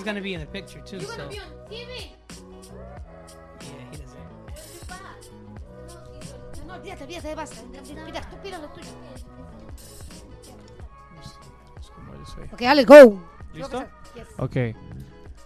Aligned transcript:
Yeah, 0.00 0.12
but 0.12 0.14
he's 0.14 0.14
gonna 0.14 0.20
be 0.20 0.34
in 0.34 0.40
the 0.40 0.46
picture 0.46 0.80
too. 0.80 0.96
You're 0.98 1.10
So 1.10 1.16
gonna 1.16 1.28
be 1.28 1.38
on 1.38 1.46
TV. 1.68 2.10
yeah, 3.60 3.68
he 3.90 3.96
doesn't. 3.96 4.18
No, 6.66 6.74
olvídate, 6.74 7.00
olvídate, 7.02 7.34
basta. 7.36 7.62
Mira, 8.06 8.20
tú 8.30 8.36
pida 8.42 8.58
lo 8.58 8.68
tuyo. 8.68 8.92
Go 11.96 12.02
more 12.06 12.16
this 12.18 12.36
way. 12.36 12.48
Okay, 12.54 12.66
Alex, 12.66 12.88
go. 12.88 13.20
Listo? 13.54 13.88
Yes. 14.16 14.26
Okay. 14.38 14.74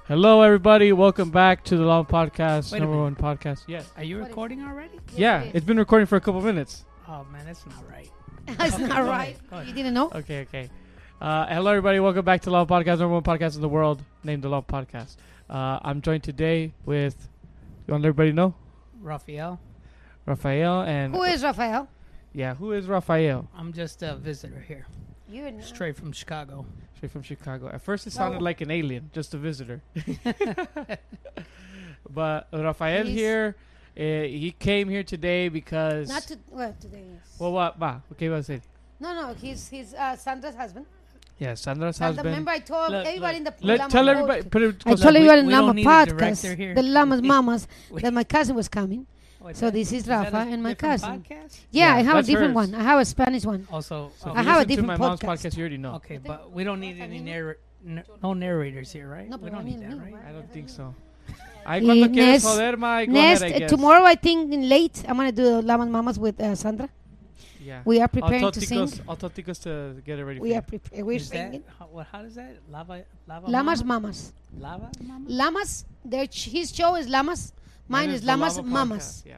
Hello, 0.06 0.42
everybody. 0.42 0.92
Welcome 0.92 1.30
back 1.30 1.64
to 1.64 1.76
the 1.76 1.82
Long 1.84 2.04
Podcast, 2.04 2.72
Wait 2.72 2.78
a 2.78 2.80
number 2.82 2.96
minute. 2.96 3.20
one 3.20 3.36
podcast. 3.36 3.64
Yes. 3.66 3.90
Are 3.96 4.04
you 4.04 4.18
recording 4.18 4.62
already? 4.62 5.00
yeah, 5.16 5.40
it 5.42 5.46
is. 5.48 5.54
it's 5.56 5.66
been 5.66 5.78
recording 5.78 6.06
for 6.06 6.16
a 6.16 6.20
couple 6.20 6.42
minutes. 6.42 6.84
Oh 7.08 7.24
man, 7.32 7.44
that's 7.46 7.64
not 7.66 7.82
right. 7.90 8.10
That's 8.58 8.74
Okay, 8.74 8.84
not 8.86 8.98
go 9.04 9.08
right. 9.08 9.28
ahead, 9.28 9.50
go 9.50 9.56
ahead. 9.56 9.68
You 9.68 9.72
didn't 9.74 9.94
know? 9.94 10.10
Okay, 10.14 10.42
okay. 10.42 10.68
Uh, 11.20 11.46
hello, 11.46 11.70
everybody. 11.70 12.00
Welcome 12.00 12.24
back 12.24 12.42
to 12.42 12.50
Lama 12.50 12.66
Podcast, 12.66 12.98
number 12.98 13.08
one 13.08 13.22
podcast 13.22 13.54
in 13.56 13.62
the 13.62 13.68
world, 13.68 14.02
named 14.22 14.42
the 14.42 14.48
Lama 14.48 14.64
Podcast. 14.66 15.16
Uh, 15.48 15.78
I'm 15.82 16.02
joined 16.02 16.22
today 16.22 16.72
with, 16.84 17.28
you 17.86 17.92
want 17.92 18.02
to 18.02 18.06
let 18.06 18.08
everybody 18.08 18.32
know? 18.32 18.54
Raphael, 19.00 19.60
Rafael 20.26 20.82
and 20.82 21.14
Who 21.14 21.22
is 21.22 21.42
Rafael? 21.42 21.88
yeah, 22.32 22.54
who 22.54 22.72
is 22.72 22.86
Rafael? 22.86 23.48
I'm 23.56 23.72
just 23.72 24.02
a 24.02 24.16
visitor 24.16 24.62
here, 24.66 24.86
You 25.28 25.50
know. 25.50 25.60
straight 25.60 25.96
from 25.96 26.12
Chicago. 26.12 26.66
Straight 26.96 27.12
from 27.12 27.22
Chicago. 27.22 27.68
At 27.68 27.80
first, 27.82 28.06
it 28.06 28.12
sounded 28.12 28.38
No. 28.38 28.44
like 28.44 28.60
an 28.60 28.70
alien, 28.70 29.10
just 29.12 29.34
a 29.34 29.38
visitor. 29.38 29.82
but 32.10 32.48
Rafael 32.52 33.04
He's- 33.04 33.16
here, 33.18 33.56
uh, 33.96 34.00
he 34.26 34.54
came 34.58 34.88
here 34.88 35.04
today 35.04 35.48
because. 35.48 36.08
Not 36.08 36.22
to, 36.24 36.38
well, 36.50 36.74
today 36.80 37.04
is. 37.14 37.38
well, 37.38 37.52
what? 37.52 37.78
Va, 37.78 38.02
¿qué 38.18 38.26
iba 38.28 38.36
a 38.38 38.40
decir? 38.40 38.60
No, 39.00 39.12
no, 39.14 39.34
he's 39.34 39.68
he's 39.68 39.92
uh, 39.94 40.16
Sandra's 40.16 40.54
husband. 40.56 40.86
Yeah, 41.38 41.54
Sandra's 41.54 41.96
Sandra, 41.96 42.14
husband. 42.22 42.26
remember 42.26 42.50
I 42.52 42.58
told 42.60 42.90
Look, 42.90 43.06
everybody 43.06 43.38
look. 43.40 43.54
in 43.54 43.60
the 43.60 43.66
Let, 43.66 43.78
Lama 43.80 43.90
tell 43.90 44.08
everybody. 44.08 44.42
podcast- 44.42 44.50
Put 44.50 44.62
it 44.62 44.82
I 44.86 44.94
told 44.94 45.16
everybody 45.16 45.40
in 45.40 45.50
Lama 45.50 45.66
don't 45.66 45.76
need 45.76 45.86
a 45.86 45.88
podcast, 45.88 46.74
the 46.76 46.82
Lamas 46.82 47.22
Mamas, 47.32 47.68
that 48.02 48.12
my 48.12 48.24
cousin 48.24 48.54
was 48.56 48.68
coming. 48.68 49.06
Wait, 49.40 49.56
So 49.56 49.66
that- 49.66 49.72
this 49.74 49.92
is 49.92 50.04
that 50.04 50.32
Rafa 50.32 50.48
a 50.48 50.52
and 50.52 50.62
my 50.62 50.74
cousin. 50.74 51.20
Podcast? 51.22 51.58
Yeah, 51.70 51.88
Yeah, 51.88 51.94
I 51.96 52.02
have 52.02 52.16
a 52.16 52.22
different 52.22 52.54
hers. 52.56 52.70
one. 52.70 52.74
I 52.76 52.82
have 52.82 53.00
a 53.00 53.04
Spanish 53.04 53.44
one. 53.44 53.66
Also, 53.70 54.12
So 54.18 54.30
oh, 54.30 54.34
I 54.34 54.42
have 54.42 54.46
a 54.46 54.58
listen 54.60 54.60
to 54.60 54.66
different 54.76 54.86
my 54.86 54.96
mom's 55.08 55.20
podcast. 55.20 55.26
podcast. 55.46 55.56
You 55.56 55.62
already 55.64 55.76
know. 55.78 55.94
okay, 55.94 56.18
but 56.18 56.50
we 56.52 56.62
don't 56.64 56.80
need 56.80 57.00
any 57.00 57.18
narr- 57.18 57.58
n- 57.86 58.04
no 58.22 58.32
narrators 58.32 58.92
here, 58.92 59.08
right? 59.08 59.28
No, 59.28 59.36
we 59.36 59.50
don't 59.50 59.60
I 59.60 59.64
need 59.64 59.80
need 59.80 59.90
that, 59.90 59.98
right? 59.98 60.14
right? 60.14 60.24
I 60.28 60.32
don't 60.32 60.50
think 60.52 60.68
so. 60.70 60.94
Ay, 61.66 61.80
Y 61.80 61.84
cuando 61.86 62.08
quieres 62.08 62.44
next- 62.44 62.44
joder, 62.44 62.76
Mike, 62.76 63.08
go 63.08 63.12
Next, 63.14 63.42
ahead, 63.42 63.62
I 63.62 63.64
uh, 63.64 63.68
tomorrow 63.68 64.04
I 64.04 64.14
think 64.14 64.52
in 64.52 64.68
late 64.68 65.02
I'm 65.08 65.16
gonna 65.16 65.32
do 65.32 65.42
the 65.44 65.62
Lamas 65.62 65.88
Mamas 65.88 66.18
with 66.18 66.40
uh, 66.40 66.54
Sandra. 66.54 66.88
Yeah. 67.64 67.80
We 67.84 68.00
are 68.00 68.08
preparing 68.08 68.50
to 68.52 68.60
sing. 68.60 68.78
Ticos, 68.86 69.00
I'll 69.08 69.16
tell 69.16 69.30
Ticos 69.30 69.62
to 69.62 70.00
get 70.04 70.18
it 70.18 70.24
ready 70.24 70.38
We 70.40 70.50
for 70.50 70.58
are 70.58 70.62
preparing. 70.62 71.06
We're 71.06 71.16
Is 71.16 71.30
that, 71.30 71.62
how, 71.78 71.86
what, 71.86 72.06
how 72.12 72.22
does 72.22 72.34
that? 72.34 72.56
Lava, 72.70 73.04
lava 73.26 73.50
Lamas 73.50 73.82
mama? 73.82 74.00
Mamas. 74.02 74.32
Lava 74.58 74.90
mama? 75.02 75.24
Lamas. 75.28 75.84
Their 76.04 76.26
ch- 76.26 76.50
his 76.50 76.74
show 76.74 76.94
is 76.96 77.08
Lamas. 77.08 77.52
Mine, 77.88 78.10
is 78.10 78.20
the 78.20 78.26
Lamas 78.26 78.56
Lava 78.56 78.68
Mamas. 78.68 79.22
podcast, 79.22 79.26
Yeah. 79.26 79.36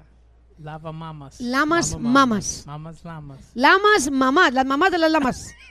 Lava 0.59 0.93
mamas. 0.93 1.41
Lamas 1.41 1.93
Lama 1.93 2.09
Mamas. 2.09 2.67
Mamas 2.67 3.05
lamas. 3.05 3.41
Lamas 3.55 4.11
Mamas. 4.11 4.53
Las 4.55 4.65
mamás 4.67 4.91
de 4.91 4.99
las 4.99 5.13
lamas. 5.13 5.53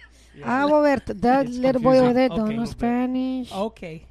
Ah, 0.44 0.66
over 0.66 1.00
that 1.00 1.48
It's 1.48 1.58
little 1.58 1.82
boy 1.82 1.98
over 1.98 2.12
there 2.14 2.28
confusing. 2.28 2.56
don't 2.56 2.58
know 2.58 2.66
Spanish. 2.66 3.52
Okay. 3.54 4.06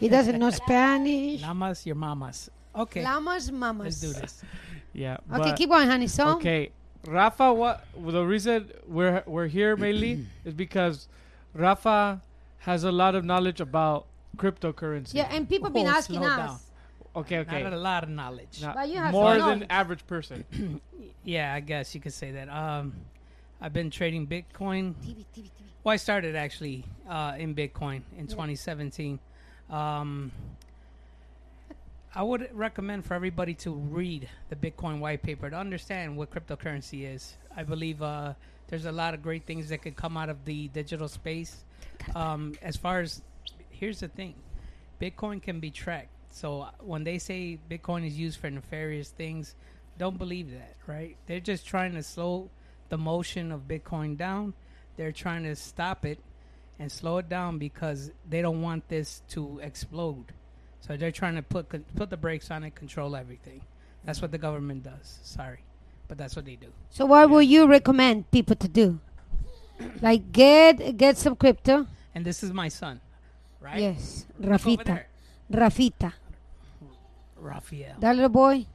He 0.00 0.08
doesn't 0.08 0.38
know 0.38 0.48
Spanish. 0.64 1.42
Lamas, 1.42 1.84
your 1.84 1.94
mamas. 1.94 2.50
Okay. 2.74 3.02
Lamas 3.02 3.50
Let's 3.52 4.00
do 4.00 4.12
this. 4.14 4.42
Yeah. 4.94 5.18
Okay, 5.30 5.52
keep 5.56 5.68
going, 5.68 5.86
honey. 5.86 6.06
So, 6.06 6.36
Okay, 6.36 6.70
Rafa. 7.08 7.52
What 7.52 7.84
the 7.98 8.24
reason 8.24 8.70
we're 8.86 9.22
we're 9.26 9.46
here 9.46 9.76
mainly 9.76 10.26
is 10.44 10.54
because 10.54 11.08
Rafa 11.54 12.20
has 12.60 12.84
a 12.84 12.92
lot 12.92 13.14
of 13.14 13.24
knowledge 13.24 13.60
about 13.60 14.06
cryptocurrency. 14.36 15.14
yeah, 15.14 15.28
and 15.30 15.48
people 15.48 15.70
been 15.70 15.86
Oh, 15.86 15.90
asking 15.90 16.16
slow 16.16 16.26
us. 16.28 16.36
down. 16.36 16.58
Okay. 17.16 17.38
Okay. 17.38 17.62
Not 17.62 17.72
a 17.72 17.76
lot 17.78 18.02
of 18.04 18.10
knowledge. 18.10 18.60
Not- 18.62 18.74
But 18.74 18.88
you 18.88 18.96
have 18.98 19.12
more 19.12 19.38
some 19.38 19.60
than 19.60 19.70
average 19.70 20.06
person. 20.06 20.44
Yeah, 21.24 21.52
I 21.52 21.60
guess 21.60 21.94
you 21.94 22.00
could 22.00 22.14
say 22.14 22.30
that. 22.32 22.48
Um, 22.48 22.94
I've 23.60 23.72
been 23.74 23.90
trading 23.90 24.26
Bitcoin. 24.26 24.94
TV, 25.04 25.24
TV, 25.36 25.42
TV. 25.44 25.50
Well, 25.84 25.92
I 25.92 25.96
started 25.96 26.36
actually 26.36 26.84
uh, 27.08 27.34
in 27.38 27.54
Bitcoin 27.54 28.00
in 28.16 28.26
2017. 28.28 29.18
Um, 29.68 30.32
I 32.14 32.22
would 32.22 32.48
recommend 32.52 33.04
for 33.04 33.14
everybody 33.14 33.54
to 33.54 33.72
read 33.72 34.28
the 34.48 34.56
Bitcoin 34.56 34.98
white 34.98 35.22
paper 35.22 35.50
to 35.50 35.56
understand 35.56 36.16
what 36.16 36.30
cryptocurrency 36.30 37.12
is. 37.14 37.36
I 37.54 37.64
believe 37.64 38.02
uh, 38.02 38.32
there's 38.68 38.86
a 38.86 38.92
lot 38.92 39.12
of 39.12 39.22
great 39.22 39.44
things 39.44 39.68
that 39.68 39.82
could 39.82 39.94
come 39.94 40.16
out 40.16 40.30
of 40.30 40.44
the 40.46 40.68
digital 40.68 41.08
space. 41.08 41.64
Um, 42.14 42.54
as 42.62 42.76
far 42.76 43.00
as 43.00 43.20
here's 43.70 44.00
the 44.00 44.08
thing, 44.08 44.34
Bitcoin 45.00 45.42
can 45.42 45.60
be 45.60 45.70
tracked. 45.70 46.08
So 46.30 46.62
uh, 46.62 46.70
when 46.80 47.04
they 47.04 47.18
say 47.18 47.58
Bitcoin 47.70 48.06
is 48.06 48.18
used 48.18 48.40
for 48.40 48.48
nefarious 48.48 49.10
things, 49.10 49.54
don't 49.98 50.18
believe 50.18 50.50
that, 50.52 50.76
right? 50.86 51.16
They're 51.26 51.40
just 51.40 51.66
trying 51.66 51.94
to 51.94 52.02
slow 52.02 52.48
the 52.88 52.98
motion 52.98 53.52
of 53.52 53.68
Bitcoin 53.68 54.16
down. 54.16 54.54
They're 54.96 55.12
trying 55.12 55.44
to 55.44 55.54
stop 55.56 56.06
it 56.06 56.20
and 56.78 56.90
slow 56.90 57.18
it 57.18 57.28
down 57.28 57.58
because 57.58 58.10
they 58.28 58.40
don't 58.40 58.62
want 58.62 58.88
this 58.88 59.22
to 59.30 59.58
explode. 59.58 60.32
So 60.80 60.96
they're 60.96 61.12
trying 61.12 61.34
to 61.36 61.42
put 61.42 61.68
put 61.96 62.10
the 62.10 62.16
brakes 62.16 62.50
on 62.50 62.64
it, 62.64 62.74
control 62.74 63.16
everything. 63.16 63.60
That's 64.04 64.22
what 64.22 64.30
the 64.30 64.38
government 64.38 64.84
does. 64.84 65.18
Sorry, 65.22 65.60
but 66.08 66.16
that's 66.16 66.34
what 66.36 66.44
they 66.44 66.56
do. 66.56 66.68
So, 66.90 67.04
what 67.06 67.28
would 67.30 67.46
you 67.46 67.66
recommend 67.68 68.30
people 68.30 68.56
to 68.56 68.68
do? 68.68 68.98
Like 70.00 70.32
get 70.32 70.96
get 70.96 71.18
some 71.18 71.36
crypto. 71.36 71.86
And 72.14 72.24
this 72.24 72.42
is 72.42 72.52
my 72.52 72.68
son, 72.68 73.00
right? 73.60 73.78
Yes, 73.80 74.26
Rafita. 74.40 75.04
Rafita. 75.52 76.12
Raphael. 77.36 77.96
That 78.00 78.16
little 78.16 78.28
boy 78.30 78.66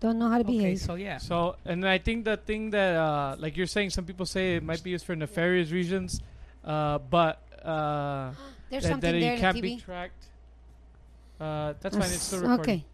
don't 0.00 0.18
know 0.18 0.28
how 0.30 0.38
to 0.38 0.44
Okay, 0.44 0.58
behave. 0.58 0.80
so 0.80 0.94
yeah, 0.94 1.18
So, 1.18 1.56
and 1.64 1.86
I 1.86 1.98
think 1.98 2.24
the 2.24 2.36
thing 2.36 2.70
that, 2.70 2.94
uh, 2.96 3.36
like 3.38 3.56
you're 3.56 3.66
saying, 3.66 3.90
some 3.90 4.04
people 4.04 4.26
say 4.26 4.56
it 4.56 4.62
might 4.62 4.82
be 4.82 4.90
used 4.90 5.04
for 5.04 5.14
nefarious 5.16 5.70
reasons, 5.70 6.20
uh, 6.64 6.98
but 6.98 7.42
uh, 7.64 8.30
There's 8.70 8.84
that, 8.84 8.88
something 8.88 9.12
that 9.12 9.20
there 9.20 9.34
it 9.34 9.40
can't 9.40 9.54
the 9.56 9.60
be 9.60 9.76
tracked. 9.76 10.26
Uh, 11.40 11.74
that's 11.80 11.96
fine. 11.96 12.06
It's 12.06 12.22
still 12.22 12.40
recording. 12.40 12.60
Okay. 12.60 12.84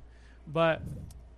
But 0.46 0.82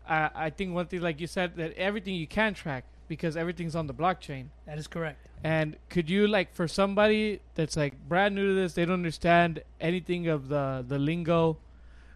I, 0.08 0.30
I 0.34 0.50
think 0.50 0.74
one 0.74 0.86
thing, 0.86 1.00
like 1.00 1.20
you 1.20 1.26
said, 1.26 1.56
that 1.56 1.72
everything 1.76 2.14
you 2.14 2.26
can 2.26 2.54
track 2.54 2.84
because 3.08 3.36
everything's 3.36 3.76
on 3.76 3.86
the 3.86 3.94
blockchain. 3.94 4.46
that 4.66 4.78
is 4.78 4.86
correct. 4.86 5.18
And 5.44 5.76
could 5.90 6.10
you, 6.10 6.26
like, 6.26 6.54
for 6.54 6.66
somebody 6.66 7.40
that's 7.54 7.76
like 7.76 7.94
brand 8.08 8.34
new 8.34 8.48
to 8.48 8.54
this, 8.54 8.72
they 8.72 8.84
don't 8.84 8.94
understand 8.94 9.62
anything 9.80 10.26
of 10.28 10.48
the 10.48 10.84
the 10.86 10.98
lingo, 10.98 11.58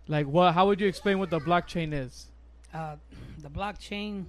like, 0.08 0.26
what? 0.26 0.54
How 0.54 0.66
would 0.66 0.80
you 0.80 0.88
explain 0.88 1.18
what 1.18 1.30
the 1.30 1.38
blockchain 1.38 1.92
is? 1.92 2.26
Uh, 2.74 2.96
the 3.38 3.50
blockchain 3.50 4.24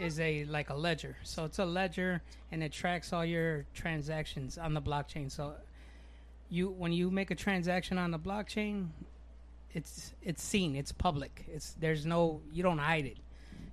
is 0.00 0.18
a 0.18 0.44
like 0.46 0.70
a 0.70 0.74
ledger. 0.74 1.16
So 1.22 1.44
it's 1.44 1.58
a 1.58 1.64
ledger 1.64 2.22
and 2.50 2.62
it 2.62 2.72
tracks 2.72 3.12
all 3.12 3.24
your 3.24 3.64
transactions 3.74 4.58
on 4.58 4.74
the 4.74 4.82
blockchain. 4.82 5.30
So 5.30 5.52
you 6.48 6.70
when 6.70 6.92
you 6.92 7.10
make 7.10 7.30
a 7.30 7.34
transaction 7.34 7.98
on 7.98 8.10
the 8.10 8.18
blockchain, 8.18 8.88
it's 9.74 10.12
it's 10.22 10.42
seen, 10.42 10.76
it's 10.76 10.92
public. 10.92 11.44
It's 11.48 11.72
there's 11.80 12.04
no 12.06 12.40
you 12.52 12.62
don't 12.62 12.78
hide 12.78 13.06
it. 13.06 13.18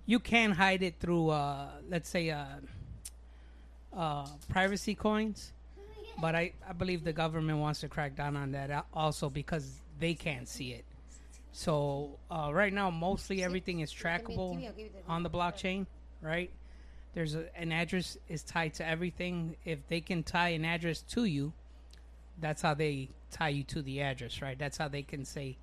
You 0.06 0.20
can 0.20 0.52
hide 0.52 0.82
it 0.84 0.96
through 1.00 1.30
uh 1.30 1.68
let's 1.90 2.10
say 2.10 2.30
uh 2.32 2.46
uh 3.96 4.28
privacy 4.50 4.96
coins. 4.96 5.52
But 6.22 6.36
I, 6.36 6.52
I 6.68 6.74
believe 6.74 7.06
the 7.06 7.14
government 7.14 7.60
wants 7.60 7.80
to 7.80 7.88
crack 7.88 8.16
down 8.16 8.36
on 8.36 8.52
that 8.52 8.86
also 8.94 9.30
because 9.30 9.80
they 10.00 10.14
can't 10.14 10.50
see 10.50 10.72
it. 10.74 10.84
So 11.54 12.20
uh, 12.30 12.52
right 12.54 12.74
now, 12.74 12.90
mostly 12.90 13.44
everything 13.44 13.80
is 13.80 13.92
trackable 13.94 14.70
on 15.08 15.24
the 15.24 15.30
blockchain, 15.30 15.86
right? 16.22 16.52
There's 17.14 17.36
a, 17.36 17.46
an 17.58 17.72
address 17.72 18.18
is 18.28 18.44
tied 18.44 18.74
to 18.76 18.88
everything. 18.88 19.56
If 19.66 19.88
they 19.88 20.02
can 20.02 20.24
tie 20.24 20.50
an 20.50 20.66
address 20.66 21.02
to 21.14 21.26
you, 21.26 21.54
that's 22.40 22.62
how 22.62 22.74
they 22.74 23.10
tie 23.32 23.50
you 23.50 23.64
to 23.64 23.82
the 23.82 24.02
address, 24.02 24.42
right? 24.42 24.58
That's 24.60 24.78
how 24.78 24.88
they 24.90 25.02
can 25.02 25.26
say, 25.26 25.58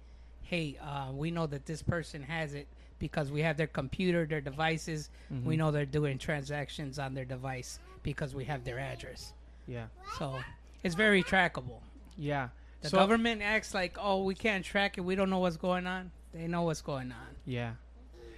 "Hey, 0.49 0.79
uh, 0.83 1.11
we 1.13 1.31
know 1.31 1.47
that 1.47 1.67
this 1.67 1.83
person 1.83 2.23
has 2.23 2.55
it 2.55 2.67
because 2.99 3.31
we 3.31 3.43
have 3.43 3.57
their 3.57 3.67
computer, 3.67 4.25
their 4.27 4.41
devices. 4.41 5.11
We 5.45 5.57
know 5.57 5.71
they're 5.71 5.85
doing 5.87 6.19
transactions 6.19 6.99
on 6.99 7.15
their 7.15 7.25
device 7.25 7.79
because 8.03 8.35
we 8.35 8.45
have 8.47 8.65
their 8.65 8.79
address." 8.79 9.33
Yeah. 9.67 9.87
So 10.19 10.39
it's 10.83 10.95
very 10.95 11.23
trackable. 11.23 11.81
Yeah. 12.17 12.49
The 12.83 12.91
So- 12.91 12.99
government 12.99 13.43
acts 13.43 13.75
like, 13.75 13.97
"Oh, 14.01 14.23
we 14.25 14.35
can't 14.35 14.65
track 14.65 14.97
it. 14.99 15.01
We 15.03 15.15
don't 15.15 15.31
know 15.31 15.41
what's 15.41 15.57
going 15.57 15.87
on." 15.87 16.11
They 16.33 16.47
know 16.47 16.63
what's 16.63 16.83
going 16.83 17.11
on. 17.13 17.35
Yeah. 17.45 17.73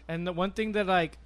And 0.07 0.27
the 0.27 0.33
one 0.33 0.53
thing 0.53 0.73
that 0.73 0.87
like 0.87 1.19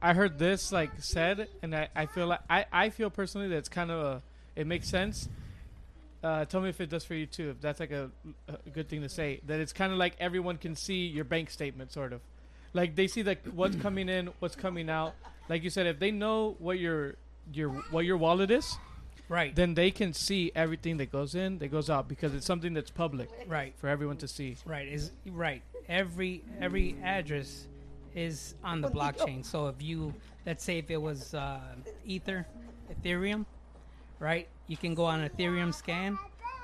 I 0.00 0.14
heard 0.14 0.38
this 0.38 0.72
like 0.72 0.90
said 1.00 1.48
and 1.62 1.74
I, 1.76 1.88
I 1.94 2.06
feel 2.06 2.26
like 2.26 2.40
I, 2.48 2.64
I 2.72 2.88
feel 2.90 3.10
personally 3.10 3.48
that 3.48 3.56
it's 3.56 3.68
kind 3.68 3.90
of 3.90 4.00
a, 4.00 4.22
it 4.56 4.66
makes 4.66 4.88
sense. 4.88 5.28
Uh, 6.22 6.44
tell 6.44 6.60
me 6.60 6.68
if 6.68 6.80
it 6.80 6.90
does 6.90 7.04
for 7.04 7.14
you 7.14 7.26
too. 7.26 7.50
If 7.50 7.60
that's 7.60 7.80
like 7.80 7.92
a, 7.92 8.10
a 8.48 8.70
good 8.70 8.88
thing 8.88 9.02
to 9.02 9.08
say. 9.08 9.40
That 9.46 9.60
it's 9.60 9.72
kind 9.72 9.90
of 9.92 9.98
like 9.98 10.16
everyone 10.20 10.58
can 10.58 10.76
see 10.76 11.06
your 11.06 11.24
bank 11.24 11.50
statement, 11.50 11.92
sort 11.92 12.12
of. 12.12 12.20
Like 12.74 12.94
they 12.94 13.06
see 13.06 13.22
like 13.22 13.44
what's 13.46 13.76
coming 13.86 14.08
in, 14.08 14.28
what's 14.38 14.54
coming 14.56 14.90
out. 14.90 15.14
Like 15.48 15.62
you 15.64 15.70
said, 15.70 15.86
if 15.86 15.98
they 15.98 16.10
know 16.10 16.56
what 16.58 16.78
your 16.78 17.14
your 17.52 17.70
what 17.90 18.04
your 18.04 18.16
wallet 18.18 18.50
is, 18.50 18.76
Right. 19.28 19.54
then 19.54 19.74
they 19.74 19.90
can 19.92 20.12
see 20.12 20.50
everything 20.54 20.96
that 20.98 21.10
goes 21.12 21.34
in, 21.36 21.58
that 21.60 21.68
goes 21.68 21.88
out, 21.88 22.08
because 22.08 22.34
it's 22.34 22.44
something 22.46 22.74
that's 22.74 22.90
public 22.90 23.28
Right. 23.48 23.72
for 23.78 23.88
everyone 23.88 24.16
to 24.18 24.28
see. 24.28 24.56
Right. 24.66 24.88
Is 24.88 25.10
right. 25.26 25.62
Every 25.88 26.42
every 26.60 26.96
address 27.02 27.66
is 28.14 28.54
on 28.62 28.82
the 28.82 28.88
blockchain. 28.98 29.44
So 29.44 29.68
if 29.68 29.80
you 29.80 30.12
let's 30.44 30.62
say 30.64 30.78
if 30.78 30.90
it 30.90 31.00
was 31.00 31.32
uh, 31.32 31.60
Ether, 32.04 32.46
Ethereum, 32.92 33.46
right? 34.20 34.46
You 34.68 34.76
can 34.76 34.94
go 34.94 35.04
on 35.04 35.28
Ethereum 35.28 35.74
scan, 35.74 36.16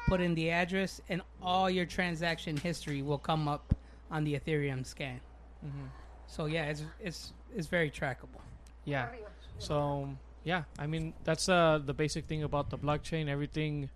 put 0.07 0.21
in 0.21 0.35
the 0.35 0.51
address, 0.51 1.01
and 1.09 1.21
all 1.43 1.69
your 1.69 1.87
transaction 1.87 2.57
history 2.57 3.03
will 3.03 3.19
come 3.19 3.49
up 3.49 3.75
on 4.11 4.23
the 4.23 4.39
Ethereum 4.39 4.87
scan. 4.87 5.21
hmm 5.61 5.87
So 6.29 6.47
yeah, 6.47 6.67
it's 6.71 6.85
it's 7.01 7.33
it's 7.57 7.67
very 7.67 7.91
trackable. 7.91 8.43
Yeah. 8.85 9.09
So 9.59 10.09
yeah, 10.45 10.63
I 10.79 10.87
mean 10.87 11.15
that's 11.25 11.49
uh 11.49 11.81
the 11.85 11.95
basic 11.95 12.27
thing 12.27 12.43
about 12.45 12.71
the 12.71 12.79
blockchain. 12.79 13.29
Everything 13.29 13.91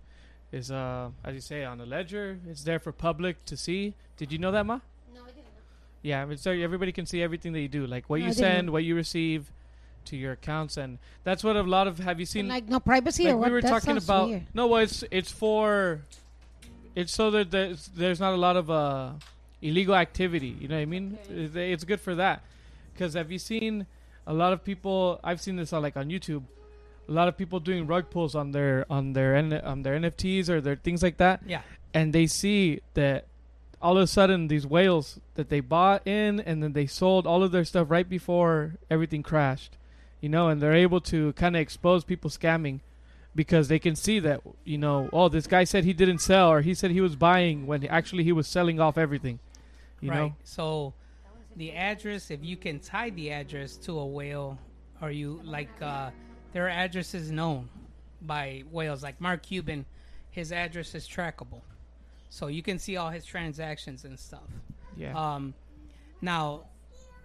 is 0.51 0.71
uh 0.71 1.11
as 1.23 1.33
you 1.35 1.41
say 1.41 1.63
on 1.63 1.77
the 1.77 1.85
ledger. 1.85 2.39
It's 2.49 2.63
there 2.63 2.79
for 2.79 2.91
public 2.91 3.45
to 3.45 3.55
see. 3.55 3.95
Did 4.17 4.31
you 4.31 4.39
know 4.39 4.51
that, 4.51 4.65
Ma? 4.65 4.79
No, 5.13 5.21
I 5.23 5.27
didn't 5.27 5.45
know. 5.45 5.63
Yeah, 6.01 6.27
it's 6.29 6.43
there. 6.43 6.55
Everybody 6.55 6.91
can 6.91 7.05
see 7.05 7.21
everything 7.21 7.53
that 7.53 7.61
you 7.61 7.69
do, 7.69 7.85
like 7.87 8.09
what 8.09 8.19
No, 8.19 8.27
you 8.27 8.33
send, 8.33 8.69
what 8.71 8.83
you 8.83 8.95
receive 8.95 9.51
to 10.05 10.17
your 10.17 10.33
accounts, 10.33 10.77
and 10.77 10.97
that's 11.23 11.43
what 11.43 11.55
a 11.55 11.63
lot 11.63 11.87
of. 11.87 11.99
Have 11.99 12.19
you 12.19 12.25
seen? 12.25 12.47
like 12.47 12.67
no 12.67 12.79
privacy 12.79 13.25
like 13.25 13.33
or 13.33 13.37
we 13.37 13.41
what? 13.43 13.51
were 13.51 13.61
That 13.61 13.69
talking 13.69 13.97
about. 13.97 14.29
weird. 14.29 14.43
No, 14.53 14.67
well, 14.67 14.81
it's 14.81 15.03
it's 15.11 15.31
for. 15.31 16.01
It's 16.95 17.13
so 17.13 17.31
that 17.31 17.51
there's, 17.51 17.87
there's 17.95 18.19
not 18.19 18.33
a 18.33 18.37
lot 18.37 18.57
of 18.57 18.69
uh, 18.69 19.11
illegal 19.61 19.95
activity. 19.95 20.55
You 20.59 20.67
know 20.67 20.75
what 20.75 20.81
I 20.81 20.85
mean? 20.85 21.17
It's, 21.29 21.55
it's 21.55 21.83
good 21.85 22.01
for 22.01 22.15
that. 22.15 22.41
Because 22.93 23.13
have 23.13 23.31
you 23.31 23.39
seen 23.39 23.85
a 24.27 24.33
lot 24.33 24.51
of 24.51 24.63
people? 24.63 25.19
I've 25.23 25.39
seen 25.39 25.55
this 25.55 25.71
on 25.73 25.81
like 25.81 25.95
on 25.95 26.09
YouTube. 26.09 26.43
A 27.07 27.11
lot 27.11 27.27
of 27.27 27.37
people 27.37 27.59
doing 27.59 27.87
rug 27.87 28.09
pulls 28.09 28.35
on 28.35 28.51
their 28.51 28.85
on 28.89 29.13
their 29.13 29.35
on 29.65 29.83
their 29.83 29.97
NFTs 29.99 30.49
or 30.49 30.59
their 30.61 30.75
things 30.75 31.01
like 31.01 31.17
that, 31.17 31.41
Yeah. 31.45 31.61
and 31.93 32.13
they 32.13 32.27
see 32.27 32.81
that 32.93 33.25
all 33.81 33.97
of 33.97 34.03
a 34.03 34.07
sudden 34.07 34.47
these 34.47 34.67
whales 34.67 35.19
that 35.35 35.49
they 35.49 35.59
bought 35.59 36.05
in 36.07 36.39
and 36.41 36.61
then 36.61 36.73
they 36.73 36.85
sold 36.85 37.25
all 37.25 37.41
of 37.41 37.51
their 37.51 37.65
stuff 37.65 37.89
right 37.89 38.07
before 38.07 38.75
everything 38.91 39.23
crashed 39.23 39.75
you 40.21 40.29
know 40.29 40.47
and 40.47 40.61
they're 40.61 40.73
able 40.73 41.01
to 41.01 41.33
kind 41.33 41.55
of 41.55 41.61
expose 41.61 42.03
people 42.03 42.29
scamming 42.29 42.79
because 43.35 43.67
they 43.67 43.79
can 43.79 43.95
see 43.95 44.19
that 44.19 44.41
you 44.63 44.77
know 44.77 45.09
oh 45.11 45.27
this 45.27 45.47
guy 45.47 45.63
said 45.63 45.83
he 45.83 45.93
didn't 45.93 46.19
sell 46.19 46.49
or 46.49 46.61
he 46.61 46.73
said 46.73 46.91
he 46.91 47.01
was 47.01 47.15
buying 47.15 47.67
when 47.67 47.85
actually 47.87 48.23
he 48.23 48.31
was 48.31 48.47
selling 48.47 48.79
off 48.79 48.97
everything 48.97 49.39
you 49.99 50.09
right. 50.09 50.17
know 50.17 50.35
So 50.43 50.93
the 51.55 51.73
address, 51.73 52.31
if 52.31 52.43
you 52.43 52.57
can 52.57 52.79
tie 52.79 53.09
the 53.09 53.31
address 53.31 53.75
to 53.77 53.99
a 53.99 54.05
whale, 54.05 54.57
or 55.01 55.11
you 55.11 55.41
like, 55.43 55.69
uh, 55.81 56.11
there 56.53 56.65
are 56.65 56.69
addresses 56.69 57.31
known 57.31 57.69
by 58.21 58.63
whales. 58.71 59.03
Like 59.03 59.19
Mark 59.19 59.43
Cuban, 59.43 59.85
his 60.29 60.51
address 60.51 60.95
is 60.95 61.07
trackable, 61.07 61.61
so 62.29 62.47
you 62.47 62.63
can 62.63 62.79
see 62.79 62.97
all 62.97 63.09
his 63.09 63.25
transactions 63.25 64.05
and 64.05 64.19
stuff. 64.19 64.49
yeah 64.95 65.13
Um, 65.13 65.53
now, 66.21 66.65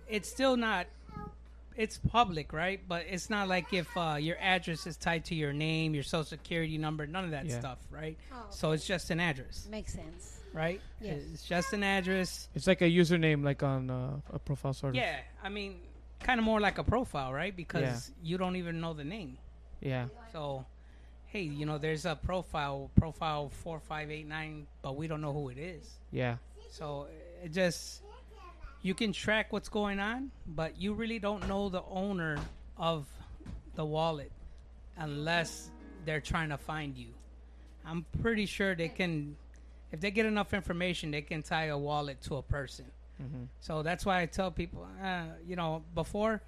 it's 0.08 0.28
still 0.28 0.56
not. 0.56 0.86
It's 1.76 1.98
public, 1.98 2.52
right? 2.52 2.80
But 2.88 3.04
it's 3.08 3.28
not 3.28 3.48
like 3.48 3.72
if 3.72 3.94
uh, 3.96 4.16
your 4.18 4.36
address 4.40 4.86
is 4.86 4.96
tied 4.96 5.26
to 5.26 5.34
your 5.34 5.52
name, 5.52 5.94
your 5.94 6.02
social 6.04 6.24
security 6.24 6.78
number, 6.78 7.06
none 7.06 7.24
of 7.24 7.30
that 7.32 7.46
Yeah. 7.46 7.58
stuff, 7.58 7.78
right? 7.90 8.16
Oh, 8.32 8.46
So 8.50 8.70
it's 8.72 8.86
just 8.86 9.10
an 9.10 9.20
address, 9.20 9.66
makes 9.70 9.92
sense. 9.92 10.40
right? 10.54 10.80
Yes. 11.00 11.20
It's 11.34 11.42
just 11.46 11.72
an 11.74 11.82
address. 11.82 12.48
it's 12.54 12.66
like 12.66 12.80
a 12.80 12.90
username 12.90 13.44
like 13.44 13.62
on 13.62 13.90
uh, 13.90 14.20
a 14.32 14.38
profile 14.38 14.72
sort 14.72 14.90
of 14.90 14.96
Yeah, 14.96 15.18
I 15.42 15.50
mean, 15.50 15.80
kind 16.20 16.38
of 16.40 16.44
more 16.44 16.60
like 16.60 16.78
a 16.78 16.84
profile, 16.84 17.32
right? 17.32 17.54
Because 17.54 18.10
you 18.22 18.38
don't 18.38 18.56
even 18.56 18.80
know 18.80 18.94
the 18.94 19.04
name. 19.04 19.36
yeah 19.82 20.06
So, 20.32 20.64
hey, 21.26 21.42
you 21.42 21.66
know, 21.66 21.76
there's 21.76 22.06
a 22.06 22.16
profile, 22.16 22.90
profile 22.96 23.50
four 23.50 23.80
five 23.80 24.10
eight 24.10 24.26
nine, 24.26 24.66
but 24.80 24.96
we 24.96 25.08
don't 25.08 25.20
know 25.20 25.34
who 25.34 25.50
it 25.50 25.58
is. 25.58 25.98
yeah 26.10 26.36
So 26.70 27.06
it 27.44 27.52
just 27.52 28.00
you 28.86 28.94
can 28.94 29.12
track 29.12 29.52
what's 29.52 29.68
going 29.68 29.98
on, 29.98 30.30
but 30.46 30.80
you 30.80 30.94
really 30.94 31.18
don't 31.18 31.48
know 31.48 31.68
the 31.68 31.82
owner 31.90 32.38
of 32.76 33.06
the 33.74 33.84
wallet 33.84 34.30
unless 34.96 35.70
they're 36.04 36.20
trying 36.20 36.50
to 36.50 36.56
find 36.56 36.96
you. 36.96 37.08
I'm 37.84 38.06
pretty 38.22 38.46
sure 38.46 38.76
they 38.76 38.88
can 38.88 39.36
if 39.90 40.00
they 40.00 40.10
get 40.10 40.26
enough 40.26 40.54
information, 40.54 41.10
they 41.10 41.22
can 41.22 41.42
tie 41.42 41.66
a 41.66 41.78
wallet 41.78 42.20
to 42.22 42.36
a 42.36 42.42
person. 42.42 42.86
hmm 43.18 43.44
So 43.60 43.82
that's 43.82 44.06
why 44.06 44.20
I 44.22 44.26
tell 44.26 44.50
people, 44.50 44.86
uh, 45.02 45.24
you 45.46 45.56
know, 45.56 45.82
before 45.94 46.42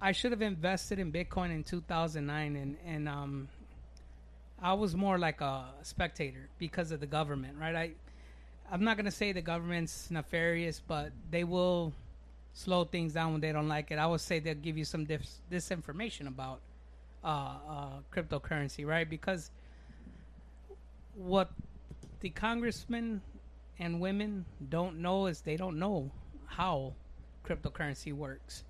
I 0.00 0.12
should 0.12 0.32
have 0.32 0.42
invested 0.42 0.98
in 0.98 1.12
Bitcoin 1.12 1.50
in 1.50 1.64
2009, 1.64 2.56
and 2.56 2.76
and 2.86 3.08
um, 3.08 3.48
I 4.62 4.72
was 4.72 4.94
more 4.94 5.18
like 5.18 5.40
a 5.42 5.66
spectator 5.82 6.48
because 6.58 6.92
of 6.92 7.00
the 7.00 7.06
government, 7.06 7.56
right? 7.60 7.74
I 7.74 7.90
I'm 8.70 8.84
not 8.84 8.96
gonna 8.96 9.10
say 9.10 9.32
the 9.32 9.42
government's 9.42 10.10
nefarious, 10.10 10.80
but 10.86 11.12
they 11.30 11.44
will 11.44 11.92
slow 12.52 12.84
things 12.84 13.12
down 13.12 13.32
when 13.32 13.40
they 13.40 13.52
don't 13.52 13.68
like 13.68 13.90
it. 13.90 13.98
I 13.98 14.06
would 14.06 14.20
say 14.20 14.38
they'll 14.38 14.54
give 14.54 14.78
you 14.78 14.84
some 14.84 15.04
dis- 15.04 15.40
disinformation 15.50 16.28
about 16.28 16.60
uh, 17.22 17.56
uh, 17.68 17.88
cryptocurrency, 18.12 18.86
right? 18.86 19.08
Because 19.08 19.50
what 21.14 21.50
the 22.20 22.30
congressmen 22.30 23.20
and 23.78 24.00
women 24.00 24.44
don't 24.68 24.98
know 24.98 25.26
is 25.26 25.40
they 25.40 25.56
don't 25.56 25.78
know 25.78 26.10
how 26.46 26.94
cryptocurrency 27.44 28.12
works. 28.12 28.64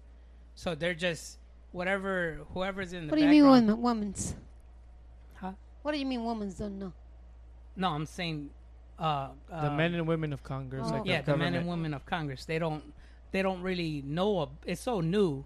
So 0.54 0.74
they're 0.74 0.94
just 0.94 1.38
whatever 1.72 2.40
whoever's 2.52 2.92
in 2.92 3.06
the 3.06 3.10
What 3.10 3.18
do 3.18 3.24
you 3.24 3.30
mean, 3.30 3.50
women, 3.50 3.82
women's? 3.82 4.34
Huh? 5.34 5.52
What 5.82 5.92
do 5.92 5.98
you 5.98 6.06
mean, 6.06 6.24
women's 6.24 6.54
don't 6.54 6.78
know? 6.78 6.92
No, 7.76 7.90
I'm 7.90 8.06
saying 8.06 8.50
uh, 8.98 9.28
the 9.48 9.66
uh, 9.72 9.76
men 9.76 9.94
and 9.94 10.06
women 10.06 10.32
of 10.32 10.42
congress 10.44 10.86
Oh, 10.88 10.92
like 10.92 11.06
yeah, 11.06 11.20
the 11.22 11.36
men 11.36 11.54
and 11.54 11.66
women 11.68 11.94
of 11.94 12.06
Congress. 12.06 12.44
They 12.44 12.58
don't 12.58 12.82
they 13.32 13.42
don't 13.42 13.62
really 13.62 14.02
know. 14.06 14.42
ab- 14.42 14.50
It's 14.64 14.80
so 14.80 15.00
new. 15.00 15.44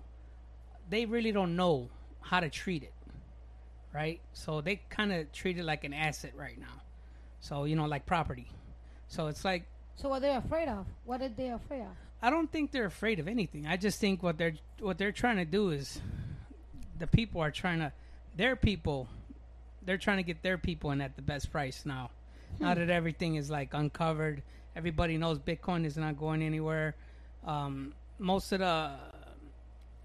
They 0.91 1.07
really 1.07 1.33
don't 1.33 1.57
know 1.57 1.89
how 2.21 2.41
to 2.41 2.51
treat 2.51 2.83
it, 2.83 2.93
right? 3.95 4.21
So 4.33 4.61
they 4.61 4.81
kind 4.91 5.13
of 5.13 5.33
treat 5.33 5.59
it 5.59 5.65
like 5.65 5.85
an 5.85 5.95
asset 5.95 6.33
right 6.37 6.59
now. 6.61 6.83
So 7.41 7.65
you 7.65 7.77
know, 7.77 7.87
like 7.87 8.05
property. 8.07 8.49
So 9.09 9.29
it's 9.29 9.45
like 9.45 9.65
So 9.97 10.09
what 10.11 10.21
they're 10.23 10.39
afraid 10.39 10.69
of? 10.69 10.87
What 11.07 11.23
are 11.23 11.29
they 11.31 11.49
afraid 11.51 11.81
of? 11.83 11.97
I 12.21 12.31
don't 12.31 12.51
think 12.51 12.73
they're 12.73 12.85
afraid 12.87 13.21
of 13.21 13.29
anything. 13.29 13.67
I 13.67 13.77
just 13.77 13.99
think 14.01 14.23
what 14.23 14.37
they're 14.39 14.55
what 14.81 14.99
they're 14.99 15.13
trying 15.13 15.37
to 15.37 15.45
do 15.47 15.71
is 15.71 16.01
the 16.99 17.07
people 17.07 17.41
are 17.41 17.51
trying 17.51 17.79
to 17.79 17.93
their 18.37 18.57
people 18.57 19.09
they're 19.83 19.97
trying 19.97 20.19
to 20.19 20.23
get 20.23 20.43
their 20.43 20.59
people 20.59 20.91
in 20.91 21.01
at 21.01 21.17
the 21.17 21.23
best 21.23 21.51
price 21.51 21.87
now. 21.87 22.11
Now 22.61 22.75
that 22.75 22.91
everything 22.91 23.37
is 23.37 23.51
like 23.51 23.75
uncovered, 23.75 24.43
everybody 24.75 25.17
knows 25.17 25.39
Bitcoin 25.39 25.85
is 25.85 25.97
not 25.97 26.19
going 26.19 26.43
anywhere. 26.43 26.95
Um, 27.47 27.95
most 28.19 28.53
of 28.53 28.61
the 28.61 28.91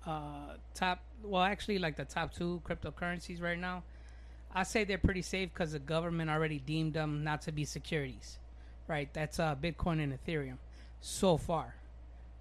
uh, 0.06 0.56
top, 0.74 1.00
well, 1.24 1.44
actually, 1.44 1.80
like 1.80 1.96
the 1.96 2.06
top 2.06 2.34
two 2.34 2.62
cryptocurrencies 2.68 3.42
right 3.42 3.60
now, 3.60 3.84
I 4.54 4.64
say 4.64 4.84
they're 4.84 4.98
pretty 4.98 5.24
safe 5.24 5.50
because 5.54 5.72
the 5.72 5.80
government 5.80 6.30
already 6.30 6.60
deemed 6.60 6.94
them 6.94 7.24
not 7.24 7.42
to 7.44 7.52
be 7.52 7.66
securities, 7.66 8.38
right? 8.88 9.12
That's 9.14 9.40
uh, 9.40 9.56
Bitcoin 9.56 10.04
and 10.04 10.14
Ethereum 10.14 10.58
so 11.02 11.38
far. 11.38 11.76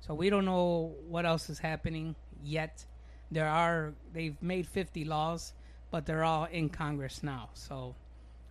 So 0.00 0.14
we 0.14 0.30
don't 0.30 0.44
know 0.44 0.94
what 1.09 1.25
else 1.25 1.49
is 1.49 1.59
happening 1.59 2.14
yet. 2.42 2.85
There 3.30 3.49
are 3.49 3.94
they've 4.12 4.40
made 4.42 4.66
50 4.66 5.04
laws, 5.04 5.52
but 5.90 6.04
they're 6.04 6.25
all 6.25 6.44
in 6.44 6.68
Congress 6.68 7.23
now. 7.23 7.49
So 7.54 7.94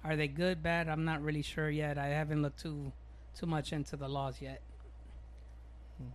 are 0.03 0.15
they 0.15 0.27
good, 0.27 0.63
bad? 0.63 0.87
I'm 0.89 1.05
not 1.05 1.21
really 1.21 1.41
sure 1.41 1.69
yet. 1.69 1.97
I 1.97 2.07
haven't 2.07 2.41
looked 2.41 2.59
too 2.61 2.91
too 3.33 3.45
much 3.45 3.71
into 3.71 3.95
the 3.95 4.09
laws 4.09 4.41
yet. 4.41 4.61
Hmm. 5.97 6.09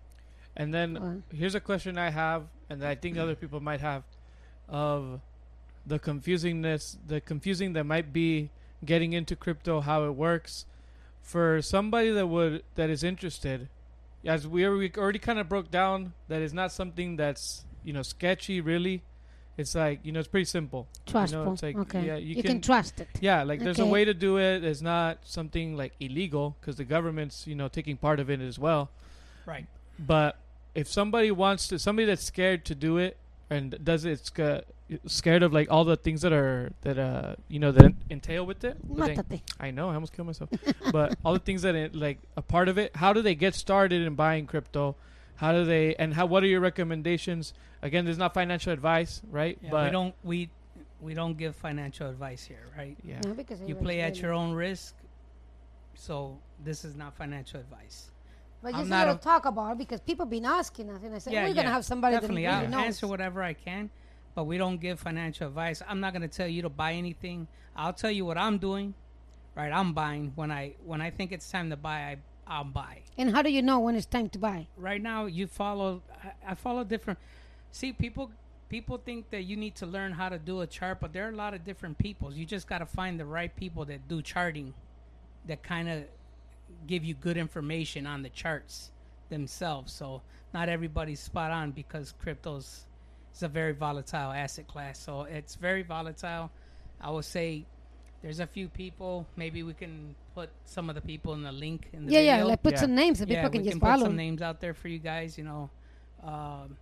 And 0.56 0.74
then 0.74 0.94
Well- 0.94 1.22
here's 1.32 1.54
a 1.54 1.60
question 1.60 1.96
I 1.96 2.10
have, 2.10 2.48
and 2.68 2.84
I 2.84 2.94
think 2.94 3.16
other 3.16 3.34
people 3.34 3.60
might 3.60 3.80
have, 3.80 4.04
of 4.68 5.20
the 5.86 5.98
confusingness, 5.98 6.98
the 7.06 7.20
confusing 7.20 7.72
that 7.74 7.84
might 7.84 8.12
be 8.12 8.50
getting 8.84 9.12
into 9.14 9.34
crypto, 9.36 9.80
how 9.80 10.04
it 10.04 10.10
works, 10.10 10.66
for 11.22 11.62
somebody 11.62 12.10
that 12.10 12.26
would 12.26 12.62
that 12.74 12.90
is 12.90 13.02
interested. 13.02 13.68
As 14.24 14.46
we 14.46 14.66
already, 14.66 14.92
already 14.96 15.18
kind 15.20 15.38
of 15.38 15.48
broke 15.48 15.70
down, 15.70 16.12
that 16.28 16.42
is 16.42 16.52
not 16.52 16.72
something 16.72 17.16
that's 17.16 17.64
you 17.84 17.92
know 17.92 18.02
sketchy. 18.02 18.60
Really, 18.60 19.02
it's 19.56 19.74
like 19.74 20.00
you 20.04 20.12
know 20.12 20.20
it's 20.20 20.28
pretty 20.28 20.44
simple. 20.44 20.86
Trustful. 21.06 21.52
it's 21.54 21.62
like, 21.62 21.76
okay. 21.76 22.06
yeah, 22.06 22.16
you 22.16 22.36
you 22.36 22.42
can, 22.42 22.52
can- 22.52 22.60
trust 22.60 23.00
it. 23.00 23.08
Yeah, 23.20 23.42
like 23.42 23.60
there's 23.60 23.78
a 23.78 23.86
way 23.86 24.04
to 24.04 24.14
do 24.14 24.38
it. 24.38 24.64
It's 24.64 24.82
not 24.82 25.18
something 25.24 25.76
like 25.76 25.92
illegal 26.00 26.56
because 26.60 26.76
the 26.76 26.84
government's 26.84 27.46
you 27.46 27.54
know 27.54 27.68
taking 27.68 27.96
part 27.96 28.20
of 28.20 28.28
it 28.30 28.40
as 28.40 28.58
well. 28.58 28.90
Right. 29.46 29.66
But 29.98 30.36
if 30.74 30.88
somebody 30.88 31.30
wants 31.30 31.68
to, 31.68 31.78
somebody 31.78 32.04
that's 32.06 32.24
scared 32.24 32.64
to 32.66 32.74
do 32.74 32.98
it 32.98 33.16
and 33.48 33.78
does 33.82 34.04
it, 34.04 34.26
sca- 34.26 34.64
scared 35.06 35.42
of 35.42 35.52
like 35.52 35.70
all 35.70 35.84
the 35.84 35.96
things 35.96 36.20
that 36.22 36.32
are 36.32 36.70
that 36.82 36.98
uh 36.98 37.36
you 37.48 37.58
know 37.58 37.72
that 37.72 37.92
entail 38.10 38.44
with 38.44 38.62
it. 38.64 38.76
but 38.84 39.28
they- 39.28 39.42
I 39.58 39.70
know 39.70 39.88
I 39.88 39.94
almost 39.94 40.12
killed 40.12 40.26
myself. 40.26 40.50
but 40.92 41.16
all 41.24 41.32
the 41.32 41.38
things 41.38 41.62
that 41.62 41.74
it, 41.74 41.94
like 41.94 42.18
a 42.36 42.42
part 42.42 42.68
of 42.68 42.76
it. 42.76 42.94
How 42.96 43.12
do 43.14 43.22
they 43.22 43.34
get 43.34 43.54
started 43.54 44.02
in 44.02 44.14
buying 44.16 44.46
crypto? 44.46 44.96
How 45.36 45.52
do 45.52 45.64
they 45.64 45.94
and 45.96 46.14
how? 46.14 46.26
What 46.26 46.42
are 46.42 46.46
your 46.46 46.60
recommendations? 46.60 47.52
Again, 47.86 48.04
there's 48.04 48.18
not 48.18 48.34
financial 48.34 48.72
advice, 48.72 49.22
right? 49.30 49.58
Yeah, 49.62 49.70
but 49.70 49.84
we 49.84 49.90
don't 49.90 50.14
we 50.24 50.50
we 51.00 51.14
don't 51.14 51.36
give 51.36 51.54
financial 51.54 52.08
advice 52.08 52.44
here, 52.44 52.66
right? 52.76 52.96
Yeah. 53.04 53.20
No, 53.24 53.32
because 53.34 53.60
You 53.62 53.74
play 53.74 54.00
at 54.00 54.18
your 54.18 54.32
own 54.32 54.52
risk. 54.52 54.94
So 55.94 56.38
this 56.62 56.84
is 56.84 56.94
not 56.94 57.16
financial 57.16 57.60
advice. 57.60 58.10
But 58.62 58.74
I'm 58.74 58.80
just 58.80 58.86
a 58.86 58.90
not 58.90 59.06
little 59.06 59.18
talk 59.18 59.44
about 59.44 59.72
it 59.72 59.78
because 59.78 60.00
people 60.00 60.26
been 60.26 60.44
asking 60.44 60.90
us, 60.90 61.02
and 61.02 61.14
I 61.14 61.18
said 61.18 61.32
we're 61.32 61.54
gonna 61.54 61.70
have 61.70 61.84
somebody 61.84 62.16
definitely. 62.16 62.42
that 62.42 62.52
I'll 62.52 62.60
really 62.62 62.72
knows. 62.72 62.86
answer 62.86 63.06
whatever 63.06 63.42
I 63.42 63.52
can, 63.52 63.90
but 64.34 64.44
we 64.44 64.58
don't 64.58 64.80
give 64.80 64.98
financial 64.98 65.46
advice. 65.46 65.82
I'm 65.88 66.00
not 66.00 66.12
going 66.12 66.22
to 66.22 66.28
tell 66.28 66.48
you 66.48 66.62
to 66.62 66.68
buy 66.68 66.92
anything. 66.92 67.48
I'll 67.74 67.92
tell 67.92 68.10
you 68.10 68.24
what 68.24 68.36
I'm 68.36 68.58
doing. 68.58 68.94
Right, 69.54 69.72
I'm 69.72 69.94
buying 69.94 70.32
when 70.34 70.50
I 70.50 70.74
when 70.84 71.00
I 71.00 71.10
think 71.10 71.32
it's 71.32 71.50
time 71.50 71.70
to 71.70 71.76
buy. 71.76 71.98
I 72.00 72.16
I'll 72.46 72.64
buy. 72.64 73.02
And 73.18 73.34
how 73.34 73.42
do 73.42 73.50
you 73.50 73.62
know 73.62 73.80
when 73.80 73.96
it's 73.96 74.06
time 74.06 74.28
to 74.30 74.38
buy? 74.38 74.68
Right 74.76 75.02
now, 75.02 75.26
you 75.26 75.46
follow. 75.46 76.02
I, 76.22 76.52
I 76.52 76.54
follow 76.54 76.84
different. 76.84 77.18
See, 77.70 77.92
people 77.92 78.30
people 78.68 78.98
think 78.98 79.30
that 79.30 79.42
you 79.42 79.56
need 79.56 79.74
to 79.76 79.86
learn 79.86 80.12
how 80.12 80.28
to 80.28 80.38
do 80.38 80.60
a 80.60 80.66
chart, 80.66 80.98
but 81.00 81.12
there 81.12 81.26
are 81.26 81.30
a 81.30 81.36
lot 81.36 81.54
of 81.54 81.64
different 81.64 81.98
people. 81.98 82.32
You 82.32 82.44
just 82.44 82.66
got 82.66 82.78
to 82.78 82.86
find 82.86 83.18
the 83.20 83.24
right 83.24 83.54
people 83.54 83.84
that 83.86 84.08
do 84.08 84.22
charting, 84.22 84.74
that 85.46 85.62
kind 85.62 85.88
of 85.88 86.04
give 86.86 87.04
you 87.04 87.14
good 87.14 87.36
information 87.36 88.06
on 88.06 88.22
the 88.22 88.28
charts 88.30 88.90
themselves. 89.28 89.92
So 89.92 90.22
not 90.52 90.68
everybody's 90.68 91.20
spot 91.20 91.50
on 91.52 91.70
because 91.72 92.12
crypto's 92.20 92.86
is 93.34 93.42
a 93.42 93.48
very 93.48 93.72
volatile 93.72 94.32
asset 94.32 94.66
class. 94.66 94.98
So 94.98 95.22
it's 95.22 95.54
very 95.54 95.82
volatile. 95.82 96.50
I 97.00 97.10
would 97.10 97.24
say 97.24 97.66
there's 98.22 98.40
a 98.40 98.46
few 98.46 98.68
people. 98.68 99.26
Maybe 99.36 99.62
we 99.62 99.74
can 99.74 100.14
put 100.34 100.50
some 100.64 100.88
of 100.88 100.94
the 100.96 101.02
people 101.02 101.34
in 101.34 101.42
the 101.42 101.52
link 101.52 101.88
in 101.92 102.06
the 102.06 102.12
Yeah, 102.12 102.20
yeah. 102.20 102.32
video. 102.36 102.48
Like 102.48 102.62
put 102.62 102.72
Yeah. 102.74 102.80
some 102.80 102.94
names 102.94 103.18
that 103.20 103.28
yeah, 103.28 103.36
people 103.36 103.50
can 103.50 103.60
we 103.60 103.64
just 103.64 103.72
can 103.74 103.80
put 103.80 103.86
follow. 103.86 104.04
some 104.06 104.16
names 104.16 104.42
out 104.42 104.60
there 104.60 104.74
for 104.74 104.88
you 104.88 104.98
guys. 104.98 105.36
You 105.38 105.44
know, 105.44 105.70
um, 106.24 106.76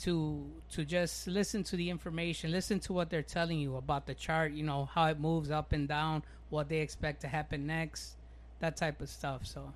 to 0.00 0.50
to 0.72 0.84
just 0.84 1.26
listen 1.26 1.62
to 1.64 1.76
the 1.76 1.90
information, 1.90 2.50
listen 2.50 2.80
to 2.80 2.92
what 2.92 3.10
they're 3.10 3.22
telling 3.22 3.58
you 3.58 3.76
about 3.76 4.06
the 4.06 4.14
chart. 4.14 4.52
You 4.52 4.64
know 4.64 4.86
how 4.86 5.06
it 5.06 5.20
moves 5.20 5.50
up 5.50 5.72
and 5.72 5.86
down, 5.86 6.22
what 6.50 6.68
they 6.68 6.78
expect 6.78 7.20
to 7.22 7.28
happen 7.28 7.66
next, 7.66 8.16
that 8.60 8.76
type 8.76 9.00
of 9.00 9.08
stuff. 9.08 9.46
So, 9.46 9.72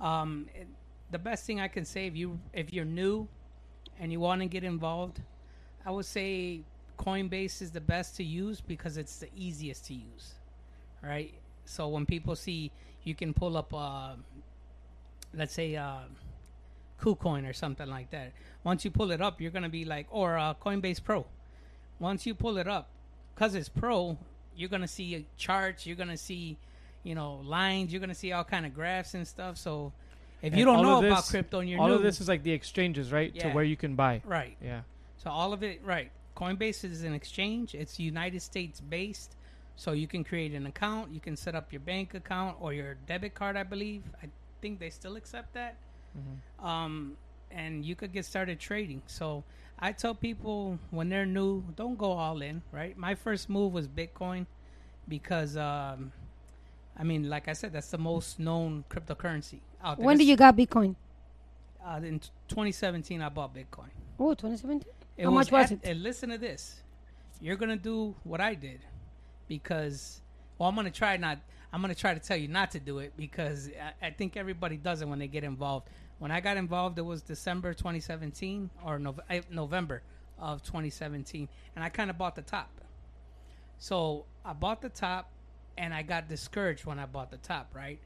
um, 0.00 0.46
it, 0.54 0.68
the 1.10 1.18
best 1.18 1.44
thing 1.44 1.60
I 1.60 1.68
can 1.68 1.84
say 1.84 2.06
if 2.06 2.16
you 2.16 2.38
if 2.52 2.72
you're 2.72 2.84
new 2.84 3.28
and 3.98 4.12
you 4.12 4.20
want 4.20 4.40
to 4.40 4.46
get 4.46 4.64
involved, 4.64 5.20
I 5.84 5.90
would 5.90 6.06
say 6.06 6.62
Coinbase 6.98 7.60
is 7.60 7.70
the 7.70 7.80
best 7.80 8.16
to 8.16 8.24
use 8.24 8.60
because 8.60 8.96
it's 8.96 9.18
the 9.18 9.28
easiest 9.36 9.86
to 9.86 9.94
use. 9.94 10.34
Right. 11.02 11.34
So 11.64 11.88
when 11.88 12.06
people 12.06 12.36
see 12.36 12.72
you 13.04 13.14
can 13.14 13.32
pull 13.32 13.56
up, 13.56 13.72
uh, 13.72 14.12
let's 15.34 15.54
say, 15.54 15.76
uh, 15.76 16.00
KuCoin 17.00 17.48
or 17.48 17.52
something 17.52 17.88
like 17.88 18.10
that. 18.10 18.32
Once 18.64 18.84
you 18.84 18.90
pull 18.90 19.10
it 19.10 19.20
up, 19.20 19.40
you're 19.40 19.50
gonna 19.50 19.68
be 19.68 19.84
like, 19.84 20.06
or 20.10 20.36
uh, 20.38 20.54
Coinbase 20.54 21.02
Pro. 21.02 21.26
Once 21.98 22.26
you 22.26 22.34
pull 22.34 22.58
it 22.58 22.68
up, 22.68 22.88
because 23.34 23.54
it's 23.54 23.68
Pro, 23.68 24.18
you're 24.56 24.68
gonna 24.68 24.88
see 24.88 25.26
charts. 25.36 25.86
You're 25.86 25.96
gonna 25.96 26.16
see, 26.16 26.58
you 27.02 27.14
know, 27.14 27.40
lines. 27.44 27.92
You're 27.92 28.00
gonna 28.00 28.14
see 28.14 28.32
all 28.32 28.44
kind 28.44 28.66
of 28.66 28.74
graphs 28.74 29.14
and 29.14 29.26
stuff. 29.26 29.56
So 29.56 29.92
if 30.42 30.54
you 30.54 30.64
don't 30.64 30.82
know 30.82 30.98
of 30.98 31.04
about 31.04 31.16
this- 31.22 31.30
crypto 31.30 31.60
and 31.60 31.68
you're 31.70 31.80
All 31.80 31.88
new, 31.88 31.94
of 31.94 32.02
this 32.02 32.20
is 32.20 32.28
like 32.28 32.42
the 32.42 32.52
exchanges, 32.52 33.12
right? 33.12 33.32
Yeah. 33.34 33.48
To 33.48 33.54
where 33.54 33.64
you 33.64 33.76
can 33.76 33.94
buy. 33.94 34.22
right? 34.24 34.56
Yeah. 34.62 34.82
So 35.18 35.30
all 35.30 35.52
of 35.52 35.62
it, 35.62 35.82
right? 35.84 36.10
Coinbase 36.36 36.84
is 36.84 37.02
an 37.04 37.12
exchange. 37.12 37.74
It's 37.74 37.98
United 38.00 38.40
States 38.40 38.80
based, 38.80 39.36
so 39.76 39.92
you 39.92 40.06
can 40.06 40.24
create 40.24 40.52
an 40.54 40.66
account. 40.66 41.12
You 41.12 41.20
can 41.20 41.36
set 41.36 41.54
up 41.54 41.72
your 41.72 41.80
bank 41.80 42.14
account 42.14 42.56
or 42.60 42.72
your 42.72 42.94
debit 43.06 43.34
card. 43.34 43.56
I 43.56 43.62
believe. 43.62 44.02
I 44.22 44.28
think 44.62 44.78
they 44.80 44.90
still 44.90 45.16
accept 45.16 45.52
that. 45.54 45.76
Um, 46.58 47.16
and 47.50 47.84
you 47.84 47.94
could 47.94 48.12
get 48.12 48.24
started 48.24 48.58
trading. 48.60 49.02
So 49.06 49.44
I 49.78 49.92
tell 49.92 50.14
people 50.14 50.78
when 50.90 51.08
they're 51.08 51.26
new, 51.26 51.64
don't 51.76 51.96
go 51.98 52.12
all 52.12 52.42
in. 52.42 52.62
Right. 52.72 52.96
My 52.96 53.14
first 53.14 53.48
move 53.48 53.72
was 53.72 53.88
Bitcoin 53.88 54.46
because, 55.08 55.56
um, 55.56 56.12
I 56.98 57.02
mean, 57.04 57.28
like 57.28 57.48
I 57.48 57.52
said, 57.54 57.72
that's 57.72 57.90
the 57.90 57.98
most 57.98 58.38
known 58.38 58.84
cryptocurrency 58.90 59.60
out 59.82 59.96
there. 59.98 60.06
when 60.06 60.18
did 60.18 60.26
you 60.28 60.36
got 60.36 60.56
Bitcoin? 60.56 60.94
Uh, 61.84 62.00
in 62.04 62.20
2017, 62.48 63.22
I 63.22 63.28
bought 63.30 63.54
Bitcoin. 63.54 63.88
Oh, 64.18 64.34
2017. 64.34 64.84
It 65.16 65.24
How 65.24 65.30
much 65.30 65.50
was 65.50 65.66
at- 65.66 65.72
it? 65.72 65.80
And 65.84 66.02
listen 66.02 66.28
to 66.30 66.38
this. 66.38 66.82
You're 67.40 67.56
gonna 67.56 67.76
do 67.76 68.14
what 68.22 68.40
I 68.40 68.52
did 68.54 68.80
because, 69.48 70.20
well, 70.58 70.68
I'm 70.68 70.74
gonna 70.76 70.90
try 70.90 71.16
not. 71.16 71.38
I'm 71.72 71.80
gonna 71.80 71.94
try 71.94 72.12
to 72.12 72.20
tell 72.20 72.36
you 72.36 72.48
not 72.48 72.70
to 72.72 72.80
do 72.80 72.98
it 72.98 73.14
because 73.16 73.70
I, 74.02 74.08
I 74.08 74.10
think 74.10 74.36
everybody 74.36 74.76
does 74.76 75.00
it 75.00 75.08
when 75.08 75.18
they 75.18 75.26
get 75.28 75.42
involved. 75.44 75.88
When 76.20 76.30
I 76.30 76.38
got 76.38 76.56
involved, 76.56 76.98
it 76.98 77.04
was 77.04 77.22
December 77.22 77.74
2017 77.74 78.70
or 78.84 79.00
eh, 79.28 79.40
November 79.50 80.02
of 80.38 80.62
2017, 80.62 81.48
and 81.74 81.84
I 81.84 81.88
kind 81.88 82.10
of 82.10 82.16
bought 82.16 82.36
the 82.36 82.42
top. 82.42 82.70
So 83.78 84.26
I 84.44 84.52
bought 84.52 84.82
the 84.82 84.88
top, 84.88 85.28
and 85.76 85.92
I 85.92 86.02
got 86.02 86.28
discouraged 86.28 86.84
when 86.84 87.00
I 87.00 87.06
bought 87.06 87.32
the 87.32 87.38
top. 87.38 87.70
Right, 87.74 87.98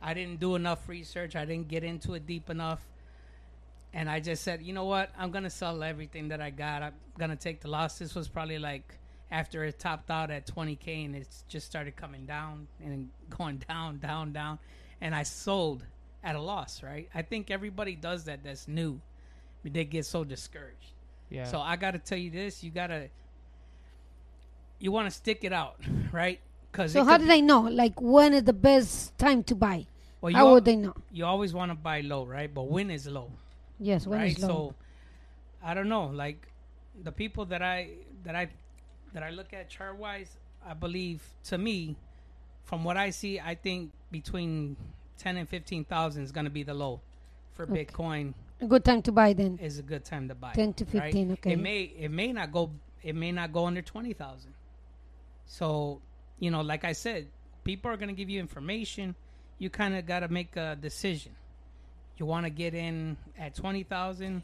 I 0.00 0.14
didn't 0.14 0.38
do 0.38 0.54
enough 0.54 0.88
research. 0.88 1.34
I 1.34 1.44
didn't 1.44 1.66
get 1.66 1.82
into 1.82 2.14
it 2.14 2.24
deep 2.24 2.48
enough 2.48 2.86
and 3.94 4.10
I 4.10 4.18
just 4.18 4.42
said, 4.42 4.60
you 4.60 4.72
know 4.72 4.84
what, 4.84 5.10
I'm 5.16 5.30
gonna 5.30 5.48
sell 5.48 5.82
everything 5.84 6.28
that 6.28 6.40
I 6.40 6.50
got. 6.50 6.82
I'm 6.82 6.92
gonna 7.16 7.36
take 7.36 7.60
the 7.60 7.68
loss. 7.68 7.98
This 7.98 8.14
was 8.14 8.26
probably 8.26 8.58
like 8.58 8.98
after 9.30 9.64
it 9.64 9.78
topped 9.78 10.10
out 10.10 10.30
at 10.30 10.46
20k, 10.48 11.06
and 11.06 11.14
it 11.14 11.28
just 11.48 11.66
started 11.66 11.94
coming 11.94 12.26
down 12.26 12.66
and 12.84 13.10
going 13.30 13.58
down, 13.68 13.98
down, 13.98 14.32
down, 14.32 14.58
and 15.00 15.14
I 15.14 15.22
sold 15.22 15.84
at 16.24 16.34
a 16.34 16.40
loss. 16.40 16.82
Right? 16.82 17.08
I 17.14 17.22
think 17.22 17.50
everybody 17.50 17.94
does 17.94 18.24
that. 18.24 18.40
That's 18.42 18.66
new. 18.66 19.00
They 19.62 19.84
get 19.84 20.04
so 20.06 20.24
discouraged. 20.24 20.92
Yeah. 21.30 21.44
So 21.44 21.60
I 21.60 21.76
got 21.76 21.92
to 21.92 21.98
tell 21.98 22.18
you 22.18 22.30
this: 22.30 22.64
you 22.64 22.70
gotta, 22.70 23.08
you 24.78 24.90
want 24.92 25.08
to 25.08 25.14
stick 25.14 25.44
it 25.44 25.52
out, 25.52 25.76
right? 26.12 26.40
Because 26.70 26.92
So 26.92 27.04
how 27.04 27.18
do 27.18 27.26
they 27.26 27.40
know? 27.40 27.60
Like 27.62 28.00
when 28.00 28.34
is 28.34 28.44
the 28.44 28.52
best 28.52 29.16
time 29.18 29.44
to 29.44 29.54
buy? 29.54 29.86
well, 30.20 30.30
you, 30.30 30.36
How 30.36 30.46
al- 30.48 30.52
would 30.54 30.64
they 30.64 30.76
know? 30.76 30.94
you 31.12 31.24
always 31.24 31.52
want 31.54 31.70
to 31.70 31.74
buy 31.76 32.00
low, 32.00 32.24
right? 32.24 32.52
But 32.52 32.64
when 32.64 32.90
is 32.90 33.06
low? 33.06 33.30
Yes, 33.78 34.06
when 34.06 34.20
right? 34.20 34.36
is 34.36 34.42
low. 34.42 34.48
So 34.48 34.74
I 35.62 35.74
don't 35.74 35.88
know. 35.88 36.06
Like 36.06 36.48
the 37.02 37.12
people 37.12 37.44
that 37.46 37.62
I 37.62 37.90
that 38.24 38.34
I 38.34 38.48
that 39.12 39.22
I 39.22 39.30
look 39.30 39.52
at 39.52 39.68
chart 39.70 39.96
wise, 39.96 40.36
I 40.66 40.74
believe 40.74 41.22
to 41.44 41.58
me, 41.58 41.96
from 42.64 42.84
what 42.84 42.96
I 42.96 43.10
see, 43.10 43.38
I 43.40 43.54
think 43.54 43.92
between 44.10 44.76
ten 45.18 45.36
and 45.36 45.48
fifteen 45.48 45.84
thousand 45.84 46.24
is 46.24 46.32
going 46.32 46.44
to 46.44 46.50
be 46.50 46.62
the 46.62 46.74
low 46.74 47.00
for 47.54 47.62
Okay. 47.64 47.84
Bitcoin. 47.84 48.34
a 48.60 48.66
good 48.66 48.84
time 48.84 49.02
to 49.02 49.12
buy 49.12 49.32
then. 49.32 49.58
Is 49.62 49.78
a 49.78 49.82
good 49.82 50.04
time 50.04 50.28
to 50.28 50.34
buy. 50.34 50.52
10 50.52 50.74
to 50.74 50.84
right? 50.86 51.12
15, 51.12 51.32
okay. 51.32 51.52
It 51.52 51.58
may 51.60 51.82
it 51.82 52.10
may 52.10 52.32
not 52.32 52.52
go 52.52 52.70
it 53.02 53.14
may 53.14 53.32
not 53.32 53.52
go 53.52 53.66
under 53.66 53.82
twenty 53.82 54.12
thousand. 54.12 54.54
So 55.46 56.00
you 56.38 56.50
know, 56.50 56.62
like 56.62 56.84
I 56.84 56.92
said, 56.92 57.28
people 57.64 57.90
are 57.90 57.96
going 57.96 58.08
to 58.08 58.14
give 58.14 58.28
you 58.30 58.40
information. 58.40 59.14
You 59.58 59.70
kind 59.70 59.94
of 59.94 60.06
got 60.06 60.20
to 60.20 60.28
make 60.28 60.56
a 60.56 60.76
decision. 60.80 61.32
You 62.16 62.26
want 62.26 62.44
to 62.46 62.50
get 62.50 62.74
in 62.74 63.16
at 63.38 63.54
twenty 63.54 63.82
thousand, 63.82 64.42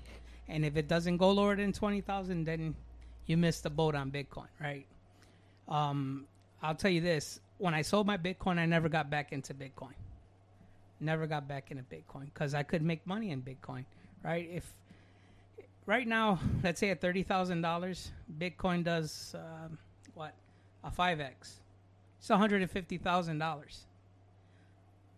and 0.48 0.64
if 0.64 0.76
it 0.76 0.88
doesn't 0.88 1.16
go 1.16 1.30
lower 1.32 1.56
than 1.56 1.72
twenty 1.72 2.00
thousand, 2.00 2.44
then 2.44 2.74
you 3.26 3.36
missed 3.36 3.62
the 3.62 3.70
boat 3.70 3.94
on 3.94 4.10
Bitcoin, 4.10 4.48
right? 4.60 4.86
Um, 5.68 6.26
I'll 6.62 6.74
tell 6.74 6.90
you 6.90 7.00
this: 7.00 7.40
when 7.58 7.74
I 7.74 7.82
sold 7.82 8.06
my 8.06 8.16
Bitcoin, 8.16 8.58
I 8.58 8.66
never 8.66 8.88
got 8.88 9.08
back 9.10 9.32
into 9.32 9.54
Bitcoin. 9.54 9.94
Never 11.00 11.26
got 11.26 11.49
back 11.49 11.71
into 11.71 11.83
Bitcoin 11.83 12.26
because 12.26 12.54
I 12.54 12.62
could 12.62 12.83
make 12.83 13.07
money 13.07 13.30
in 13.30 13.40
Bitcoin, 13.42 13.85
right? 14.23 14.49
If 14.52 14.71
right 15.87 16.07
now, 16.07 16.38
let's 16.62 16.78
say 16.78 16.90
at 16.90 17.00
thirty 17.00 17.23
thousand 17.23 17.62
dollars, 17.62 18.11
Bitcoin 18.38 18.85
does 18.85 19.35
um, 19.35 19.78
what 20.14 20.35
a 20.85 20.90
five 20.90 21.21
x. 21.21 21.61
It's 22.19 22.28
one 22.28 22.38
hundred 22.38 22.61
and 22.61 22.71
fifty 22.71 22.99
thousand 22.99 23.38
dollars. 23.38 23.87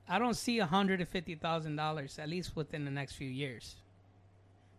I 0.09 0.19
don't 0.19 0.35
see 0.35 0.59
hundred 0.59 1.01
and 1.01 1.09
fifty 1.09 1.35
thousand 1.35 1.77
dollars 1.77 2.19
at 2.19 2.29
least 2.29 2.55
within 2.55 2.85
the 2.85 2.91
next 2.91 3.15
few 3.15 3.29
years. 3.29 3.77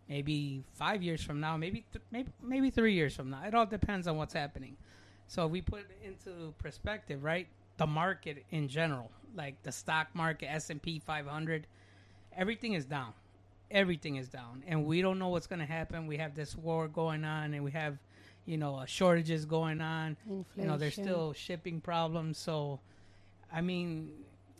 Maybe 0.08 0.62
five 0.72 1.02
years 1.02 1.22
from 1.22 1.40
now, 1.40 1.56
maybe 1.56 1.84
th- 1.92 2.04
maybe 2.10 2.30
maybe 2.42 2.70
three 2.70 2.94
years 2.94 3.14
from 3.14 3.30
now. 3.30 3.42
It 3.46 3.54
all 3.54 3.66
depends 3.66 4.06
on 4.06 4.16
what's 4.16 4.34
happening. 4.34 4.76
So 5.26 5.46
if 5.46 5.50
we 5.50 5.60
put 5.60 5.80
it 5.80 5.98
into 6.02 6.54
perspective, 6.58 7.24
right? 7.24 7.46
The 7.76 7.86
market 7.86 8.44
in 8.50 8.68
general, 8.68 9.10
like 9.34 9.62
the 9.62 9.72
stock 9.72 10.08
market, 10.14 10.50
S 10.50 10.70
and 10.70 10.80
P 10.80 10.98
500, 10.98 11.66
everything 12.36 12.74
is 12.74 12.84
down. 12.86 13.12
Everything 13.70 14.16
is 14.16 14.28
down, 14.28 14.62
and 14.68 14.84
we 14.84 15.00
don't 15.02 15.18
know 15.18 15.28
what's 15.28 15.46
going 15.48 15.58
to 15.58 15.66
happen. 15.66 16.06
We 16.06 16.18
have 16.18 16.34
this 16.36 16.54
war 16.56 16.86
going 16.86 17.24
on, 17.24 17.54
and 17.54 17.64
we 17.64 17.72
have, 17.72 17.98
you 18.46 18.56
know, 18.56 18.76
uh, 18.76 18.84
shortages 18.84 19.46
going 19.46 19.80
on. 19.80 20.16
Inflation. 20.28 20.44
You 20.56 20.66
know, 20.68 20.76
there's 20.76 20.94
still 20.94 21.32
shipping 21.32 21.80
problems. 21.80 22.38
So, 22.38 22.78
I 23.52 23.62
mean, 23.62 24.10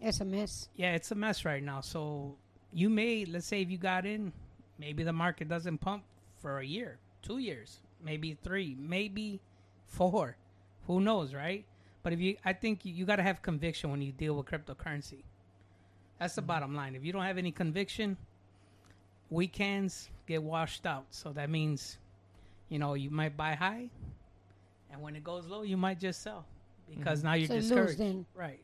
It's 0.00 0.20
a 0.20 0.24
mess. 0.24 0.68
yeah, 0.74 0.94
it's 0.94 1.10
a 1.12 1.14
mess 1.14 1.44
right 1.44 1.62
now. 1.62 1.80
So 1.80 2.34
you 2.72 2.88
may, 2.90 3.24
let's 3.26 3.46
say, 3.46 3.60
if 3.60 3.70
you 3.70 3.78
got 3.78 4.04
in, 4.06 4.32
maybe 4.78 5.04
the 5.04 5.12
market 5.12 5.48
doesn't 5.48 5.78
pump 5.78 6.02
for 6.40 6.58
a 6.58 6.64
year, 6.66 6.98
two 7.22 7.38
years, 7.38 7.78
maybe 8.02 8.36
three, 8.42 8.74
maybe 8.80 9.40
four. 9.86 10.36
Who 10.88 11.00
knows, 11.00 11.34
right? 11.34 11.64
But 12.04 12.12
if 12.12 12.20
you, 12.20 12.36
I 12.44 12.52
think 12.52 12.84
you, 12.84 12.92
you 12.94 13.04
got 13.04 13.16
to 13.16 13.22
have 13.24 13.42
conviction 13.42 13.90
when 13.90 14.00
you 14.02 14.12
deal 14.12 14.34
with 14.34 14.46
cryptocurrency. 14.46 15.24
That's 16.20 16.36
the 16.36 16.42
bottom 16.42 16.76
line. 16.76 16.94
If 16.94 17.04
you 17.04 17.12
don't 17.12 17.24
have 17.24 17.38
any 17.38 17.50
conviction, 17.50 18.16
weekends 19.30 20.10
get 20.26 20.42
washed 20.42 20.86
out. 20.86 21.06
So 21.10 21.32
that 21.32 21.50
means, 21.50 21.98
you 22.68 22.78
know, 22.78 22.94
you 22.94 23.10
might 23.10 23.36
buy 23.36 23.54
high, 23.54 23.88
and 24.92 25.02
when 25.02 25.16
it 25.16 25.24
goes 25.24 25.46
low, 25.46 25.62
you 25.62 25.76
might 25.76 25.98
just 25.98 26.22
sell 26.22 26.44
because 26.88 27.24
now 27.24 27.32
you're 27.34 27.48
So 27.48 27.54
discouraged. 27.56 27.98
then. 27.98 28.26
Right. 28.34 28.60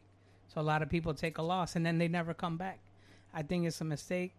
So 0.55 0.61
a 0.61 0.63
lot 0.63 0.83
of 0.83 0.89
people 0.89 1.15
take 1.15 1.39
a 1.39 1.43
loss 1.43 1.77
and 1.77 1.85
then 1.87 1.99
they 1.99 2.09
never 2.09 2.35
come 2.35 2.57
back. 2.57 2.79
I 3.33 3.43
think 3.43 3.67
it's 3.67 3.81
a 3.81 3.85
mistake, 3.85 4.37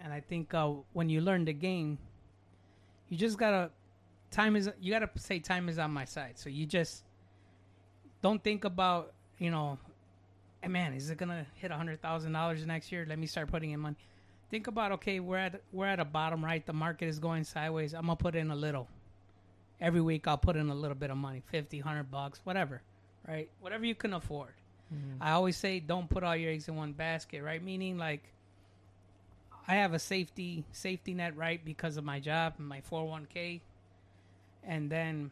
and 0.00 0.12
I 0.12 0.20
think 0.20 0.54
uh, 0.54 0.68
when 0.92 1.08
you 1.08 1.20
learn 1.20 1.44
the 1.44 1.52
game, 1.52 1.98
you 3.08 3.16
just 3.16 3.38
gotta 3.38 3.70
time 4.30 4.56
is 4.56 4.70
you 4.80 4.92
gotta 4.92 5.10
say 5.16 5.38
time 5.40 5.68
is 5.68 5.78
on 5.78 5.90
my 5.90 6.04
side. 6.04 6.38
So 6.38 6.48
you 6.48 6.66
just 6.66 7.04
don't 8.22 8.42
think 8.42 8.64
about 8.64 9.12
you 9.38 9.50
know, 9.50 9.78
hey 10.62 10.68
man, 10.68 10.94
is 10.94 11.10
it 11.10 11.18
gonna 11.18 11.46
hit 11.54 11.70
a 11.70 11.76
hundred 11.76 12.00
thousand 12.00 12.32
dollars 12.32 12.64
next 12.66 12.90
year? 12.92 13.06
Let 13.08 13.18
me 13.18 13.26
start 13.26 13.48
putting 13.48 13.70
in 13.70 13.80
money. 13.80 13.96
Think 14.50 14.66
about 14.66 14.92
okay, 14.92 15.20
we're 15.20 15.38
at 15.38 15.60
we're 15.72 15.86
at 15.86 16.00
a 16.00 16.04
bottom 16.04 16.44
right. 16.44 16.64
The 16.64 16.72
market 16.72 17.06
is 17.06 17.18
going 17.18 17.44
sideways. 17.44 17.94
I'm 17.94 18.02
gonna 18.02 18.16
put 18.16 18.34
in 18.34 18.50
a 18.50 18.56
little. 18.56 18.88
Every 19.80 20.00
week 20.00 20.26
I'll 20.26 20.38
put 20.38 20.56
in 20.56 20.70
a 20.70 20.74
little 20.74 20.94
bit 20.94 21.10
of 21.10 21.18
money, 21.18 21.42
50, 21.50 21.80
100 21.82 22.10
bucks, 22.10 22.40
whatever, 22.44 22.80
right? 23.28 23.50
Whatever 23.60 23.84
you 23.84 23.94
can 23.94 24.14
afford. 24.14 24.54
I 25.20 25.32
always 25.32 25.56
say 25.56 25.80
don't 25.80 26.08
put 26.08 26.22
all 26.22 26.36
your 26.36 26.52
eggs 26.52 26.68
in 26.68 26.76
one 26.76 26.92
basket, 26.92 27.42
right? 27.42 27.62
Meaning 27.62 27.98
like 27.98 28.22
I 29.68 29.74
have 29.74 29.92
a 29.94 29.98
safety 29.98 30.64
safety 30.72 31.12
net 31.12 31.36
right 31.36 31.62
because 31.64 31.96
of 31.96 32.04
my 32.04 32.20
job 32.20 32.54
and 32.58 32.68
my 32.68 32.80
401k 32.90 33.60
and 34.64 34.90
then 34.90 35.30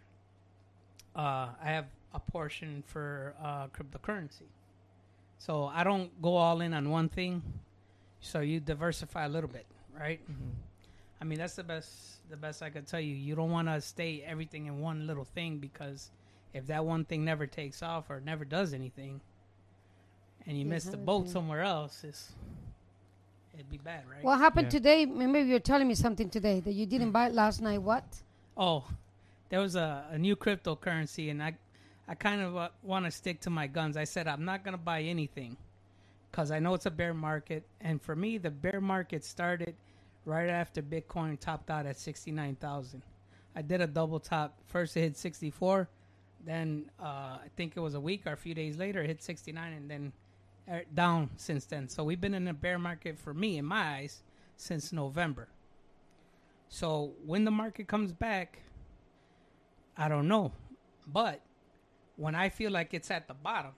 uh, 1.15 1.49
I 1.63 1.67
have 1.67 1.87
a 2.15 2.21
portion 2.21 2.83
for 2.87 3.35
uh, 3.43 3.69
cryptocurrency. 3.69 4.49
So 5.39 5.67
I 5.67 5.85
don't 5.85 6.11
go 6.23 6.37
all 6.37 6.61
in 6.63 6.73
on 6.75 6.91
one 6.91 7.09
thing. 7.11 7.43
So 8.21 8.41
you 8.41 8.61
diversify 8.61 9.27
a 9.27 9.29
little 9.29 9.51
bit, 9.51 9.67
right? 9.99 10.21
I 11.21 11.25
mean 11.25 11.39
that's 11.39 11.57
the 11.57 11.65
best 11.65 12.21
the 12.31 12.37
best 12.37 12.63
I 12.63 12.71
could 12.71 12.87
tell 12.87 13.01
you. 13.01 13.15
You 13.15 13.35
don't 13.35 13.51
want 13.51 13.69
to 13.69 13.81
stay 13.81 14.23
everything 14.27 14.67
in 14.67 14.81
one 14.81 15.07
little 15.07 15.25
thing 15.25 15.59
because 15.59 16.11
if 16.55 16.67
that 16.69 16.85
one 16.85 17.05
thing 17.05 17.25
never 17.25 17.47
takes 17.47 17.83
off 17.83 18.11
or 18.11 18.21
never 18.21 18.45
does 18.45 18.73
anything, 18.73 19.21
and 20.47 20.59
you 20.59 20.65
Yes, 20.65 20.71
miss 20.71 20.85
the 20.87 20.97
boat 20.99 21.29
somewhere 21.29 21.63
else, 21.63 22.05
it's, 22.05 22.33
it'd 23.55 23.71
be 23.71 23.79
bad, 23.79 24.03
right? 24.09 24.25
What 24.25 24.39
happened 24.39 24.67
Yeah. 24.67 24.71
today? 24.71 25.07
Maybe 25.07 25.49
you're 25.49 25.59
telling 25.61 25.89
me 25.89 25.95
something 25.95 26.31
today 26.31 26.61
that 26.61 26.73
you 26.73 26.87
didn't 26.87 27.13
buy 27.19 27.29
last 27.29 27.61
night. 27.61 27.83
What? 27.83 28.05
Oh, 28.57 28.85
there 29.49 29.61
was 29.61 29.77
a, 29.77 30.07
a 30.11 30.19
new 30.19 30.37
cryptocurrency, 30.37 31.31
and 31.31 31.43
I, 31.43 31.57
I 32.07 32.15
kind 32.15 32.41
of 32.43 32.57
uh, 32.57 32.69
want 32.83 33.07
to 33.07 33.11
stick 33.11 33.41
to 33.41 33.51
my 33.51 33.67
guns. 33.67 33.97
I 33.97 34.05
said 34.05 34.29
I'm 34.29 34.45
not 34.45 34.65
gonna 34.65 34.77
buy 34.77 35.03
anything, 35.03 35.57
cause 36.33 36.51
I 36.51 36.59
know 36.59 36.75
it's 36.75 36.87
a 36.87 36.91
bear 36.91 37.15
market, 37.15 37.65
and 37.81 38.01
for 38.01 38.15
me, 38.15 38.39
the 38.39 38.51
bear 38.51 38.81
market 38.81 39.25
started 39.25 39.75
right 40.27 40.49
after 40.49 40.83
Bitcoin 40.83 41.39
topped 41.39 41.71
out 41.71 41.87
at 41.87 41.99
sixty 41.99 42.31
nine 42.31 42.57
thousand. 42.57 43.03
I 43.57 43.63
did 43.63 43.81
a 43.81 43.87
double 43.87 44.21
top. 44.21 44.59
First 44.67 44.97
it 44.97 45.01
hit 45.01 45.17
sixty 45.17 45.51
four, 45.51 45.89
then 46.45 46.91
uh, 47.01 47.39
I 47.43 47.49
think 47.57 47.77
it 47.77 47.81
was 47.81 47.95
a 47.95 48.01
week 48.01 48.27
or 48.27 48.33
a 48.33 48.37
few 48.37 48.55
days 48.55 48.77
later 48.77 49.03
it 49.03 49.07
hit 49.07 49.23
sixty 49.23 49.53
nine, 49.53 49.73
and 49.73 49.91
then 49.91 50.13
uh, 50.71 50.81
down 50.95 51.31
since 51.37 51.65
then. 51.65 51.89
So 51.89 52.05
we've 52.05 52.21
been 52.21 52.35
in 52.35 52.49
a 52.49 52.55
bear 52.55 52.79
market 52.79 53.19
for 53.19 53.33
me, 53.33 53.59
in 53.59 53.65
my 53.65 53.97
eyes, 53.97 54.23
since 54.57 54.93
November. 54.93 55.49
So 56.69 57.13
when 57.25 57.45
the 57.45 57.51
market 57.51 57.87
comes 57.87 58.13
back, 58.13 58.59
I 59.97 60.09
don't 60.09 60.29
know. 60.29 60.53
But 61.07 61.41
when 62.17 62.35
I 62.35 62.49
feel 62.49 62.71
like 62.71 62.95
it's 62.95 63.11
at 63.11 63.29
the 63.29 63.35
bottom, 63.35 63.73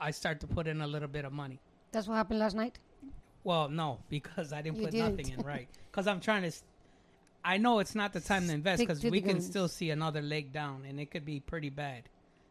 I 0.00 0.10
start 0.10 0.40
to 0.40 0.46
put 0.46 0.66
in 0.66 0.80
a 0.80 0.86
little 0.86 1.08
bit 1.08 1.24
of 1.24 1.32
money. 1.32 1.58
That's 1.92 2.06
what 2.06 2.14
happened 2.16 2.40
last 2.40 2.54
night. 2.56 2.78
Well, 3.44 3.68
no, 3.68 3.98
because 4.08 4.52
I 4.52 4.62
didn't 4.62 4.76
You 4.78 4.84
put 4.84 4.92
didn't. 4.92 5.16
nothing 5.16 5.32
in, 5.38 5.44
right? 5.44 5.68
Because 5.90 6.06
I'm 6.06 6.20
trying 6.20 6.42
to. 6.42 6.52
I 7.44 7.56
know 7.56 7.78
it's 7.78 7.94
not 7.94 8.12
the 8.12 8.20
time 8.20 8.46
to 8.48 8.52
invest 8.52 8.80
because 8.80 9.02
we 9.02 9.20
can 9.20 9.34
guns. 9.34 9.46
still 9.46 9.68
see 9.68 9.90
another 9.90 10.20
leg 10.20 10.52
down, 10.52 10.84
and 10.86 11.00
it 11.00 11.10
could 11.10 11.24
be 11.24 11.40
pretty 11.40 11.70
bad. 11.70 12.02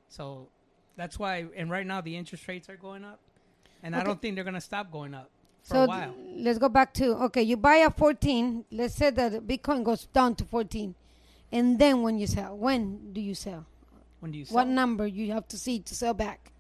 So 0.10 0.48
that's 0.96 1.20
why. 1.20 1.46
And 1.56 1.70
right 1.70 1.86
now 1.86 2.02
the 2.02 2.16
interest 2.18 2.48
rates 2.48 2.70
are 2.70 2.78
going 2.78 3.04
up, 3.04 3.20
and 3.84 3.96
I 3.96 4.04
don't 4.04 4.20
think 4.22 4.36
they're 4.36 4.44
going 4.44 4.54
to 4.56 4.62
stop 4.62 4.92
going 4.92 5.14
up 5.14 5.30
for 5.64 5.76
so 5.76 5.84
a 5.84 5.88
while. 5.88 6.14
th- 6.14 6.46
let's 6.46 6.58
go 6.58 6.70
back 6.70 6.94
to 6.96 7.16
okay. 7.26 7.44
You 7.44 7.58
buy 7.58 7.76
a 7.78 7.92
14. 7.92 8.66
Let's 8.72 8.96
say 8.96 9.10
that 9.12 9.46
Bitcoin 9.46 9.84
goes 9.84 10.06
down 10.08 10.36
to 10.36 10.46
14, 10.46 10.96
and 11.52 11.78
then 11.78 12.02
when 12.02 12.18
you 12.18 12.26
sell, 12.26 12.58
when 12.58 13.14
do 13.14 13.22
you 13.22 13.36
sell? 13.36 13.66
When 14.20 14.32
do 14.32 14.38
you 14.38 14.46
sell? 14.46 14.56
What 14.56 14.68
number 14.68 15.06
you 15.08 15.32
have 15.34 15.48
to 15.50 15.58
see 15.58 15.80
to 15.80 15.96
sell 15.96 16.14
back? 16.14 16.52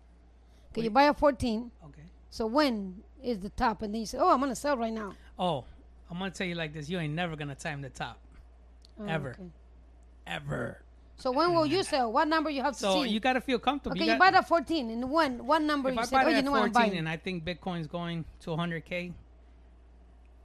Okay, 0.71 0.83
you 0.83 0.89
buy 0.89 1.03
a 1.03 1.13
14. 1.13 1.71
okay. 1.85 2.01
So 2.29 2.45
when 2.45 3.01
is 3.23 3.39
the 3.39 3.49
top? 3.49 3.81
And 3.81 3.93
then 3.93 4.01
you 4.01 4.07
say, 4.07 4.17
oh, 4.19 4.29
I'm 4.31 4.39
gonna 4.39 4.55
sell 4.55 4.77
right 4.77 4.93
now. 4.93 5.13
Oh, 5.39 5.65
I'm 6.09 6.19
gonna 6.19 6.31
tell 6.31 6.45
you 6.47 6.55
like 6.55 6.73
this: 6.73 6.89
you 6.89 6.99
ain't 6.99 7.13
never 7.13 7.35
gonna 7.35 7.55
time 7.55 7.81
the 7.81 7.89
top, 7.89 8.19
Oh, 8.99 9.05
Ever. 9.05 9.31
okay. 9.31 9.49
ever. 10.27 10.81
So 11.19 11.31
when 11.31 11.53
will 11.55 11.65
you 11.65 11.81
sell? 11.81 12.11
What 12.11 12.27
number 12.27 12.51
you 12.51 12.61
have 12.61 12.73
to 12.73 12.79
So 12.79 12.93
see? 12.93 12.99
So 12.99 13.03
you 13.05 13.19
got 13.19 13.33
to 13.33 13.41
feel 13.41 13.57
comfortable. 13.57 13.97
okay, 13.97 14.05
you, 14.05 14.13
you, 14.13 14.19
buy 14.19 14.27
at 14.27 14.47
14, 14.47 14.91
and 14.91 15.09
when? 15.09 15.47
What 15.47 15.63
number 15.63 15.89
you 15.89 15.97
I 15.99 16.03
say? 16.05 16.15
Oh, 16.23 16.27
you 16.29 16.43
know 16.43 16.51
what 16.51 16.61
I'm 16.61 16.71
buying. 16.71 16.95
and 16.95 17.09
I 17.09 17.17
think 17.17 17.43
Bitcoin's 17.43 17.87
going 17.87 18.23
to 18.41 18.51
100k, 18.51 19.13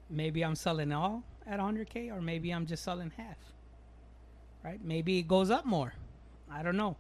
maybe 0.08 0.42
I'm 0.42 0.54
selling 0.54 0.90
all 0.92 1.24
at 1.46 1.60
100k, 1.60 2.10
or 2.10 2.22
maybe 2.22 2.50
I'm 2.52 2.64
just 2.64 2.84
selling 2.84 3.12
half. 3.18 3.36
Right? 4.64 4.82
Maybe 4.82 5.18
it 5.18 5.28
goes 5.28 5.50
up 5.50 5.66
more. 5.66 5.92
I 6.52 6.62
don't 6.62 6.76
know. 6.76 6.96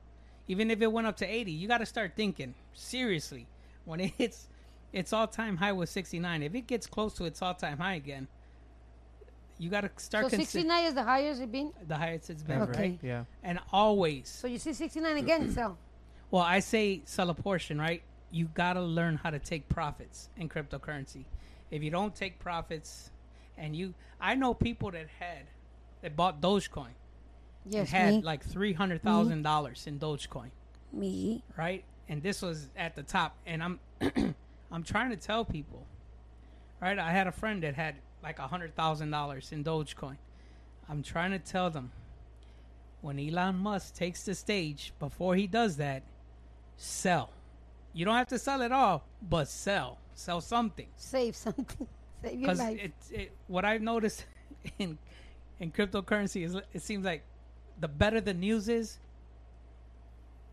Even 0.48 0.70
if 0.70 0.82
it 0.82 0.90
went 0.90 1.06
up 1.06 1.16
to 1.18 1.26
80, 1.26 1.52
you 1.52 1.68
got 1.68 1.78
to 1.78 1.86
start 1.86 2.12
thinking 2.16 2.54
seriously. 2.74 3.46
When 3.84 4.00
it 4.00 4.12
hits 4.18 4.48
its 4.92 5.12
all-time 5.12 5.56
high 5.56 5.72
was 5.72 5.90
69, 5.90 6.42
if 6.42 6.54
it 6.54 6.66
gets 6.66 6.86
close 6.86 7.14
to 7.14 7.24
its 7.24 7.40
all-time 7.42 7.78
high 7.78 7.94
again, 7.94 8.28
you 9.58 9.70
got 9.70 9.82
to 9.82 9.90
start 9.96 10.24
So 10.26 10.30
considering 10.30 10.64
69 10.68 10.84
is 10.86 10.94
the 10.94 11.02
highest 11.04 11.40
it's 11.40 11.50
been. 11.52 11.72
the 11.86 11.96
highest 11.96 12.30
it's 12.30 12.42
been, 12.42 12.62
Okay. 12.62 12.80
right? 12.80 12.98
Yeah. 13.02 13.24
And 13.42 13.60
always 13.72 14.28
So 14.28 14.46
you 14.48 14.58
see 14.58 14.72
69 14.72 15.16
again, 15.18 15.50
sell. 15.52 15.78
Well, 16.30 16.42
I 16.42 16.60
say 16.60 17.02
sell 17.04 17.28
a 17.28 17.34
portion, 17.34 17.78
right? 17.78 18.02
You 18.30 18.46
got 18.54 18.72
to 18.72 18.80
learn 18.80 19.16
how 19.22 19.28
to 19.28 19.38
take 19.38 19.68
profits 19.68 20.30
in 20.38 20.48
cryptocurrency. 20.48 21.24
If 21.70 21.82
you 21.82 21.90
don't 21.90 22.14
take 22.14 22.38
profits, 22.38 23.10
and 23.58 23.76
you, 23.76 23.92
I 24.18 24.34
know 24.34 24.54
people 24.54 24.90
that 24.92 25.08
had, 25.20 25.44
that 26.00 26.16
bought 26.16 26.40
Dogecoin, 26.40 26.86
and 26.86 26.94
Yes, 27.66 27.90
had 27.90 28.14
me. 28.16 28.22
like 28.22 28.44
three 28.44 28.72
hundred 28.72 29.02
thousand 29.02 29.42
dollars 29.42 29.86
in 29.86 29.98
Dogecoin, 29.98 30.50
me. 30.92 31.42
right? 31.56 31.84
And 32.08 32.22
this 32.22 32.42
was 32.42 32.68
at 32.76 32.94
the 32.96 33.02
top. 33.02 33.36
And 33.46 33.62
I'm, 33.62 33.80
I'm 34.72 34.82
trying 34.82 35.10
to 35.10 35.16
tell 35.16 35.44
people, 35.44 35.86
right? 36.80 36.98
I 36.98 37.10
had 37.12 37.26
a 37.26 37.32
friend 37.32 37.62
that 37.62 37.74
had 37.74 37.96
like 38.22 38.38
a 38.38 38.46
hundred 38.48 38.74
thousand 38.74 39.10
dollars 39.10 39.52
in 39.52 39.62
Dogecoin. 39.64 40.16
I'm 40.88 41.02
trying 41.02 41.30
to 41.30 41.38
tell 41.38 41.70
them, 41.70 41.92
when 43.00 43.18
Elon 43.18 43.56
Musk 43.56 43.94
takes 43.94 44.24
the 44.24 44.34
stage, 44.34 44.92
before 44.98 45.36
he 45.36 45.46
does 45.46 45.76
that, 45.76 46.02
sell. 46.76 47.30
You 47.92 48.04
don't 48.04 48.16
have 48.16 48.28
to 48.28 48.38
sell 48.38 48.62
it 48.62 48.72
all, 48.72 49.04
but 49.22 49.48
sell. 49.48 49.98
Sell 50.14 50.40
something. 50.40 50.88
Save 50.96 51.36
something. 51.36 51.86
Save 52.22 52.32
your 52.40 52.40
Because 52.40 52.58
life. 52.58 52.80
it, 52.80 52.92
it, 53.10 53.32
what 53.46 53.64
I've 53.64 53.82
noticed 53.82 54.24
in 54.78 54.98
in 55.60 55.70
cryptocurrency 55.72 56.44
is 56.44 56.56
it 56.72 56.82
seems 56.82 57.04
like 57.04 57.22
the 57.82 57.88
better 57.88 58.20
the 58.20 58.34
news 58.46 58.68
is, 58.68 58.98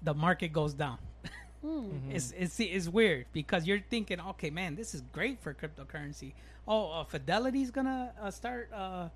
the 0.02 0.14
market 0.14 0.52
goes 0.54 0.74
down. 0.74 0.98
Hmm. 1.62 1.90
It's, 2.16 2.32
it's 2.44 2.58
it's 2.60 2.88
weird 2.88 3.26
because 3.34 3.68
you're 3.68 3.84
thinking, 3.94 4.20
okay, 4.32 4.50
man, 4.50 4.76
this 4.80 4.96
is 4.96 5.02
great 5.12 5.38
for 5.44 5.54
cryptocurrency. 5.54 6.32
Oh, 6.66 6.84
uh, 6.92 7.04
Fidelity's 7.04 7.70
gonna 7.78 8.14
uh, 8.22 8.32
start 8.32 8.70
uh, 8.74 9.10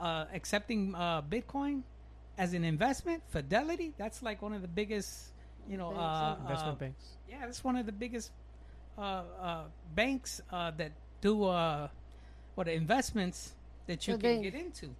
uh, 0.00 0.24
accepting 0.32 0.94
uh, 0.94 1.20
Bitcoin 1.22 1.82
as 2.38 2.54
an 2.54 2.64
investment. 2.64 3.22
Fidelity, 3.28 3.92
that's 4.00 4.22
like 4.22 4.40
one 4.40 4.54
of 4.56 4.62
the 4.62 4.72
biggest, 4.80 5.32
you 5.68 5.76
know, 5.76 5.90
Banks, 5.90 6.00
uh, 6.00 6.36
Investment 6.42 6.76
uh, 6.76 6.80
banks. 6.84 7.04
yeah, 7.28 7.40
that's 7.44 7.62
one 7.62 7.76
of 7.76 7.84
the 7.84 7.92
biggest 8.04 8.30
uh, 8.96 9.02
uh, 9.40 9.64
banks 9.94 10.40
uh, 10.50 10.70
that 10.80 10.92
do 11.20 11.44
uh, 11.44 11.88
what 12.56 12.68
investments 12.68 13.52
that 13.86 14.06
you 14.08 14.14
So 14.14 14.18
can 14.18 14.36
they- 14.40 14.50
get 14.50 14.54
into, 14.54 14.94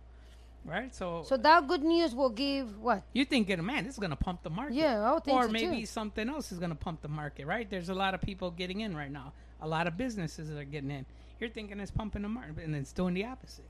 right? 0.66 0.94
So, 0.94 1.22
So 1.24 1.36
that 1.36 1.66
good 1.68 1.82
news 1.82 2.14
will 2.14 2.30
give 2.30 2.78
what? 2.78 3.02
you're 3.12 3.24
thinking, 3.26 3.64
man, 3.64 3.84
this 3.84 3.94
is 3.94 3.98
gonna 3.98 4.16
pump 4.16 4.42
the 4.42 4.50
market, 4.50 4.74
Yeah, 4.74 5.00
I 5.02 5.12
would 5.14 5.24
think 5.24 5.38
or 5.38 5.44
so 5.46 5.52
maybe 5.52 5.80
too. 5.80 5.86
something 5.86 6.28
else 6.28 6.52
is 6.52 6.58
gonna 6.58 6.74
pump 6.74 7.02
the 7.02 7.08
market, 7.08 7.46
right? 7.46 7.68
There's 7.68 7.88
a 7.88 7.94
lot 7.94 8.14
of 8.14 8.20
people 8.20 8.50
getting 8.50 8.80
in 8.80 8.96
right 8.96 9.10
now, 9.10 9.32
a 9.60 9.68
lot 9.68 9.86
of 9.86 9.96
businesses 9.96 10.50
are 10.50 10.64
getting 10.64 10.90
in. 10.90 11.06
You're 11.40 11.50
thinking 11.50 11.78
it's 11.80 11.90
pumping 11.90 12.22
the 12.22 12.28
market, 12.28 12.64
and 12.64 12.74
it's 12.74 12.92
doing 12.92 13.14
the 13.14 13.24
opposite, 13.24 13.68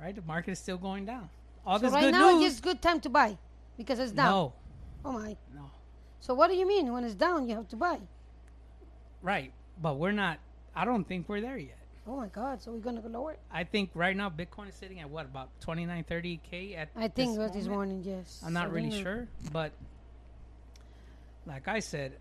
right? 0.00 0.14
The 0.14 0.22
market 0.22 0.52
is 0.52 0.58
still 0.58 0.78
going 0.78 1.06
down. 1.06 1.28
All 1.66 1.78
So 1.78 1.84
this 1.86 1.92
right 1.92 2.04
good 2.04 2.12
now 2.12 2.38
news. 2.38 2.52
it's 2.52 2.60
good 2.60 2.80
time 2.80 3.00
to 3.00 3.08
buy 3.10 3.36
because 3.76 3.98
it's 3.98 4.12
down. 4.12 4.30
no, 4.30 4.52
Oh 5.04 5.12
my. 5.12 5.36
no, 5.54 5.70
So 6.20 6.34
what 6.34 6.48
do 6.48 6.56
you 6.56 6.66
mean 6.66 6.92
when 6.92 7.04
it's 7.04 7.14
down 7.14 7.48
you 7.48 7.54
have 7.56 7.68
to 7.68 7.76
buy? 7.76 8.00
right? 9.22 9.52
But 9.80 9.98
we're 9.98 10.12
not. 10.12 10.38
I 10.74 10.84
don't 10.84 11.04
think 11.06 11.28
we're 11.28 11.40
there 11.42 11.58
yet. 11.58 11.76
Oh 12.10 12.16
my 12.16 12.26
God! 12.26 12.60
So 12.60 12.72
we're 12.72 12.78
gonna 12.80 13.00
go 13.00 13.08
lower? 13.08 13.36
I 13.52 13.62
think 13.62 13.90
right 13.94 14.16
now 14.16 14.28
Bitcoin 14.28 14.68
is 14.68 14.74
sitting 14.74 14.98
at 14.98 15.08
what 15.08 15.26
about 15.26 15.48
29, 15.60 16.02
30 16.02 16.40
k 16.42 16.74
at 16.74 16.88
I 16.96 17.06
think 17.06 17.30
this 17.30 17.36
it 17.36 17.38
was 17.38 17.52
this 17.52 17.66
morning. 17.68 18.02
Yes. 18.04 18.42
I'm 18.44 18.52
not 18.52 18.66
So 18.66 18.74
really 18.74 19.00
sure, 19.02 19.28
but 19.52 19.70
like 21.46 21.68
I 21.68 21.78
said, 21.78 22.14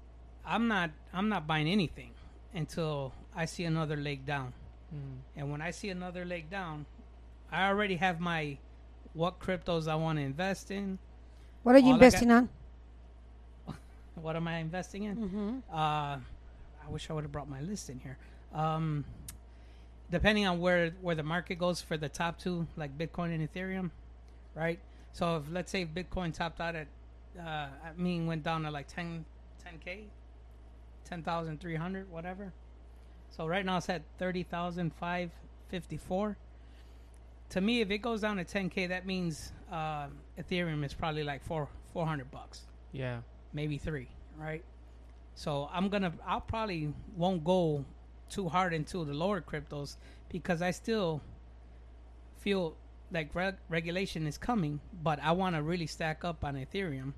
I'm 0.45 0.67
not 0.67 0.91
I'm 1.11 1.27
not 1.27 1.47
buying 1.47 1.67
anything 1.67 2.11
until 2.53 3.13
I 3.35 3.45
see 3.45 3.63
another 3.63 3.97
leg 3.97 4.27
down. 4.27 4.53
Mm. 4.93 5.17
And 5.37 5.51
when 5.51 5.59
I 5.61 5.71
see 5.71 5.89
another 5.89 6.23
leg 6.23 6.51
down, 6.51 6.85
I 7.51 7.67
already 7.67 7.95
have 7.95 8.19
my 8.19 8.59
what 9.13 9.39
cryptos 9.39 9.87
I 9.87 9.95
want 9.95 10.19
to 10.19 10.23
invest 10.23 10.69
in. 10.69 10.99
What 11.63 11.73
are 11.73 11.79
you 11.79 11.85
All 11.87 11.93
I 11.95 11.97
got- 11.97 12.05
investing 12.05 12.31
on? 12.31 12.49
What 14.21 14.35
am 14.35 14.47
I 14.47 14.57
investing 14.57 15.03
in? 15.05 15.15
Mm-hmm. 15.17 15.57
Uh, 15.73 16.17
I 16.17 16.89
wish 16.89 17.09
I 17.09 17.13
would 17.13 17.23
have 17.23 17.31
brought 17.31 17.49
my 17.49 17.61
list 17.61 17.89
in 17.89 17.99
here. 17.99 18.17
Um, 18.53 19.05
depending 20.11 20.45
on 20.47 20.59
where 20.59 20.91
where 21.01 21.15
the 21.15 21.23
market 21.23 21.55
goes 21.59 21.81
for 21.81 21.97
the 21.97 22.09
top 22.09 22.39
two, 22.39 22.67
like 22.77 22.97
Bitcoin 22.97 23.33
and 23.35 23.47
Ethereum, 23.51 23.91
right? 24.55 24.79
So 25.13 25.37
if 25.37 25.43
let's 25.51 25.71
say 25.71 25.85
Bitcoin 25.85 26.33
topped 26.33 26.61
out 26.61 26.75
at, 26.75 26.87
uh, 27.39 27.41
I 27.85 27.91
mean, 27.97 28.27
went 28.27 28.43
down 28.43 28.63
to 28.63 28.71
like 28.71 28.87
10 28.87 29.25
10k, 29.65 30.03
ten 31.05 31.23
thousand 31.23 31.59
three 31.59 31.75
hundred, 31.75 32.09
whatever. 32.11 32.51
So 33.31 33.47
right 33.47 33.65
now 33.65 33.77
it's 33.77 33.89
at 33.89 34.01
thirty 34.17 34.43
thousand 34.43 34.93
five 34.93 35.31
fifty 35.69 35.97
four. 35.97 36.37
To 37.49 37.61
me, 37.61 37.81
if 37.81 37.89
it 37.89 37.97
goes 37.99 38.21
down 38.21 38.37
to 38.37 38.45
10k, 38.45 38.89
that 38.89 39.07
means 39.07 39.51
uh, 39.71 40.05
Ethereum 40.39 40.85
is 40.85 40.93
probably 40.93 41.23
like 41.23 41.43
four 41.43 41.67
400 41.93 42.29
bucks 42.29 42.61
Yeah. 42.91 43.21
maybe 43.53 43.79
three, 43.79 44.07
right? 44.37 44.63
So 45.33 45.67
I'm 45.73 45.89
gonna, 45.89 46.13
I'll 46.27 46.41
probably 46.41 46.93
won't 47.17 47.43
go 47.43 47.85
too 48.29 48.49
hard 48.49 48.73
into 48.73 49.03
the 49.05 49.13
lower 49.13 49.41
cryptos 49.41 49.95
because 50.29 50.61
I 50.61 50.71
still 50.71 51.21
feel 52.39 52.75
like 53.11 53.33
reg- 53.33 53.57
regulation 53.69 54.27
is 54.27 54.37
coming, 54.37 54.79
but 55.03 55.19
I 55.21 55.31
want 55.31 55.55
to 55.55 55.61
really 55.61 55.87
stack 55.87 56.23
up 56.23 56.43
on 56.43 56.55
Ethereum 56.55 57.13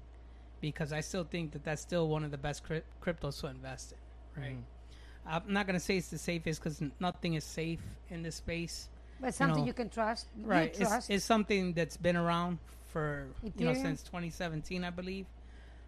because 0.61 0.93
I 0.93 1.01
still 1.01 1.23
think 1.23 1.51
that 1.51 1.63
that's 1.63 1.81
still 1.81 2.07
one 2.07 2.23
of 2.23 2.31
the 2.31 2.37
best 2.37 2.63
cryp- 2.67 2.83
cryptos 3.03 3.39
to 3.41 3.47
invest 3.47 3.93
in, 3.93 4.41
right? 4.41 4.51
Mm-hmm. 4.53 5.27
I'm 5.27 5.53
not 5.53 5.67
gonna 5.67 5.79
say 5.79 5.97
it's 5.97 6.07
the 6.09 6.17
safest 6.17 6.61
because 6.63 6.81
nothing 6.99 7.35
is 7.35 7.43
safe 7.43 7.81
in 8.09 8.23
this 8.23 8.35
space, 8.35 8.89
But 9.19 9.35
something 9.35 9.61
know, 9.61 9.67
you 9.67 9.73
can 9.73 9.89
trust. 9.89 10.25
right? 10.43 10.73
You 10.75 10.81
It's, 10.81 10.89
trust. 10.89 11.09
it's 11.11 11.25
something 11.25 11.73
that's 11.73 11.95
been 11.97 12.15
around 12.17 12.57
for 12.87 13.27
you 13.57 13.65
know 13.65 13.73
since 13.75 14.01
2017, 14.03 14.83
I 14.83 14.89
believe. 14.89 15.27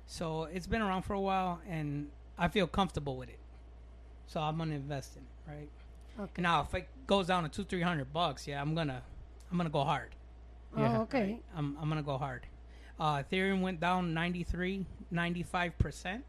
So 0.06 0.44
it's 0.44 0.68
been 0.68 0.82
around 0.84 1.02
for 1.04 1.14
a 1.14 1.20
while, 1.22 1.62
and 1.68 2.10
I 2.38 2.48
feel 2.48 2.68
comfortable 2.68 3.18
with 3.18 3.30
it. 3.30 3.40
So 4.28 4.40
I'm 4.40 4.58
gonna 4.58 4.76
invest 4.76 5.18
in 5.18 5.24
it, 5.24 5.52
right? 5.52 5.70
okay. 6.20 6.42
Now, 6.42 6.62
if 6.62 6.74
it 6.74 6.88
goes 7.08 7.28
down 7.28 7.44
to 7.44 7.50
two, 7.50 7.64
three 7.64 7.82
hundred 7.82 8.12
bucks, 8.14 8.48
yeah, 8.48 8.62
I'm 8.62 8.74
gonna, 8.76 9.02
I'm 9.52 9.58
gonna 9.58 9.70
go 9.70 9.84
hard. 9.84 10.16
Yeah. 10.78 10.98
Oh, 10.98 11.02
okay. 11.02 11.40
I'm, 11.56 11.78
I'm 11.80 11.90
gonna 11.90 12.02
go 12.04 12.18
hard. 12.18 12.48
Uh, 13.00 13.24
Ethereum 13.24 13.62
went 13.62 13.80
down 13.80 14.14
93, 14.14 14.86
95 15.12 15.78
percent. 15.78 16.24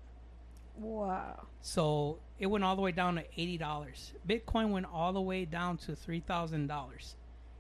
Wow. 0.77 1.47
So 1.61 2.19
it 2.39 2.47
went 2.47 2.65
all 2.65 2.75
the 2.77 2.83
way 2.83 2.93
down 2.93 3.15
to 3.17 3.25
eighty 3.37 3.57
dollars. 3.57 4.13
Bitcoin 4.29 4.71
went 4.71 4.87
all 4.93 5.13
the 5.13 5.21
way 5.21 5.45
down 5.45 5.77
to 5.79 5.95
three 5.95 6.21
thousand 6.21 6.67
dollars 6.67 7.17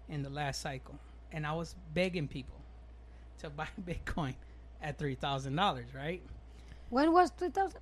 in 0.09 0.23
the 0.23 0.31
last 0.31 0.61
cycle, 0.61 0.99
and 1.33 1.47
I 1.47 1.53
was 1.53 1.75
begging 1.94 2.29
people 2.29 2.61
to 3.38 3.51
buy 3.51 3.68
Bitcoin 3.87 4.35
at 4.83 4.99
three 4.99 5.14
thousand 5.14 5.55
dollars. 5.57 5.87
Right? 5.94 6.23
When 6.90 7.12
was 7.12 7.31
2000? 7.31 7.81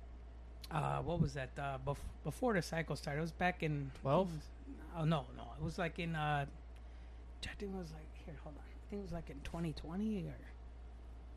Uh, 0.73 1.01
what 1.01 1.21
was 1.21 1.33
that? 1.33 1.49
Uh, 1.57 1.77
bef- 1.85 1.97
before 2.23 2.53
the 2.53 2.61
cycle 2.61 2.95
started, 2.95 3.19
it 3.19 3.21
was 3.21 3.31
back 3.31 3.61
in 3.63 3.91
12? 4.01 4.29
Oh 4.97 5.05
no, 5.05 5.25
no, 5.37 5.43
it 5.59 5.63
was 5.63 5.77
like 5.77 5.99
in. 5.99 6.15
Uh, 6.15 6.45
I 7.43 7.47
think 7.59 7.71
it 7.73 7.77
was 7.77 7.91
like 7.91 8.07
here. 8.25 8.35
Hold 8.43 8.55
on. 8.55 8.61
I 8.63 8.89
think 8.89 8.99
it 9.01 9.03
was 9.03 9.11
like 9.11 9.29
in 9.29 9.37
twenty 9.43 9.73
twenty 9.73 10.25
or 10.27 10.35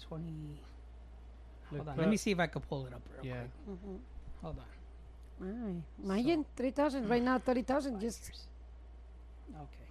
twenty. 0.06 0.60
Hold 1.70 1.78
Look, 1.80 1.88
on. 1.88 1.94
put 1.94 2.00
Let 2.02 2.10
me 2.10 2.16
see 2.16 2.30
if 2.30 2.38
I 2.38 2.46
could 2.46 2.68
pull 2.68 2.86
it 2.86 2.92
up 2.94 3.02
real 3.16 3.26
Yeah. 3.26 3.40
quick. 3.64 3.76
Mm-hmm. 3.78 3.96
Hold 4.42 4.56
on. 4.58 4.64
Right. 5.38 5.82
Imagine 6.02 6.46
3,000. 6.56 7.08
Right 7.08 7.22
now, 7.22 7.38
30,000. 7.38 8.00
Just 8.00 8.30
Okay. 9.50 9.88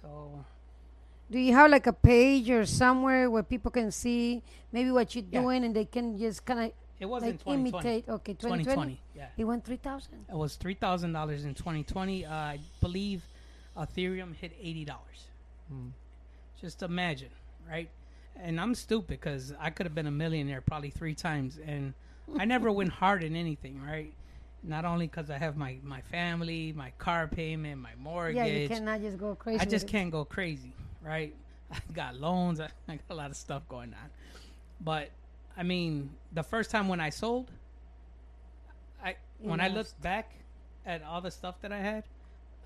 So 0.00 0.44
Do 1.30 1.38
you 1.38 1.52
have 1.54 1.70
like 1.70 1.86
a 1.86 1.92
page 1.92 2.48
or 2.50 2.64
somewhere 2.64 3.30
where 3.30 3.42
people 3.42 3.70
can 3.70 3.90
see 3.92 4.42
maybe 4.72 4.90
what 4.90 5.14
you're 5.14 5.24
Yeah. 5.30 5.42
doing 5.42 5.64
and 5.64 5.74
they 5.76 5.84
can 5.84 6.16
just 6.18 6.44
kind 6.46 6.60
of 6.60 6.72
it 7.00 7.06
was 7.06 7.22
in 7.22 7.38
2020. 7.38 7.60
imitate? 7.70 8.08
Okay, 8.08 8.32
2020. 8.34 8.64
2020. 8.64 9.00
Yeah. 9.14 9.26
It 9.36 9.44
went 9.44 9.64
3,000. 9.64 10.26
It 10.28 10.36
was 10.36 10.56
three 10.56 10.74
thousand 10.74 11.12
dollars 11.12 11.44
in 11.44 11.54
2020. 11.54 12.26
Uh, 12.26 12.32
I 12.32 12.60
believe 12.80 13.22
Ethereum 13.76 14.34
hit 14.34 14.52
eighty 14.60 14.84
dollars. 14.84 15.28
Mm. 15.72 15.90
Just 16.60 16.82
imagine, 16.82 17.30
right? 17.68 17.88
And 18.36 18.60
I'm 18.60 18.74
stupid 18.74 19.08
because 19.08 19.52
I 19.60 19.70
could 19.70 19.86
have 19.86 19.94
been 19.94 20.06
a 20.06 20.12
millionaire 20.12 20.60
probably 20.60 20.90
three 20.90 21.14
times, 21.14 21.58
and 21.64 21.94
I 22.38 22.44
never 22.44 22.70
went 22.72 22.90
hard 23.02 23.22
in 23.22 23.36
anything, 23.36 23.80
right? 23.82 24.12
Not 24.62 24.84
only 24.84 25.06
because 25.06 25.30
I 25.30 25.38
have 25.38 25.56
my 25.56 25.78
my 25.82 26.00
family, 26.02 26.72
my 26.76 26.90
car 26.98 27.28
payment, 27.28 27.80
my 27.80 27.94
mortgage. 27.96 28.36
Yeah, 28.36 28.46
you 28.46 28.68
cannot 28.68 29.00
just 29.00 29.18
go 29.18 29.34
crazy. 29.36 29.60
I 29.60 29.64
just 29.64 29.86
can't 29.86 30.10
go 30.10 30.24
crazy, 30.24 30.72
right? 31.02 31.34
I 31.72 31.78
got 31.92 32.16
loans. 32.16 32.58
I, 32.60 32.68
I 32.88 32.96
got 32.96 33.02
a 33.10 33.14
lot 33.14 33.30
of 33.30 33.36
stuff 33.36 33.68
going 33.68 33.94
on. 33.94 34.10
But 34.80 35.10
I 35.58 35.64
mean, 35.64 36.10
the 36.32 36.44
first 36.44 36.70
time 36.70 36.86
when 36.88 37.00
I 37.00 37.10
sold, 37.10 37.50
I 39.04 39.16
when 39.40 39.60
I 39.60 39.68
looked 39.68 40.00
back 40.00 40.30
at 40.86 41.02
all 41.02 41.20
the 41.20 41.30
stuff 41.32 41.56
that 41.62 41.72
I 41.72 41.78
had, 41.78 42.04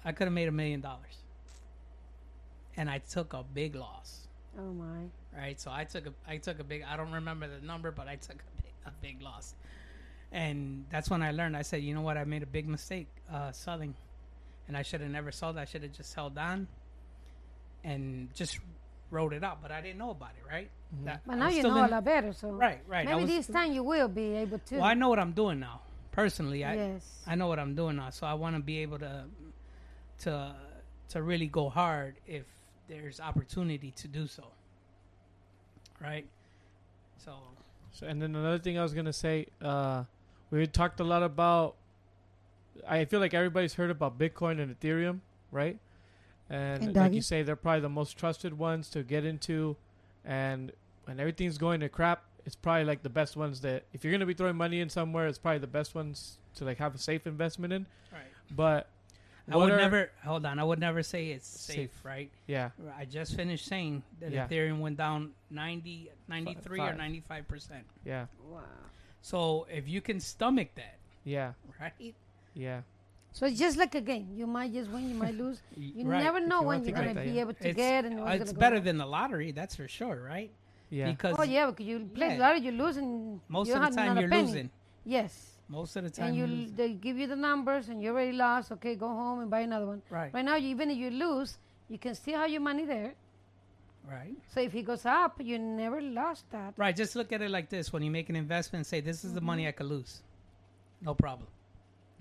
I 0.04 0.12
could 0.12 0.24
have 0.26 0.34
made 0.34 0.48
a 0.48 0.52
million 0.52 0.80
dollars. 0.82 1.16
And 2.76 2.90
I 2.90 2.98
took 2.98 3.32
a 3.32 3.42
big 3.54 3.74
loss, 3.74 4.28
Oh 4.58 4.72
my. 4.72 5.04
right? 5.36 5.60
So 5.60 5.70
I 5.70 5.84
took 5.84 6.06
a 6.06 6.12
I 6.28 6.36
took 6.36 6.58
a 6.60 6.64
big 6.64 6.84
I 6.88 6.96
don't 6.96 7.12
remember 7.12 7.46
the 7.48 7.64
number, 7.66 7.90
but 7.90 8.08
I 8.08 8.16
took 8.16 8.36
a 8.36 8.62
big, 8.62 8.72
a 8.86 8.90
big 9.00 9.22
loss. 9.22 9.54
And 10.30 10.84
that's 10.90 11.10
when 11.10 11.22
I 11.22 11.30
learned. 11.32 11.56
I 11.56 11.62
said, 11.62 11.82
you 11.82 11.94
know 11.94 12.00
what? 12.02 12.16
I 12.16 12.24
made 12.24 12.42
a 12.42 12.46
big 12.46 12.66
mistake 12.68 13.06
uh, 13.30 13.52
selling, 13.52 13.94
and 14.68 14.76
I 14.76 14.82
should 14.82 15.02
have 15.02 15.10
never 15.10 15.30
sold. 15.30 15.58
I 15.58 15.66
should 15.66 15.82
have 15.82 15.92
just 15.92 16.14
held 16.14 16.38
on, 16.38 16.66
and 17.84 18.28
just 18.34 18.58
wrote 19.12 19.32
it 19.32 19.44
out. 19.44 19.62
But 19.62 19.70
I 19.70 19.80
didn't 19.80 19.98
know 19.98 20.10
about 20.10 20.30
it, 20.40 20.44
right? 20.48 20.68
That- 21.04 21.20
But 21.26 21.34
I 21.34 21.38
now 21.38 21.48
you 21.48 21.62
know 21.62 21.78
in- 21.78 21.84
a 21.84 21.88
lot 21.88 22.04
better. 22.04 22.32
So 22.32 22.50
Right, 22.50 22.80
right. 22.88 23.06
Maybe 23.06 23.20
was- 23.22 23.30
this 23.30 23.46
time 23.46 23.72
you 23.72 23.84
will 23.84 24.08
be 24.08 24.34
able 24.34 24.58
to. 24.58 24.76
Well, 24.76 24.84
I 24.84 24.94
know 24.94 25.08
what 25.08 25.18
I'm 25.20 25.32
doing 25.32 25.60
now. 25.60 25.82
Personally, 26.10 26.64
I 26.64 26.74
yes. 26.74 27.24
I 27.26 27.34
know 27.36 27.46
what 27.46 27.58
I'm 27.58 27.74
doing 27.74 27.96
now, 27.96 28.10
so 28.10 28.26
I 28.26 28.34
want 28.34 28.56
to 28.56 28.62
be 28.62 28.78
able 28.78 28.98
to 28.98 29.24
to 30.20 30.54
to 31.10 31.22
really 31.22 31.46
go 31.46 31.68
hard 31.68 32.16
if 32.26 32.44
there's 32.88 33.20
opportunity 33.20 33.90
to 33.92 34.08
do 34.08 34.26
so. 34.26 34.44
Right? 36.00 36.26
So, 37.18 37.36
So, 37.92 38.06
and 38.06 38.20
then 38.20 38.34
another 38.34 38.58
thing 38.58 38.78
I 38.78 38.82
was 38.82 38.94
gonna 38.94 39.12
say, 39.12 39.46
uh, 39.60 40.04
we 40.50 40.66
talked 40.66 41.00
a 41.00 41.04
lot 41.04 41.22
about. 41.22 41.76
I 42.88 43.04
feel 43.04 43.20
like 43.20 43.34
everybody's 43.34 43.74
heard 43.74 43.90
about 43.90 44.18
Bitcoin 44.18 44.60
and 44.60 44.78
Ethereum, 44.78 45.20
right? 45.50 45.78
And, 46.52 46.82
And 46.84 46.96
like 46.96 47.12
you 47.14 47.22
say, 47.22 47.42
they're 47.42 47.56
probably 47.56 47.80
the 47.80 47.88
most 47.88 48.18
trusted 48.18 48.58
ones 48.58 48.90
to 48.90 49.02
get 49.02 49.24
into, 49.24 49.76
and 50.24 50.70
when 51.04 51.18
everything's 51.18 51.56
going 51.58 51.80
to 51.80 51.88
crap, 51.88 52.22
it's 52.44 52.54
probably 52.56 52.84
like 52.84 53.02
the 53.02 53.08
best 53.08 53.36
ones 53.36 53.60
that 53.62 53.84
if 53.94 54.04
you're 54.04 54.12
gonna 54.12 54.26
be 54.26 54.34
throwing 54.34 54.56
money 54.56 54.80
in 54.80 54.88
somewhere, 54.90 55.26
it's 55.28 55.38
probably 55.38 55.60
the 55.60 55.66
best 55.68 55.94
ones 55.94 56.38
to 56.56 56.64
like 56.64 56.76
have 56.78 56.94
a 56.94 56.98
safe 56.98 57.26
investment 57.26 57.72
in. 57.72 57.86
right. 58.12 58.20
But 58.50 58.88
I 59.50 59.56
would 59.56 59.70
are- 59.70 59.76
never 59.76 60.10
hold 60.24 60.44
on. 60.44 60.58
I 60.58 60.64
would 60.64 60.78
never 60.80 61.02
say 61.02 61.28
it's 61.30 61.46
safe, 61.48 61.76
Safe. 61.76 62.04
right? 62.04 62.30
yeah, 62.46 62.70
I 62.98 63.04
just 63.06 63.34
finished 63.36 63.66
saying 63.66 64.02
that 64.20 64.30
Yeah. 64.32 64.46
Ethereum 64.48 64.80
went 64.80 64.96
down 64.98 65.32
90 65.50 66.10
93 66.28 66.80
or 66.80 66.94
95%. 66.94 67.84
yeah, 68.04 68.26
Wow. 68.50 68.60
So, 69.22 69.66
if 69.70 69.88
you 69.88 70.00
can 70.00 70.18
stomach 70.20 70.68
that, 70.74 70.98
yeah, 71.24 71.52
right? 71.80 72.14
yeah, 72.54 72.82
So 73.32 73.46
it's 73.46 73.58
just 73.58 73.76
like 73.78 73.94
a 73.94 74.00
game. 74.00 74.28
You 74.34 74.46
might 74.46 74.72
just 74.72 74.90
win, 74.90 75.08
you 75.08 75.14
might 75.14 75.34
lose. 75.34 75.60
You 75.76 76.06
right. 76.06 76.22
never 76.22 76.40
know 76.40 76.60
you 76.60 76.66
when 76.68 76.84
you're 76.84 76.94
think 76.94 76.96
gonna 76.96 77.20
like 77.20 77.24
be 77.32 77.40
able 77.40 77.54
to 77.54 77.68
It's, 77.68 77.76
get 77.76 78.04
and 78.04 78.20
uh, 78.20 78.24
what's 78.24 78.42
it's 78.42 78.52
better 78.52 78.76
go. 78.78 78.84
than 78.84 78.98
the 78.98 79.06
lottery, 79.06 79.52
that's 79.52 79.74
for 79.76 79.88
sure, 79.88 80.22
right? 80.22 80.50
yeah. 80.90 81.10
Because 81.10 81.36
Oh 81.38 81.42
yeah, 81.42 81.66
because 81.70 81.86
you 81.86 82.10
play 82.14 82.28
Yeah. 82.36 82.38
lottery, 82.42 82.60
you 82.60 82.72
lose, 82.72 82.96
and 82.98 83.40
most 83.48 83.68
you 83.68 83.74
of 83.74 83.82
the 83.90 83.96
time 83.96 84.18
you're 84.18 84.28
penny. 84.28 84.42
losing. 84.46 84.70
Yes. 85.04 85.32
Most 85.68 85.96
of 85.96 86.04
the 86.04 86.10
time 86.10 86.26
and 86.28 86.36
you 86.36 86.44
you're 86.46 86.66
they 86.76 86.92
give 86.92 87.16
you 87.16 87.26
the 87.26 87.36
numbers, 87.48 87.88
and 87.88 88.02
you 88.02 88.10
already 88.10 88.32
lost. 88.32 88.70
Okay, 88.72 88.94
go 88.96 89.08
home 89.08 89.40
and 89.40 89.50
buy 89.50 89.60
another 89.60 89.86
one. 89.86 90.02
Right. 90.10 90.32
Right 90.34 90.44
now, 90.44 90.56
you, 90.56 90.68
even 90.68 90.90
if 90.90 90.98
you 90.98 91.10
lose, 91.10 91.56
you 91.88 91.96
can 91.98 92.14
still 92.14 92.38
have 92.38 92.50
your 92.50 92.60
money 92.60 92.84
there. 92.84 93.14
Right. 94.06 94.36
So 94.52 94.60
if 94.60 94.74
it 94.74 94.82
goes 94.82 95.06
up, 95.06 95.40
you 95.40 95.58
never 95.58 96.00
lost 96.02 96.44
that. 96.50 96.74
Right. 96.76 96.94
Just 96.94 97.16
look 97.16 97.32
at 97.32 97.40
it 97.40 97.50
like 97.50 97.70
this: 97.70 97.92
when 97.92 98.02
you 98.02 98.10
make 98.10 98.28
an 98.28 98.36
investment, 98.36 98.84
say, 98.86 99.00
"This 99.00 99.24
is 99.24 99.32
the 99.32 99.40
Mm-hmm. 99.40 99.46
money 99.46 99.68
I 99.68 99.72
could 99.72 99.86
lose." 99.86 100.22
No 101.00 101.14
problem. 101.14 101.48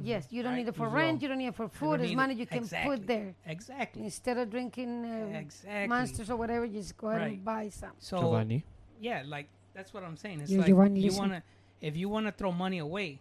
Yes, 0.03 0.27
you 0.31 0.43
don't 0.43 0.53
Right. 0.53 0.59
need 0.59 0.67
it 0.67 0.75
for 0.75 0.85
Use 0.87 0.93
rent. 0.93 1.15
all. 1.17 1.21
You 1.21 1.27
don't 1.29 1.37
need 1.37 1.47
it 1.47 1.55
for 1.55 1.67
food. 1.69 1.97
don't 1.97 2.05
It's 2.05 2.15
money 2.15 2.33
it. 2.33 2.39
you 2.39 2.45
can 2.45 2.57
Exactly. 2.59 2.97
put 2.97 3.07
there 3.07 3.35
Exactly. 3.45 4.03
instead 4.03 4.37
of 4.37 4.49
drinking 4.49 5.05
uh, 5.05 5.37
Exactly. 5.37 5.87
monsters 5.87 6.29
or 6.29 6.35
whatever. 6.37 6.65
you 6.65 6.79
Just 6.79 6.97
go 6.97 7.07
ahead 7.09 7.21
Right. 7.21 7.31
and 7.33 7.45
buy 7.45 7.69
some. 7.69 7.91
So 7.99 8.19
Giovanni. 8.19 8.63
yeah, 8.99 9.23
like 9.25 9.47
that's 9.73 9.93
what 9.93 10.03
I'm 10.03 10.17
saying. 10.17 10.41
It's 10.41 10.51
Yeah, 10.51 10.59
like 10.59 10.67
Giovanni, 10.67 10.99
you 11.01 11.15
want 11.17 11.31
to, 11.33 11.43
if 11.81 11.95
you 11.95 12.09
want 12.09 12.25
to 12.27 12.31
throw 12.31 12.51
money 12.51 12.79
away, 12.79 13.19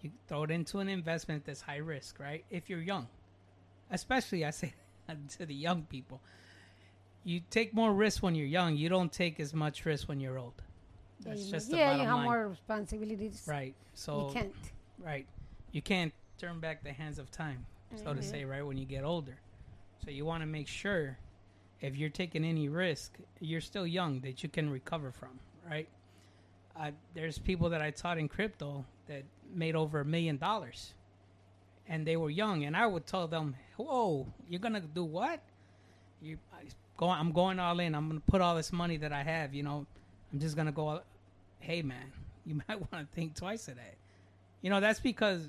you 0.00 0.10
throw 0.26 0.42
it 0.44 0.50
into 0.50 0.78
an 0.80 0.88
investment 0.88 1.44
that's 1.44 1.60
high 1.62 1.76
risk, 1.76 2.18
right? 2.18 2.44
If 2.50 2.68
you're 2.68 2.80
young, 2.82 3.08
especially 3.90 4.44
I 4.44 4.50
say 4.50 4.74
to 5.38 5.46
the 5.46 5.54
young 5.54 5.82
people, 5.84 6.20
you 7.24 7.40
take 7.50 7.72
more 7.72 7.92
risk 7.92 8.22
when 8.22 8.34
you're 8.34 8.46
young. 8.46 8.76
You 8.76 8.88
don't 8.88 9.12
take 9.12 9.38
as 9.38 9.54
much 9.54 9.84
risk 9.84 10.08
when 10.08 10.18
you're 10.20 10.38
old. 10.38 10.60
That's 11.20 11.42
you- 11.44 11.50
just 11.52 11.70
the 11.70 11.76
yeah, 11.76 11.90
bottom 11.90 12.00
you 12.00 12.06
have 12.08 12.16
line, 12.16 12.24
more 12.24 12.48
responsibilities. 12.48 13.44
right? 13.46 13.74
So 13.94 14.26
you 14.28 14.34
can't. 14.34 14.54
Right. 15.02 15.26
You 15.72 15.82
can't 15.82 16.12
turn 16.38 16.60
back 16.60 16.82
the 16.84 16.92
hands 16.92 17.18
of 17.18 17.30
time, 17.30 17.66
so 17.96 18.14
to 18.14 18.20
Mhm. 18.20 18.24
say, 18.24 18.44
right, 18.44 18.62
when 18.62 18.76
you 18.78 18.84
get 18.84 19.04
older. 19.04 19.38
So 20.04 20.10
you 20.10 20.24
want 20.24 20.42
to 20.42 20.46
make 20.46 20.68
sure 20.68 21.18
if 21.80 21.96
you're 21.96 22.10
taking 22.10 22.44
any 22.44 22.68
risk, 22.68 23.18
you're 23.40 23.60
still 23.60 23.86
young 23.86 24.20
that 24.20 24.42
you 24.42 24.48
can 24.48 24.70
recover 24.70 25.10
from, 25.12 25.38
right? 25.68 25.88
I, 26.76 26.92
there's 27.14 27.38
people 27.38 27.68
that 27.70 27.82
I 27.82 27.90
taught 27.90 28.18
in 28.18 28.28
crypto 28.28 28.84
that 29.06 29.24
made 29.52 29.74
over 29.74 30.00
a 30.00 30.04
million 30.04 30.36
dollars, 30.38 30.94
and 31.86 32.06
they 32.06 32.16
were 32.16 32.30
young, 32.30 32.64
and 32.64 32.76
I 32.76 32.86
would 32.86 33.06
tell 33.06 33.28
them, 33.28 33.56
"Whoa, 33.76 34.26
you're 34.48 34.60
gonna 34.60 34.80
do 34.80 35.04
what? 35.04 35.42
You 36.20 36.38
I, 36.52 36.64
go, 36.96 37.08
I'm 37.10 37.32
going 37.32 37.58
all 37.58 37.78
in. 37.80 37.94
I'm 37.94 38.08
gonna 38.08 38.20
put 38.20 38.40
all 38.40 38.54
this 38.56 38.72
money 38.72 38.96
that 38.98 39.12
I 39.12 39.22
have. 39.22 39.54
You 39.54 39.64
know, 39.64 39.86
I'm 40.32 40.38
just 40.40 40.56
gonna 40.56 40.72
go. 40.72 40.88
all- 40.88 41.04
Hey, 41.60 41.82
man, 41.82 42.12
you 42.46 42.60
might 42.66 42.78
want 42.92 43.08
to 43.08 43.14
think 43.14 43.34
twice 43.34 43.68
of 43.68 43.76
that. 43.76 43.96
You 44.62 44.70
know, 44.70 44.80
that's 44.80 45.00
because 45.00 45.46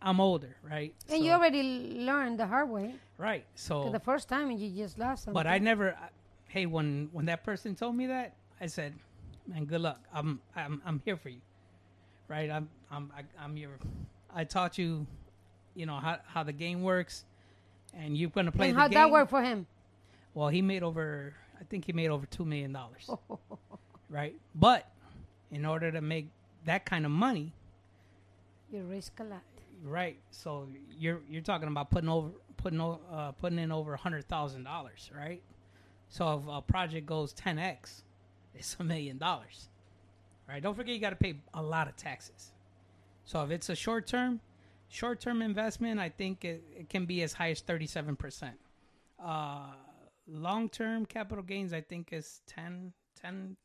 I'm 0.00 0.20
older, 0.20 0.56
right? 0.62 0.94
And 1.08 1.18
So- 1.18 1.24
you 1.24 1.32
already 1.32 1.62
learned 1.98 2.38
the 2.40 2.46
hard 2.46 2.68
way. 2.70 2.94
right. 3.18 3.44
So 3.54 3.90
the 3.90 4.00
first 4.00 4.28
time 4.28 4.50
and 4.50 4.58
you 4.58 4.70
just 4.70 4.98
lost 4.98 5.24
something. 5.24 5.34
but 5.34 5.46
I 5.46 5.58
never. 5.58 5.94
I- 5.94 6.08
Hey, 6.48 6.66
when 6.66 7.08
when 7.12 7.24
that 7.26 7.44
person 7.44 7.74
told 7.74 7.96
me 7.96 8.08
that, 8.08 8.36
I 8.60 8.66
said, 8.66 8.92
"Man, 9.46 9.64
good 9.64 9.80
luck. 9.80 10.00
I'm 10.12 10.38
I'm 10.54 10.82
I'm 10.84 11.00
here 11.02 11.16
for 11.16 11.30
you, 11.30 11.40
right? 12.28 12.50
I'm 12.50 12.68
I'm 12.90 13.10
I, 13.16 13.22
I'm 13.42 13.56
your. 13.56 13.70
I 14.34 14.44
taught 14.44 14.76
you, 14.76 15.06
you 15.74 15.86
know 15.86 15.96
how 15.96 16.18
how 16.26 16.42
the 16.42 16.52
game 16.52 16.82
works, 16.82 17.24
and 17.94 18.18
you're 18.18 18.28
gonna 18.28 18.52
play 18.52 18.68
and 18.68 18.76
the 18.76 18.80
how'd 18.82 18.90
game. 18.90 18.98
that 19.00 19.10
work 19.10 19.30
for 19.30 19.40
him? 19.42 19.66
Well, 20.34 20.48
he 20.48 20.60
made 20.60 20.82
over. 20.82 21.32
I 21.58 21.64
think 21.64 21.86
he 21.86 21.94
made 21.94 22.08
over 22.10 22.26
two 22.26 22.44
million 22.44 22.72
dollars, 22.74 23.08
right? 24.10 24.36
But 24.54 24.86
in 25.50 25.64
order 25.64 25.90
to 25.90 26.02
make 26.02 26.28
that 26.66 26.84
kind 26.84 27.06
of 27.06 27.12
money, 27.12 27.54
You 28.72 28.82
risk 28.84 29.20
a 29.20 29.24
lot. 29.24 29.44
right? 29.84 30.18
So 30.30 30.68
you're 30.98 31.20
you're 31.28 31.42
talking 31.42 31.68
about 31.68 31.90
putting 31.90 32.08
over 32.10 32.30
putting 32.56 32.80
uh, 32.80 33.32
putting 33.40 33.58
in 33.60 33.70
over 33.72 33.94
a 33.94 33.98
hundred 33.98 34.26
thousand 34.28 34.64
dollars, 34.64 35.10
right? 35.16 35.42
So 36.08 36.38
if 36.38 36.42
a 36.48 36.62
project 36.62 37.06
goes 37.06 37.32
ten 37.34 37.58
x, 37.58 38.04
it's 38.54 38.76
a 38.80 38.84
million 38.84 39.18
dollars, 39.18 39.68
right? 40.48 40.62
Don't 40.62 40.74
forget 40.74 40.94
you 40.94 41.00
got 41.00 41.10
to 41.10 41.16
pay 41.16 41.36
a 41.54 41.62
lot 41.62 41.88
of 41.88 41.96
taxes. 41.96 42.52
So 43.24 43.42
if 43.44 43.50
it's 43.50 43.68
a 43.68 43.76
short 43.76 44.06
term, 44.06 44.40
short 44.88 45.20
term 45.20 45.42
investment, 45.42 46.00
I 46.00 46.08
think 46.10 46.44
it, 46.44 46.64
it 46.76 46.88
can 46.88 47.06
be 47.06 47.22
as 47.22 47.34
high 47.34 47.50
as 47.50 47.60
thirty 47.60 47.86
seven 47.86 48.16
percent. 48.16 48.56
Uh, 49.22 49.66
long 50.26 50.68
term 50.70 51.06
capital 51.06 51.44
gains, 51.44 51.72
I 51.72 51.80
think 51.82 52.12
is 52.12 52.40
10, 52.48 52.92
10, 53.20 53.56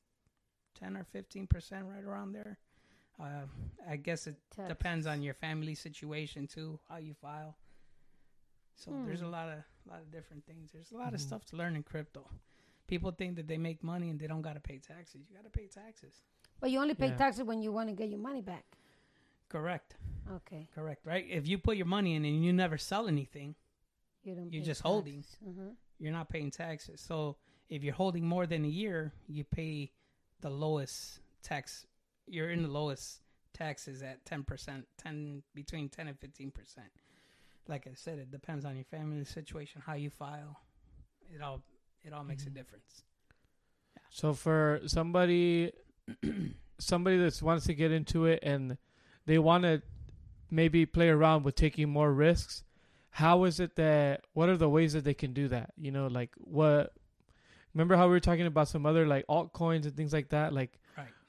10 0.79 0.97
or 0.97 1.03
fifteen 1.05 1.47
percent, 1.47 1.85
right 1.85 2.03
around 2.03 2.33
there. 2.33 2.59
Uh, 3.19 3.45
I 3.89 3.95
guess 3.95 4.27
it 4.27 4.35
Tax. 4.55 4.67
depends 4.69 5.07
on 5.07 5.21
your 5.23 5.33
family 5.33 5.73
situation 5.75 6.45
too, 6.47 6.79
how 6.89 6.97
you 6.97 7.13
file. 7.15 7.55
So 8.75 8.91
there's 9.05 9.21
a 9.21 9.27
lot 9.27 9.49
of 9.49 9.59
lot 9.89 10.01
of 10.01 10.11
different 10.11 10.45
things. 10.45 10.71
There's 10.71 10.91
a 10.91 10.97
lot 10.97 11.13
of 11.13 11.21
stuff 11.21 11.43
to 11.45 11.55
learn 11.55 11.75
in 11.75 11.81
crypto. 11.83 12.29
People 12.87 13.11
think 13.11 13.35
that 13.37 13.47
they 13.47 13.57
make 13.57 13.83
money 13.83 14.09
and 14.09 14.19
they 14.19 14.27
don't 14.27 14.41
got 14.43 14.53
to 14.53 14.59
pay 14.59 14.77
taxes. 14.77 15.21
You 15.29 15.35
got 15.35 15.43
to 15.45 15.49
pay 15.49 15.65
taxes. 15.67 16.13
But 16.59 16.69
you 16.71 16.79
only 16.79 16.93
pay 16.93 17.07
Yeah. 17.07 17.17
taxes 17.17 17.43
when 17.43 17.61
you 17.61 17.71
want 17.71 17.89
to 17.89 17.95
get 17.95 18.09
your 18.09 18.19
money 18.19 18.41
back. 18.41 18.65
Correct. 19.49 19.95
Okay. 20.31 20.67
Correct. 20.75 21.05
Right. 21.05 21.25
If 21.29 21.47
you 21.47 21.57
put 21.57 21.75
your 21.77 21.85
money 21.85 22.15
in 22.15 22.23
and 22.25 22.43
you 22.45 22.53
never 22.53 22.77
sell 22.77 23.07
anything, 23.07 23.55
You 24.23 24.35
don't 24.35 24.51
You're 24.51 24.61
pay 24.61 24.67
just 24.67 24.81
holding. 24.81 25.21
taxes. 25.23 25.37
Mhm. 25.47 25.75
you're 25.99 26.11
not 26.11 26.29
paying 26.29 26.51
taxes. 26.51 26.99
So 27.01 27.37
if 27.69 27.81
you're 27.83 27.93
holding 27.95 28.25
more 28.25 28.45
than 28.45 28.63
a 28.65 28.67
year, 28.67 29.13
you 29.27 29.43
pay 29.45 29.91
the 30.41 30.49
lowest 30.49 31.21
tax. 31.41 31.85
You're 32.27 32.51
in 32.51 32.63
the 32.63 32.69
lowest 32.69 33.21
taxes 33.53 34.03
at 34.03 34.25
ten 34.25 34.43
percent, 34.43 34.85
ten 34.97 35.43
between 35.55 35.89
ten 35.89 36.07
and 36.07 36.19
fifteen 36.19 36.51
percent. 36.51 36.87
Like 37.67 37.87
I 37.87 37.91
said, 37.95 38.19
it 38.19 38.31
depends 38.31 38.65
on 38.65 38.75
your 38.75 38.85
family 38.85 39.23
situation, 39.25 39.81
how 39.85 39.93
you 39.93 40.09
file. 40.09 40.59
It 41.33 41.41
all 41.41 41.61
it 42.03 42.13
all 42.13 42.23
makes 42.23 42.43
a 42.43 42.45
mm-hmm. 42.47 42.55
difference. 42.55 43.03
Yeah. 43.95 44.03
So 44.09 44.33
for 44.33 44.81
somebody, 44.85 45.71
somebody 46.79 47.17
that 47.17 47.41
wants 47.41 47.65
to 47.65 47.73
get 47.73 47.91
into 47.91 48.25
it 48.25 48.39
and 48.43 48.77
they 49.25 49.39
want 49.39 49.63
to 49.63 49.81
maybe 50.49 50.85
play 50.85 51.09
around 51.09 51.43
with 51.43 51.55
taking 51.55 51.89
more 51.89 52.13
risks, 52.13 52.63
how 53.09 53.43
is 53.43 53.59
it 53.59 53.75
that? 53.75 54.21
What 54.33 54.47
are 54.49 54.57
the 54.57 54.69
ways 54.69 54.93
that 54.93 55.03
they 55.03 55.13
can 55.13 55.33
do 55.33 55.47
that? 55.49 55.73
You 55.77 55.91
know, 55.91 56.07
like 56.07 56.31
what? 56.37 56.93
Remember 57.73 57.95
how 57.95 58.05
we 58.05 58.11
were 58.11 58.19
talking 58.19 58.45
about 58.45 58.69
some 58.69 58.85
other 58.85 59.05
like 59.05 59.25
altcoins 59.27 59.83
and 59.83 59.95
things 59.95 60.13
like 60.13 60.29
that? 60.29 60.53
Like. 60.53 60.79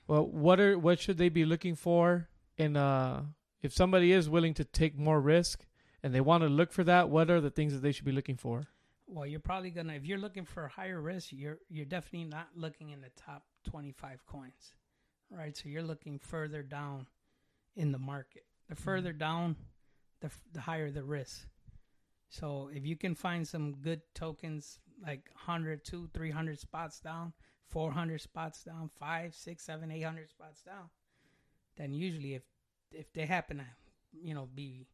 Well, 0.08 0.26
what 0.26 0.58
are 0.58 0.78
what 0.78 0.98
should 0.98 1.18
they 1.18 1.28
be 1.28 1.44
looking 1.44 1.76
for 1.76 2.28
in 2.56 2.76
uh 2.76 3.22
if 3.62 3.72
somebody 3.72 4.12
is 4.12 4.28
willing 4.28 4.54
to 4.54 4.64
take 4.64 4.98
more 4.98 5.20
risk 5.20 5.66
and 6.02 6.14
they 6.14 6.20
want 6.20 6.42
to 6.42 6.48
look 6.48 6.72
for 6.72 6.82
that? 6.84 7.10
What 7.10 7.30
are 7.30 7.40
the 7.40 7.50
things 7.50 7.72
that 7.72 7.82
they 7.82 7.92
should 7.92 8.06
be 8.06 8.12
looking 8.12 8.36
for? 8.36 8.66
Well, 9.06 9.26
you're 9.26 9.40
probably 9.40 9.70
gonna 9.70 9.92
if 9.94 10.04
you're 10.04 10.18
looking 10.18 10.44
for 10.44 10.66
higher 10.66 11.00
risk, 11.00 11.28
you're 11.30 11.58
you're 11.68 11.84
definitely 11.84 12.28
not 12.28 12.48
looking 12.56 12.90
in 12.90 13.00
the 13.00 13.10
top 13.16 13.44
25 13.64 14.26
coins, 14.26 14.72
right? 15.30 15.56
So 15.56 15.68
you're 15.68 15.82
looking 15.82 16.18
further 16.18 16.62
down 16.62 17.06
in 17.76 17.92
the 17.92 17.98
market. 17.98 18.44
The 18.68 18.74
further 18.74 19.12
down, 19.12 19.56
the 20.20 20.26
f- 20.26 20.44
the 20.52 20.60
higher 20.60 20.90
the 20.90 21.04
risk. 21.04 21.46
So 22.30 22.70
if 22.72 22.84
you 22.84 22.96
can 22.96 23.14
find 23.14 23.46
some 23.46 23.76
good 23.80 24.02
tokens 24.14 24.78
like 25.02 25.30
100, 25.32 25.84
200, 25.84 26.12
300 26.12 26.58
spots 26.58 27.00
down, 27.00 27.32
400 27.70 28.20
spots 28.20 28.62
down, 28.64 28.90
5, 28.98 29.34
6, 29.34 29.62
7, 29.64 29.90
800 29.90 30.30
spots 30.30 30.62
down, 30.62 30.88
then 31.76 31.92
usually 31.92 32.34
if 32.34 32.42
if 32.92 33.12
they 33.12 33.26
happen 33.26 33.58
to, 33.58 33.64
you 34.22 34.34
know, 34.34 34.48
be 34.54 34.86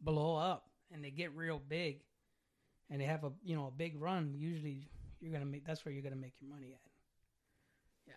blow 0.00 0.36
up 0.36 0.68
and 0.92 1.02
they 1.04 1.10
get 1.10 1.34
real 1.34 1.60
big 1.68 2.00
and 2.88 3.00
they 3.00 3.04
have 3.04 3.24
a, 3.24 3.32
you 3.42 3.56
know, 3.56 3.66
a 3.66 3.70
big 3.70 4.00
run, 4.00 4.34
usually 4.36 4.88
you're 5.20 5.32
going 5.32 5.42
to 5.44 5.50
make 5.50 5.64
that's 5.66 5.84
where 5.84 5.92
you're 5.92 6.02
going 6.02 6.14
to 6.14 6.20
make 6.20 6.34
your 6.40 6.48
money 6.50 6.72
at. 6.72 6.80
Yeah. 8.06 8.14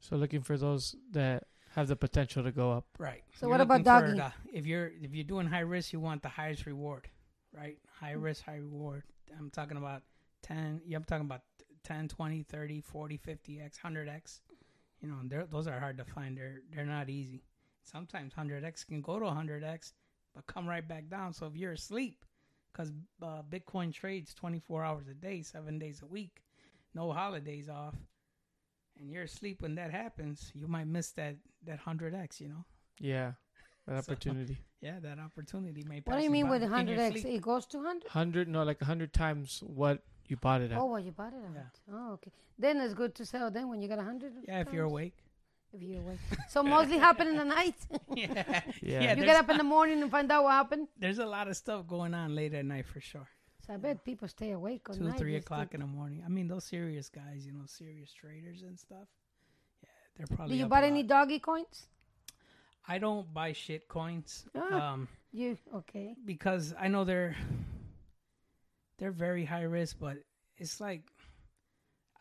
So 0.00 0.16
looking 0.16 0.42
for 0.42 0.56
those 0.58 0.94
that 1.12 1.44
have 1.74 1.88
the 1.88 1.96
potential 1.96 2.42
to 2.44 2.52
go 2.52 2.70
up. 2.72 2.84
Right. 2.98 3.22
So 3.34 3.46
You're 3.46 3.50
what 3.52 3.60
about 3.62 3.78
looking 3.80 3.84
for 3.84 4.16
doggy? 4.16 4.32
the- 4.52 4.58
if 4.58 4.66
you're 4.66 4.92
if 5.00 5.14
you're 5.14 5.24
doing 5.24 5.46
high 5.46 5.60
risk, 5.60 5.92
you 5.92 6.00
want 6.00 6.22
the 6.22 6.28
highest 6.28 6.66
reward, 6.66 7.08
right? 7.52 7.78
High 8.00 8.14
Mm. 8.14 8.22
risk, 8.22 8.44
high 8.44 8.56
reward. 8.58 9.02
I'm 9.36 9.50
talking 9.50 9.76
about 9.78 10.02
10, 10.42 10.82
yeah, 10.84 10.96
I'm 10.98 11.04
talking 11.04 11.24
about 11.26 11.40
10, 11.84 12.08
20, 12.08 12.42
30, 12.42 12.80
40, 12.80 13.18
50x, 13.18 13.78
100x. 13.84 14.40
You 15.00 15.08
know, 15.08 15.16
they're, 15.24 15.44
those 15.46 15.66
are 15.66 15.78
hard 15.78 15.98
to 15.98 16.04
find. 16.04 16.36
They're 16.36 16.60
they're 16.74 16.86
not 16.86 17.10
easy. 17.10 17.42
Sometimes 17.82 18.32
100x 18.32 18.86
can 18.86 19.02
go 19.02 19.18
to 19.18 19.26
100x 19.26 19.92
but 20.34 20.46
come 20.46 20.66
right 20.66 20.86
back 20.86 21.08
down. 21.08 21.32
So 21.32 21.46
if 21.46 21.54
you're 21.56 21.72
asleep 21.72 22.24
cuz 22.72 22.90
uh, 23.22 23.42
Bitcoin 23.48 23.92
trades 23.92 24.34
24 24.34 24.82
hours 24.84 25.06
a 25.08 25.14
day, 25.14 25.42
7 25.42 25.78
days 25.78 26.00
a 26.02 26.06
week, 26.06 26.42
no 26.94 27.12
holidays 27.12 27.68
off. 27.68 27.94
And 28.98 29.10
you're 29.10 29.24
asleep 29.24 29.60
when 29.62 29.74
that 29.74 29.90
happens, 29.90 30.50
you 30.54 30.66
might 30.66 30.86
miss 30.86 31.10
that 31.12 31.36
that 31.64 31.80
100x, 31.82 32.40
you 32.40 32.48
know. 32.48 32.64
Yeah, 32.98 33.32
that 33.86 34.04
So- 34.04 34.12
opportunity. 34.12 34.58
Yeah, 34.80 35.00
that 35.00 35.18
opportunity 35.18 35.82
may. 35.88 36.02
What 36.04 36.18
do 36.18 36.22
you 36.22 36.28
mean 36.28 36.44
by 36.44 36.58
with 36.58 36.62
100x? 36.62 37.24
It 37.24 37.40
goes 37.40 37.64
to 37.68 37.78
100? 37.78 38.10
Hundred, 38.10 38.48
no, 38.48 38.64
like 38.64 38.82
a 38.82 38.84
hundred 38.84 39.14
times 39.14 39.62
what 39.64 40.02
you 40.28 40.36
bought 40.36 40.60
it 40.62 40.72
at. 40.72 40.78
Oh, 40.78 40.86
well, 40.86 41.00
you 41.00 41.12
bought 41.12 41.32
it 41.32 41.42
at. 41.44 41.54
Yeah. 41.88 41.94
Oh, 41.94 42.12
okay. 42.14 42.30
Then 42.58 42.78
it's 42.80 42.94
good 42.94 43.14
to 43.16 43.26
sell 43.26 43.50
then 43.50 43.68
when 43.68 43.80
you 43.82 43.88
got 43.88 43.98
100. 43.98 44.32
Yeah, 44.46 44.60
if 44.60 44.72
you're 44.72 44.84
awake. 44.84 45.14
If 45.72 45.82
you're 45.82 46.00
awake. 46.00 46.18
so 46.48 46.62
mostly 46.62 46.98
happen 46.98 47.26
in 47.28 47.36
the 47.36 47.44
night. 47.44 47.74
yeah, 48.14 48.62
Yeah. 48.82 49.02
yeah. 49.02 49.14
you 49.16 49.24
get 49.24 49.36
up 49.36 49.48
in 49.50 49.56
the 49.58 49.64
morning 49.64 50.02
and 50.02 50.10
find 50.10 50.30
out 50.30 50.44
what 50.44 50.52
happened. 50.52 50.88
there's 50.98 51.18
a 51.18 51.26
lot 51.26 51.48
of 51.48 51.56
stuff 51.56 51.86
going 51.86 52.14
on 52.14 52.34
late 52.34 52.54
at 52.54 52.64
night 52.64 52.86
for 52.86 53.00
sure. 53.00 53.28
So 53.66 53.72
I 53.74 53.76
bet 53.78 54.04
people 54.04 54.28
stay 54.28 54.50
awake 54.52 54.88
all 54.90 54.94
Two, 54.94 55.04
night. 55.04 55.18
three 55.18 55.36
o'clock 55.36 55.72
in 55.74 55.80
the 55.80 55.86
morning. 55.86 56.22
I 56.24 56.28
mean, 56.28 56.48
those 56.48 56.64
serious 56.64 57.08
guys, 57.08 57.46
you 57.46 57.52
know, 57.52 57.64
serious 57.66 58.12
traders 58.12 58.62
and 58.62 58.78
stuff. 58.78 59.08
Yeah, 59.82 59.88
they're 60.16 60.26
probably. 60.26 60.36
Do 60.36 60.36
probably. 60.36 60.56
you 60.58 60.64
up 60.64 60.70
buy 60.70 60.84
any 60.84 61.02
lot. 61.02 61.08
doggy 61.08 61.38
coins? 61.38 61.86
I 62.86 62.98
don't 62.98 63.32
buy 63.32 63.52
shit 63.54 63.88
coins. 63.88 64.44
Ah. 64.54 64.92
Um, 64.92 65.08
You 65.32 65.56
okay? 65.74 66.14
because 66.26 66.74
I 66.78 66.88
know 66.88 67.04
they're 67.04 67.34
they're 68.98 69.12
very 69.12 69.44
high 69.44 69.62
risk, 69.62 69.96
but 70.00 70.18
it's 70.56 70.80
like 70.80 71.02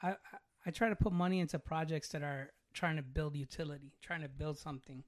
I 0.02 0.10
I, 0.10 0.16
I 0.66 0.72
try 0.72 0.90
to 0.90 0.96
put 0.96 1.14
money 1.14 1.40
into 1.40 1.60
projects 1.60 2.10
that 2.10 2.24
are 2.24 2.52
trying 2.74 2.96
to 2.96 3.04
build 3.04 3.36
utility, 3.36 3.92
trying 4.02 4.22
to 4.22 4.30
build 4.30 4.58
something 4.58 5.04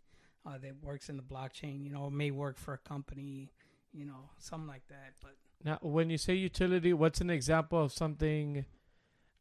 uh, 0.45 0.57
that 0.59 0.73
works 0.83 1.09
in 1.09 1.17
the 1.17 1.23
blockchain. 1.23 1.83
You 1.83 1.91
know, 1.91 2.07
it 2.07 2.13
may 2.13 2.31
work 2.31 2.57
for 2.57 2.73
a 2.73 2.77
company, 2.77 3.51
you 3.93 4.05
know, 4.05 4.29
something 4.37 4.67
like 4.67 4.87
that. 4.89 5.13
But 5.21 5.35
Now, 5.63 5.79
when 5.81 6.09
you 6.09 6.17
say 6.17 6.35
utility, 6.35 6.93
what's 6.93 7.21
an 7.21 7.29
example 7.29 7.81
of 7.81 7.91
something 7.91 8.65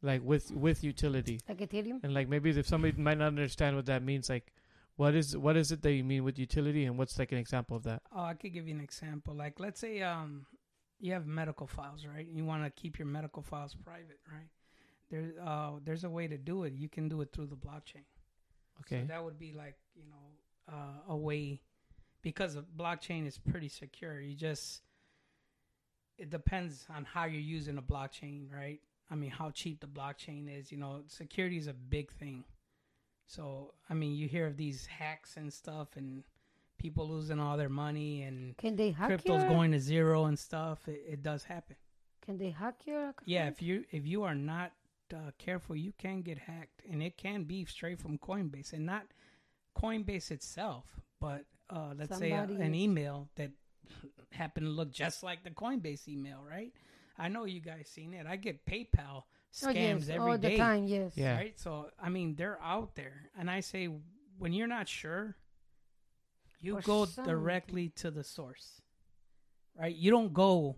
like 0.01 0.21
with 0.23 0.51
with 0.51 0.83
utility? 0.83 1.39
Like 1.47 1.59
Ethereum? 1.59 2.03
And 2.03 2.13
like 2.13 2.27
maybe 2.27 2.49
if 2.51 2.67
somebody 2.67 2.99
might 2.99 3.17
not 3.17 3.27
understand 3.27 3.75
what 3.75 3.85
that 3.85 4.03
means, 4.03 4.29
like 4.29 4.51
what 4.95 5.13
is 5.13 5.35
what 5.35 5.57
is 5.57 5.71
it 5.71 5.81
that 5.81 5.91
you 5.91 6.03
mean 6.03 6.23
with 6.23 6.39
utility, 6.39 6.85
and 6.85 6.97
what's 6.97 7.19
like 7.19 7.31
an 7.31 7.37
example 7.37 7.75
of 7.77 7.83
that? 7.83 8.01
oh, 8.15 8.23
I 8.23 8.33
could 8.33 8.53
give 8.53 8.67
you 8.67 8.75
an 8.75 8.81
example. 8.81 9.35
Like, 9.35 9.59
let's 9.59 9.79
say 9.79 10.01
um, 10.01 10.45
you 10.99 11.13
have 11.13 11.25
medical 11.25 11.67
files, 11.67 12.05
right? 12.05 12.27
You 12.31 12.45
want 12.45 12.63
to 12.63 12.69
keep 12.69 12.97
your 12.97 13.07
medical 13.07 13.41
files 13.41 13.75
private, 13.75 14.19
right? 14.31 14.49
There's 15.09 15.33
uh, 15.37 15.71
there's 15.83 16.03
a 16.03 16.09
way 16.09 16.27
to 16.27 16.37
do 16.37 16.63
it. 16.63 16.73
You 16.73 16.89
can 16.89 17.09
do 17.09 17.21
it 17.21 17.29
through 17.31 17.47
the 17.47 17.55
blockchain. 17.55 18.05
Okay. 18.81 19.01
So 19.01 19.07
that 19.07 19.23
would 19.23 19.39
be 19.39 19.53
like, 19.53 19.75
you 19.95 20.03
know, 20.09 20.73
uh, 20.73 21.13
a 21.13 21.15
way 21.15 21.61
because 22.21 22.55
the 22.55 22.65
blockchain 22.77 23.27
is 23.27 23.37
pretty 23.37 23.69
secure. 23.69 24.19
You 24.19 24.35
just 24.35 24.81
it 26.17 26.29
depends 26.29 26.85
on 26.95 27.05
how 27.05 27.25
you're 27.25 27.41
using 27.41 27.77
a 27.77 27.81
blockchain, 27.81 28.51
right? 28.51 28.79
I 29.11 29.15
mean, 29.15 29.29
how 29.29 29.51
cheap 29.51 29.81
the 29.81 29.87
blockchain 29.87 30.47
is. 30.59 30.71
You 30.71 30.77
know, 30.77 31.03
security 31.07 31.57
is 31.57 31.67
a 31.67 31.73
big 31.73 32.11
thing. 32.11 32.43
So, 33.27 33.73
I 33.89 33.93
mean, 33.93 34.15
you 34.15 34.27
hear 34.27 34.47
of 34.47 34.57
these 34.57 34.85
hacks 34.85 35.37
and 35.37 35.51
stuff, 35.51 35.89
and 35.95 36.23
people 36.85 37.09
losing 37.09 37.39
all 37.39 37.57
their 37.57 37.69
money, 37.69 38.21
and 38.21 38.55
Can 38.57 38.75
they 38.75 38.91
hack 38.91 39.07
crypto's 39.07 39.41
your? 39.41 39.49
going 39.49 39.71
to 39.71 39.79
zero 39.79 40.25
and 40.25 40.37
stuff. 40.37 40.87
It, 40.87 41.01
it 41.13 41.23
does 41.23 41.43
happen. 41.43 41.75
Can 42.23 42.37
they 42.37 42.51
hack 42.51 42.75
your? 42.85 43.09
Account? 43.09 43.15
Yeah, 43.25 43.47
if 43.47 43.61
you 43.61 43.85
if 43.91 44.05
you 44.05 44.23
are 44.23 44.35
not 44.35 44.71
uh, 45.13 45.31
careful, 45.39 45.75
you 45.75 45.93
can 45.97 46.21
get 46.21 46.37
hacked, 46.37 46.83
and 46.89 47.01
it 47.01 47.17
can 47.17 47.43
be 47.43 47.65
straight 47.65 47.99
from 47.99 48.17
Coinbase, 48.19 48.73
and 48.73 48.85
not 48.85 49.03
Coinbase 49.75 50.29
itself, 50.31 50.85
but 51.19 51.45
uh, 51.71 51.93
let's 51.97 52.17
say 52.17 52.31
a, 52.31 52.43
an 52.43 52.75
email 52.75 53.29
that 53.35 53.49
happened 54.31 54.67
to 54.67 54.71
look 54.71 54.91
just 54.91 55.23
like 55.23 55.43
the 55.43 55.49
Coinbase 55.49 56.07
email, 56.07 56.39
right? 56.47 56.71
I 57.17 57.29
know 57.29 57.45
you 57.45 57.61
guys 57.61 57.87
seen 57.91 58.13
it. 58.13 58.27
I 58.27 58.35
get 58.35 58.65
PayPal 58.65 59.23
Oh, 59.63 59.67
scams 59.67 60.01
yes, 60.01 60.09
every 60.09 60.31
all 60.33 60.37
day, 60.37 60.49
the 60.51 60.57
time. 60.57 60.83
Yes. 60.85 61.13
Yeah. 61.15 61.35
right? 61.37 61.57
So 61.59 61.89
I 61.99 62.09
mean, 62.09 62.35
they're 62.35 62.59
out 62.61 62.95
there, 62.95 63.29
and 63.39 63.49
I 63.49 63.61
say 63.61 63.89
when 64.37 64.51
you're 64.53 64.67
not 64.67 64.87
sure, 64.87 65.35
you 66.65 66.81
go 66.81 67.05
something. 67.05 67.31
directly 67.33 67.89
to 67.89 68.11
the 68.11 68.23
source, 68.23 68.81
right? 69.79 69.95
You 69.95 70.11
don't 70.11 70.33
go 70.33 70.75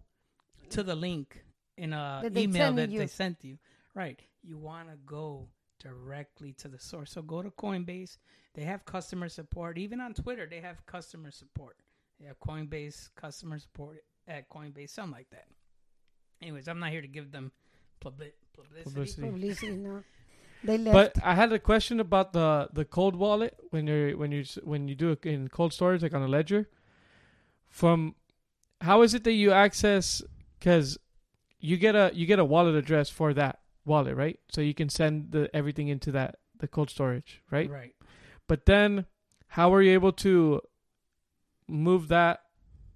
to 0.69 0.83
the 0.83 0.95
link 0.95 1.43
in 1.77 1.93
a 1.93 2.21
That 2.23 2.37
email 2.37 2.73
that 2.73 2.89
you. 2.89 2.99
they 2.99 3.07
sent 3.07 3.43
you, 3.43 3.57
right? 3.95 4.19
You 4.43 4.57
want 4.57 4.89
to 4.89 4.97
go 5.05 5.47
directly 5.79 6.53
to 6.53 6.67
the 6.67 6.79
source. 6.79 7.11
So 7.11 7.21
go 7.21 7.41
to 7.41 7.51
Coinbase. 7.51 8.17
They 8.55 8.63
have 8.63 8.85
customer 8.85 9.29
support. 9.29 9.77
Even 9.77 9.99
on 10.01 10.13
Twitter, 10.13 10.47
they 10.49 10.59
have 10.61 10.85
customer 10.85 11.31
support. 11.31 11.77
They 12.19 12.25
have 12.25 12.39
Coinbase 12.39 13.09
customer 13.15 13.59
support 13.59 14.03
at 14.27 14.49
Coinbase, 14.49 14.89
something 14.89 15.11
like 15.13 15.29
that. 15.29 15.45
Anyways, 16.41 16.67
I'm 16.67 16.79
not 16.79 16.89
here 16.91 17.01
to 17.01 17.07
give 17.07 17.31
them 17.31 17.51
publi- 18.03 18.31
publicity. 18.53 18.83
Publicity. 18.89 19.21
Publicity. 19.29 19.71
No. 19.77 20.03
They 20.67 20.77
left. 20.77 21.15
But 21.15 21.25
I 21.25 21.33
had 21.33 21.53
a 21.53 21.59
question 21.59 22.01
about 22.01 22.33
the 22.33 22.67
the 22.73 22.83
cold 22.83 23.15
wallet 23.15 23.57
when 23.69 23.87
you're 23.87 24.17
when 24.17 24.33
you 24.33 24.43
when 24.63 24.89
you 24.89 24.95
do 24.95 25.11
it 25.11 25.25
in 25.25 25.47
cold 25.47 25.71
storage 25.71 26.03
like 26.03 26.13
on 26.13 26.21
a 26.21 26.27
ledger. 26.27 26.69
From 27.69 28.15
how 28.81 29.01
is 29.01 29.13
it 29.13 29.23
that 29.23 29.31
you 29.31 29.53
access? 29.53 30.21
Because 30.59 30.97
you 31.61 31.77
get 31.77 31.95
a 31.95 32.11
you 32.13 32.25
get 32.25 32.37
a 32.37 32.45
wallet 32.45 32.75
address 32.75 33.09
for 33.09 33.33
that 33.33 33.59
wallet, 33.85 34.17
right? 34.17 34.39
So 34.49 34.59
you 34.59 34.73
can 34.73 34.89
send 34.89 35.31
the 35.31 35.49
everything 35.55 35.87
into 35.87 36.11
that 36.11 36.39
the 36.59 36.67
cold 36.67 36.89
storage, 36.89 37.41
right? 37.49 37.69
Right. 37.69 37.95
But 38.47 38.65
then, 38.65 39.05
how 39.47 39.73
are 39.73 39.81
you 39.81 39.93
able 39.93 40.11
to 40.27 40.61
move 41.67 42.09
that 42.09 42.41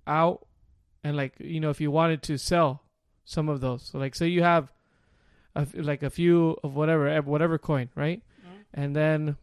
out? 0.06 0.46
And 1.06 1.16
like 1.16 1.36
you 1.40 1.62
know, 1.62 1.70
if 1.70 1.80
you 1.80 1.90
wanted 1.90 2.22
to 2.24 2.38
sell 2.38 2.84
some 3.24 3.48
of 3.48 3.62
those, 3.62 3.84
so 3.84 3.98
like 3.98 4.14
say 4.14 4.28
you 4.28 4.44
have 4.44 4.74
a, 5.56 5.60
f- 5.62 5.74
like 5.76 6.04
a 6.04 6.10
few 6.10 6.58
of 6.64 6.76
whatever 6.76 7.22
whatever 7.22 7.58
coin, 7.58 7.90
right? 7.96 8.22
Mhm. 8.44 8.64
And 8.74 8.96
then, 8.96 9.38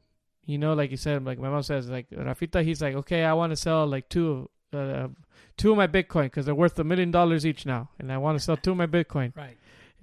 you 0.45 0.59
know, 0.59 0.75
like 0.75 0.91
you 0.91 0.97
said, 0.97 1.25
like 1.25 1.39
my 1.39 1.49
mom 1.49 1.63
says, 1.63 1.89
like 1.89 2.09
Rafita, 2.11 2.63
he's 2.65 2.81
like, 2.81 2.95
okay, 2.95 3.25
I 3.25 3.33
want 3.35 3.51
to 3.53 3.57
sell 3.57 3.87
like 3.87 4.09
two, 4.09 4.49
uh, 4.73 5.09
two 5.57 5.71
of 5.73 5.77
my 5.77 5.87
Bitcoin 5.87 6.25
because 6.25 6.47
they're 6.47 6.55
worth 6.55 6.79
a 6.79 6.85
million 6.85 7.11
dollars 7.11 7.45
each 7.45 7.67
now, 7.67 7.91
and 7.99 8.11
I 8.13 8.19
want 8.19 8.39
to 8.39 8.45
sell 8.45 8.57
two 8.57 8.71
of 8.73 8.77
my 8.77 8.87
Bitcoin. 8.87 9.37
Right. 9.37 9.57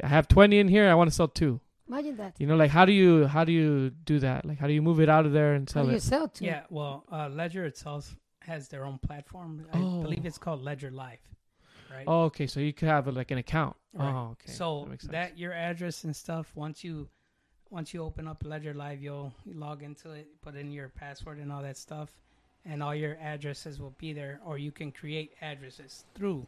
I 0.03 0.07
have 0.07 0.27
twenty 0.27 0.59
in 0.59 0.67
here. 0.67 0.89
I 0.89 0.93
want 0.95 1.09
to 1.09 1.15
sell 1.15 1.27
two. 1.27 1.59
Imagine 1.87 2.17
that. 2.17 2.35
You 2.39 2.47
know, 2.47 2.55
like 2.55 2.71
how 2.71 2.83
do 2.85 2.91
you 2.91 3.27
how 3.27 3.43
do 3.43 3.51
you 3.51 3.91
do 3.91 4.19
that? 4.19 4.43
Like 4.45 4.57
how 4.59 4.67
do 4.67 4.73
you 4.73 4.81
move 4.81 4.99
it 4.99 5.07
out 5.09 5.25
of 5.25 5.31
there 5.33 5.53
and 5.53 5.69
How 5.69 5.73
sell 5.73 5.85
do 5.85 5.91
you 5.91 5.97
it? 5.97 6.03
sell 6.03 6.27
to? 6.27 6.43
Yeah, 6.43 6.63
well, 6.69 7.03
uh, 7.11 7.29
Ledger 7.29 7.63
itself 7.65 8.17
has 8.41 8.67
their 8.67 8.85
own 8.85 8.97
platform. 8.99 9.65
I 9.73 9.77
Oh. 9.79 10.01
believe 10.01 10.25
it's 10.25 10.37
called 10.37 10.61
Ledger 10.63 10.91
Live, 10.91 11.19
right? 11.91 12.05
Oh, 12.07 12.23
okay. 12.25 12.47
So 12.47 12.59
you 12.59 12.73
could 12.73 12.87
have 12.87 13.07
like 13.07 13.31
an 13.31 13.37
account. 13.37 13.75
Right. 13.93 14.13
Oh, 14.13 14.31
okay. 14.31 14.51
So 14.51 14.87
that, 14.89 15.11
that 15.11 15.37
your 15.37 15.53
address 15.53 16.03
and 16.03 16.15
stuff. 16.15 16.51
Once 16.55 16.83
you 16.83 17.07
once 17.69 17.93
you 17.93 18.03
open 18.03 18.27
up 18.27 18.43
Ledger 18.45 18.73
Live, 18.73 19.01
you'll 19.01 19.33
log 19.53 19.83
into 19.83 20.11
it, 20.11 20.27
put 20.41 20.55
in 20.55 20.71
your 20.71 20.89
password 20.89 21.39
and 21.39 21.51
all 21.51 21.61
that 21.61 21.77
stuff, 21.77 22.09
and 22.65 22.81
all 22.83 22.95
your 22.95 23.17
addresses 23.21 23.79
will 23.79 23.95
be 23.97 24.13
there. 24.13 24.39
Or 24.45 24.57
you 24.57 24.71
can 24.71 24.91
create 24.91 25.33
addresses 25.41 26.05
through 26.13 26.47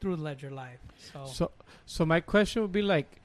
through 0.00 0.16
Ledger 0.16 0.50
Live. 0.50 0.78
So, 1.12 1.24
So, 1.26 1.50
so 1.86 2.04
my 2.04 2.20
question 2.20 2.62
would 2.62 2.72
be 2.72 2.82
like, 2.82 3.20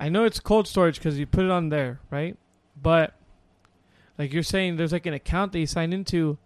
I 0.00 0.08
know 0.08 0.24
it's 0.24 0.40
cold 0.40 0.66
storage 0.66 0.98
because 0.98 1.18
you 1.18 1.26
put 1.26 1.44
it 1.44 1.50
on 1.50 1.68
there, 1.68 2.00
right? 2.10 2.36
But 2.80 3.14
like 4.16 4.32
you're 4.32 4.42
saying, 4.42 4.76
there's 4.76 4.92
like 4.92 5.06
an 5.06 5.14
account 5.14 5.52
that 5.52 5.60
you 5.60 5.66
sign 5.66 5.92
into. 5.92 6.38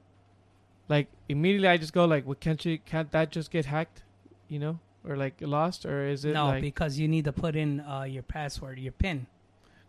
Like 0.93 1.09
immediately, 1.27 1.69
I 1.69 1.79
just 1.79 1.95
go 1.95 2.05
like, 2.05 2.27
"Well, 2.27 2.37
can't 2.39 2.63
you? 2.67 2.79
Can't 2.79 3.11
that 3.13 3.31
just 3.31 3.51
get 3.51 3.65
hacked? 3.65 4.03
You 4.49 4.59
know, 4.59 4.79
or 5.09 5.17
like 5.17 5.37
lost, 5.41 5.87
or 5.87 6.07
is 6.07 6.27
it 6.27 6.35
no, 6.35 6.49
like 6.49 6.61
because 6.61 6.99
you 6.99 7.09
need 7.09 7.25
to 7.25 7.33
put 7.33 7.57
in 7.57 7.81
uh, 7.81 8.03
your 8.03 8.23
password, 8.23 8.79
your 8.79 8.93
PIN. 8.93 9.27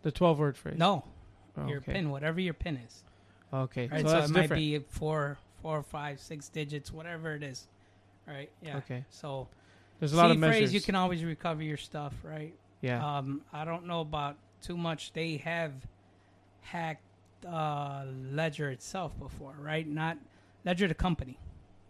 the 0.02 0.10
12 0.10 0.38
word 0.38 0.56
phrase? 0.56 0.78
No, 0.78 1.04
Oh, 1.58 1.66
your 1.66 1.78
okay. 1.78 1.92
PIN, 1.92 2.08
whatever 2.10 2.40
your 2.40 2.54
PIN 2.54 2.78
is. 2.78 3.04
Okay, 3.52 3.86
Right, 3.88 4.00
so, 4.00 4.08
so, 4.08 4.18
it 4.24 4.30
might 4.30 4.50
be 4.50 4.78
four, 4.78 5.36
four, 5.60 5.82
five, 5.82 6.20
six 6.20 6.48
digits, 6.48 6.90
whatever 6.90 7.34
it 7.34 7.42
is. 7.42 7.66
Right? 8.26 8.50
Yeah. 8.62 8.78
Okay, 8.78 9.04
So 9.10 9.46
there's 10.00 10.14
a 10.14 10.16
lot 10.16 10.30
of 10.30 10.36
seed 10.36 10.40
phrase, 10.40 10.60
measures. 10.62 10.74
you 10.74 10.80
can 10.80 10.94
always 10.94 11.22
recover 11.22 11.62
your 11.62 11.76
stuff, 11.76 12.14
right? 12.24 12.54
yeah. 12.80 13.18
Um, 13.18 13.42
I 13.52 13.66
don't 13.66 13.86
know 13.86 14.00
about 14.00 14.36
too 14.62 14.78
much. 14.78 15.12
They 15.12 15.36
have 15.36 15.72
hacked 16.62 17.02
uh, 17.46 18.04
Ledger 18.32 18.70
itself 18.70 19.12
before, 19.18 19.54
right? 19.60 19.86
Not 19.86 20.16
Ledger 20.64 20.88
the 20.88 20.94
company, 20.94 21.38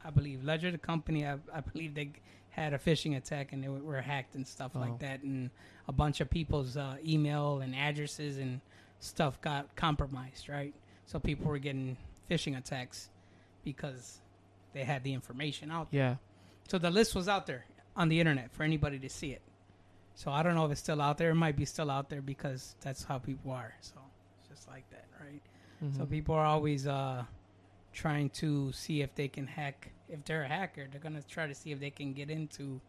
I 0.04 0.10
believe. 0.10 0.44
Ledger 0.44 0.70
the 0.70 0.78
company, 0.78 1.26
I, 1.26 1.34
I 1.52 1.60
believe 1.60 1.94
they 1.94 2.10
had 2.50 2.72
a 2.72 2.78
phishing 2.78 3.16
attack 3.16 3.52
and 3.52 3.62
they 3.62 3.68
were, 3.68 3.80
were 3.80 4.00
hacked 4.00 4.34
and 4.34 4.46
stuff 4.46 4.72
Oh. 4.74 4.80
like 4.80 4.98
that, 5.00 5.22
and 5.22 5.50
a 5.88 5.92
bunch 5.92 6.20
of 6.20 6.30
people's 6.30 6.76
uh, 6.76 6.96
email 7.06 7.60
and 7.60 7.74
addresses 7.74 8.38
and 8.38 8.60
stuff 9.00 9.40
got 9.40 9.74
compromised, 9.76 10.48
right? 10.48 10.74
So 11.06 11.18
people 11.18 11.46
were 11.46 11.58
getting 11.58 11.96
phishing 12.30 12.56
attacks 12.56 13.08
because 13.64 14.20
they 14.72 14.84
had 14.84 15.04
the 15.04 15.12
information 15.12 15.70
out 15.70 15.90
there. 15.90 16.00
yeah. 16.00 16.16
So 16.68 16.78
the 16.78 16.90
list 16.90 17.14
was 17.14 17.28
out 17.28 17.46
there 17.46 17.64
on 17.94 18.08
the 18.08 18.18
internet 18.20 18.50
for 18.52 18.62
anybody 18.62 18.98
to 19.00 19.08
see 19.10 19.30
it. 19.32 19.42
So 20.14 20.30
I 20.30 20.42
don't 20.42 20.54
know 20.54 20.64
if 20.64 20.72
it's 20.72 20.80
still 20.80 21.00
out 21.02 21.18
there. 21.18 21.30
It 21.30 21.34
might 21.34 21.56
be 21.56 21.64
still 21.66 21.90
out 21.90 22.08
there 22.08 22.22
because 22.22 22.74
that's 22.80 23.04
how 23.04 23.18
people 23.18 23.50
are. 23.50 23.74
So 23.80 23.94
it's 24.38 24.48
just 24.48 24.68
like 24.68 24.88
that, 24.90 25.04
right? 25.20 25.42
So 25.96 26.04
Mhm. 26.04 26.10
people 26.10 26.34
are 26.37 26.46
always 26.46 26.87
uh, 26.87 27.24
trying 27.94 28.28
to 28.30 28.70
see 28.72 29.00
if 29.02 29.14
they 29.14 29.28
can 29.28 29.46
hack. 29.46 29.92
If 30.09 30.24
they're 30.24 30.42
a 30.42 30.48
hacker, 30.48 30.87
they're 30.90 31.00
gonna 31.00 31.22
try 31.22 31.46
to 31.46 31.54
see 31.54 31.72
if 31.72 31.80
they 31.80 31.90
can 31.90 32.12
get 32.12 32.28
into 32.30 32.80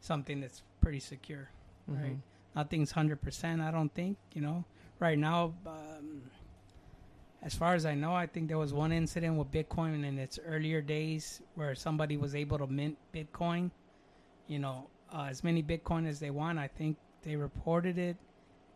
something 0.00 0.40
that's 0.40 0.62
pretty 0.80 1.00
secure. 1.00 1.50
right? 1.86 2.12
Mhm. 2.16 2.20
Nothing's 2.54 2.90
hundred 2.92 3.20
percent. 3.22 3.60
I 3.62 3.70
don't 3.70 3.92
think. 3.94 4.18
You 4.34 4.42
know, 4.42 4.64
right 4.98 5.18
now, 5.18 5.54
um, 5.66 6.30
as 7.42 7.54
far 7.54 7.74
as 7.74 7.86
I 7.86 7.94
know, 7.94 8.14
I 8.14 8.26
think 8.26 8.48
there 8.48 8.58
was 8.58 8.72
one 8.74 8.92
incident 8.92 9.36
with 9.38 9.50
Bitcoin 9.50 10.04
in 10.04 10.18
its 10.18 10.38
earlier 10.44 10.82
days 10.82 11.40
where 11.54 11.74
somebody 11.74 12.16
was 12.18 12.34
able 12.34 12.58
to 12.58 12.66
mint 12.66 12.98
Bitcoin. 13.14 13.70
You 14.48 14.58
know, 14.58 14.88
uh, 15.12 15.26
as 15.30 15.42
many 15.44 15.62
Bitcoin 15.62 16.06
as 16.06 16.20
they 16.20 16.30
want. 16.30 16.58
I 16.58 16.68
think 16.68 16.96
they 17.22 17.36
reported 17.36 17.96
it, 17.98 18.16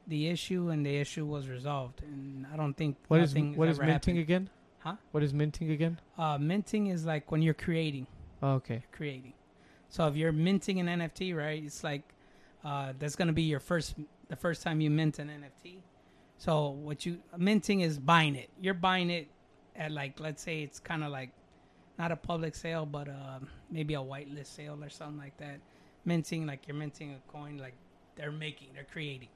the 0.07 0.29
issue, 0.29 0.71
and 0.71 0.85
the 0.87 0.97
issue 0.97 1.27
was 1.27 1.49
resolved. 1.49 2.03
And 2.03 2.47
I 2.53 2.57
don't 2.57 2.75
think 2.75 2.97
What 3.09 3.21
is 3.21 3.35
what 3.35 3.69
is 3.69 3.79
minting 3.79 3.93
happened. 3.93 4.19
again? 4.19 4.51
Huh? 4.83 4.97
What 5.13 5.23
is 5.23 5.33
minting 5.33 5.71
again? 5.71 6.01
Uh, 6.19 6.39
minting 6.39 6.89
is 6.89 7.05
like 7.05 7.31
when 7.31 7.41
you're 7.43 7.55
creating 7.55 8.07
Oh, 8.43 8.55
okay. 8.55 8.83
creating. 8.93 9.33
So 9.89 10.07
if 10.09 10.17
you're 10.17 10.33
minting 10.33 10.81
an 10.81 10.87
NFT, 10.87 11.37
right, 11.37 11.63
it's 11.63 11.85
like 11.85 12.03
uh, 12.65 12.93
that's 12.99 13.15
gonna 13.15 13.33
be 13.33 13.43
your 13.43 13.61
first 13.61 13.95
the 14.29 14.37
first 14.37 14.63
time 14.63 14.81
you 14.81 14.91
mint 14.91 15.19
an 15.19 15.29
NFT. 15.29 15.77
So 16.39 16.71
what 16.71 17.07
you 17.07 17.19
minting 17.37 17.81
is 17.83 17.99
buying 17.99 18.35
it. 18.35 18.51
You're 18.61 18.75
buying 18.75 19.11
it 19.11 19.29
at 19.77 19.93
like 19.93 20.19
let's 20.19 20.43
say 20.43 20.63
it's 20.63 20.81
kind 20.81 21.05
of 21.05 21.11
like 21.13 21.31
not 21.99 22.11
a 22.11 22.17
public 22.17 22.55
sale, 22.57 22.85
but 22.87 23.09
uh, 23.09 23.39
maybe 23.71 23.95
a 23.95 23.99
whitelist 23.99 24.47
sale 24.57 24.79
or 24.83 24.89
something 24.89 25.19
like 25.19 25.37
that. 25.37 25.61
Minting 26.05 26.47
like 26.47 26.67
you're 26.67 26.77
minting 26.77 27.13
a 27.15 27.31
coin, 27.33 27.59
like 27.59 27.75
they're 28.17 28.33
making, 28.33 28.69
they're 28.75 28.87
creating. 28.91 29.29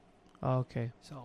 Oh, 0.42 0.58
okay. 0.58 0.90
So, 1.02 1.24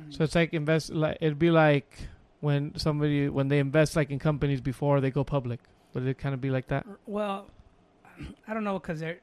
mm, 0.00 0.14
So 0.14 0.24
it's 0.24 0.34
like 0.34 0.54
invest. 0.54 0.90
Like 0.90 1.18
it'd 1.20 1.38
be 1.38 1.50
like 1.50 2.08
when 2.40 2.76
somebody 2.78 3.28
when 3.28 3.48
they 3.48 3.58
invest 3.58 3.96
like 3.96 4.10
in 4.10 4.18
companies 4.18 4.60
before 4.60 5.00
they 5.00 5.10
go 5.10 5.24
public. 5.24 5.60
Would 5.94 6.06
it 6.06 6.18
kind 6.18 6.34
of 6.34 6.40
be 6.40 6.50
like 6.50 6.68
that? 6.68 6.86
Well, 7.06 7.46
I 8.48 8.54
don't 8.54 8.64
know 8.64 8.78
because 8.78 9.00
there, 9.00 9.18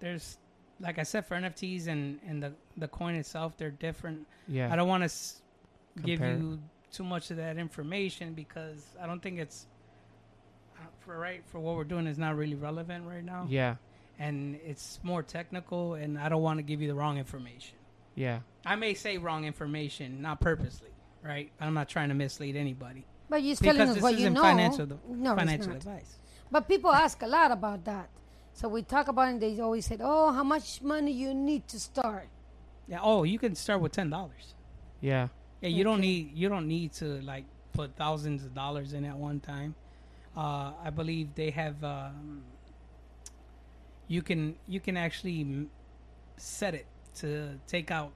there's 0.00 0.36
like 0.80 0.98
I 0.98 1.02
said 1.04 1.26
for 1.26 1.36
NFTs 1.36 1.86
and 1.88 2.18
and 2.26 2.42
the 2.42 2.52
the 2.76 2.88
coin 2.88 3.14
itself, 3.14 3.56
they're 3.56 3.70
different. 3.70 4.26
Yeah. 4.48 4.72
I 4.72 4.76
don't 4.76 4.88
want 4.88 5.02
to 5.02 5.06
s- 5.06 5.40
give 6.04 6.20
you 6.20 6.58
too 6.92 7.04
much 7.04 7.30
of 7.30 7.36
that 7.36 7.56
information 7.58 8.32
because 8.34 8.84
I 9.00 9.06
don't 9.06 9.20
think 9.22 9.38
it's 9.38 9.66
uh, 10.76 10.82
for 11.00 11.18
right 11.18 11.42
for 11.46 11.58
what 11.60 11.76
we're 11.76 11.84
doing 11.84 12.06
is 12.06 12.18
not 12.18 12.36
really 12.36 12.54
relevant 12.54 13.06
right 13.06 13.24
now, 13.24 13.46
Yeah. 13.48 13.76
and 14.18 14.58
it's 14.64 14.98
more 15.02 15.22
technical, 15.22 15.94
and 15.94 16.18
I 16.18 16.28
don't 16.28 16.42
want 16.42 16.58
to 16.58 16.62
give 16.62 16.80
you 16.80 16.88
the 16.88 16.94
wrong 16.94 17.18
information. 17.18 17.76
Yeah. 18.14 18.40
I 18.64 18.76
may 18.76 18.94
say 18.94 19.18
wrong 19.18 19.44
information, 19.44 20.22
not 20.22 20.40
purposely, 20.40 20.88
right? 21.22 21.50
I'm 21.60 21.74
not 21.74 21.88
trying 21.88 22.08
to 22.08 22.14
mislead 22.14 22.56
anybody 22.56 23.04
But 23.28 23.42
you're 23.42 23.56
because 23.56 23.76
telling 23.76 23.88
us 23.88 23.94
this 23.94 24.02
what 24.02 24.12
you 24.14 24.18
isn't 24.20 24.34
know. 24.34 24.42
financial 24.42 24.86
no, 25.08 25.32
it's 25.32 25.40
financial 25.40 25.68
not. 25.68 25.76
advice. 25.76 26.18
But 26.50 26.68
people 26.68 26.90
ask 26.92 27.20
a 27.22 27.26
lot 27.26 27.50
about 27.52 27.84
that. 27.84 28.08
So 28.54 28.68
we 28.68 28.82
talk 28.82 29.08
about 29.08 29.34
it. 29.34 29.40
They 29.40 29.60
always 29.60 29.86
said, 29.86 30.00
"Oh, 30.02 30.32
how 30.32 30.42
much 30.42 30.82
money 30.82 31.12
you 31.12 31.32
need 31.34 31.68
to 31.68 31.78
start?" 31.78 32.28
Yeah. 32.88 33.00
Oh, 33.02 33.22
you 33.22 33.38
can 33.38 33.54
start 33.54 33.80
with 33.80 33.92
ten 33.92 34.10
dollars. 34.10 34.54
Yeah. 35.00 35.28
Yeah, 35.60 35.68
you 35.68 35.84
don't 35.84 36.00
need 36.00 36.32
you 36.34 36.48
don't 36.48 36.66
need 36.66 36.92
to 36.94 37.20
like 37.22 37.44
put 37.72 37.94
thousands 37.96 38.44
of 38.44 38.54
dollars 38.54 38.92
in 38.94 39.04
at 39.04 39.16
one 39.16 39.40
time. 39.40 39.74
Uh, 40.36 40.72
I 40.82 40.90
believe 40.90 41.34
they 41.34 41.50
have. 41.50 41.82
Um, 41.84 42.42
you 44.06 44.22
can 44.22 44.56
you 44.66 44.80
can 44.80 44.96
actually 44.96 45.40
m- 45.42 45.70
set 46.36 46.74
it 46.74 46.86
to 47.16 47.58
take 47.66 47.90
out 47.90 48.12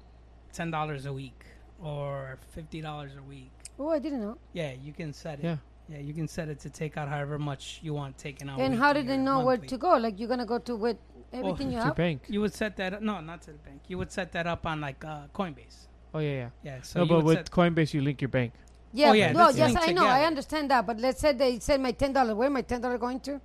ten 0.52 0.70
dollars 0.70 1.06
a 1.06 1.12
week 1.12 1.44
or 1.82 2.38
fifty 2.50 2.80
dollars 2.80 3.12
a 3.18 3.22
week. 3.22 3.50
Oh, 3.78 3.90
I 3.90 3.98
didn't 3.98 4.20
know. 4.20 4.38
Yeah, 4.52 4.72
you 4.72 4.92
can 4.92 5.12
set 5.12 5.40
it. 5.40 5.44
Yeah. 5.44 5.56
Yeah, 5.88 5.98
you 5.98 6.14
can 6.14 6.28
set 6.28 6.48
it 6.48 6.60
to 6.60 6.70
take 6.70 6.96
out 6.96 7.08
however 7.08 7.38
much 7.38 7.80
you 7.82 7.92
want 7.92 8.16
taken 8.16 8.48
out. 8.48 8.60
and 8.60 8.74
how 8.74 8.88
weekly 8.88 9.02
did 9.02 9.10
they 9.10 9.14
or 9.16 9.24
know 9.24 9.40
where 9.40 9.56
to 9.56 9.76
go? 9.76 9.96
Like 9.96 10.18
you're 10.18 10.28
gonna 10.28 10.46
go 10.46 10.58
to 10.58 10.76
with 10.76 10.96
everything 11.32 11.70
you 11.70 11.76
It's 11.78 11.84
your 11.84 11.84
have. 11.84 11.96
bank. 11.96 12.22
You 12.28 12.40
would 12.40 12.54
set 12.54 12.76
that 12.76 12.94
up. 12.94 13.02
No, 13.02 13.20
not 13.20 13.42
to 13.42 13.52
the 13.52 13.58
bank. 13.58 13.82
You 13.88 13.98
would 13.98 14.12
set 14.12 14.32
that 14.32 14.46
up 14.46 14.64
on 14.64 14.80
like 14.80 15.04
uh, 15.04 15.26
Coinbase. 15.34 15.88
Oh 16.14 16.20
yeah, 16.20 16.30
yeah. 16.30 16.50
Yeah. 16.62 16.82
So 16.82 17.00
no, 17.00 17.06
but 17.06 17.24
with 17.24 17.50
Coinbase, 17.50 17.94
you 17.94 18.00
link 18.00 18.20
your 18.20 18.28
bank. 18.28 18.52
Yeah, 18.94 19.10
Oh, 19.10 19.12
yeah, 19.12 19.32
no, 19.32 19.48
yes, 19.48 19.74
I 19.78 19.92
know, 19.92 20.06
I 20.06 20.24
understand 20.24 20.70
that. 20.70 20.86
But 20.86 21.00
let's 21.00 21.20
say 21.20 21.32
they 21.32 21.58
said 21.58 21.80
my 21.80 21.92
ten 21.92 22.12
dollars. 22.12 22.34
Where 22.34 22.50
my 22.50 22.62
ten 22.62 22.80
dollar 22.80 22.98
going 22.98 23.20
to? 23.20 23.40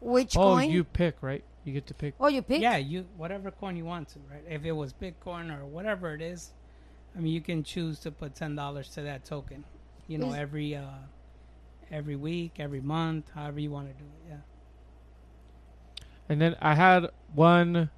Which 0.00 0.36
oh, 0.36 0.42
coin? 0.42 0.68
Oh, 0.68 0.70
you 0.70 0.84
pick 0.84 1.16
right. 1.22 1.42
You 1.64 1.72
get 1.72 1.86
to 1.86 1.94
pick. 1.94 2.14
oh, 2.20 2.28
you 2.28 2.42
pick. 2.42 2.60
Yeah, 2.60 2.76
you 2.76 3.06
whatever 3.16 3.50
coin 3.50 3.76
you 3.76 3.84
want 3.84 4.08
to, 4.10 4.18
right? 4.30 4.44
If 4.48 4.64
it 4.64 4.72
was 4.72 4.92
Bitcoin 4.92 5.56
or 5.56 5.64
whatever 5.66 6.14
it 6.14 6.22
is, 6.22 6.52
I 7.16 7.20
mean, 7.20 7.32
you 7.32 7.40
can 7.40 7.62
choose 7.64 7.98
to 8.00 8.10
put 8.10 8.34
ten 8.34 8.54
dollars 8.54 8.88
to 8.90 9.02
that 9.02 9.24
token. 9.24 9.64
You 10.08 10.18
know, 10.18 10.30
Is- 10.30 10.36
every 10.38 10.74
uh, 10.76 10.84
every 11.90 12.16
week, 12.16 12.54
every 12.58 12.80
month, 12.80 13.30
however 13.34 13.60
you 13.60 13.70
want 13.70 13.88
to 13.88 13.94
do 13.94 14.04
it. 14.04 14.30
Yeah. 14.30 14.36
And 16.28 16.40
then 16.40 16.56
I 16.60 16.74
had 16.74 17.08
one, 17.34 17.90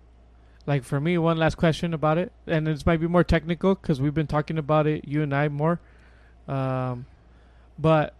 like 0.67 0.85
for 0.85 1.01
me, 1.01 1.19
one 1.19 1.37
last 1.37 1.57
question 1.57 1.93
about 1.93 2.17
it, 2.19 2.33
and 2.47 2.67
this 2.67 2.87
might 2.87 2.99
be 3.01 3.07
more 3.07 3.25
technical 3.25 3.75
because 3.75 4.01
we've 4.01 4.15
been 4.15 4.27
talking 4.27 4.57
about 4.59 4.87
it, 4.87 5.07
you 5.07 5.23
and 5.23 5.35
I 5.35 5.49
more. 5.49 5.81
Um, 6.49 7.05
but 7.79 8.15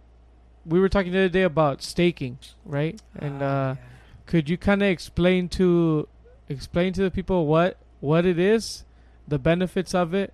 we 0.65 0.79
were 0.79 0.89
talking 0.89 1.11
the 1.11 1.17
other 1.19 1.29
day 1.29 1.41
about 1.43 1.81
staking, 1.81 2.37
right? 2.65 3.01
And 3.15 3.41
Ah, 3.41 3.45
uh, 3.45 3.73
yeah. 3.73 3.75
could 4.27 4.49
you 4.49 4.57
kind 4.57 4.83
of 4.83 4.89
explain 4.89 5.49
to 5.49 6.07
explain 6.47 6.93
to 6.93 7.01
the 7.01 7.11
people 7.11 7.47
what 7.47 7.77
what 7.99 8.25
it 8.25 8.37
is, 8.37 8.83
the 9.27 9.39
benefits 9.39 9.95
of 9.95 10.13
it, 10.13 10.31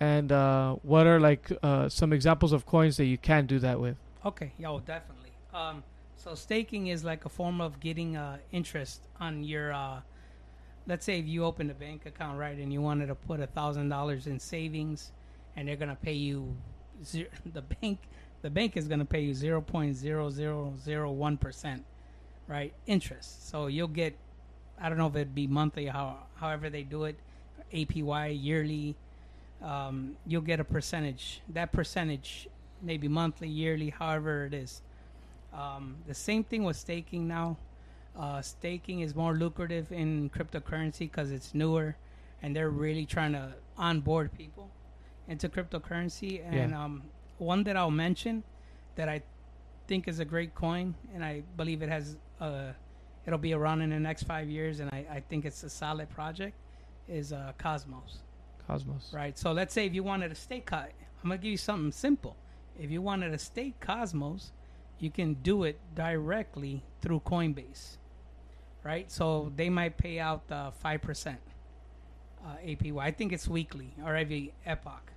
and 0.00 0.32
uh, 0.32 0.76
what 0.82 1.06
are 1.06 1.20
like 1.20 1.52
uh, 1.62 1.88
some 1.88 2.12
examples 2.12 2.52
of 2.52 2.64
coins 2.64 2.96
that 2.96 3.04
you 3.04 3.18
can 3.18 3.46
do 3.46 3.58
that 3.58 3.78
with? 3.78 3.96
Okay, 4.24 4.52
yo, 4.58 4.80
definitely. 4.80 5.30
Um, 5.52 5.82
so 6.16 6.34
staking 6.34 6.88
is 6.88 7.04
like 7.04 7.26
a 7.26 7.28
form 7.28 7.60
of 7.60 7.78
getting 7.80 8.16
uh, 8.16 8.38
interest 8.50 9.02
on 9.20 9.44
your. 9.44 9.72
Uh, 9.72 10.00
let's 10.86 11.04
say 11.04 11.18
if 11.18 11.26
you 11.26 11.44
opened 11.44 11.70
a 11.70 11.74
bank 11.74 12.06
account, 12.06 12.38
right, 12.38 12.56
and 12.56 12.72
you 12.72 12.80
wanted 12.80 13.06
to 13.06 13.14
put 13.14 13.40
a 13.40 13.46
thousand 13.46 13.90
dollars 13.90 14.26
in 14.26 14.40
savings, 14.40 15.12
and 15.54 15.68
they're 15.68 15.76
gonna 15.76 15.96
pay 16.02 16.14
you, 16.14 16.56
zero, 17.04 17.28
the 17.52 17.62
bank, 17.62 17.98
the 18.40 18.50
bank 18.50 18.76
is 18.78 18.88
gonna 18.88 19.04
pay 19.04 19.20
you 19.20 19.34
zero 19.34 19.60
point 19.60 19.94
zero 19.96 20.30
zero 20.30 20.72
zero 20.82 21.10
one 21.12 21.36
percent, 21.36 21.84
right, 22.48 22.72
interest. 22.86 23.50
So 23.50 23.66
you'll 23.66 23.88
get, 23.88 24.14
I 24.80 24.88
don't 24.88 24.96
know 24.96 25.08
if 25.08 25.16
it'd 25.16 25.34
be 25.34 25.46
monthly, 25.46 25.86
how 25.86 26.20
however 26.36 26.70
they 26.70 26.84
do 26.84 27.04
it, 27.04 27.16
APY 27.72 28.42
yearly. 28.42 28.96
Um, 29.62 30.16
you'll 30.26 30.40
get 30.42 30.60
a 30.60 30.64
percentage. 30.64 31.42
That 31.50 31.72
percentage 31.72 32.48
maybe 32.82 33.08
monthly, 33.08 33.48
yearly, 33.48 33.90
however 33.90 34.46
it 34.46 34.54
is. 34.54 34.82
Um, 35.52 35.96
the 36.06 36.14
same 36.14 36.44
thing 36.44 36.64
with 36.64 36.76
staking 36.76 37.28
now. 37.28 37.56
Uh, 38.18 38.40
staking 38.42 39.00
is 39.00 39.14
more 39.14 39.34
lucrative 39.34 39.92
in 39.92 40.30
cryptocurrency 40.30 41.00
because 41.00 41.30
it's 41.30 41.54
newer, 41.54 41.96
and 42.42 42.54
they're 42.56 42.70
really 42.70 43.06
trying 43.06 43.32
to 43.32 43.52
onboard 43.76 44.32
people 44.36 44.70
into 45.28 45.48
cryptocurrency. 45.48 46.42
And 46.44 46.70
Yeah. 46.70 46.84
um, 46.84 47.02
one 47.38 47.62
that 47.64 47.76
I'll 47.76 47.90
mention 47.90 48.42
that 48.96 49.08
I 49.08 49.22
think 49.86 50.08
is 50.08 50.18
a 50.20 50.24
great 50.24 50.54
coin, 50.54 50.94
and 51.14 51.24
I 51.24 51.42
believe 51.56 51.82
it 51.82 51.88
has 51.88 52.16
uh, 52.40 52.72
it'll 53.26 53.38
be 53.38 53.52
around 53.52 53.82
in 53.82 53.90
the 53.90 54.00
next 54.00 54.22
five 54.22 54.48
years, 54.48 54.80
and 54.80 54.90
I, 54.90 55.04
I 55.10 55.20
think 55.20 55.44
it's 55.44 55.62
a 55.62 55.70
solid 55.70 56.08
project. 56.08 56.56
Is 57.08 57.32
uh, 57.32 57.52
Cosmos 57.58 58.22
Cosmos. 58.70 59.10
right? 59.12 59.38
So 59.38 59.52
let's 59.52 59.74
say 59.74 59.86
if 59.86 59.94
you 59.94 60.02
wanted 60.02 60.32
a 60.32 60.34
stake, 60.34 60.66
co- 60.66 60.76
I'm 60.76 60.92
gonna 61.22 61.38
give 61.38 61.50
you 61.50 61.56
something 61.56 61.92
simple. 61.92 62.36
If 62.78 62.90
you 62.90 63.02
wanted 63.02 63.34
a 63.34 63.38
stake 63.38 63.80
Cosmos, 63.80 64.52
you 64.98 65.10
can 65.10 65.34
do 65.34 65.64
it 65.64 65.78
directly 65.94 66.82
through 67.00 67.20
Coinbase, 67.20 67.96
right? 68.84 69.10
So 69.10 69.52
they 69.56 69.70
might 69.70 69.96
pay 69.96 70.18
out 70.18 70.48
the 70.48 70.72
five 70.80 71.02
percent 71.02 71.40
uh, 72.44 72.56
APY. 72.64 73.00
I 73.00 73.10
think 73.10 73.32
it's 73.32 73.48
weekly 73.48 73.94
or 74.04 74.16
every 74.16 74.52
epoch. 74.66 75.12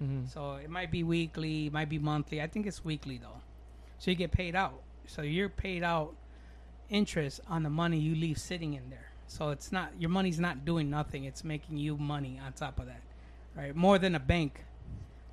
Mm-hmm. 0.00 0.26
So 0.26 0.54
it 0.54 0.70
might 0.70 0.90
be 0.90 1.02
weekly, 1.02 1.66
it 1.66 1.72
might 1.72 1.88
be 1.88 1.98
monthly. 1.98 2.40
I 2.40 2.46
think 2.46 2.66
it's 2.66 2.84
weekly 2.84 3.18
though. 3.18 3.40
So 3.98 4.10
you 4.10 4.16
get 4.16 4.30
paid 4.30 4.54
out. 4.54 4.80
So 5.06 5.22
you're 5.22 5.48
paid 5.48 5.82
out 5.82 6.14
interest 6.88 7.40
on 7.48 7.62
the 7.62 7.70
money 7.70 7.98
you 7.98 8.14
leave 8.14 8.38
sitting 8.38 8.74
in 8.74 8.90
there. 8.90 9.07
So 9.28 9.50
it's 9.50 9.70
not 9.70 9.90
your 9.98 10.10
money's 10.10 10.40
not 10.40 10.64
doing 10.64 10.90
nothing. 10.90 11.24
It's 11.24 11.44
making 11.44 11.76
you 11.78 11.96
money 11.96 12.40
on 12.44 12.52
top 12.54 12.78
of 12.80 12.86
that, 12.86 13.02
right? 13.54 13.74
More 13.76 13.98
than 13.98 14.14
a 14.14 14.20
bank 14.20 14.64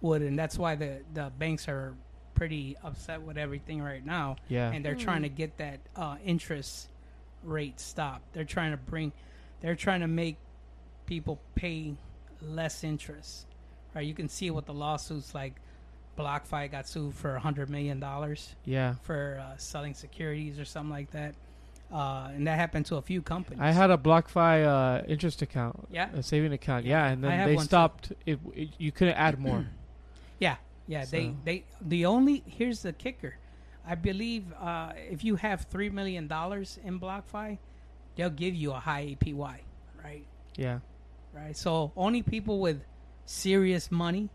would, 0.01 0.21
and 0.21 0.37
that's 0.37 0.57
why 0.57 0.75
the 0.75 0.99
the 1.13 1.31
banks 1.39 1.67
are 1.67 1.95
pretty 2.35 2.75
upset 2.83 3.21
with 3.21 3.37
everything 3.37 3.81
right 3.81 4.05
now, 4.05 4.35
Yeah. 4.49 4.69
and 4.69 4.83
they're 4.83 4.93
trying 4.95 5.21
to 5.21 5.29
get 5.29 5.57
that 5.57 5.79
uh, 5.95 6.17
interest 6.25 6.89
rate 7.43 7.79
stopped. 7.79 8.33
They're 8.33 8.43
trying 8.43 8.71
to 8.71 8.77
bring, 8.77 9.13
they're 9.61 9.75
trying 9.75 10.01
to 10.01 10.07
make 10.07 10.35
people 11.05 11.39
pay 11.55 11.95
less 12.41 12.83
interest, 12.83 13.45
right? 13.95 14.05
You 14.05 14.13
can 14.13 14.27
see 14.27 14.51
what 14.51 14.65
the 14.65 14.73
lawsuits 14.73 15.33
like 15.33 15.53
BlockFi 16.17 16.69
got 16.71 16.89
sued 16.89 17.13
for 17.13 17.35
a 17.35 17.39
hundred 17.39 17.69
million 17.69 18.01
dollars 18.01 18.53
yeah. 18.65 18.95
for 19.03 19.41
uh, 19.41 19.55
selling 19.57 19.93
securities 19.93 20.59
or 20.59 20.65
something 20.65 20.91
like 20.91 21.11
that, 21.11 21.35
uh, 21.91 22.29
and 22.33 22.47
that 22.47 22.57
happened 22.57 22.85
to 22.87 22.95
a 22.97 23.01
few 23.01 23.21
companies. 23.21 23.61
I 23.61 23.71
had 23.71 23.91
a 23.91 23.97
BlockFi 23.97 24.65
uh, 24.65 25.03
interest 25.07 25.41
account, 25.41 25.87
Yeah? 25.91 26.09
a 26.13 26.23
saving 26.23 26.53
account. 26.53 26.85
Yeah, 26.85 27.07
and 27.07 27.23
then 27.23 27.47
they 27.47 27.57
stopped. 27.57 28.11
It, 28.25 28.39
it, 28.53 28.69
you 28.77 28.91
couldn't 28.91 29.15
add 29.15 29.39
more. 29.39 29.65
Yeah, 30.37 30.57
yeah. 30.87 31.05
They 31.05 31.33
they 31.45 31.63
the 31.79 32.05
only 32.05 32.43
here's 32.45 32.81
the 32.81 32.91
kicker. 32.91 33.37
I 33.87 33.95
believe 33.95 34.51
uh, 34.59 34.91
if 35.09 35.23
you 35.23 35.37
have 35.37 35.61
three 35.69 35.89
million 35.89 36.27
dollars 36.27 36.77
in 36.83 36.99
BlockFi, 36.99 37.57
they'll 38.17 38.29
give 38.29 38.53
you 38.53 38.73
a 38.73 38.79
high 38.79 39.15
APY, 39.15 39.59
right? 40.03 40.25
yeah. 40.57 40.79
Right. 41.33 41.55
So 41.55 41.93
only 41.95 42.21
people 42.21 42.59
with 42.59 42.81
serious 43.25 43.91
money 43.91 44.29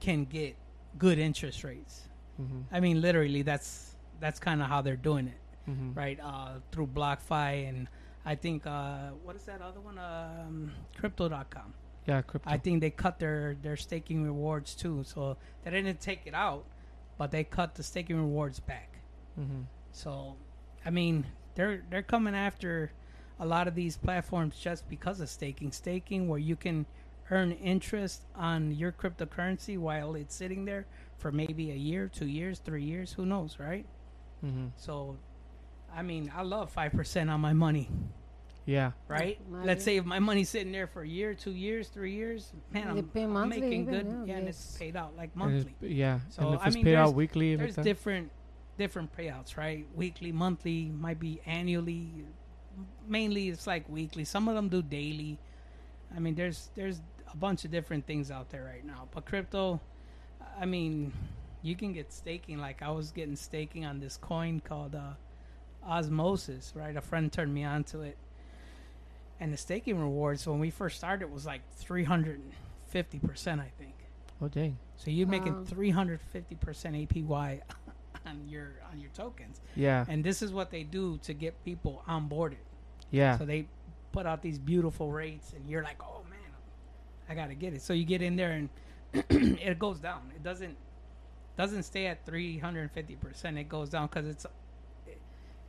can 0.00 0.24
get 0.24 0.56
good 0.98 1.18
interest 1.18 1.62
rates. 1.64 2.02
Mm-hmm. 2.40 2.74
I 2.74 2.80
mean, 2.80 3.00
literally, 3.00 3.42
that's 3.42 3.94
that's 4.20 4.40
kind 4.40 4.62
of 4.62 4.68
how 4.68 4.82
they're 4.82 4.96
doing 4.96 5.28
it, 5.28 5.38
Mm-hmm. 5.68 5.94
right? 5.94 6.18
Uh, 6.22 6.60
through 6.70 6.88
BlockFi 6.88 7.68
and 7.68 7.88
I 8.26 8.34
think 8.34 8.66
uh, 8.66 9.10
what 9.22 9.36
is 9.36 9.42
that 9.44 9.60
other 9.60 9.80
one? 9.80 9.98
Um, 9.98 10.72
Crypto.com. 10.96 11.74
Yeah, 12.06 12.20
crypto. 12.22 12.50
I 12.50 12.58
think 12.58 12.80
they 12.80 12.90
cut 12.90 13.18
their 13.18 13.56
their 13.62 13.76
staking 13.76 14.24
rewards 14.24 14.74
too. 14.74 15.04
So 15.04 15.36
they 15.62 15.70
didn't 15.70 16.00
take 16.00 16.26
it 16.26 16.34
out, 16.34 16.64
but 17.16 17.30
they 17.30 17.44
cut 17.44 17.74
the 17.74 17.82
staking 17.82 18.16
rewards 18.16 18.60
back. 18.60 18.98
mm-hmm. 19.38 19.62
So, 19.92 20.36
I 20.84 20.90
mean, 20.90 21.24
they're 21.54 21.82
they're 21.88 22.02
coming 22.02 22.34
after 22.34 22.92
a 23.40 23.46
lot 23.46 23.68
of 23.68 23.74
these 23.74 23.96
platforms 23.96 24.58
just 24.58 24.88
because 24.88 25.20
of 25.20 25.28
staking. 25.28 25.72
Staking 25.72 26.28
where 26.28 26.38
you 26.38 26.56
can 26.56 26.86
earn 27.30 27.52
interest 27.52 28.26
on 28.34 28.72
your 28.72 28.92
cryptocurrency 28.92 29.78
while 29.78 30.14
it's 30.14 30.34
sitting 30.34 30.66
there 30.66 30.86
for 31.16 31.32
maybe 31.32 31.70
a 31.70 31.74
year, 31.74 32.08
two 32.08 32.26
years, 32.26 32.58
three 32.58 32.84
years, 32.84 33.12
who 33.12 33.24
knows, 33.24 33.58
right? 33.58 33.86
Mm-hmm. 34.44 34.66
So, 34.76 35.16
I 35.96 36.02
mean, 36.02 36.32
I 36.34 36.42
love 36.42 36.70
five 36.70 36.92
percent 36.92 37.30
on 37.30 37.40
my 37.40 37.52
money, 37.52 37.88
Yeah. 38.66 38.92
right? 39.08 39.38
Money. 39.48 39.66
Let's 39.66 39.84
say 39.84 39.96
if 39.96 40.04
my 40.04 40.18
money's 40.18 40.48
sitting 40.48 40.72
there 40.72 40.86
for 40.86 41.02
a 41.02 41.08
year, 41.08 41.34
two 41.34 41.52
years, 41.52 41.88
three 41.88 42.12
years, 42.14 42.52
man, 42.72 42.88
I'm, 42.88 43.02
pay 43.04 43.22
I'm 43.24 43.30
monthly 43.32 43.60
making 43.60 43.82
even, 43.82 43.94
good. 43.94 44.06
yeah, 44.06 44.24
Yeah, 44.34 44.38
and 44.40 44.48
it's 44.48 44.76
paid 44.76 44.96
out 44.96 45.16
like 45.16 45.30
And 45.34 45.36
monthly. 45.36 45.74
yeah. 45.80 46.20
So, 46.30 46.46
and 46.46 46.54
if 46.56 46.60
I 46.62 46.66
it's 46.66 46.74
mean, 46.74 46.84
paid 46.84 46.92
there's- 46.92 47.08
out 47.08 47.14
weekly, 47.14 47.56
There's 47.56 47.76
different 47.76 48.30
different 48.76 49.16
payouts, 49.16 49.56
right? 49.56 49.86
Weekly, 49.94 50.32
monthly, 50.32 50.86
might 50.90 51.20
be 51.20 51.40
annually. 51.46 52.24
Mainly, 53.06 53.48
it's 53.50 53.66
like 53.68 53.88
weekly. 53.88 54.24
Some 54.24 54.48
of 54.48 54.56
them 54.56 54.68
do 54.68 54.82
daily. 54.82 55.38
I 56.14 56.18
mean, 56.18 56.34
there's 56.34 56.70
there's 56.74 57.00
a 57.32 57.36
bunch 57.36 57.64
of 57.64 57.70
different 57.70 58.04
things 58.06 58.30
out 58.32 58.50
there 58.50 58.64
right 58.64 58.84
now. 58.84 59.06
But 59.12 59.26
crypto, 59.26 59.80
I 60.58 60.66
mean, 60.66 61.12
you 61.62 61.76
can 61.76 61.92
get 61.92 62.12
staking. 62.12 62.58
Like 62.58 62.82
I 62.82 62.90
was 62.90 63.12
getting 63.12 63.36
staking 63.36 63.84
on 63.84 64.00
this 64.00 64.16
coin 64.16 64.58
called 64.60 64.94
uh, 64.96 65.12
Osmosis, 65.86 66.72
right? 66.74 66.96
A 66.96 67.00
friend 67.00 67.30
turned 67.32 67.52
me 67.52 67.64
on 67.64 67.84
to 67.84 68.00
it, 68.02 68.16
and 69.40 69.52
the 69.52 69.56
staking 69.56 69.98
rewards 69.98 70.46
when 70.46 70.58
we 70.60 70.70
first 70.70 70.96
started 70.96 71.30
was 71.32 71.44
like 71.46 71.60
three 71.76 72.04
hundred 72.04 72.36
and 72.40 72.52
fifty 72.88 73.18
percent, 73.18 73.60
I 73.60 73.70
think. 73.78 73.94
oh 74.42 74.48
dang. 74.48 74.78
So 74.96 75.10
you're 75.10 75.26
making 75.26 75.54
Wow. 75.54 75.64
350 75.64 76.54
percent 76.56 76.94
APY 76.96 77.60
on 78.26 78.48
your 78.48 78.72
on 78.92 79.00
your 79.00 79.10
tokens, 79.10 79.60
Yeah. 79.74 80.04
and 80.08 80.22
this 80.24 80.40
is 80.42 80.52
what 80.52 80.70
they 80.70 80.82
do 80.84 81.18
to 81.24 81.34
get 81.34 81.62
people 81.64 82.02
onboarded. 82.08 82.62
Yeah. 83.10 83.36
So 83.38 83.44
they 83.44 83.66
put 84.12 84.26
out 84.26 84.40
these 84.42 84.58
beautiful 84.58 85.10
rates, 85.12 85.52
and 85.54 85.68
you're 85.68 85.82
like, 85.82 86.00
oh 86.02 86.22
man, 86.30 86.38
I 87.28 87.34
gotta 87.34 87.54
get 87.54 87.74
it. 87.74 87.82
So 87.82 87.92
you 87.92 88.04
get 88.04 88.22
in 88.22 88.36
there 88.36 88.52
and 88.52 88.68
it 89.60 89.78
goes 89.78 89.98
down. 89.98 90.30
It 90.34 90.42
doesn't 90.42 90.76
doesn't 91.56 91.82
stay 91.84 92.06
at 92.06 92.24
350 92.24 93.16
percent. 93.16 93.58
It 93.58 93.68
goes 93.68 93.88
down 93.90 94.06
because 94.06 94.26
it's 94.26 94.46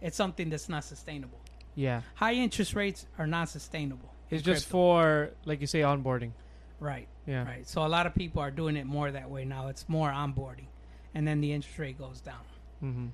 it's 0.01 0.15
something 0.17 0.49
that's 0.49 0.69
not 0.69 0.83
sustainable. 0.83 1.39
Yeah. 1.75 2.01
High 2.15 2.33
interest 2.33 2.73
rates 2.75 3.05
are 3.17 3.27
not 3.27 3.49
sustainable. 3.49 4.13
It's 4.29 4.41
just 4.43 4.67
for 4.67 5.31
like 5.45 5.61
you 5.61 5.67
say 5.67 5.81
onboarding. 5.81 6.31
right, 6.79 7.07
Yeah. 7.25 7.43
right. 7.45 7.67
So 7.67 7.85
a 7.85 7.87
lot 7.89 8.05
of 8.07 8.15
people 8.15 8.41
are 8.41 8.51
doing 8.51 8.75
it 8.77 8.85
more 8.85 9.11
that 9.11 9.29
way 9.29 9.45
now. 9.45 9.67
It's 9.67 9.87
more 9.87 10.09
onboarding, 10.09 10.67
and 11.13 11.27
then 11.27 11.41
the 11.41 11.51
interest 11.53 11.77
rate 11.79 11.97
goes 11.97 12.21
down. 12.21 12.43
Mm-hmm. 12.83 13.07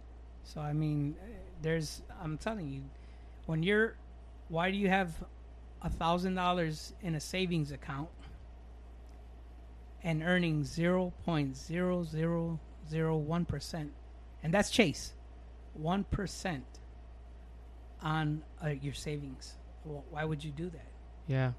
So 0.43 0.61
I 0.61 0.73
mean, 0.73 1.15
there's. 1.61 2.01
I'm 2.23 2.38
telling 2.38 2.69
you, 2.69 2.84
when 3.45 3.61
you're, 3.63 3.95
why 4.49 4.71
do 4.71 4.77
you 4.77 4.89
have 4.89 5.11
a 5.82 5.89
thousand 5.89 6.36
dollars 6.36 6.93
in 7.01 7.15
a 7.15 7.19
savings 7.19 7.71
account 7.71 8.09
and 10.03 10.23
earning 10.23 10.63
zero 10.63 11.13
point 11.25 11.55
zero 11.55 12.03
zero 12.03 12.59
zero 12.89 13.17
one 13.17 13.45
percent, 13.45 13.91
and 14.43 14.53
that's 14.53 14.69
Chase, 14.71 15.13
one 15.74 16.03
percent 16.05 16.65
on 18.01 18.41
uh, 18.63 18.69
your 18.69 18.93
savings? 18.93 19.55
Well, 19.86 20.03
why 20.09 20.26
would 20.26 20.43
you 20.43 20.51
do 20.51 20.69
that? 20.69 20.88
Yeah. 21.28 21.51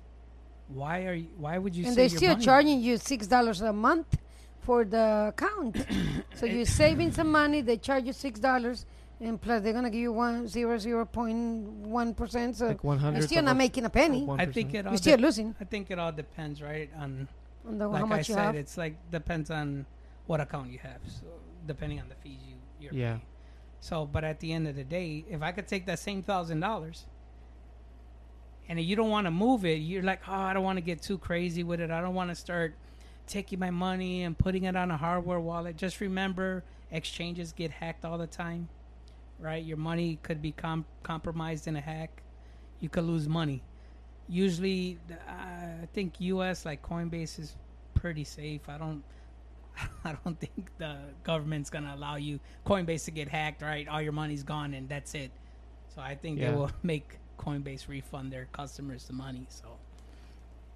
Why 0.69 1.05
are 1.07 1.15
you? 1.15 1.29
Why 1.37 1.59
would 1.59 1.75
you? 1.75 1.85
and 1.87 1.95
save 1.95 1.97
they're 1.97 2.05
your 2.11 2.19
still 2.19 2.33
money? 2.35 2.45
charging 2.45 2.81
you 2.81 2.97
six 2.99 3.27
dollars 3.27 3.61
a 3.61 3.73
month 3.73 4.19
for 4.61 4.85
the 4.85 5.29
account. 5.29 5.85
so 6.35 6.47
you're 6.47 6.65
saving 6.67 7.13
some 7.13 7.31
money. 7.31 7.61
They 7.61 7.77
charge 7.77 8.05
you 8.05 8.13
six 8.13 8.39
dollars, 8.41 8.87
and 9.21 9.41
plus 9.41 9.63
they're 9.63 9.73
gonna 9.73 9.91
give 9.91 10.01
you 10.01 10.13
one 10.13 10.47
zero 10.49 10.79
zero 10.79 11.05
point 11.05 11.67
one 11.85 12.15
percent. 12.15 12.57
So 12.57 12.69
Like 12.69 12.85
one 12.85 12.99
hundred. 12.99 13.19
you're 13.19 13.27
still 13.29 13.43
not 13.43 13.57
making 13.57 13.85
a 13.85 13.91
penny. 13.91 14.27
I 14.39 14.47
think 14.47 14.73
it 14.75 14.87
all. 14.87 14.93
You're 14.93 14.99
still 14.99 15.17
de- 15.17 15.23
losing 15.23 15.55
I 15.61 15.65
think 15.65 15.91
it 15.91 15.99
all 15.99 16.13
depends, 16.13 16.63
right, 16.63 16.89
on 16.99 17.29
on 17.67 17.79
the, 17.79 17.89
like 17.89 18.01
how 18.01 18.07
much 18.07 18.17
I 18.17 18.33
you 18.33 18.35
said, 18.35 18.45
have. 18.47 18.55
it's 18.57 18.77
like 18.79 18.95
depends 19.11 19.51
on 19.51 19.85
what 20.27 20.41
account 20.41 20.71
you 20.71 20.79
have. 20.79 21.01
So 21.07 21.27
depending 21.67 22.01
on 22.01 22.09
the 22.09 22.15
fees 22.17 22.39
you 22.49 22.55
you're 22.81 22.95
Yeah. 22.95 23.11
paying. 23.15 23.23
So, 23.83 24.07
but 24.07 24.23
at 24.23 24.39
the 24.39 24.53
end 24.53 24.69
of 24.69 24.77
the 24.77 24.85
day, 24.85 25.25
if 25.29 25.43
I 25.43 25.51
could 25.51 25.67
take 25.67 25.87
that 25.87 25.99
same 25.99 26.23
thousand 26.23 26.61
dollars, 26.61 27.05
and 28.69 28.81
you 28.81 28.95
don't 28.95 29.11
want 29.11 29.27
to 29.27 29.33
move 29.33 29.65
it, 29.65 29.81
you're 29.81 30.05
like, 30.05 30.21
oh, 30.29 30.33
I 30.33 30.53
don't 30.53 30.63
want 30.63 30.77
to 30.77 30.83
get 30.83 31.03
too 31.03 31.19
crazy 31.19 31.65
with 31.65 31.81
it. 31.81 31.91
I 31.91 32.01
don't 32.01 32.15
want 32.15 32.31
to 32.31 32.37
start 32.37 32.77
taking 33.27 33.59
my 33.59 33.71
money 33.71 34.23
and 34.23 34.39
putting 34.39 34.63
it 34.65 34.77
on 34.77 34.93
a 34.93 34.97
hardware 34.97 35.41
wallet. 35.41 35.77
Just 35.77 36.01
remember, 36.01 36.63
exchanges 36.93 37.53
get 37.53 37.73
hacked 37.73 38.05
all 38.05 38.19
the 38.19 38.29
time, 38.29 38.69
right? 39.41 39.65
Your 39.65 39.79
money 39.79 40.21
could 40.23 40.41
be 40.41 40.53
com- 40.53 40.85
compromised 41.03 41.67
in 41.67 41.75
a 41.75 41.81
hack. 41.81 42.23
You 42.79 42.89
could 42.89 43.03
lose 43.05 43.27
money. 43.29 43.65
Usually, 44.29 44.97
the- 45.09 45.19
I 45.29 45.89
think 45.93 46.21
U.S. 46.21 46.65
like 46.65 46.83
Coinbase 46.83 47.41
is 47.41 47.57
pretty 47.95 48.23
safe. 48.23 48.61
I 48.69 48.79
don't. 48.79 49.03
I 50.05 50.17
don't 50.25 50.39
think 50.39 50.71
the 50.79 50.97
government's 51.25 51.71
gonna 51.71 51.95
allow 51.95 52.17
you 52.17 52.41
Coinbase 52.67 53.05
to 53.07 53.11
get 53.11 53.29
hacked, 53.29 53.63
right? 53.63 53.87
All 53.89 54.01
your 54.03 54.13
money's 54.13 54.43
gone 54.43 54.75
and 54.75 54.89
that's 54.89 55.15
it. 55.15 55.31
So 55.95 56.01
I 56.01 56.15
think 56.15 56.39
Yeah. 56.39 56.51
they 56.51 56.57
will 56.57 56.71
make 56.83 57.19
Coinbase 57.39 57.89
refund 57.89 58.33
their 58.33 58.47
customers 58.53 59.05
the 59.05 59.13
money. 59.13 59.47
So 59.49 59.67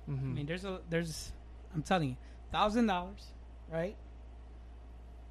Mm-hmm. 0.08 0.30
I 0.30 0.34
mean, 0.34 0.46
there's 0.46 0.64
a 0.64 0.80
there's 0.88 1.32
I'm 1.74 1.82
telling 1.82 2.10
you, 2.10 2.16
thousand 2.52 2.86
dollars, 2.86 3.26
right? 3.72 3.96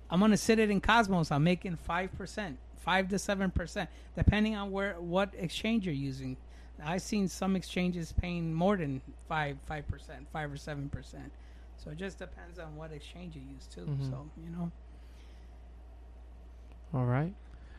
I'm 0.10 0.20
gonna 0.20 0.36
sit 0.38 0.60
it 0.60 0.70
in 0.70 0.82
Cosmos. 0.82 1.32
I'm 1.32 1.44
making 1.46 1.78
five 1.78 2.12
percent, 2.18 2.58
five 2.78 3.08
to 3.10 3.18
seven 3.18 3.52
percent, 3.52 3.90
depending 4.16 4.56
on 4.56 4.72
where 4.72 4.96
what 5.00 5.34
exchange 5.38 5.86
you're 5.86 5.96
using. 5.96 6.36
I've 6.84 7.02
seen 7.02 7.30
some 7.30 7.56
exchanges 7.56 8.12
paying 8.12 8.54
more 8.54 8.76
than 8.76 9.02
five 9.30 9.56
five 9.66 9.88
percent, 9.88 10.28
five 10.34 10.52
or 10.52 10.58
seven 10.58 10.90
percent. 10.90 11.32
So 11.78 11.92
it 11.92 11.98
just 11.98 12.18
depends 12.18 12.58
on 12.60 12.76
what 12.76 12.92
exchange 12.92 13.36
you 13.36 13.42
use 13.42 13.68
too. 13.68 13.82
Mhm. 13.82 14.10
So 14.10 14.30
you 14.44 14.50
know, 14.50 14.72
All 16.94 17.06
right. 17.06 17.34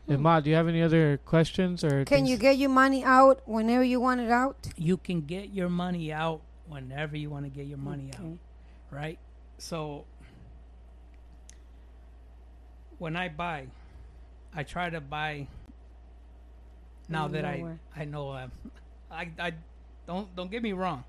Hmm. 0.05 0.13
Emma, 0.13 0.41
do 0.41 0.49
you 0.49 0.55
have 0.55 0.67
any 0.67 0.81
other 0.81 1.17
questions 1.25 1.83
or? 1.83 2.05
Can 2.05 2.25
you 2.25 2.37
get 2.37 2.57
your 2.57 2.69
money 2.69 3.03
out 3.03 3.41
whenever 3.47 3.83
you 3.83 3.99
want 3.99 4.21
it 4.21 4.31
out? 4.31 4.69
you 4.77 4.97
can 4.97 5.21
get 5.21 5.49
your 5.49 5.69
money 5.69 6.13
out 6.13 6.41
whenever 6.67 7.17
you 7.17 7.29
want 7.29 7.45
to 7.45 7.49
get 7.49 7.65
your 7.65 7.77
money 7.77 8.11
out. 8.17 8.37
Right? 8.91 9.19
So 9.57 10.05
when 12.99 13.15
I 13.15 13.29
buy, 13.29 13.67
I 14.53 14.63
try 14.63 14.89
to 14.89 15.01
buy. 15.01 15.47
Now 17.09 17.27
that 17.29 17.45
I. 17.45 17.77
I 17.95 18.05
know 18.05 18.31
um, 18.33 18.51
I 19.09 19.29
I 19.39 19.53
don't 20.05 20.33
don't 20.35 20.51
get 20.51 20.61
me 20.61 20.73
wrong. 20.73 21.03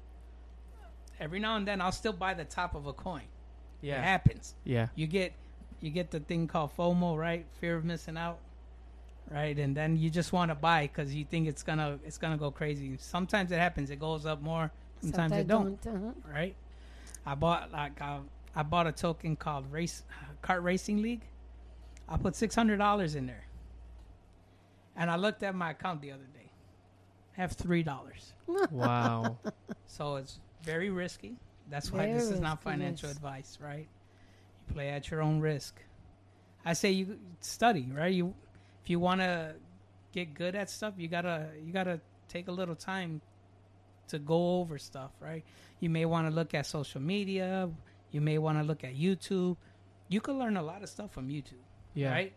Every 1.20 1.38
now 1.40 1.56
and 1.56 1.66
then 1.66 1.80
I'll 1.80 1.92
still 1.92 2.12
buy 2.12 2.34
the 2.34 2.44
top 2.44 2.74
of 2.74 2.86
a 2.86 2.92
coin. 2.92 3.22
Yeah. 3.80 3.98
It 4.00 4.04
happens. 4.04 4.54
Yeah. 4.64 4.88
You 4.94 5.06
get 5.06 5.32
you 5.80 5.90
get 5.90 6.10
the 6.10 6.20
thing 6.20 6.46
called 6.48 6.76
FOMO, 6.76 7.16
right? 7.16 7.44
Fear 7.60 7.76
of 7.76 7.84
missing 7.84 8.16
out, 8.16 8.38
right? 9.30 9.56
And 9.58 9.76
then 9.76 9.96
you 9.96 10.10
just 10.10 10.32
want 10.32 10.50
to 10.50 10.54
buy 10.56 10.82
because 10.88 11.14
you 11.14 11.24
think 11.24 11.46
it's 11.48 11.62
gonna 11.62 11.98
it's 12.04 12.18
gonna 12.18 12.36
go 12.36 12.50
crazy. 12.50 12.96
Sometimes 12.98 13.52
it 13.52 13.58
happens. 13.58 13.90
It 13.90 14.00
goes 14.00 14.26
up 14.26 14.42
more. 14.42 14.70
Sometimes, 15.00 15.32
it 15.32 15.46
don't 15.46 15.78
Uh-huh. 15.86 16.12
right? 16.32 16.56
I 17.24 17.34
bought 17.36 17.70
like 17.70 18.00
uh, 18.00 18.18
I 18.56 18.62
bought 18.64 18.86
a 18.88 18.92
token 18.92 19.36
called 19.36 19.70
Race 19.70 20.02
Kart 20.42 20.62
Racing 20.64 21.00
League. 21.02 21.22
I 22.08 22.16
put 22.16 22.34
six 22.34 22.54
hundred 22.54 22.78
dollars 22.78 23.14
in 23.14 23.26
there, 23.26 23.44
and 24.96 25.10
I 25.10 25.16
looked 25.16 25.42
at 25.42 25.54
my 25.54 25.70
account 25.70 26.00
the 26.00 26.10
other 26.10 26.26
day. 26.34 26.50
I 27.36 27.40
have 27.42 27.52
three 27.52 27.84
dollars, 27.84 28.32
Wow. 28.72 29.38
so 29.86 30.16
it's 30.16 30.40
very 30.62 30.90
risky. 30.90 31.36
That's 31.70 31.92
why 31.92 32.06
Very 32.06 32.14
this 32.14 32.30
is 32.30 32.40
not 32.40 32.62
financial 32.62 33.08
yes. 33.08 33.16
advice, 33.16 33.58
right? 33.60 33.86
You 34.68 34.74
play 34.74 34.88
at 34.88 35.10
your 35.10 35.20
own 35.22 35.40
risk. 35.40 35.74
I 36.64 36.72
say 36.72 36.90
you 36.92 37.18
study, 37.40 37.88
right? 37.92 38.12
You 38.12 38.34
if 38.82 38.90
you 38.90 38.98
want 38.98 39.20
to 39.20 39.54
get 40.12 40.34
good 40.34 40.54
at 40.54 40.70
stuff, 40.70 40.94
you 40.96 41.08
gotta 41.08 41.48
you 41.64 41.72
gotta 41.72 42.00
take 42.28 42.48
a 42.48 42.52
little 42.52 42.74
time 42.74 43.20
to 44.08 44.18
go 44.18 44.60
over 44.60 44.78
stuff, 44.78 45.10
right? 45.20 45.44
You 45.80 45.90
may 45.90 46.06
want 46.06 46.28
to 46.28 46.34
look 46.34 46.54
at 46.54 46.64
social 46.66 47.00
media. 47.00 47.68
You 48.10 48.20
may 48.22 48.38
want 48.38 48.58
to 48.58 48.64
look 48.64 48.82
at 48.84 48.94
YouTube. 48.96 49.56
You 50.08 50.20
could 50.22 50.36
learn 50.36 50.56
a 50.56 50.62
lot 50.62 50.82
of 50.82 50.88
stuff 50.88 51.12
from 51.12 51.28
YouTube, 51.28 51.60
Yeah. 51.94 52.10
right? 52.12 52.32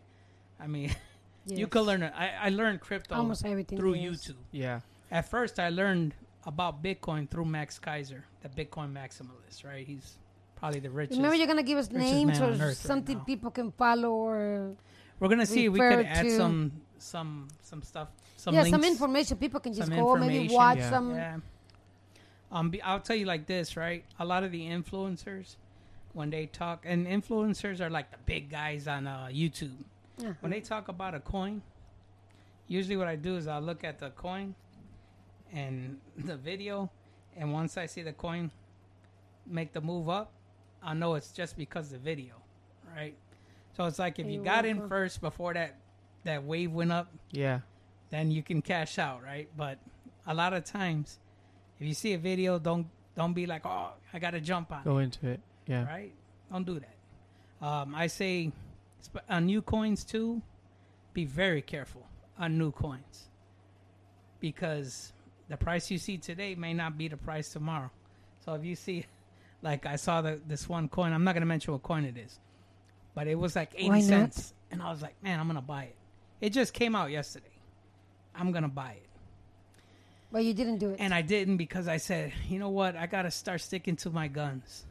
I 0.60 0.66
mean, 0.66 0.90
you 1.46 1.56
Yes. 1.60 1.68
could 1.70 1.86
learn. 1.86 2.02
it. 2.02 2.12
I, 2.14 2.32
I 2.42 2.48
learned 2.50 2.80
crypto 2.82 3.14
almost 3.14 3.46
everything 3.46 3.78
through 3.78 3.94
yes. 3.94 4.28
YouTube. 4.28 4.36
Yeah. 4.50 4.80
At 5.10 5.28
first, 5.30 5.58
I 5.58 5.70
learned 5.70 6.14
about 6.46 6.82
Bitcoin 6.82 7.28
through 7.28 7.44
Max 7.44 7.78
Keiser, 7.78 8.22
the 8.40 8.48
Bitcoin 8.48 8.92
maximalist, 8.92 9.64
right? 9.64 9.86
He's 9.86 10.16
probably 10.56 10.80
the 10.80 10.90
richest. 10.90 11.18
Remember, 11.18 11.36
you're 11.36 11.46
gonna 11.46 11.62
give 11.62 11.78
us 11.78 11.90
names 11.90 12.40
or 12.40 12.44
earth 12.44 12.60
right 12.60 12.76
something 12.76 13.20
people 13.20 13.50
can 13.50 13.72
follow 13.72 14.10
or 14.10 14.74
We're 15.18 15.28
gonna 15.28 15.46
see 15.46 15.66
if 15.66 15.72
we 15.72 15.78
could 15.78 16.06
add 16.06 16.30
some 16.30 16.72
some 16.98 17.48
some 17.62 17.82
stuff. 17.82 18.08
Some 18.36 18.54
yeah, 18.54 18.62
links. 18.62 18.74
some 18.74 18.84
information 18.84 19.36
people 19.36 19.60
can 19.60 19.72
just 19.72 19.90
go 19.90 20.16
maybe 20.16 20.52
watch 20.52 20.78
yeah. 20.78 20.90
some. 20.90 21.14
Yeah. 21.14 21.36
Um, 22.50 22.70
be, 22.70 22.82
I'll 22.82 23.00
tell 23.00 23.16
you 23.16 23.24
like 23.24 23.46
this, 23.46 23.76
right? 23.76 24.04
A 24.18 24.24
lot 24.24 24.44
of 24.44 24.52
the 24.52 24.60
influencers, 24.60 25.56
when 26.12 26.28
they 26.28 26.46
talk, 26.46 26.84
and 26.84 27.06
influencers 27.06 27.80
are 27.80 27.88
like 27.88 28.10
the 28.10 28.18
big 28.26 28.50
guys 28.50 28.86
on 28.86 29.06
uh, 29.06 29.28
YouTube. 29.32 29.78
Uh-huh. 30.20 30.32
When 30.40 30.52
they 30.52 30.60
talk 30.60 30.88
about 30.88 31.14
a 31.14 31.20
coin, 31.20 31.62
usually 32.68 32.96
what 32.96 33.08
I 33.08 33.16
do 33.16 33.36
is 33.36 33.46
I'll 33.46 33.62
look 33.62 33.84
at 33.84 33.98
the 33.98 34.10
coin 34.10 34.54
and 35.52 35.98
the 36.16 36.36
video, 36.36 36.90
and 37.36 37.52
once 37.52 37.76
I 37.76 37.86
see 37.86 38.02
the 38.02 38.12
coin 38.12 38.50
make 39.46 39.72
the 39.72 39.80
move 39.80 40.08
up, 40.08 40.32
I 40.82 40.94
know 40.94 41.14
it's 41.14 41.32
just 41.32 41.56
because 41.56 41.86
of 41.86 41.92
the 41.92 41.98
video, 41.98 42.34
right? 42.96 43.14
So 43.76 43.84
it's 43.86 43.98
like 43.98 44.18
if 44.18 44.26
you 44.26 44.34
You're 44.34 44.44
got 44.44 44.64
in 44.64 44.76
welcome. 44.78 44.88
first 44.90 45.20
before 45.20 45.54
that 45.54 45.76
that 46.24 46.44
wave 46.44 46.70
went 46.72 46.92
up, 46.92 47.08
Yeah. 47.32 47.60
then 48.10 48.30
you 48.30 48.42
can 48.42 48.62
cash 48.62 48.98
out, 48.98 49.22
right? 49.24 49.48
But 49.56 49.78
a 50.26 50.32
lot 50.34 50.52
of 50.52 50.64
times, 50.64 51.18
if 51.80 51.86
you 51.86 51.94
see 51.94 52.12
a 52.14 52.18
video, 52.18 52.58
don't 52.58 52.86
don't 53.16 53.32
be 53.34 53.44
like, 53.46 53.66
oh, 53.66 53.92
I 54.12 54.18
got 54.18 54.30
to 54.30 54.40
jump 54.40 54.72
on, 54.72 54.84
Go 54.84 54.98
into 54.98 55.26
it. 55.28 55.32
it, 55.32 55.40
Yeah. 55.66 55.84
right? 55.86 56.12
Don't 56.50 56.64
do 56.64 56.80
that. 56.80 57.66
Um, 57.66 57.94
I 57.94 58.06
say 58.06 58.52
sp- 59.04 59.24
on 59.28 59.46
new 59.46 59.60
coins 59.62 60.04
too, 60.04 60.42
be 61.12 61.24
very 61.24 61.60
careful 61.62 62.06
on 62.38 62.56
new 62.58 62.70
coins 62.72 63.28
because 64.40 65.12
the 65.52 65.56
price 65.56 65.90
you 65.90 65.98
see 65.98 66.18
today 66.18 66.54
may 66.54 66.72
not 66.74 66.96
be 66.98 67.08
the 67.08 67.16
price 67.16 67.50
tomorrow. 67.50 67.90
So 68.44 68.54
if 68.54 68.64
you 68.64 68.74
see, 68.74 69.04
like 69.62 69.86
I 69.86 69.96
saw 69.96 70.20
the, 70.22 70.40
this 70.46 70.68
one 70.68 70.88
coin, 70.88 71.12
I'm 71.12 71.24
not 71.24 71.34
gonna 71.34 71.46
mention 71.46 71.72
what 71.72 71.82
coin 71.82 72.04
it 72.04 72.16
is, 72.16 72.38
but 73.14 73.26
it 73.26 73.36
was 73.36 73.54
like 73.54 73.72
80 73.76 74.02
cents, 74.02 74.54
and 74.70 74.82
I 74.82 74.90
was 74.90 75.02
like, 75.02 75.14
man, 75.22 75.38
I'm 75.38 75.46
gonna 75.46 75.60
buy 75.62 75.84
it. 75.84 75.96
It 76.40 76.50
just 76.50 76.72
came 76.72 76.96
out 76.96 77.10
yesterday. 77.10 77.46
I'm 78.34 78.50
gonna 78.50 78.68
buy 78.68 78.92
it. 78.92 79.06
But 80.32 80.44
you 80.44 80.54
didn't 80.54 80.78
do 80.78 80.90
it, 80.90 80.96
And 80.98 81.12
I 81.12 81.20
didn't 81.20 81.58
because 81.58 81.86
I 81.88 81.98
said, 81.98 82.32
you 82.48 82.58
know 82.58 82.70
what? 82.70 82.96
I 82.96 83.06
got 83.06 83.22
to 83.22 83.30
start 83.30 83.60
sticking 83.60 83.96
to 83.96 84.08
my 84.10 84.28
guns. 84.28 84.86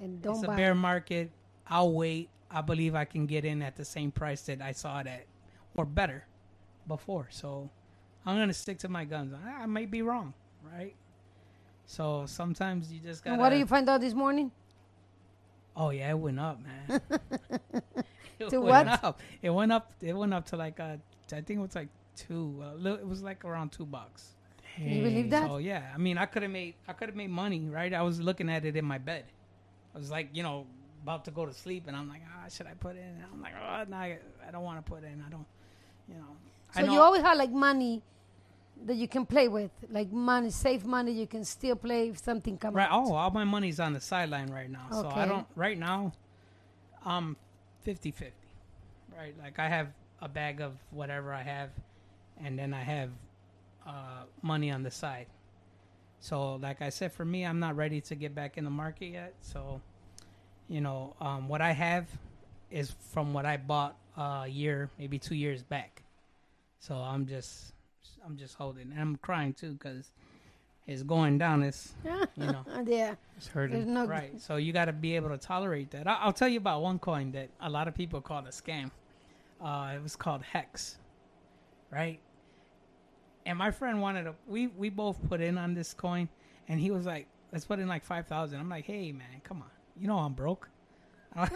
and 0.00 0.22
don't 0.22 0.36
it's 0.36 0.44
a 0.44 0.46
buy. 0.46 0.56
bear 0.56 0.74
market. 0.74 1.30
I'll 1.66 1.92
wait. 1.92 2.30
I 2.50 2.62
believe 2.62 2.94
I 2.94 3.04
can 3.04 3.26
get 3.26 3.44
in 3.44 3.60
at 3.60 3.76
the 3.76 3.84
same 3.84 4.10
price 4.10 4.40
that 4.42 4.62
I 4.62 4.72
saw 4.72 5.00
it 5.00 5.06
at 5.06 5.26
or 5.76 5.84
better 5.84 6.24
before. 6.86 7.28
So 7.30 7.68
I'm 8.28 8.48
to 8.48 8.54
stick 8.54 8.78
to 8.80 8.88
my 8.88 9.04
guns. 9.04 9.32
I, 9.32 9.62
I 9.62 9.66
may 9.66 9.86
be 9.86 10.02
wrong, 10.02 10.34
right? 10.62 10.94
So 11.86 12.24
sometimes 12.26 12.92
you 12.92 13.00
just 13.00 13.24
got. 13.24 13.38
What 13.38 13.48
do 13.48 13.56
you 13.56 13.66
find 13.66 13.88
out 13.88 14.00
this 14.02 14.12
morning? 14.12 14.52
Oh 15.74 15.90
yeah, 15.90 16.10
it 16.10 16.18
went 16.18 16.38
up, 16.38 16.58
man. 16.60 17.00
it 18.38 18.50
To 18.50 18.60
went 18.60 18.88
what? 18.88 19.04
Up. 19.04 19.20
It 19.40 19.50
went 19.50 19.72
up. 19.72 19.92
It 20.02 20.12
went 20.12 20.34
up 20.34 20.44
to 20.46 20.56
like 20.56 20.78
uh, 20.78 20.96
I 21.32 21.40
think 21.40 21.50
it 21.50 21.60
was 21.60 21.74
like 21.74 21.88
two. 22.16 22.62
Uh, 22.62 22.74
li- 22.74 23.00
it 23.00 23.08
was 23.08 23.22
like 23.22 23.44
around 23.44 23.72
two 23.72 23.86
bucks. 23.86 24.34
Can 24.76 24.88
you 24.88 25.02
believe 25.02 25.30
that? 25.30 25.48
So 25.48 25.56
yeah, 25.56 25.90
I 25.94 25.98
mean, 25.98 26.18
I 26.18 26.26
could 26.26 26.42
have 26.42 26.52
made 26.52 26.74
I 26.86 26.92
could 26.92 27.08
have 27.08 27.16
made 27.16 27.30
money, 27.30 27.60
right? 27.70 27.94
I 27.94 28.02
was 28.02 28.20
looking 28.20 28.50
at 28.50 28.66
it 28.66 28.76
in 28.76 28.84
my 28.84 28.98
bed. 28.98 29.24
I 29.94 29.98
was 29.98 30.10
like, 30.10 30.28
you 30.34 30.42
know, 30.42 30.66
about 31.02 31.24
to 31.24 31.30
go 31.30 31.46
to 31.46 31.54
sleep, 31.54 31.84
and 31.86 31.96
I'm 31.96 32.08
like, 32.08 32.22
ah, 32.26 32.48
should 32.50 32.66
I 32.66 32.74
put 32.74 32.96
in? 32.96 33.02
And 33.02 33.24
I'm 33.32 33.40
like, 33.40 33.54
oh, 33.56 33.84
no, 33.88 33.96
I, 33.96 34.18
I 34.46 34.50
don't 34.50 34.62
want 34.62 34.84
to 34.84 34.90
put 34.90 35.02
in. 35.02 35.24
I 35.26 35.30
don't, 35.30 35.46
you 36.06 36.16
know. 36.16 36.36
So 36.74 36.82
know 36.82 36.92
you 36.92 37.00
always 37.00 37.22
have 37.22 37.38
like 37.38 37.50
money 37.50 38.02
that 38.86 38.96
you 38.96 39.08
can 39.08 39.26
play 39.26 39.48
with, 39.48 39.70
like 39.90 40.10
money, 40.12 40.50
save 40.50 40.84
money. 40.84 41.12
You 41.12 41.26
can 41.26 41.44
still 41.44 41.76
play 41.76 42.08
if 42.08 42.18
something 42.18 42.56
comes. 42.58 42.74
Right. 42.74 42.88
Oh, 42.90 43.14
all 43.14 43.30
my 43.30 43.44
money's 43.44 43.80
on 43.80 43.92
the 43.92 44.00
sideline 44.00 44.50
right 44.50 44.70
now. 44.70 44.86
okay. 44.92 45.08
So 45.08 45.14
I 45.14 45.26
don't. 45.26 45.46
Right 45.56 45.78
now, 45.78 46.12
I'm 47.04 47.36
50-50. 47.86 48.30
Right. 49.16 49.34
Like 49.38 49.58
I 49.58 49.68
have 49.68 49.88
a 50.20 50.28
bag 50.28 50.60
of 50.60 50.74
whatever 50.90 51.32
I 51.32 51.42
have, 51.42 51.70
and 52.42 52.58
then 52.58 52.74
I 52.74 52.82
have 52.82 53.10
uh, 53.86 54.22
money 54.42 54.70
on 54.70 54.82
the 54.82 54.90
side. 54.90 55.26
So, 56.20 56.56
like 56.56 56.82
I 56.82 56.88
said, 56.88 57.12
for 57.12 57.24
me, 57.24 57.44
I'm 57.44 57.60
not 57.60 57.76
ready 57.76 58.00
to 58.02 58.14
get 58.14 58.34
back 58.34 58.58
in 58.58 58.64
the 58.64 58.70
market 58.70 59.06
yet. 59.06 59.34
So, 59.40 59.80
you 60.68 60.80
know, 60.80 61.14
um, 61.20 61.48
what 61.48 61.60
I 61.60 61.72
have 61.72 62.06
is 62.70 62.94
from 63.12 63.32
what 63.32 63.46
I 63.46 63.56
bought 63.56 63.96
a 64.16 64.46
year, 64.48 64.90
maybe 64.98 65.18
two 65.18 65.36
years 65.36 65.62
back. 65.62 66.02
So 66.80 66.96
I'm 66.96 67.26
just, 67.26 67.72
I'm 68.28 68.36
just 68.36 68.54
holding. 68.56 68.90
And 68.92 69.00
I'm 69.00 69.16
crying 69.16 69.54
too 69.54 69.72
because 69.72 70.10
it's 70.86 71.02
going 71.02 71.38
down. 71.38 71.62
It's 71.62 71.94
you 72.04 72.46
know. 72.46 72.64
yeah. 72.86 73.14
It's 73.36 73.46
hurting. 73.48 73.92
no. 73.94 74.06
Right. 74.06 74.40
So 74.40 74.56
you 74.56 74.72
got 74.72 74.84
to 74.86 74.92
be 74.92 75.16
able 75.16 75.30
to 75.30 75.38
tolerate 75.38 75.90
that. 75.92 76.06
I- 76.06 76.18
I'll 76.20 76.32
tell 76.32 76.48
you 76.48 76.58
about 76.58 76.82
one 76.82 76.98
coin 76.98 77.32
that 77.32 77.48
a 77.60 77.70
lot 77.70 77.88
of 77.88 77.94
people 77.94 78.20
call 78.20 78.40
a 78.40 78.50
scam. 78.50 78.90
Uh, 79.60 79.92
it 79.96 80.02
was 80.02 80.14
called 80.16 80.42
Hex. 80.42 80.98
Right. 81.90 82.20
And 83.46 83.56
my 83.58 83.70
friend 83.70 84.00
wanted 84.02 84.24
to. 84.24 84.34
We 84.46 84.66
we 84.66 84.90
both 84.90 85.16
put 85.28 85.40
in 85.40 85.56
on 85.56 85.72
this 85.74 85.94
coin, 85.94 86.28
and 86.68 86.78
he 86.78 86.90
was 86.90 87.06
like, 87.06 87.26
"Let's 87.50 87.64
put 87.64 87.78
in 87.78 87.88
like 87.88 88.04
five 88.04 88.26
thousand. 88.26 88.60
I'm 88.60 88.68
like, 88.68 88.84
"Hey 88.84 89.10
man, 89.10 89.40
come 89.42 89.62
on. 89.62 89.70
You 89.98 90.06
know 90.06 90.18
I'm 90.18 90.34
broke. 90.34 90.68
I 91.34 91.46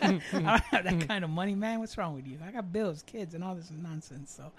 don't 0.00 0.20
have 0.22 0.62
that 0.84 1.04
kind 1.08 1.24
of 1.24 1.30
money, 1.30 1.54
man. 1.56 1.80
What's 1.80 1.98
wrong 1.98 2.14
with 2.14 2.26
you? 2.26 2.38
I 2.46 2.52
got 2.52 2.72
bills, 2.72 3.02
kids, 3.04 3.34
and 3.34 3.42
all 3.42 3.54
this 3.56 3.70
nonsense. 3.70 4.32
So, 4.36 4.52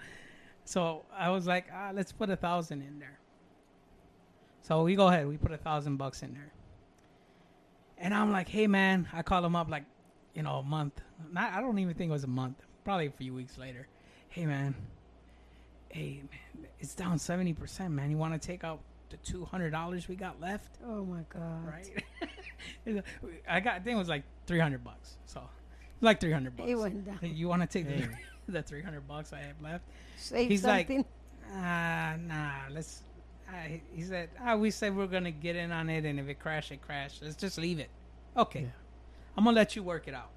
so 0.66 1.04
I 1.16 1.30
was 1.30 1.46
like, 1.46 1.66
ah, 1.72 1.92
let's 1.94 2.10
put 2.10 2.28
a 2.28 2.36
thousand 2.36 2.82
in 2.82 2.98
there. 2.98 3.20
So 4.62 4.82
we 4.82 4.96
go 4.96 5.06
ahead. 5.06 5.28
We 5.28 5.36
put 5.36 5.52
a 5.52 5.56
thousand 5.56 5.96
bucks 5.96 6.22
in 6.22 6.34
there. 6.34 6.52
And 7.98 8.12
I'm 8.12 8.32
like, 8.32 8.48
hey 8.48 8.66
man, 8.66 9.08
I 9.12 9.22
call 9.22 9.44
him 9.44 9.54
up 9.54 9.70
like, 9.70 9.84
you 10.34 10.42
know, 10.42 10.56
a 10.56 10.62
month. 10.64 11.00
Not, 11.32 11.52
I 11.52 11.60
don't 11.60 11.78
even 11.78 11.94
think 11.94 12.10
it 12.10 12.12
was 12.12 12.24
a 12.24 12.28
month. 12.28 12.60
Probably 12.84 13.06
a 13.06 13.10
few 13.12 13.32
weeks 13.32 13.56
later. 13.56 13.86
Hey 14.28 14.44
man, 14.44 14.74
hey 15.88 16.22
man, 16.30 16.66
it's 16.80 16.96
down 16.96 17.18
seventy 17.18 17.52
percent, 17.52 17.92
man. 17.94 18.10
You 18.10 18.18
want 18.18 18.40
to 18.40 18.44
take 18.44 18.64
out 18.64 18.80
the 19.08 19.16
two 19.18 19.44
hundred 19.44 19.70
dollars 19.70 20.08
we 20.08 20.16
got 20.16 20.40
left? 20.40 20.78
Oh 20.84 21.04
my 21.04 21.20
God. 21.28 21.64
right? 21.64 22.04
I 23.48 23.60
got 23.60 23.74
I 23.76 23.78
think 23.78 23.94
it 23.94 23.98
was 23.98 24.08
like 24.08 24.24
three 24.46 24.58
hundred 24.58 24.82
bucks. 24.82 25.16
So 25.26 25.42
like 26.00 26.20
three 26.20 26.32
hundred 26.32 26.56
bucks. 26.56 26.68
It 26.68 26.74
went 26.74 27.04
down. 27.06 27.18
You 27.22 27.48
want 27.48 27.62
to 27.62 27.68
take 27.68 27.86
the, 27.86 27.98
Dang. 27.98 28.18
the 28.52 28.62
three 28.62 28.82
hundred 28.82 29.06
bucks 29.08 29.32
I 29.32 29.40
have 29.40 29.60
left? 29.62 29.84
Save 30.16 30.48
He's 30.48 30.64
like- 30.64 30.86
something. 30.88 31.04
Ah, 31.54 32.16
nah. 32.26 32.50
Let's. 32.70 33.02
Uh, 33.48 33.52
he- 33.68 33.82
he 33.94 34.02
said, 34.02 34.28
ah, 34.44 34.56
we 34.56 34.70
said 34.72 34.96
we're 34.96 35.06
gonna 35.06 35.30
get 35.30 35.54
in 35.54 35.70
on 35.70 35.88
it, 35.88 36.04
and 36.04 36.18
if 36.18 36.28
it 36.28 36.40
crash, 36.40 36.72
it 36.72 36.82
crash. 36.82 37.20
Let's 37.22 37.36
just 37.36 37.58
leave 37.58 37.78
it. 37.78 37.88
Okay, 38.36 38.62
Yeah. 38.62 38.66
I'm 39.36 39.44
gonna 39.44 39.54
let 39.54 39.76
you 39.76 39.82
work 39.84 40.08
it 40.08 40.14
out. 40.14 40.30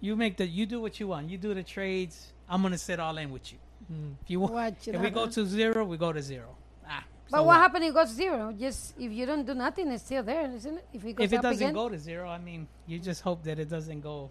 You 0.00 0.14
make 0.14 0.36
the, 0.36 0.46
you 0.46 0.64
do 0.64 0.80
what 0.80 1.00
you 1.00 1.08
want. 1.08 1.28
You 1.30 1.36
do 1.38 1.52
the 1.54 1.64
trades. 1.64 2.32
I'm 2.48 2.62
gonna 2.62 2.78
sit 2.78 3.00
all 3.00 3.18
in 3.18 3.30
with 3.32 3.52
you. 3.52 3.58
Mm. 3.92 4.14
If 4.22 4.30
you 4.30 4.40
want, 4.40 4.52
Watch 4.54 4.86
it 4.88 4.94
if 4.94 5.00
we 5.00 5.10
go 5.10 5.26
to 5.26 5.44
zero, 5.46 5.84
we 5.84 5.96
go 5.96 6.12
to 6.12 6.22
zero. 6.22 6.56
Ah, 6.88 7.04
But 7.30 7.38
so 7.38 7.42
what 7.42 7.56
happened? 7.56 7.84
It 7.84 7.92
goes 7.94 8.10
zero. 8.14 8.52
Just 8.52 8.94
if 8.98 9.10
you 9.10 9.26
don't 9.26 9.44
do 9.44 9.54
nothing, 9.54 9.88
it's 9.90 10.04
still 10.04 10.22
there, 10.22 10.48
isn't 10.52 10.76
it? 10.78 10.86
If 10.92 11.04
it 11.04 11.12
goes 11.14 11.24
if 11.24 11.32
it 11.32 11.36
up 11.38 11.42
doesn't 11.42 11.62
again, 11.62 11.74
go 11.74 11.88
to 11.88 11.98
zero, 11.98 12.28
I 12.30 12.38
mean, 12.38 12.68
you 12.86 13.00
just 13.00 13.22
hope 13.22 13.42
that 13.44 13.58
it 13.58 13.68
doesn't 13.68 14.00
go 14.00 14.30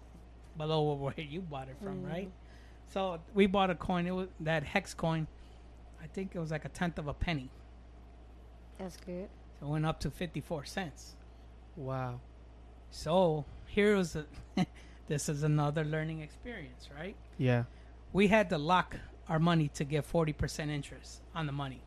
below 0.56 0.94
where 1.04 1.14
you 1.20 1.42
bought 1.42 1.68
it 1.68 1.76
from, 1.82 2.02
Mm. 2.04 2.08
right? 2.08 2.30
So 2.92 3.18
we 3.34 3.46
bought 3.46 3.70
a 3.70 3.74
coin. 3.74 4.06
It 4.06 4.14
was 4.14 4.28
that 4.40 4.62
hex 4.62 4.94
coin. 4.94 5.26
I 6.02 6.06
think 6.06 6.34
it 6.34 6.38
was 6.38 6.50
like 6.50 6.64
a 6.64 6.68
tenth 6.70 6.98
of 6.98 7.06
a 7.08 7.14
penny. 7.14 7.50
that's 8.78 8.96
good. 8.96 9.28
So 9.60 9.66
it 9.66 9.68
went 9.70 9.86
up 9.86 10.00
to 10.00 10.10
fifty-four 10.10 10.64
cents. 10.64 11.16
Wow. 11.76 12.20
So 12.90 13.44
here 13.66 13.96
was 13.96 14.16
a. 14.16 14.24
this 15.08 15.28
is 15.28 15.42
another 15.42 15.84
learning 15.84 16.20
experience, 16.20 16.88
right? 16.96 17.16
Yeah. 17.36 17.64
We 18.12 18.28
had 18.28 18.48
to 18.50 18.58
lock 18.58 18.96
our 19.28 19.38
money 19.38 19.68
to 19.74 19.84
get 19.84 20.04
forty 20.04 20.32
percent 20.32 20.70
interest 20.70 21.20
on 21.34 21.46
the 21.46 21.52
money 21.52 21.82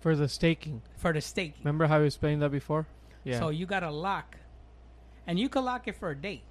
For 0.00 0.14
the 0.16 0.28
staking. 0.28 0.82
for 0.96 1.12
the 1.12 1.20
staking. 1.20 1.62
Remember 1.64 1.86
how 1.86 2.00
we 2.00 2.06
explained 2.06 2.42
that 2.42 2.50
before? 2.50 2.86
Yeah. 3.24 3.38
So 3.38 3.48
you 3.48 3.64
got 3.66 3.80
to 3.80 3.90
lock, 3.90 4.36
and 5.26 5.38
you 5.38 5.48
can 5.48 5.64
lock 5.64 5.86
it 5.88 5.96
for 5.96 6.10
a 6.10 6.16
date, 6.16 6.42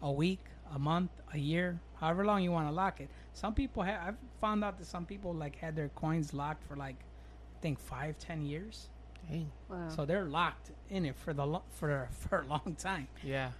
a 0.00 0.10
week, 0.12 0.44
a 0.74 0.78
month, 0.78 1.10
a 1.32 1.38
year, 1.38 1.78
however 2.00 2.24
long 2.24 2.42
you 2.42 2.50
want 2.50 2.68
to 2.68 2.72
lock 2.72 3.00
it. 3.00 3.08
Some 3.34 3.54
people 3.54 3.82
have. 3.82 4.00
I've 4.08 4.16
found 4.40 4.64
out 4.64 4.78
that 4.78 4.86
some 4.86 5.04
people 5.06 5.34
like 5.34 5.56
had 5.56 5.76
their 5.76 5.88
coins 5.90 6.32
locked 6.34 6.64
for 6.64 6.76
like, 6.76 6.96
I 7.56 7.60
think 7.60 7.78
five, 7.78 8.18
ten 8.18 8.42
years. 8.42 8.88
Dang. 9.28 9.50
Wow. 9.68 9.88
So 9.88 10.04
they're 10.04 10.24
locked 10.24 10.70
in 10.90 11.04
it 11.06 11.16
for 11.16 11.32
the 11.32 11.46
lo- 11.46 11.62
for 11.70 12.08
for 12.28 12.40
a 12.40 12.46
long 12.46 12.76
time. 12.78 13.08
Yeah. 13.22 13.50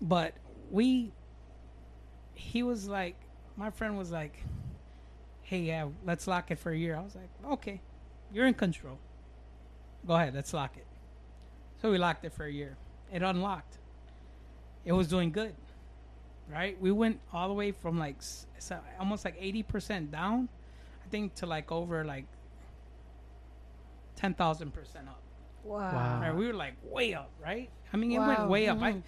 But 0.00 0.34
we, 0.70 1.12
he 2.34 2.62
was 2.62 2.88
like, 2.88 3.16
my 3.56 3.70
friend 3.70 3.98
was 3.98 4.10
like, 4.12 4.36
hey, 5.42 5.60
yeah, 5.60 5.88
let's 6.04 6.26
lock 6.26 6.50
it 6.50 6.58
for 6.58 6.70
a 6.70 6.76
year. 6.76 6.94
I 6.96 7.00
was 7.00 7.16
like, 7.16 7.30
okay, 7.52 7.80
you're 8.32 8.46
in 8.46 8.54
control. 8.54 8.98
Go 10.06 10.14
ahead, 10.14 10.34
let's 10.34 10.52
lock 10.52 10.76
it. 10.76 10.86
So 11.82 11.90
we 11.90 11.98
locked 11.98 12.24
it 12.24 12.32
for 12.32 12.44
a 12.44 12.50
year. 12.52 12.76
It 13.12 13.22
unlocked. 13.22 13.78
It 14.84 14.92
was 14.92 15.08
doing 15.08 15.32
good, 15.32 15.54
right? 16.50 16.80
We 16.80 16.90
went 16.92 17.20
all 17.32 17.48
the 17.48 17.54
way 17.54 17.72
from 17.72 17.98
like 17.98 18.16
so 18.58 18.78
almost 18.98 19.24
like 19.24 19.36
eighty 19.38 19.62
percent 19.62 20.10
down, 20.10 20.48
I 21.04 21.08
think, 21.08 21.34
to 21.36 21.46
like 21.46 21.70
over 21.72 22.04
like 22.04 22.24
ten 24.16 24.34
thousand 24.34 24.72
percent 24.72 25.08
up. 25.08 25.20
wow. 25.64 25.92
Wow. 25.92 26.20
Right? 26.20 26.34
We 26.34 26.46
were 26.46 26.54
like 26.54 26.74
way 26.84 27.14
up, 27.14 27.30
right? 27.42 27.68
I 27.92 27.96
mean, 27.96 28.12
it 28.12 28.18
Wow. 28.18 28.26
went 28.28 28.48
way 28.48 28.68
up. 28.68 28.80
I, 28.82 28.92
Mhm. 28.92 29.02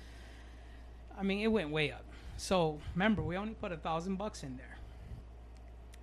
I 1.19 1.23
mean, 1.23 1.41
it 1.41 1.49
went 1.49 1.71
way 1.71 1.91
up. 1.93 2.05
So 2.37 2.79
remember, 2.95 3.23
we 3.23 3.37
only 3.37 3.55
put 3.55 3.73
a 3.73 3.77
thousand 3.77 4.17
bucks 4.17 4.43
in 4.43 4.57
there. 4.57 4.77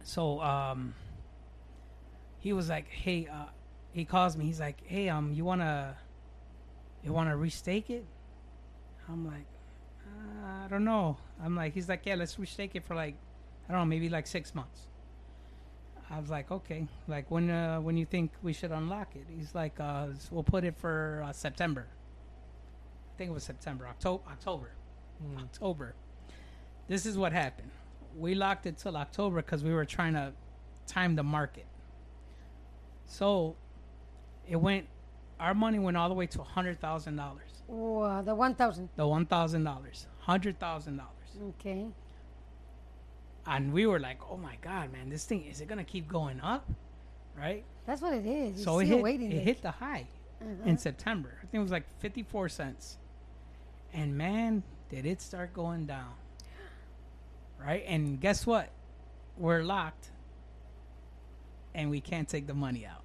So 0.03 0.39
um, 0.41 0.93
he 2.39 2.53
was 2.53 2.69
like, 2.69 2.87
"Hey," 2.89 3.27
uh, 3.27 3.45
he 3.91 4.05
calls 4.05 4.37
me. 4.37 4.45
He's 4.45 4.59
like, 4.59 4.81
"Hey, 4.85 5.09
um, 5.09 5.33
you 5.33 5.43
wanna, 5.43 5.97
you 7.03 7.11
wanna 7.11 7.35
restake 7.35 7.89
it?" 7.89 8.05
I'm 9.09 9.25
like, 9.25 9.47
uh, 10.05 10.65
"I 10.65 10.67
don't 10.69 10.83
know." 10.85 11.17
I'm 11.43 11.55
like, 11.55 11.73
he's 11.73 11.87
like, 11.89 12.05
"Yeah, 12.05 12.15
let's 12.15 12.35
restake 12.35 12.71
it 12.73 12.83
for 12.83 12.95
like, 12.95 13.15
I 13.67 13.71
don't 13.71 13.81
know, 13.81 13.85
maybe 13.85 14.09
like 14.09 14.27
six 14.27 14.55
months." 14.55 14.87
I 16.09 16.19
was 16.19 16.29
like, 16.29 16.51
"Okay." 16.51 16.87
Like 17.07 17.29
when, 17.29 17.49
uh, 17.49 17.79
when 17.79 17.97
you 17.97 18.05
think 18.05 18.31
we 18.41 18.53
should 18.53 18.71
unlock 18.71 19.15
it? 19.15 19.25
He's 19.37 19.53
like, 19.53 19.79
uh, 19.79 20.07
"We'll 20.31 20.43
put 20.43 20.63
it 20.63 20.75
for 20.77 21.23
uh, 21.25 21.33
September." 21.33 21.87
I 23.13 23.17
think 23.17 23.29
it 23.31 23.33
was 23.33 23.43
September, 23.43 23.87
October, 23.87 24.23
October. 24.31 24.71
Mm. 25.23 25.43
October. 25.43 25.95
This 26.87 27.05
is 27.05 27.17
what 27.17 27.33
happened. 27.33 27.71
We 28.15 28.35
locked 28.35 28.65
it 28.65 28.77
till 28.77 28.95
October 28.95 29.37
because 29.37 29.63
we 29.63 29.73
were 29.73 29.85
trying 29.85 30.13
to 30.13 30.33
time 30.87 31.15
the 31.15 31.23
market. 31.23 31.65
So 33.05 33.55
it 34.47 34.55
went. 34.55 34.87
Our 35.39 35.53
money 35.53 35.77
went 35.79 35.97
all 35.97 36.09
the 36.09 36.15
way 36.15 36.25
to 36.27 36.41
hundred 36.41 36.79
thousand 36.79 37.15
dollars. 37.15 37.63
Wow. 37.67 38.21
The 38.21 38.33
one 38.33 38.55
thousand. 38.55 38.89
The 38.95 39.07
one 39.07 39.25
thousand 39.25 39.63
dollars, 39.63 40.07
hundred 40.19 40.59
thousand 40.59 40.97
dollars, 40.97 41.11
Okay. 41.49 41.87
and 43.45 43.71
we 43.71 43.85
were 43.87 43.99
like, 43.99 44.19
"Oh 44.29 44.37
my 44.37 44.55
god, 44.61 44.91
man! 44.91 45.09
This 45.09 45.25
thing 45.25 45.45
is 45.45 45.61
it 45.61 45.67
gonna 45.67 45.83
keep 45.83 46.07
going 46.07 46.39
up?" 46.41 46.69
Right? 47.37 47.63
That's 47.85 48.01
what 48.01 48.13
it 48.13 48.25
is. 48.25 48.63
So 48.63 48.79
it 48.79 48.87
hit. 48.87 49.01
waiting. 49.01 49.31
It 49.31 49.43
hit 49.43 49.61
the 49.61 49.71
high 49.71 50.07
Uh-huh. 50.41 50.69
in 50.69 50.77
September. 50.77 51.33
I 51.37 51.41
think 51.47 51.53
it 51.55 51.59
was 51.63 51.71
like 51.71 51.85
fifty-four 51.99 52.49
cents. 52.49 52.97
And 53.93 54.17
man, 54.17 54.63
did 54.89 55.05
it 55.05 55.21
start 55.21 55.53
going 55.53 55.85
down. 55.85 56.13
Right? 57.59 57.83
And 57.87 58.19
guess 58.19 58.45
what? 58.45 58.69
We're 59.37 59.63
locked. 59.63 60.11
And 61.73 61.89
we 61.89 62.01
can't 62.01 62.27
take 62.27 62.47
the 62.47 62.53
money 62.53 62.85
out. 62.85 63.03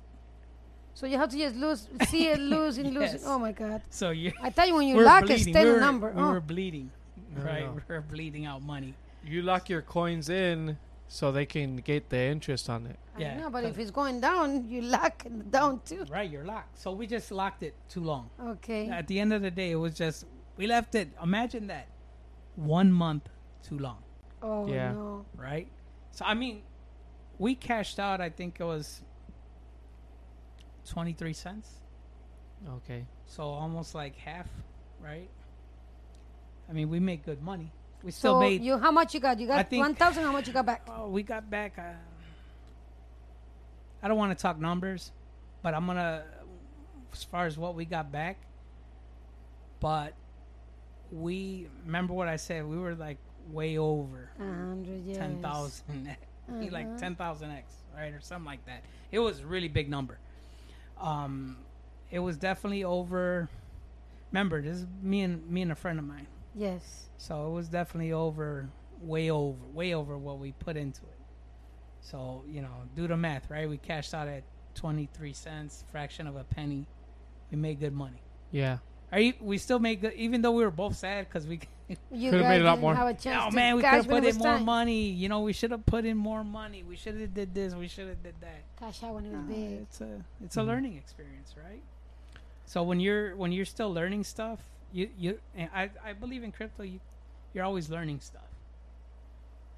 So 0.94 1.06
you 1.06 1.16
have 1.18 1.30
to 1.30 1.38
just 1.38 1.56
lose, 1.56 1.88
see 2.08 2.28
it 2.28 2.38
losing, 2.54 2.86
losing. 2.88 3.20
Yes. 3.20 3.24
Oh 3.26 3.38
my 3.38 3.52
God! 3.52 3.82
So 3.90 4.10
you 4.10 4.32
I 4.42 4.50
tell 4.50 4.66
you, 4.66 4.74
when 4.74 4.86
you 4.88 5.00
lock 5.10 5.28
it, 5.30 5.40
stay 5.40 5.52
the 5.52 5.78
number. 5.78 6.10
We 6.10 6.22
oh. 6.22 6.32
were 6.32 6.40
bleeding. 6.40 6.90
No, 7.36 7.42
right? 7.44 7.64
no. 7.64 7.80
We're 7.88 8.00
bleeding 8.00 8.46
out 8.46 8.62
money. 8.62 8.94
You 9.24 9.42
lock 9.42 9.68
your 9.68 9.82
coins 9.82 10.28
in 10.28 10.78
so 11.08 11.30
they 11.30 11.46
can 11.46 11.76
get 11.76 12.08
the 12.10 12.18
interest 12.18 12.68
on 12.70 12.86
it. 12.86 12.98
I 13.16 13.20
Yeah, 13.20 13.36
know, 13.40 13.50
but 13.50 13.62
but- 13.62 13.70
if 13.70 13.78
it's 13.78 13.90
going 13.90 14.20
down, 14.20 14.68
you 14.68 14.80
lock 14.82 15.24
it 15.26 15.50
down 15.50 15.80
too. 15.84 16.04
Right, 16.10 16.28
you're 16.30 16.44
locked. 16.44 16.78
So 16.78 16.92
we 16.92 17.06
just 17.06 17.30
locked 17.30 17.62
it 17.62 17.74
too 17.88 18.00
long. 18.02 18.30
Okay. 18.40 18.88
At 18.88 19.06
the 19.06 19.20
end 19.20 19.32
of 19.32 19.42
the 19.42 19.50
day, 19.50 19.70
it 19.72 19.76
was 19.76 19.94
just 19.94 20.24
we 20.56 20.66
left 20.66 20.94
it. 20.94 21.08
Imagine 21.22 21.66
that, 21.68 21.88
one 22.56 22.90
month 22.92 23.28
too 23.62 23.78
long, 23.78 24.02
oh 24.42 24.66
Yeah. 24.66 24.92
no. 24.92 25.24
right? 25.36 25.68
So 26.10 26.24
I 26.24 26.34
mean, 26.34 26.62
we 27.38 27.54
cashed 27.54 27.98
out. 27.98 28.20
I 28.20 28.28
think 28.30 28.58
it 28.60 28.64
was 28.64 29.02
twenty 30.88 31.12
three 31.12 31.32
cents. 31.32 31.80
Okay. 32.76 33.06
So 33.26 33.42
almost 33.44 33.94
like 33.94 34.16
half, 34.16 34.48
right? 35.00 35.28
I 36.68 36.72
mean, 36.72 36.88
we 36.88 37.00
make 37.00 37.24
good 37.24 37.42
money. 37.42 37.70
We 38.02 38.10
still 38.10 38.34
So 38.34 38.40
made. 38.40 38.62
you 38.62 38.78
how 38.78 38.90
much 38.90 39.14
you 39.14 39.20
got? 39.20 39.38
You 39.38 39.46
got 39.46 39.70
one 39.72 39.94
thousand. 39.94 40.24
How 40.24 40.32
much 40.32 40.46
you 40.46 40.52
got 40.52 40.66
back? 40.66 40.86
Oh, 40.88 41.08
we 41.08 41.22
got 41.22 41.48
back. 41.48 41.78
Uh, 41.78 41.82
I 44.02 44.08
don't 44.08 44.16
want 44.18 44.36
to 44.36 44.40
talk 44.42 44.58
numbers, 44.58 45.12
but 45.62 45.74
I'm 45.74 45.86
gonna, 45.86 46.24
as 47.12 47.22
far 47.22 47.46
as 47.46 47.56
what 47.56 47.74
we 47.74 47.84
got 47.84 48.10
back. 48.10 48.38
But 49.80 50.14
we 51.12 51.68
remember 51.84 52.12
what 52.14 52.28
I 52.28 52.36
said. 52.36 52.66
We 52.66 52.78
were 52.78 52.94
like 52.94 53.18
way 53.50 53.78
over 53.78 54.30
ten 54.38 55.38
thousand, 55.40 56.16
like 56.72 56.86
Uh-huh. 56.86 56.98
ten 56.98 57.14
thousand 57.14 57.50
x, 57.52 57.72
right, 57.96 58.12
or 58.12 58.20
something 58.20 58.46
like 58.46 58.64
that. 58.66 58.82
It 59.12 59.18
was 59.20 59.40
a 59.40 59.46
really 59.46 59.68
big 59.68 59.88
number. 59.88 60.18
Um, 61.00 61.56
it 62.10 62.18
was 62.18 62.36
definitely 62.36 62.82
over. 62.84 63.48
Remember, 64.32 64.60
this 64.62 64.78
is 64.78 64.86
me 65.02 65.20
and 65.22 65.48
me 65.48 65.62
and 65.62 65.70
a 65.70 65.74
friend 65.76 65.98
of 66.00 66.04
mine. 66.06 66.26
Yes. 66.54 67.08
So 67.18 67.46
it 67.48 67.50
was 67.50 67.68
definitely 67.68 68.12
over, 68.12 68.68
way 69.00 69.30
over, 69.30 69.58
way 69.72 69.94
over 69.94 70.18
what 70.18 70.38
we 70.38 70.52
put 70.52 70.76
into 70.76 71.02
it. 71.02 71.18
So 72.00 72.44
you 72.48 72.62
know, 72.62 72.74
do 72.96 73.06
the 73.06 73.16
math, 73.16 73.50
right? 73.50 73.68
We 73.68 73.78
cashed 73.78 74.12
out 74.14 74.28
at 74.28 74.42
twenty 74.74 75.08
three 75.12 75.32
cents, 75.32 75.84
fraction 75.92 76.26
of 76.26 76.36
a 76.36 76.44
penny. 76.44 76.86
We 77.50 77.56
made 77.58 77.80
good 77.80 77.92
money. 77.92 78.22
Yeah. 78.50 78.78
Are 79.12 79.20
you, 79.20 79.34
we 79.40 79.58
still 79.58 79.78
made 79.78 80.00
good, 80.00 80.14
even 80.14 80.40
though 80.40 80.52
we 80.52 80.64
were 80.64 80.70
both 80.70 80.96
sad 80.96 81.28
because 81.28 81.46
we. 81.46 81.60
You 82.10 82.30
Could've 82.30 82.46
made 82.46 82.62
a 82.62 82.64
lot 82.64 82.80
more. 82.80 82.94
Have 82.94 83.08
a 83.08 83.12
chance 83.12 83.42
oh 83.46 83.50
to 83.50 83.54
man, 83.56 83.76
we 83.76 83.82
could 83.82 83.90
have 83.90 84.08
put 84.08 84.24
in 84.24 84.36
more 84.38 84.54
time. 84.56 84.64
money. 84.64 85.10
You 85.10 85.28
know, 85.28 85.40
we 85.40 85.52
should 85.52 85.72
have 85.72 85.84
put 85.84 86.06
in 86.06 86.16
more 86.16 86.42
money. 86.42 86.82
We 86.82 86.96
should 86.96 87.20
have 87.20 87.34
did 87.34 87.52
this. 87.52 87.74
We 87.74 87.86
should 87.86 88.08
have 88.08 88.22
did 88.22 88.34
that. 88.40 88.62
Cash 88.78 89.02
out 89.02 89.12
when 89.14 89.26
it 89.26 89.32
was 89.32 89.40
No, 89.46 89.54
big. 89.54 89.72
it's 89.82 90.00
a 90.00 90.24
it's 90.42 90.56
Mhm. 90.56 90.60
a 90.60 90.62
learning 90.64 90.96
experience, 90.96 91.54
right? 91.62 91.82
So 92.64 92.82
when 92.82 92.98
you're 92.98 93.36
when 93.36 93.52
you're 93.52 93.66
still 93.66 93.92
learning 93.92 94.24
stuff, 94.24 94.60
you 94.92 95.08
you 95.18 95.38
and 95.54 95.70
I 95.74 95.90
I 96.04 96.12
believe 96.12 96.42
in 96.42 96.52
crypto. 96.52 96.82
You 96.82 97.00
you're 97.52 97.64
always 97.64 97.90
learning 97.90 98.20
stuff, 98.20 98.50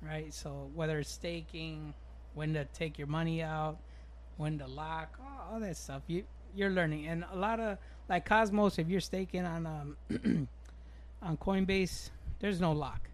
right? 0.02 0.32
So 0.32 0.70
whether 0.74 0.98
it's 0.98 1.10
staking, 1.10 1.94
when 2.34 2.54
to 2.54 2.64
take 2.66 2.98
your 2.98 3.06
money 3.08 3.42
out, 3.42 3.78
when 4.36 4.58
to 4.58 4.66
lock, 4.66 5.18
all, 5.20 5.54
all 5.54 5.60
that 5.60 5.76
stuff. 5.76 6.02
You 6.06 6.24
you're 6.54 6.70
learning, 6.70 7.06
and 7.06 7.24
a 7.32 7.36
lot 7.36 7.60
of 7.60 7.78
like 8.08 8.26
Cosmos. 8.26 8.78
If 8.78 8.88
you're 8.88 9.00
staking 9.00 9.44
on 9.44 9.66
um 9.66 9.96
on 11.22 11.36
Coinbase, 11.36 12.10
there's 12.40 12.60
no 12.60 12.72
lock. 12.72 13.08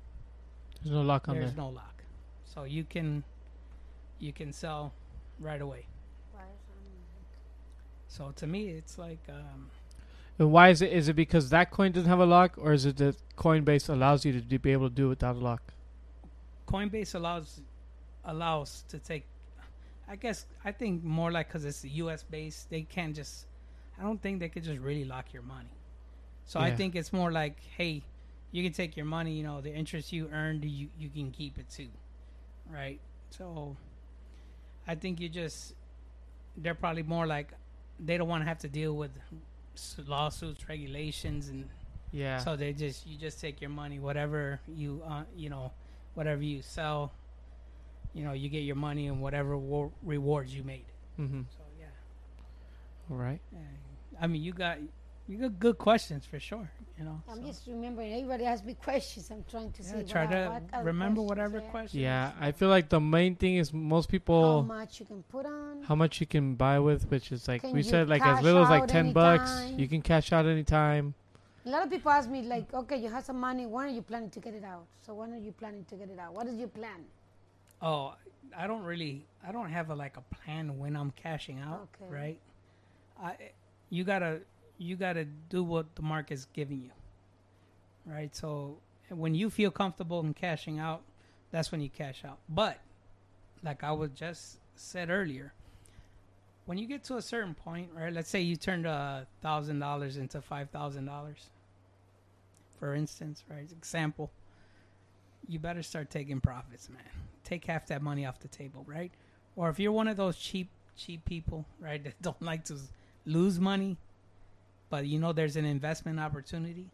There's 0.82 0.94
no 0.94 1.02
lock 1.02 1.28
on 1.28 1.34
there. 1.34 1.44
There's 1.44 1.54
there. 1.54 1.64
no 1.64 1.70
lock, 1.70 2.02
so 2.44 2.64
you 2.64 2.84
can 2.84 3.24
you 4.18 4.32
can 4.32 4.52
sell 4.52 4.92
right 5.38 5.60
away. 5.60 5.86
So 8.10 8.32
to 8.36 8.46
me, 8.46 8.70
it's 8.70 8.98
like 8.98 9.20
um, 9.28 9.70
And 10.40 10.50
why 10.50 10.70
is 10.70 10.80
it? 10.80 10.90
Is 10.90 11.06
it 11.10 11.16
because 11.16 11.50
that 11.50 11.70
coin 11.70 11.92
doesn't 11.92 12.08
have 12.08 12.18
a 12.18 12.24
lock, 12.24 12.54
or 12.56 12.72
is 12.72 12.86
it 12.86 12.96
that 12.96 13.16
Coinbase 13.36 13.90
allows 13.90 14.24
you 14.24 14.32
to 14.32 14.40
do, 14.40 14.58
be 14.58 14.72
able 14.72 14.88
to 14.88 14.94
do 14.94 15.04
it 15.04 15.08
without 15.10 15.36
a 15.36 15.38
lock? 15.38 15.62
Coinbase 16.66 17.14
allows 17.14 17.60
allows 18.24 18.82
to 18.88 18.98
take. 18.98 19.26
I 20.08 20.16
guess 20.16 20.46
I 20.64 20.72
think 20.72 21.04
more 21.04 21.30
like 21.30 21.48
because 21.48 21.66
it's 21.66 21.84
U.S. 21.84 22.22
based, 22.22 22.70
they 22.70 22.82
can't 22.82 23.14
just. 23.14 23.44
I 23.98 24.02
don't 24.02 24.20
think 24.22 24.40
they 24.40 24.48
could 24.48 24.64
just 24.64 24.80
really 24.80 25.04
lock 25.04 25.26
your 25.34 25.42
money. 25.42 25.76
So 26.46 26.58
I 26.58 26.74
think 26.74 26.96
it's 26.96 27.12
more 27.12 27.30
like, 27.30 27.60
hey, 27.76 28.02
you 28.50 28.64
can 28.64 28.72
take 28.72 28.96
your 28.96 29.04
money. 29.04 29.32
You 29.32 29.42
know, 29.42 29.60
the 29.60 29.74
interest 29.74 30.10
you 30.10 30.30
earned, 30.32 30.64
you 30.64 30.88
you 30.98 31.10
can 31.10 31.32
keep 31.32 31.58
it 31.58 31.68
too, 31.68 31.88
right? 32.72 32.98
So, 33.28 33.76
I 34.88 34.94
think 34.94 35.20
you 35.20 35.28
just. 35.28 35.74
They're 36.56 36.74
probably 36.74 37.02
more 37.02 37.26
like, 37.26 37.52
they 38.00 38.16
don't 38.16 38.26
want 38.26 38.42
to 38.42 38.48
have 38.48 38.58
to 38.60 38.68
deal 38.68 38.94
with 38.96 39.10
lawsuits, 40.06 40.68
regulations, 40.68 41.48
and 41.48 41.68
Yeah. 42.12 42.38
so 42.38 42.56
they 42.56 42.72
just 42.72 43.06
you 43.06 43.16
just 43.18 43.40
take 43.40 43.60
your 43.60 43.70
money, 43.70 43.98
whatever 43.98 44.60
you 44.68 45.02
uh, 45.06 45.24
you 45.36 45.48
know, 45.50 45.72
whatever 46.14 46.42
you 46.42 46.62
sell, 46.62 47.12
you 48.14 48.24
know, 48.24 48.32
you 48.32 48.48
get 48.48 48.60
your 48.64 48.76
money 48.76 49.06
and 49.06 49.20
whatever 49.22 49.56
war- 49.56 49.92
rewards 50.02 50.54
you 50.54 50.62
made. 50.64 50.86
mm-hmm. 51.18 51.42
So 51.56 51.62
yeah, 51.78 51.86
All 53.10 53.16
right. 53.16 53.40
yeah. 53.52 53.58
I 54.20 54.26
mean 54.26 54.42
you 54.42 54.52
got 54.52 54.78
you 55.30 55.38
got 55.38 55.58
good 55.60 55.78
questions 55.78 56.26
for 56.26 56.40
sure. 56.40 56.68
You 56.98 57.04
know, 57.06 57.22
I'm 57.30 57.40
so, 57.40 57.46
just 57.48 57.66
remembering. 57.66 58.12
Everybody 58.12 58.44
asks 58.44 58.66
me 58.66 58.74
questions. 58.88 59.30
I'm 59.30 59.44
trying 59.50 59.72
to 59.72 59.82
see. 59.82 59.90
yeah, 59.92 59.96
what 59.98 60.08
try 60.08 60.22
I- 60.24 60.26
to 60.26 60.48
what 60.50 60.84
remember 60.84 61.20
questions 61.22 61.28
whatever 61.30 61.60
there. 61.60 61.70
questions. 61.70 62.02
Yeah, 62.02 62.32
I 62.38 62.52
feel 62.52 62.68
like 62.68 62.88
the 62.90 63.00
main 63.00 63.36
thing 63.36 63.56
is 63.56 63.72
most 63.72 64.08
people 64.10 64.62
How 64.62 64.66
much 64.66 65.00
you 65.00 65.06
can 65.06 65.22
put 65.22 65.46
on? 65.46 65.82
how 65.84 65.94
much 65.94 66.20
you 66.20 66.26
can 66.26 66.56
buy 66.56 66.78
with, 66.78 67.08
which 67.10 67.32
is 67.32 67.48
like 67.48 67.62
Can 67.62 67.72
we 67.72 67.82
said, 67.82 68.08
like 68.08 68.24
as 68.26 68.42
little 68.42 68.64
as 68.64 68.70
like 68.70 68.82
out 68.82 68.88
ten 68.90 69.12
bucks. 69.12 69.50
You 69.76 69.88
can 69.88 70.02
cash 70.02 70.32
out 70.32 70.44
anytime. 70.46 71.14
A 71.66 71.70
lot 71.70 71.82
of 71.84 71.90
people 71.90 72.10
ask 72.10 72.28
me 72.28 72.42
like, 72.42 72.72
okay, 72.74 72.96
you 72.96 73.08
have 73.10 73.24
some 73.24 73.38
money. 73.38 73.66
When 73.66 73.84
are 73.86 73.88
you 73.88 74.02
planning 74.02 74.30
to 74.30 74.40
get 74.40 74.54
it 74.54 74.64
out? 74.64 74.84
So 75.06 75.14
when 75.14 75.32
are 75.32 75.38
you 75.38 75.52
planning 75.52 75.84
to 75.90 75.94
get 75.94 76.08
it 76.10 76.18
out? 76.18 76.32
What 76.34 76.46
is 76.48 76.56
your 76.58 76.68
plan? 76.68 77.04
Oh, 77.82 78.14
I 78.56 78.66
don't 78.66 78.82
really 78.82 79.26
I 79.46 79.52
don't 79.52 79.70
have 79.70 79.88
a 79.90 79.94
like 79.94 80.16
a 80.18 80.24
plan 80.34 80.78
when 80.78 80.96
I'm 80.96 81.12
cashing 81.12 81.60
out, 81.60 81.88
Okay. 82.02 82.12
right? 82.12 82.38
I 83.22 83.36
you 83.90 84.04
gotta 84.04 84.40
you 84.80 84.96
gotta 84.96 85.24
do 85.24 85.62
what 85.62 85.94
the 85.94 86.02
market's 86.02 86.46
giving 86.54 86.80
you, 86.80 86.90
right? 88.06 88.34
So 88.34 88.78
when 89.10 89.34
you 89.34 89.50
feel 89.50 89.70
comfortable 89.70 90.20
in 90.20 90.32
cashing 90.32 90.78
out, 90.78 91.02
that's 91.50 91.70
when 91.70 91.82
you 91.82 91.90
cash 91.90 92.24
out. 92.24 92.38
But 92.48 92.78
like 93.62 93.84
I 93.84 93.92
was 93.92 94.10
just 94.10 94.56
said 94.76 95.10
earlier, 95.10 95.52
when 96.64 96.78
you 96.78 96.86
get 96.86 97.04
to 97.04 97.16
a 97.18 97.22
certain 97.22 97.54
point, 97.54 97.90
right? 97.94 98.10
Let's 98.12 98.30
say 98.30 98.40
you 98.40 98.56
turned 98.56 98.86
a 98.86 99.26
thousand 99.42 99.80
dollars 99.80 100.16
into 100.16 100.40
five 100.40 100.70
thousand 100.70 101.04
dollars, 101.04 101.50
for 102.78 102.94
instance, 102.94 103.44
right? 103.50 103.70
Example. 103.70 104.30
You 105.46 105.58
better 105.58 105.82
start 105.82 106.10
taking 106.10 106.40
profits, 106.40 106.88
man. 106.88 107.02
Take 107.44 107.66
half 107.66 107.86
that 107.88 108.02
money 108.02 108.24
off 108.24 108.40
the 108.40 108.48
table, 108.48 108.84
right? 108.86 109.10
Or 109.56 109.68
if 109.68 109.78
you're 109.78 109.92
one 109.92 110.08
of 110.08 110.16
those 110.16 110.36
cheap, 110.36 110.70
cheap 110.96 111.24
people, 111.26 111.66
right, 111.80 112.02
that 112.04 112.22
don't 112.22 112.40
like 112.40 112.64
to 112.66 112.76
lose 113.26 113.60
money, 113.60 113.98
but 114.90 115.06
you 115.06 115.18
know 115.18 115.32
there's 115.32 115.56
an 115.56 115.64
investment 115.64 116.20
opportunity, 116.20 116.90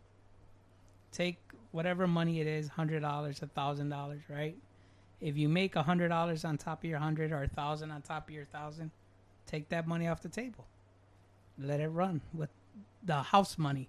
take 1.10 1.38
whatever 1.72 2.06
money 2.06 2.40
it 2.40 2.46
is, 2.46 2.68
hundred 2.68 3.00
dollars, 3.00 3.42
a 3.42 3.46
thousand 3.46 3.88
dollars, 3.88 4.22
right? 4.28 4.56
If 5.20 5.36
you 5.36 5.48
make 5.48 5.76
a 5.76 5.82
hundred 5.82 6.08
dollars 6.08 6.44
on 6.44 6.58
top 6.58 6.84
of 6.84 6.90
your 6.90 6.98
hundred 6.98 7.32
or 7.32 7.42
a 7.42 7.48
thousand 7.48 7.90
on 7.90 8.02
top 8.02 8.28
of 8.28 8.34
your 8.34 8.44
thousand, 8.44 8.90
take 9.46 9.70
that 9.70 9.88
money 9.88 10.06
off 10.06 10.20
the 10.22 10.28
table. 10.28 10.66
Let 11.58 11.80
it 11.80 11.88
run 11.88 12.20
with 12.34 12.50
the 13.02 13.22
house 13.22 13.56
money, 13.56 13.88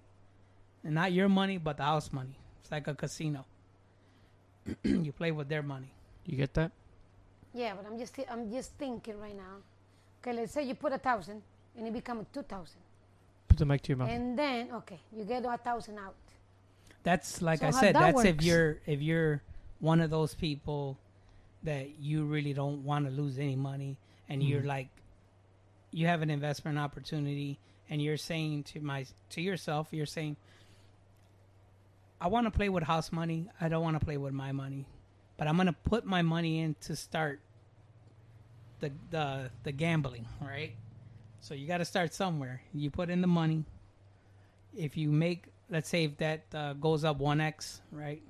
and 0.82 0.94
not 0.94 1.12
your 1.12 1.28
money, 1.28 1.58
but 1.58 1.76
the 1.76 1.82
house 1.84 2.12
money. 2.12 2.38
It's 2.62 2.72
like 2.72 2.88
a 2.88 2.94
casino. 2.94 3.44
you 4.82 5.12
play 5.12 5.32
with 5.32 5.48
their 5.48 5.62
money. 5.62 5.92
You 6.24 6.36
get 6.36 6.54
that? 6.54 6.72
Yeah, 7.52 7.74
but 7.74 7.86
I'm 7.90 7.98
just 7.98 8.14
thi- 8.14 8.26
I'm 8.30 8.50
just 8.50 8.72
thinking 8.78 9.18
right 9.20 9.36
now. 9.36 9.56
Okay, 10.22 10.32
let's 10.32 10.52
say 10.52 10.62
you 10.62 10.74
put 10.74 10.92
a 10.92 10.98
thousand 10.98 11.42
and 11.76 11.86
it 11.86 11.92
becomes 11.92 12.26
two 12.32 12.42
thousand, 12.42 12.80
Put 13.48 13.58
the 13.58 13.64
mic 13.66 13.82
to 13.82 13.88
your 13.88 13.98
mouth. 13.98 14.10
and 14.10 14.38
then 14.38 14.68
okay, 14.72 15.00
you 15.16 15.24
get 15.24 15.44
a 15.44 15.56
thousand 15.58 15.98
out. 15.98 16.14
That's 17.02 17.40
like 17.42 17.60
So 17.60 17.66
I 17.68 17.70
said. 17.70 17.94
that 17.94 18.14
That's 18.14 18.24
if 18.24 18.42
you're 18.42 18.78
if 18.86 19.00
you're 19.00 19.42
one 19.80 20.00
of 20.00 20.10
those 20.10 20.34
people 20.34 20.98
that 21.62 21.98
you 22.00 22.24
really 22.24 22.52
don't 22.52 22.84
want 22.84 23.06
to 23.06 23.10
lose 23.10 23.38
any 23.38 23.56
money, 23.56 23.98
and 24.28 24.42
you're 24.42 24.62
Mhm. 24.62 24.66
like, 24.66 24.88
you 25.90 26.06
have 26.06 26.22
an 26.22 26.30
investment 26.30 26.78
opportunity, 26.78 27.58
and 27.88 28.00
you're 28.02 28.16
saying 28.16 28.64
to 28.64 28.80
my 28.80 29.06
to 29.30 29.40
yourself, 29.40 29.88
you're 29.92 30.06
saying, 30.06 30.36
I 32.20 32.26
want 32.28 32.46
to 32.46 32.50
play 32.50 32.68
with 32.68 32.84
house 32.84 33.10
money. 33.12 33.48
I 33.60 33.68
don't 33.68 33.82
want 33.82 33.98
to 33.98 34.04
play 34.04 34.16
with 34.16 34.32
my 34.34 34.52
money, 34.52 34.86
but 35.36 35.46
I'm 35.48 35.56
gonna 35.56 35.72
put 35.72 36.04
my 36.04 36.22
money 36.22 36.60
in 36.60 36.74
to 36.82 36.96
start 36.96 37.40
the 38.80 38.92
the 39.10 39.50
the 39.62 39.72
gambling, 39.72 40.26
right? 40.40 40.74
So 41.40 41.54
you 41.54 41.66
got 41.66 41.78
to 41.78 41.84
start 41.84 42.12
somewhere. 42.14 42.62
You 42.74 42.90
put 42.90 43.10
in 43.10 43.20
the 43.20 43.26
money. 43.26 43.64
If 44.76 44.96
you 44.96 45.10
make, 45.10 45.46
let's 45.70 45.88
say, 45.88 46.04
if 46.04 46.16
that 46.18 46.42
uh, 46.54 46.72
goes 46.74 47.04
up 47.04 47.18
one 47.18 47.40
x, 47.40 47.80
right? 47.90 48.22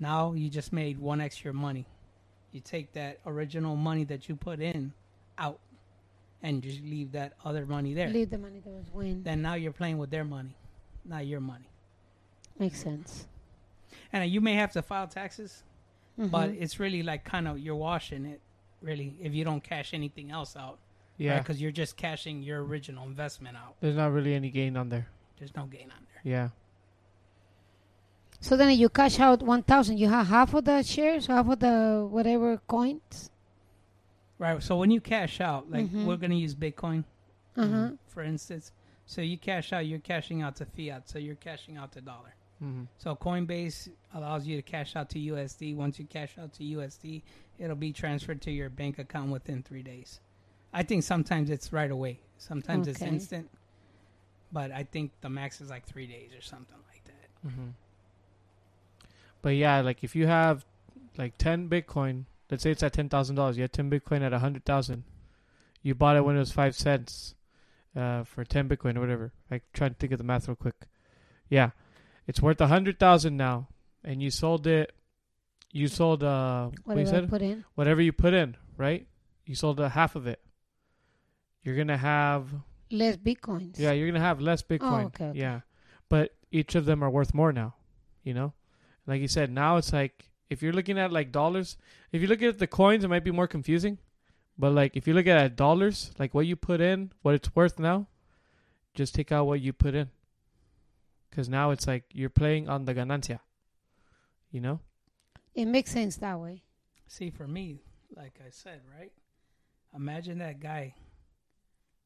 Now 0.00 0.32
you 0.32 0.48
just 0.48 0.72
made 0.72 0.98
one 0.98 1.20
x 1.20 1.42
your 1.44 1.52
money. 1.52 1.86
You 2.52 2.60
take 2.60 2.92
that 2.94 3.18
original 3.26 3.76
money 3.76 4.04
that 4.04 4.28
you 4.28 4.34
put 4.36 4.60
in 4.60 4.92
out, 5.36 5.58
and 6.42 6.62
just 6.62 6.80
leave 6.82 7.12
that 7.12 7.34
other 7.44 7.66
money 7.66 7.94
there. 7.94 8.08
Leave 8.08 8.30
the 8.30 8.38
money 8.38 8.60
that 8.64 8.70
was 8.70 8.86
win. 8.92 9.22
Then 9.22 9.42
now 9.42 9.54
you're 9.54 9.72
playing 9.72 9.98
with 9.98 10.10
their 10.10 10.24
money, 10.24 10.56
not 11.04 11.26
your 11.26 11.40
money. 11.40 11.68
Makes 12.58 12.82
sense. 12.82 13.26
And 14.12 14.28
you 14.30 14.40
may 14.40 14.54
have 14.54 14.72
to 14.72 14.82
file 14.82 15.06
taxes. 15.06 15.62
but 16.16 16.50
Mhm. 16.50 16.60
it's 16.60 16.80
really 16.80 17.04
like 17.04 17.24
kind 17.24 17.46
of 17.46 17.60
you're 17.60 17.76
washing 17.76 18.24
it. 18.26 18.40
Really, 18.82 19.16
if 19.20 19.32
you 19.34 19.44
don't 19.44 19.62
cash 19.62 19.94
anything 19.94 20.32
else 20.32 20.56
out, 20.56 20.80
Yeah. 21.18 21.38
because 21.38 21.60
you're 21.60 21.72
just 21.72 21.96
cashing 21.96 22.42
your 22.42 22.64
original 22.64 23.06
investment 23.06 23.56
out. 23.56 23.74
There's 23.80 23.96
not 23.96 24.12
really 24.12 24.34
any 24.34 24.50
gain 24.50 24.76
on 24.76 24.88
there. 24.88 25.08
There's 25.38 25.54
no 25.54 25.64
gain 25.66 25.90
on 25.90 26.06
there. 26.12 26.22
Yeah. 26.24 26.48
So 28.40 28.56
then 28.56 28.76
you 28.78 28.88
cash 28.88 29.18
out 29.18 29.42
1,000. 29.42 29.98
You 29.98 30.08
have 30.08 30.28
half 30.28 30.54
of 30.54 30.64
the 30.64 30.82
shares, 30.82 31.26
half 31.26 31.48
of 31.48 31.58
the 31.58 32.06
whatever 32.08 32.58
coins. 32.68 33.30
Right. 34.38 34.62
So 34.62 34.76
when 34.76 34.90
you 34.92 35.00
cash 35.00 35.40
out, 35.40 35.68
like 35.70 35.86
Mhm. 35.88 36.04
we're 36.04 36.16
gonna 36.16 36.36
use 36.36 36.54
Bitcoin, 36.54 37.02
Uh 37.56 37.62
huh. 37.62 37.66
Mm-hmm. 37.66 37.94
for 38.06 38.22
instance. 38.22 38.72
So 39.06 39.20
you 39.22 39.38
cash 39.38 39.72
out, 39.72 39.86
you're 39.86 39.98
cashing 39.98 40.42
out 40.42 40.54
to 40.56 40.66
fiat. 40.66 41.08
So 41.08 41.18
you're 41.18 41.34
cashing 41.34 41.76
out 41.76 41.92
to 41.92 42.00
dollar. 42.00 42.34
hmm 42.60 42.84
So 42.98 43.16
Coinbase 43.16 43.88
allows 44.14 44.46
you 44.46 44.56
to 44.56 44.62
cash 44.62 44.94
out 44.94 45.08
to 45.10 45.18
USD. 45.18 45.74
Once 45.74 45.98
you 45.98 46.04
cash 46.06 46.38
out 46.38 46.52
to 46.54 46.64
USD, 46.64 47.22
it'll 47.58 47.74
be 47.76 47.92
transferred 47.92 48.40
to 48.42 48.50
your 48.52 48.68
bank 48.70 48.98
account 49.00 49.32
within 49.32 49.62
three 49.64 49.82
days. 49.82 50.20
I 50.72 50.82
think 50.82 51.02
sometimes 51.02 51.50
it's 51.50 51.72
right 51.72 51.90
away. 51.90 52.20
Sometimes 52.38 52.88
it's 52.88 53.02
instant. 53.02 53.50
But 54.52 54.70
I 54.72 54.84
think 54.84 55.12
the 55.20 55.28
max 55.28 55.60
is 55.60 55.68
like 55.70 55.86
three 55.86 56.06
days 56.06 56.30
or 56.36 56.40
something 56.40 56.76
like 56.90 57.04
that. 57.04 57.50
hmm 57.50 57.68
But 59.42 59.50
yeah, 59.50 59.80
like 59.80 60.02
if 60.04 60.14
you 60.16 60.26
have 60.26 60.64
like 61.16 61.36
ten 61.38 61.68
Bitcoin, 61.68 62.24
let's 62.50 62.62
say 62.62 62.70
it's 62.70 62.82
at 62.82 62.92
ten 62.92 63.08
thousand 63.08 63.36
dollars, 63.36 63.56
you 63.56 63.62
had 63.62 63.72
ten 63.72 63.90
Bitcoin 63.90 64.22
at 64.22 64.32
a 64.32 64.38
hundred 64.38 64.64
thousand. 64.64 65.04
You 65.82 65.94
bought 65.94 66.16
it 66.16 66.24
when 66.24 66.36
it 66.36 66.40
was 66.40 66.52
five 66.52 66.74
cents, 66.74 67.34
uh, 67.94 68.24
for 68.24 68.44
ten 68.44 68.68
Bitcoin 68.68 68.96
or 68.96 69.00
whatever. 69.00 69.32
I 69.50 69.60
trying 69.72 69.90
to 69.90 69.96
think 69.96 70.12
of 70.12 70.18
the 70.18 70.24
math 70.24 70.48
real 70.48 70.56
quick. 70.56 70.86
Yeah, 71.48 71.70
it's 72.26 72.40
worth 72.42 72.60
a 72.60 72.66
hundred 72.68 72.98
thousand 72.98 73.36
now, 73.36 73.68
and 74.04 74.22
you 74.22 74.30
sold 74.30 74.66
it. 74.66 74.92
You 75.72 75.88
sold 75.88 76.24
uh, 76.24 76.70
what 76.84 76.96
you 76.96 77.04
Whatever 77.04 77.16
I 77.16 77.20
said? 77.20 77.30
put 77.30 77.42
in. 77.42 77.64
Whatever 77.74 78.00
you 78.00 78.12
put 78.12 78.32
in, 78.32 78.56
right? 78.76 79.06
You 79.44 79.54
sold 79.54 79.78
a 79.80 79.90
half 79.90 80.16
of 80.16 80.26
it. 80.26 80.40
You're 81.62 81.76
gonna 81.76 81.98
have 81.98 82.48
Less 82.90 83.16
bitcoins. 83.16 83.78
yeah, 83.78 83.92
you're 83.92 84.08
gonna 84.08 84.24
have 84.24 84.40
less 84.40 84.62
oh, 84.62 84.72
Bitcoin. 84.74 85.04
Oh, 85.04 85.06
okay, 85.06 85.24
okay. 85.26 85.38
Yeah, 85.38 85.60
but 86.08 86.34
each 86.50 86.74
of 86.74 86.86
them 86.86 87.02
are 87.02 87.10
worth 87.10 87.34
more 87.34 87.52
now. 87.52 87.74
You 88.22 88.34
know, 88.34 88.52
like 89.06 89.20
you 89.20 89.28
said, 89.28 89.50
now 89.50 89.76
it's 89.76 89.92
like 89.92 90.30
if 90.50 90.62
you're 90.62 90.72
looking 90.72 90.98
at 90.98 91.12
like 91.12 91.32
dollars, 91.32 91.76
if 92.12 92.22
you 92.22 92.28
look 92.28 92.42
at 92.42 92.58
the 92.58 92.66
coins, 92.66 93.04
it 93.04 93.08
might 93.08 93.24
be 93.24 93.30
more 93.30 93.46
confusing. 93.46 93.98
But 94.58 94.72
like 94.72 94.96
if 94.96 95.06
you 95.06 95.14
look 95.14 95.26
at 95.26 95.56
dollars, 95.56 96.12
like 96.18 96.34
what 96.34 96.46
you 96.46 96.56
put 96.56 96.80
in, 96.80 97.12
what 97.22 97.34
it's 97.34 97.54
worth 97.54 97.78
now, 97.78 98.08
just 98.94 99.14
take 99.14 99.30
out 99.30 99.46
what 99.46 99.60
you 99.60 99.72
put 99.72 99.94
in. 99.94 100.10
Because 101.30 101.48
now 101.48 101.70
it's 101.70 101.86
like 101.86 102.04
you're 102.12 102.30
playing 102.30 102.68
on 102.68 102.84
the 102.84 102.94
ganancia. 102.94 103.40
You 104.50 104.60
know? 104.60 104.80
It 105.54 105.66
makes 105.66 105.92
sense 105.92 106.16
that 106.16 106.40
way. 106.40 106.62
See, 107.06 107.30
for 107.30 107.46
me, 107.46 107.82
like 108.16 108.40
I 108.44 108.50
said, 108.50 108.80
right? 108.98 109.12
Imagine 109.94 110.38
that 110.38 110.60
guy, 110.60 110.94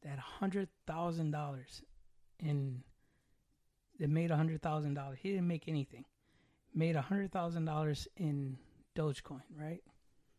that 0.04 0.18
hundred 0.18 0.68
thousand 0.86 1.30
dollars, 1.30 1.82
in 2.40 2.82
that 3.98 4.10
made 4.10 4.30
a 4.30 4.36
hundred 4.36 4.62
thousand 4.62 4.94
dollars. 4.94 5.18
He 5.22 5.30
didn't 5.30 5.48
make 5.48 5.68
anything. 5.68 6.04
Made 6.74 6.96
a 6.96 7.02
hundred 7.02 7.30
thousand 7.32 7.64
dollars 7.66 8.08
in 8.16 8.56
Dogecoin, 8.96 9.42
right? 9.58 9.82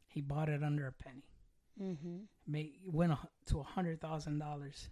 He 0.07 0.21
bought 0.21 0.49
it 0.49 0.63
under 0.63 0.87
a 0.87 0.91
penny. 0.91 1.23
Mm-hmm. 1.81 2.17
Made 2.47 2.73
went 2.85 3.13
to 3.47 3.59
a 3.59 3.63
hundred 3.63 4.01
thousand 4.01 4.39
dollars, 4.39 4.89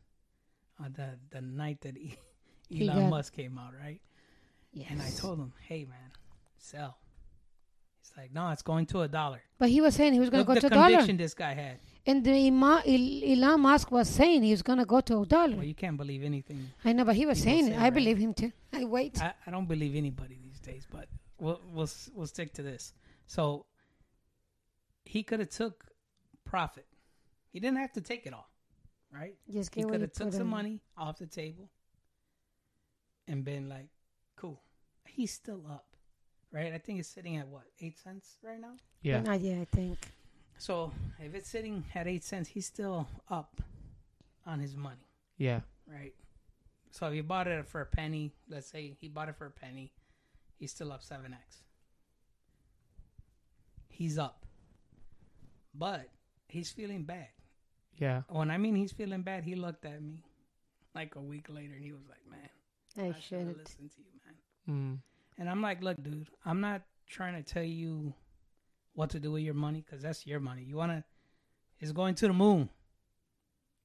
on 0.80 0.94
the 0.94 1.18
the 1.32 1.42
night 1.42 1.82
that 1.82 1.96
He 1.98 2.88
Elon 2.88 3.04
got- 3.04 3.10
Musk 3.10 3.34
came 3.34 3.58
out, 3.58 3.74
right? 3.80 4.00
Yes. 4.74 4.88
And 4.90 5.02
I 5.02 5.10
told 5.10 5.38
him, 5.38 5.52
"Hey, 5.68 5.84
man, 5.84 6.12
sell." 6.58 6.98
He's 8.02 8.14
like, 8.16 8.32
"No, 8.34 8.50
it's 8.52 8.62
going 8.62 8.86
to 8.88 9.02
a 9.02 9.08
dollar." 9.10 9.42
But 9.60 9.70
he 9.70 9.82
was 9.82 9.94
saying 9.96 10.14
he 10.14 10.20
was 10.22 10.30
going 10.30 10.44
to 10.44 10.48
go 10.48 10.54
the 10.54 10.62
to 10.62 10.68
a 10.68 10.70
dollar. 10.70 10.88
conviction 10.90 11.18
this 11.18 11.34
guy 11.34 11.54
had. 11.54 11.80
And 12.06 12.24
the 12.26 12.48
Ima- 12.48 12.82
El- 12.86 13.24
Elon 13.32 13.62
Musk 13.62 13.92
was 13.92 14.10
saying 14.10 14.42
he 14.44 14.52
was 14.52 14.64
going 14.64 14.80
to 14.80 14.86
go 14.86 15.02
to 15.02 15.22
a 15.22 15.26
dollar. 15.26 15.56
Well, 15.56 15.64
you 15.66 15.76
can't 15.76 15.98
believe 15.98 16.24
anything. 16.24 16.72
I 16.84 16.94
know, 16.94 17.06
but 17.06 17.16
he 17.16 17.26
was 17.28 17.40
People 17.40 17.52
saying 17.52 17.66
say, 17.68 17.74
it. 17.74 17.78
I 17.78 17.84
right? 17.84 17.94
believe 17.94 18.18
him 18.18 18.34
too. 18.34 18.52
I 18.74 18.86
wait. 18.86 19.22
I, 19.22 19.34
I 19.46 19.52
don't 19.52 19.68
believe 19.68 19.96
anybody 19.96 20.40
these 20.42 20.60
days, 20.60 20.88
but 20.92 21.08
we'll 21.40 21.62
we'll 21.72 21.90
we'll 22.16 22.26
stick 22.28 22.54
to 22.54 22.64
this. 22.64 22.94
So 23.28 23.66
he 25.06 25.22
could 25.24 25.40
have 25.42 25.50
took 25.50 25.86
profit. 26.44 26.86
He 27.52 27.60
didn't 27.60 27.78
have 27.78 27.94
to 27.94 28.02
take 28.02 28.26
it 28.26 28.34
all, 28.34 28.50
right? 29.14 29.36
Just 29.52 29.76
He 29.76 29.84
could 29.84 30.02
have 30.02 30.12
took 30.14 30.32
some 30.32 30.42
in. 30.42 30.48
money 30.48 30.80
off 30.98 31.20
the 31.20 31.28
table 31.28 31.70
and 33.28 33.44
been 33.44 33.70
like, 33.70 33.90
"Cool." 34.36 34.60
He's 35.06 35.32
still 35.34 35.62
up, 35.70 35.86
right? 36.52 36.74
I 36.74 36.78
think 36.80 37.00
it's 37.00 37.10
sitting 37.10 37.36
at 37.38 37.48
what 37.48 37.64
eight 37.80 38.00
cents 38.00 38.38
right 38.44 38.60
now. 38.60 38.74
Yeah. 39.04 39.18
But 39.20 39.26
not 39.30 39.42
yet, 39.42 39.60
I 39.60 39.66
think. 39.66 39.98
So 40.62 40.92
if 41.20 41.34
it's 41.34 41.50
sitting 41.50 41.84
at 41.96 42.08
eight 42.08 42.24
cents, 42.24 42.48
he's 42.50 42.68
still 42.68 43.08
up 43.32 43.62
on 44.46 44.60
his 44.60 44.76
money. 44.78 45.08
Yeah. 45.40 45.62
right? 45.88 46.14
So 46.92 47.08
if 47.08 47.16
you 47.16 47.24
bought 47.24 47.48
it 47.48 47.66
for 47.68 47.82
a 47.82 47.86
penny, 47.88 48.32
let's 48.48 48.68
say 48.68 48.96
he 49.02 49.08
bought 49.08 49.28
it 49.28 49.36
for 49.36 49.48
a 49.48 49.50
penny, 49.50 49.92
he's 50.60 50.70
still 50.70 50.92
up 50.92 51.02
seven 51.02 51.34
x. 51.34 51.64
He's 53.90 54.20
up, 54.20 54.46
but 55.74 56.10
he's 56.48 56.70
feeling 56.70 57.06
bad. 57.06 57.30
Yeah. 57.98 58.22
When 58.30 58.52
I 58.52 58.60
mean 58.60 58.76
he's 58.76 58.92
feeling 58.92 59.24
bad, 59.24 59.44
he 59.44 59.56
looked 59.56 59.84
at 59.86 60.00
me 60.00 60.24
like 60.94 61.16
a 61.16 61.22
week 61.22 61.48
later 61.50 61.74
and 61.74 61.84
he 61.84 61.92
was 61.92 62.04
like, 62.08 62.22
"Man, 62.30 62.50
I 62.98 63.02
I 63.02 63.06
should 63.06 63.14
have 63.16 63.24
shouldn't. 63.24 63.58
listened 63.58 63.92
to 63.94 64.02
you, 64.02 64.20
man." 64.68 65.00
Mm. 65.00 65.40
And 65.40 65.50
I'm 65.50 65.62
like, 65.64 65.82
"Look, 65.82 66.02
dude, 66.04 66.30
I'm 66.46 66.62
not 66.62 66.84
trying 67.08 67.34
to 67.44 67.54
tell 67.54 67.64
you 67.64 68.14
what 68.94 69.10
to 69.12 69.20
do 69.20 69.32
with 69.32 69.44
your 69.44 69.54
money 69.54 69.84
because 69.86 70.02
that's 70.02 70.26
your 70.28 70.40
money. 70.40 70.64
You 70.64 70.76
wanna, 70.76 71.04
it's 71.80 71.92
going 71.92 72.16
to 72.16 72.28
the 72.28 72.34
moon. 72.34 72.70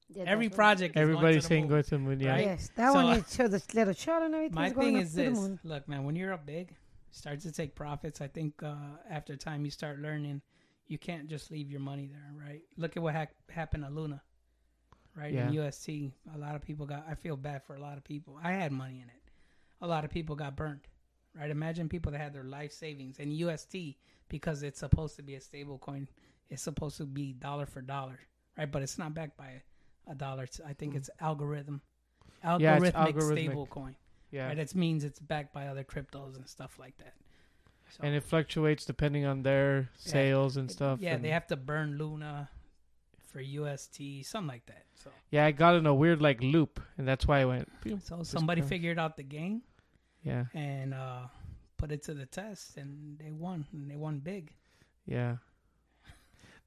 Yeah, 0.09 0.24
Every 0.26 0.48
project, 0.48 0.92
is 0.96 1.00
going 1.00 1.02
Everybody's 1.11 1.36
to 1.36 1.40
the 1.42 1.48
saying 1.48 1.62
moon. 1.64 1.70
go 1.70 1.82
to 1.82 1.90
the 1.90 1.98
moon. 1.98 2.20
Yeah. 2.20 2.30
Right? 2.32 2.44
Yes, 2.44 2.70
that 2.76 2.92
So- 2.92 2.94
one 2.94 3.16
is 3.18 3.34
show 3.34 3.48
the 3.48 3.62
little 3.74 3.94
child 3.94 4.22
and 4.24 4.34
everything. 4.34 4.54
My 4.54 4.66
is 4.68 4.72
thing 4.74 4.96
up 4.96 5.02
is 5.02 5.14
this: 5.14 5.50
look, 5.64 5.88
man, 5.88 6.04
when 6.04 6.14
you're 6.14 6.32
up 6.32 6.46
big, 6.46 6.74
start 7.11 7.40
to 7.40 7.50
take 7.52 7.74
profits. 7.74 8.20
I 8.20 8.28
think 8.28 8.62
uh, 8.62 8.74
after 9.11 9.34
time 9.36 9.64
you 9.64 9.70
start 9.72 9.98
learning, 9.98 10.42
you 10.86 10.98
can't 10.98 11.26
just 11.28 11.50
leave 11.50 11.70
your 11.72 11.80
money 11.80 12.07
there, 12.07 12.32
right? 12.46 12.62
Look 12.76 12.96
at 12.96 13.02
what 13.02 13.14
hap 13.14 13.30
happened 13.50 13.82
to 13.84 13.90
Luna, 13.90 14.22
right? 15.16 15.34
In 15.34 15.52
Yeah. 15.52 15.66
UST, 15.66 15.88
a 16.34 16.38
lot 16.38 16.54
of 16.54 16.62
people 16.62 16.86
got. 16.86 17.04
I 17.09 17.14
feel 17.16 17.36
bad 17.36 17.64
for 17.64 17.74
a 17.74 17.80
lot 17.80 17.96
of 17.98 18.04
people. 18.04 18.38
I 18.40 18.52
had 18.52 18.70
money 18.70 18.96
in 19.02 19.09
it. 19.09 19.22
A 19.80 19.88
lot 19.88 20.04
of 20.04 20.11
people 20.11 20.36
got 20.36 20.54
burnt, 20.54 20.86
right? 21.39 21.51
Imagine 21.51 21.89
people 21.89 22.12
that 22.12 22.20
had 22.20 22.32
their 22.32 22.45
life 22.45 22.72
savings 22.72 23.18
in 23.18 23.30
UST 23.30 23.76
because 24.28 24.62
it's 24.62 24.80
supposed 24.80 25.16
to 25.16 25.22
be 25.22 25.34
a 25.34 25.41
stable 25.41 25.78
coin. 25.78 26.09
It's 26.49 26.62
supposed 26.62 26.97
to 26.99 27.05
be 27.05 27.32
dollar 27.32 27.66
for 27.66 27.80
dollar, 27.80 28.18
right? 28.57 28.70
But 28.70 28.82
it's 28.82 28.99
not 28.99 29.14
backed 29.14 29.37
by 29.37 29.62
a 30.09 30.14
dollar. 30.14 30.45
It's, 30.45 30.61
I 30.66 30.72
think 30.72 30.93
hmm. 30.93 30.99
it's 30.99 31.11
algorithm, 31.20 31.80
algorithmic, 32.45 32.61
Yeah, 32.61 32.76
it's 32.76 32.97
algorithmic. 32.97 33.32
stable 33.32 33.66
coin. 33.66 33.97
Yeah. 34.30 34.49
Right, 34.49 34.59
it 34.59 34.74
means 34.74 35.05
it's 35.05 35.20
backed 35.20 35.53
by 35.53 35.68
other 35.68 35.84
cryptos 35.84 36.37
and 36.37 36.49
stuff 36.49 36.78
like 36.78 36.97
that. 36.99 37.14
So, 37.91 38.01
and 38.03 38.14
it 38.14 38.24
fluctuates 38.24 38.84
depending 38.84 39.24
on 39.24 39.43
their 39.43 39.89
Yeah. 40.05 40.12
sales 40.12 40.57
and 40.57 40.70
stuff. 40.70 41.01
Yeah, 41.01 41.14
and- 41.14 41.24
they 41.24 41.30
have 41.30 41.47
to 41.49 41.57
burn 41.57 41.97
Luna 41.97 42.51
for 43.24 43.41
UST, 43.41 44.22
something 44.24 44.49
like 44.49 44.66
that. 44.66 44.87
So, 44.95 45.11
Yeah, 45.30 45.47
I 45.47 45.53
got 45.53 45.76
in 45.76 45.87
a 45.87 45.95
weird 45.95 46.20
like 46.20 46.43
loop, 46.43 46.80
and 46.99 47.07
that's 47.07 47.26
why 47.26 47.41
I 47.41 47.45
went. 47.45 47.70
so 48.03 48.22
somebody 48.22 48.62
figured 48.62 48.99
out 48.99 49.16
the 49.16 49.22
game 49.22 49.62
Yeah, 50.27 50.45
and 50.55 50.93
uh, 50.93 51.29
put 51.77 51.93
it 51.93 52.03
to 52.05 52.14
the 52.14 52.27
test, 52.27 52.77
and 52.77 53.18
they 53.18 53.31
won, 53.31 53.64
and 53.72 53.91
they 53.91 53.97
won 53.97 54.18
big. 54.18 54.53
yeah. 55.07 55.37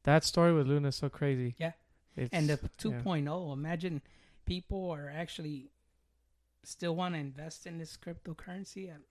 That 0.03 0.23
story 0.23 0.53
with 0.53 0.65
Luna 0.65 0.87
is 0.87 0.95
so 0.95 1.09
crazy. 1.09 1.55
Yeah. 1.57 1.73
It's, 2.15 2.33
And 2.33 2.49
the 2.49 2.57
2.0, 2.79 2.91
yeah. 2.91 3.01
2.0, 3.31 3.53
imagine 3.53 4.01
people 4.45 4.89
are 4.91 5.11
actually 5.13 5.71
still 6.63 6.95
want 6.95 7.15
to 7.15 7.19
invest 7.19 7.67
in 7.67 7.77
this 7.77 7.97
cryptocurrency. 7.97 8.89
And 8.93 9.03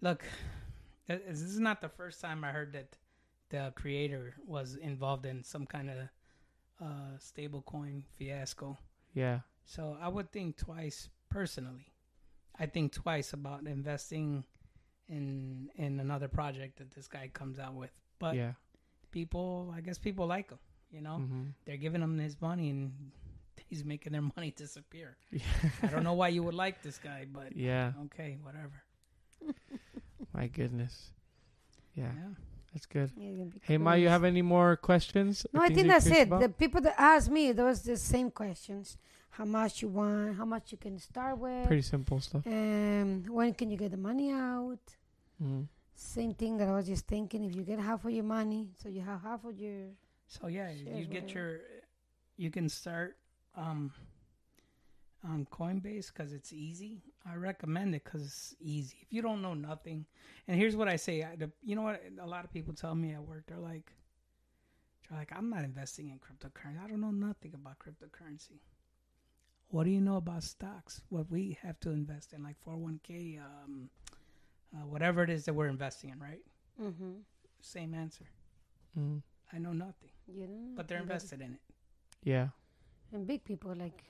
look, 0.00 0.24
this 1.06 1.42
is 1.42 1.58
not 1.60 1.82
the 1.82 1.90
first 1.90 2.20
time 2.22 2.44
I 2.44 2.50
heard 2.50 2.72
that 2.72 2.96
the 3.50 3.72
creator 3.76 4.34
was 4.46 4.76
involved 4.76 5.26
in 5.26 5.44
some 5.44 5.66
kind 5.66 5.90
of 5.90 5.96
uh, 6.80 7.18
stablecoin 7.18 8.04
fiasco. 8.18 8.78
Yeah, 9.12 9.40
So 9.66 9.98
I 10.00 10.08
would 10.08 10.32
think 10.32 10.56
twice 10.56 11.10
personally. 11.28 11.91
I 12.58 12.66
think 12.66 12.92
twice 12.92 13.32
about 13.32 13.66
investing 13.66 14.44
in 15.08 15.68
in 15.76 16.00
another 16.00 16.28
project 16.28 16.78
that 16.78 16.90
this 16.92 17.08
guy 17.08 17.28
comes 17.32 17.58
out 17.58 17.74
with. 17.74 17.90
But 18.18 18.36
yeah. 18.36 18.52
people, 19.10 19.72
I 19.76 19.80
guess 19.80 19.98
people 19.98 20.26
like 20.26 20.50
him. 20.50 20.58
You 20.90 21.00
know, 21.00 21.16
hmm 21.16 21.42
they're 21.64 21.78
giving 21.78 22.02
him 22.02 22.18
his 22.18 22.40
money 22.40 22.70
and 22.70 22.92
he's 23.68 23.84
making 23.84 24.12
their 24.12 24.22
money 24.36 24.52
disappear. 24.56 25.16
Yeah. 25.30 25.40
I 25.82 25.86
don't 25.86 26.04
know 26.04 26.12
why 26.14 26.28
you 26.28 26.42
would 26.42 26.54
like 26.54 26.82
this 26.82 26.98
guy, 26.98 27.26
but 27.32 27.56
yeah. 27.56 27.92
okay, 28.06 28.38
whatever. 28.42 28.82
My 30.34 30.46
goodness. 30.46 31.10
Yeah, 31.94 32.04
Yeah. 32.14 32.34
that's 32.72 32.86
good. 32.86 33.10
Yeah, 33.16 33.28
you're 33.28 33.38
gonna 33.38 33.50
be 33.50 33.60
Hey, 33.62 33.78
Ma, 33.78 33.94
you 33.94 34.08
have 34.08 34.24
any 34.24 34.42
more 34.42 34.76
questions? 34.76 35.46
No, 35.52 35.60
I 35.62 35.68
think 35.68 35.88
that's 35.88 36.06
it. 36.06 36.28
about? 36.28 36.40
The 36.40 36.48
people 36.48 36.80
that 36.82 36.94
asked 36.98 37.30
me, 37.30 37.52
those 37.52 37.82
the 37.82 37.96
same 37.96 38.30
questions. 38.30 38.96
How 39.32 39.46
much 39.46 39.80
you 39.80 39.88
want? 39.88 40.36
How 40.36 40.44
much 40.44 40.72
you 40.72 40.78
can 40.78 40.98
start 40.98 41.38
with? 41.38 41.66
Pretty 41.66 41.82
simple 41.82 42.20
stuff. 42.20 42.46
Um, 42.46 43.24
when 43.28 43.54
can 43.54 43.70
you 43.70 43.78
get 43.78 43.90
the 43.90 43.96
money 43.96 44.30
out? 44.30 44.78
hmm 45.40 45.62
Same 45.94 46.34
thing 46.34 46.58
that 46.58 46.68
I 46.68 46.72
was 46.72 46.86
just 46.86 47.06
thinking. 47.06 47.42
If 47.44 47.54
you 47.56 47.62
get 47.62 47.78
half 47.78 48.04
of 48.04 48.10
your 48.10 48.24
money, 48.24 48.68
so 48.82 48.90
you 48.90 49.00
have 49.00 49.22
half 49.22 49.44
of 49.44 49.58
your. 49.58 49.86
So 50.28 50.48
yeah, 50.48 50.70
you 50.70 51.06
get 51.06 51.22
whatever. 51.24 51.28
your, 51.38 51.60
you 52.36 52.50
can 52.50 52.68
start 52.68 53.16
um, 53.56 53.90
on 55.24 55.46
Coinbase 55.50 56.12
because 56.12 56.32
it's 56.34 56.52
easy. 56.52 57.00
I 57.24 57.36
recommend 57.36 57.94
it 57.94 58.04
because 58.04 58.22
it's 58.22 58.54
easy. 58.60 58.96
If 59.00 59.12
you 59.14 59.22
don't 59.22 59.40
know 59.40 59.54
nothing, 59.54 60.04
and 60.46 60.58
here's 60.58 60.76
what 60.76 60.88
I 60.88 60.96
say, 60.96 61.22
I, 61.22 61.36
the, 61.36 61.50
you 61.62 61.74
know 61.74 61.82
what? 61.82 62.02
A 62.20 62.26
lot 62.26 62.44
of 62.44 62.52
people 62.52 62.74
tell 62.74 62.94
me 62.94 63.12
at 63.14 63.22
work, 63.22 63.44
they're 63.46 63.56
like, 63.58 63.92
they're 65.08 65.18
like, 65.18 65.32
I'm 65.34 65.48
not 65.48 65.64
investing 65.64 66.10
in 66.10 66.18
cryptocurrency. 66.18 66.84
I 66.84 66.88
don't 66.88 67.00
know 67.00 67.10
nothing 67.10 67.52
about 67.54 67.78
cryptocurrency. 67.78 68.58
What 69.72 69.84
do 69.84 69.90
you 69.90 70.02
know 70.02 70.16
about 70.16 70.42
stocks? 70.42 71.00
What 71.08 71.30
we 71.30 71.56
have 71.62 71.80
to 71.80 71.90
invest 71.90 72.34
in, 72.34 72.42
like 72.42 72.56
401k, 72.66 73.40
um, 73.40 73.88
uh, 74.74 74.86
whatever 74.86 75.22
it 75.22 75.30
is 75.30 75.46
that 75.46 75.54
we're 75.54 75.68
investing 75.68 76.10
in, 76.10 76.20
right? 76.20 76.42
Mm-hmm. 76.80 77.12
Same 77.62 77.94
answer. 77.94 78.26
Mm. 78.98 79.22
I 79.50 79.58
know 79.58 79.72
nothing, 79.72 80.10
You 80.28 80.46
know, 80.46 80.74
but 80.76 80.88
they're 80.88 80.98
invested 81.00 81.40
in 81.40 81.52
it. 81.52 81.60
Yeah. 82.22 82.48
And 83.14 83.26
big 83.26 83.44
people 83.44 83.74
like 83.74 84.04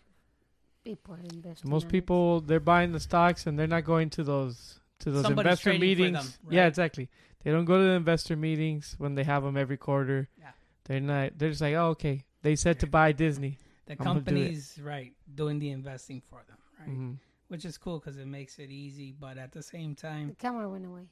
people 0.84 1.14
are 1.14 1.20
investing. 1.32 1.68
So 1.68 1.68
most 1.68 1.84
on 1.84 1.88
it. 1.88 1.92
people 1.92 2.40
they're 2.40 2.58
buying 2.58 2.90
the 2.90 3.00
stocks 3.00 3.46
and 3.46 3.56
they're 3.56 3.68
not 3.68 3.84
going 3.84 4.10
to 4.10 4.24
those 4.24 4.80
to 5.00 5.12
those 5.12 5.22
Somebody's 5.22 5.52
investor 5.52 5.78
meetings. 5.78 6.38
them, 6.38 6.50
Yeah, 6.50 6.66
exactly. 6.66 7.08
They 7.44 7.52
don't 7.52 7.66
go 7.66 7.78
to 7.78 7.84
the 7.84 7.90
investor 7.90 8.34
meetings 8.34 8.96
when 8.98 9.14
they 9.14 9.22
have 9.22 9.44
them 9.44 9.56
every 9.56 9.76
quarter. 9.76 10.28
Yeah. 10.40 10.50
They're 10.86 11.00
not. 11.00 11.38
They're 11.38 11.50
just 11.50 11.60
like, 11.60 11.74
oh, 11.74 11.90
okay. 11.90 12.24
They 12.42 12.56
said 12.56 12.80
to 12.80 12.88
buy 12.88 13.12
Disney. 13.12 13.58
The 13.86 13.92
I'm 13.92 13.96
gonna 13.98 14.20
do 14.20 14.24
company's 14.26 14.78
right 14.80 15.12
doing 15.34 15.58
the 15.58 15.70
investing 15.70 16.20
for 16.28 16.42
them, 16.48 16.58
right? 16.78 16.88
Mhm. 16.88 17.16
Which 17.48 17.64
is 17.64 17.76
cool 17.76 17.98
because 17.98 18.16
it 18.16 18.26
makes 18.26 18.58
it 18.58 18.70
easy, 18.70 19.12
but 19.12 19.36
at 19.38 19.52
the 19.52 19.62
same 19.62 19.94
time, 19.94 20.28
The 20.30 20.34
camera 20.36 20.68
went 20.70 20.86
away. 20.86 21.08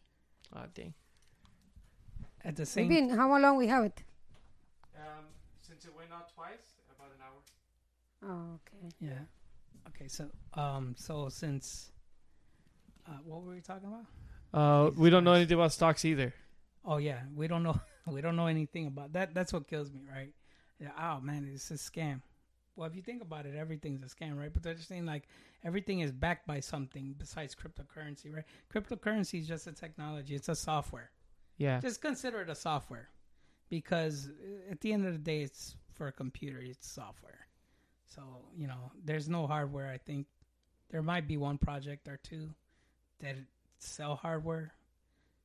Oh, 0.54 0.64
dang. 0.74 0.94
at 2.42 2.56
the 2.56 2.62
We've 2.62 2.68
same 2.68 2.88
been, 2.88 3.10
how 3.10 3.38
long 3.38 3.56
we 3.58 3.66
have 3.66 3.84
it? 3.84 4.02
Um, 4.96 5.26
since 5.60 5.84
it 5.84 5.94
went 5.94 6.10
out 6.12 6.32
twice, 6.32 6.78
about 6.94 7.10
an 7.12 7.20
hour. 7.22 7.42
Oh, 8.32 8.54
okay. 8.54 8.94
yeah. 9.00 9.24
Okay, 9.88 10.08
so 10.08 10.30
um, 10.54 10.94
so 10.96 11.28
since 11.28 11.90
uh, 13.06 13.18
what 13.24 13.42
were 13.42 13.54
we 13.54 13.60
talking 13.60 13.88
about? 13.88 14.06
Uh, 14.52 14.86
Jesus 14.88 14.98
we 15.00 15.10
don't 15.10 15.24
know 15.24 15.32
anything 15.34 15.54
about 15.56 15.72
stocks 15.72 16.04
either. 16.04 16.32
Oh 16.84 16.96
yeah, 16.98 17.20
we 17.34 17.46
don't 17.48 17.62
know. 17.62 17.78
we 18.06 18.20
don't 18.20 18.36
know 18.36 18.46
anything 18.46 18.86
about 18.86 19.12
that. 19.12 19.34
That's 19.34 19.52
what 19.52 19.66
kills 19.68 19.90
me, 19.92 20.00
right? 20.10 20.32
Yeah, 20.78 20.90
oh 20.98 21.20
man, 21.20 21.48
it's 21.52 21.70
a 21.70 21.74
scam. 21.74 22.22
Well, 22.80 22.88
if 22.88 22.96
you 22.96 23.02
think 23.02 23.20
about 23.20 23.44
it, 23.44 23.54
everything's 23.54 24.02
a 24.02 24.06
scam, 24.06 24.38
right? 24.38 24.50
But 24.50 24.62
they're 24.62 24.72
just 24.72 24.88
saying 24.88 25.04
like 25.04 25.28
everything 25.62 26.00
is 26.00 26.12
backed 26.12 26.46
by 26.46 26.60
something 26.60 27.14
besides 27.18 27.54
cryptocurrency, 27.54 28.34
right? 28.34 28.44
Cryptocurrency 28.74 29.38
is 29.38 29.46
just 29.46 29.66
a 29.66 29.72
technology. 29.72 30.34
It's 30.34 30.48
a 30.48 30.54
software. 30.54 31.10
Yeah. 31.58 31.78
Just 31.80 32.00
consider 32.00 32.40
it 32.40 32.48
a 32.48 32.54
software, 32.54 33.10
because 33.68 34.30
uh, 34.30 34.72
at 34.72 34.80
the 34.80 34.94
end 34.94 35.04
of 35.04 35.12
the 35.12 35.18
day, 35.18 35.42
it's 35.42 35.76
for 35.92 36.06
a 36.06 36.12
computer. 36.12 36.58
It's 36.58 36.90
software. 36.90 37.46
So 38.06 38.22
you 38.56 38.66
know, 38.66 38.92
there's 39.04 39.28
no 39.28 39.46
hardware. 39.46 39.90
I 39.90 39.98
think 39.98 40.26
there 40.90 41.02
might 41.02 41.28
be 41.28 41.36
one 41.36 41.58
project 41.58 42.08
or 42.08 42.18
two 42.22 42.48
that 43.20 43.36
sell 43.78 44.16
hardware 44.16 44.72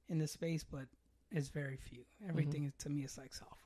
in 0.07 0.19
the 0.19 0.27
space, 0.27 0.63
but 0.63 0.85
it's 1.31 1.49
very 1.49 1.75
few. 1.75 2.05
Everything 2.29 2.63
is 2.63 2.71
to 2.79 2.89
me 2.89 3.03
is 3.03 3.17
like 3.17 3.33
software. 3.33 3.59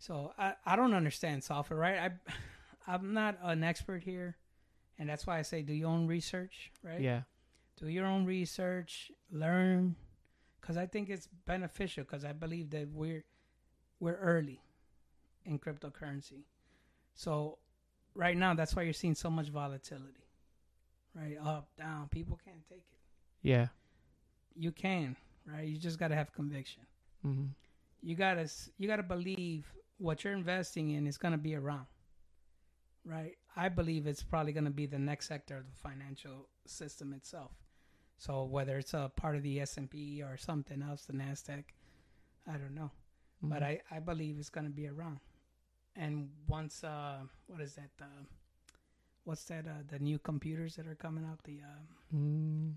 So 0.00 0.32
I, 0.38 0.54
I 0.64 0.76
don't 0.76 0.94
understand 0.94 1.44
software, 1.44 1.78
right? 1.78 1.98
I 2.00 2.92
I'm 2.92 3.12
not 3.12 3.38
an 3.42 3.62
expert 3.62 4.02
here, 4.02 4.36
and 4.98 5.08
that's 5.08 5.26
why 5.26 5.38
I 5.38 5.42
say 5.42 5.62
do 5.62 5.74
your 5.74 5.90
own 5.90 6.06
research, 6.06 6.72
right? 6.82 7.00
Yeah. 7.00 7.22
do 7.76 7.86
your 7.88 8.06
own 8.06 8.24
research, 8.24 9.12
learn, 9.30 9.94
because 10.60 10.76
I 10.78 10.86
think 10.86 11.10
it's 11.10 11.28
beneficial. 11.46 12.04
Because 12.04 12.24
I 12.24 12.32
believe 12.32 12.70
that 12.70 12.88
we're 12.92 13.24
we're 14.00 14.16
early 14.16 14.62
in 15.44 15.58
cryptocurrency, 15.58 16.44
so 17.14 17.58
right 18.14 18.36
now 18.36 18.54
that's 18.54 18.74
why 18.74 18.82
you're 18.82 18.94
seeing 18.94 19.14
so 19.14 19.28
much 19.30 19.50
volatility, 19.50 20.24
right? 21.14 21.36
Up, 21.44 21.68
down. 21.78 22.08
People 22.08 22.40
can't 22.42 22.66
take 22.68 22.78
it. 22.90 22.98
Yeah. 23.42 23.68
You 24.56 24.72
can, 24.72 25.16
right? 25.46 25.68
You 25.68 25.76
just 25.78 25.98
gotta 25.98 26.14
have 26.14 26.32
conviction. 26.32 26.82
hmm 27.22 27.48
You 28.02 28.16
gotta 28.16 28.48
you 28.78 28.88
gotta 28.88 29.02
believe 29.04 29.70
what 30.00 30.24
you're 30.24 30.32
investing 30.34 30.90
in 30.90 31.06
is 31.06 31.18
gonna 31.18 31.38
be 31.38 31.54
around, 31.54 31.86
right? 33.04 33.36
I 33.56 33.68
believe 33.68 34.06
it's 34.06 34.22
probably 34.22 34.52
gonna 34.52 34.70
be 34.70 34.86
the 34.86 34.98
next 34.98 35.28
sector 35.28 35.56
of 35.58 35.64
the 35.66 35.76
financial 35.88 36.48
system 36.66 37.12
itself. 37.12 37.52
So 38.18 38.44
whether 38.44 38.78
it's 38.78 38.94
a 38.94 39.10
part 39.16 39.36
of 39.36 39.42
the 39.42 39.60
S 39.60 39.76
and 39.78 39.90
P 39.90 40.22
or 40.22 40.36
something 40.36 40.82
else, 40.82 41.04
the 41.06 41.12
Nasdaq, 41.14 41.64
I 42.46 42.52
don't 42.58 42.74
know, 42.74 42.90
but 43.42 43.62
I 43.62 43.80
I 43.90 44.00
believe 44.00 44.38
it's 44.38 44.50
gonna 44.50 44.70
be 44.70 44.88
around. 44.88 45.20
And 45.96 46.30
once 46.48 46.84
uh, 46.84 47.20
what 47.46 47.60
is 47.60 47.74
that? 47.74 47.90
Uh, 48.00 48.24
what's 49.24 49.44
that? 49.44 49.66
Uh, 49.66 49.82
the 49.88 49.98
new 49.98 50.18
computers 50.18 50.76
that 50.76 50.86
are 50.86 50.94
coming 50.96 51.24
out. 51.24 51.42
The 51.44 51.60
um, 51.62 51.88
Mm, 52.14 52.74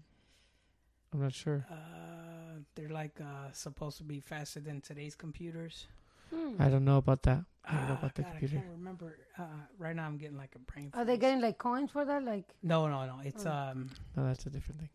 I'm 1.13 1.21
not 1.21 1.33
sure. 1.33 1.65
uh, 1.69 2.59
they're 2.75 2.89
like 2.89 3.19
uh, 3.21 3.51
supposed 3.51 3.97
to 3.97 4.03
be 4.03 4.19
faster 4.19 4.59
than 4.59 4.81
today's 4.81 5.15
computers. 5.15 5.87
Hmm. 6.33 6.61
I 6.61 6.69
don't 6.69 6.85
know 6.85 6.97
about 6.97 7.23
that. 7.23 7.43
I 7.65 7.71
don't 7.75 7.87
know 7.87 7.93
Ah, 7.95 7.99
about 7.99 8.15
the 8.15 8.21
God, 8.23 8.31
computer. 8.31 8.57
I 8.57 8.61
can't 8.61 8.71
remember. 8.71 9.17
Uh, 9.37 9.43
right 9.77 9.95
now, 9.95 10.05
I'm 10.05 10.17
getting 10.17 10.37
like 10.37 10.55
a 10.55 10.59
brain. 10.59 10.91
Are 10.93 11.05
they 11.05 11.17
getting 11.17 11.41
like 11.41 11.57
coins 11.57 11.91
for 11.91 12.03
that? 12.05 12.23
Like, 12.23 12.45
No, 12.61 12.87
no, 12.87 13.05
no. 13.05 13.19
It's 13.23 13.45
Oh. 13.45 13.51
um, 13.51 13.89
No, 14.15 14.25
that's 14.25 14.45
a 14.45 14.49
different 14.49 14.81
thing. 14.81 14.89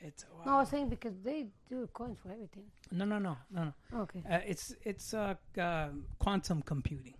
it's 0.00 0.24
no, 0.46 0.52
I 0.52 0.60
was 0.60 0.68
saying 0.68 0.88
because 0.88 1.14
they 1.22 1.48
do 1.68 1.86
coins 1.92 2.18
for 2.22 2.30
everything. 2.32 2.64
no, 2.92 3.04
no, 3.04 3.18
no, 3.18 3.36
no, 3.50 3.64
no. 3.92 4.00
Okay. 4.02 4.22
Uh, 4.30 4.40
it's 4.46 4.74
it's 4.84 5.12
uh, 5.12 5.34
uh, 5.58 5.88
quantum 6.18 6.62
computing. 6.62 7.14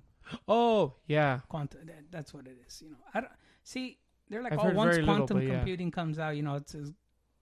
Oh, 0.47 0.95
yeah. 1.07 1.41
Quantum. 1.49 1.87
That, 1.87 2.05
that's 2.11 2.33
what 2.35 2.47
it 2.47 2.57
is. 2.67 2.83
You 2.83 2.91
know, 2.91 2.97
I 3.15 3.21
don't 3.21 3.33
see. 3.65 3.99
They're 4.29 4.43
like, 4.43 4.53
I've 4.53 4.59
oh, 4.61 4.63
heard 4.65 4.77
once 4.77 4.95
very 4.95 5.03
little, 5.07 5.17
quantum 5.27 5.39
but 5.39 5.47
yeah. 5.47 5.55
computing 5.57 5.91
comes 5.91 6.19
out, 6.19 6.37
you 6.37 6.43
know, 6.43 6.57
it's 6.57 6.77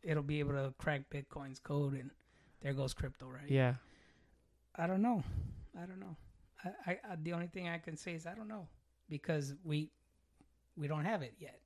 it'll 0.02 0.22
be 0.22 0.38
able 0.38 0.52
to 0.52 0.72
crack 0.78 1.02
Bitcoin's 1.10 1.58
code, 1.58 1.94
and 1.94 2.10
there 2.62 2.72
goes 2.74 2.94
crypto, 2.94 3.26
right? 3.26 3.48
Yeah. 3.50 3.74
I 4.76 4.86
don't 4.86 5.02
know. 5.02 5.22
I 5.80 5.86
don't 5.86 6.00
know. 6.00 6.16
I, 6.64 6.68
I, 6.86 6.98
I 7.12 7.16
the 7.22 7.32
only 7.32 7.48
thing 7.48 7.68
I 7.68 7.78
can 7.78 7.96
say 7.96 8.14
is 8.14 8.26
I 8.26 8.34
don't 8.34 8.48
know 8.48 8.68
because 9.08 9.54
we 9.64 9.90
we 10.76 10.88
don't 10.88 11.04
have 11.04 11.22
it 11.22 11.34
yet, 11.38 11.60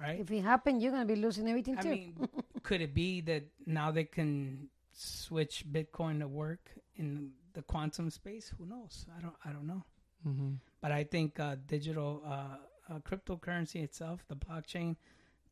right? 0.00 0.20
If 0.20 0.30
it 0.30 0.42
happens, 0.42 0.82
you're 0.82 0.92
gonna 0.92 1.04
be 1.04 1.16
losing 1.16 1.48
everything 1.48 1.78
I 1.78 1.82
too. 1.82 1.88
mean, 1.90 2.28
could 2.62 2.80
it 2.80 2.94
be 2.94 3.20
that 3.22 3.44
now 3.66 3.90
they 3.90 4.04
can 4.04 4.68
switch 4.92 5.64
Bitcoin 5.70 6.20
to 6.20 6.28
work 6.28 6.70
in 6.96 7.32
the 7.54 7.62
quantum 7.62 8.10
space? 8.10 8.52
Who 8.58 8.66
knows? 8.66 9.06
I 9.16 9.20
don't. 9.20 9.34
I 9.44 9.52
don't 9.52 9.66
know. 9.66 9.84
hmm 10.22 10.54
But 10.80 10.92
I 10.92 11.04
think 11.04 11.38
uh, 11.40 11.56
digital 11.66 12.22
uh, 12.26 12.56
uh, 12.92 12.98
cryptocurrency 13.00 13.82
itself, 13.82 14.24
the 14.28 14.36
blockchain, 14.36 14.96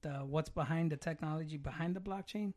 the 0.02 0.10
what's 0.24 0.48
behind 0.50 0.92
the 0.92 0.96
technology 0.96 1.56
behind 1.56 1.94
the 1.96 2.00
blockchain, 2.00 2.52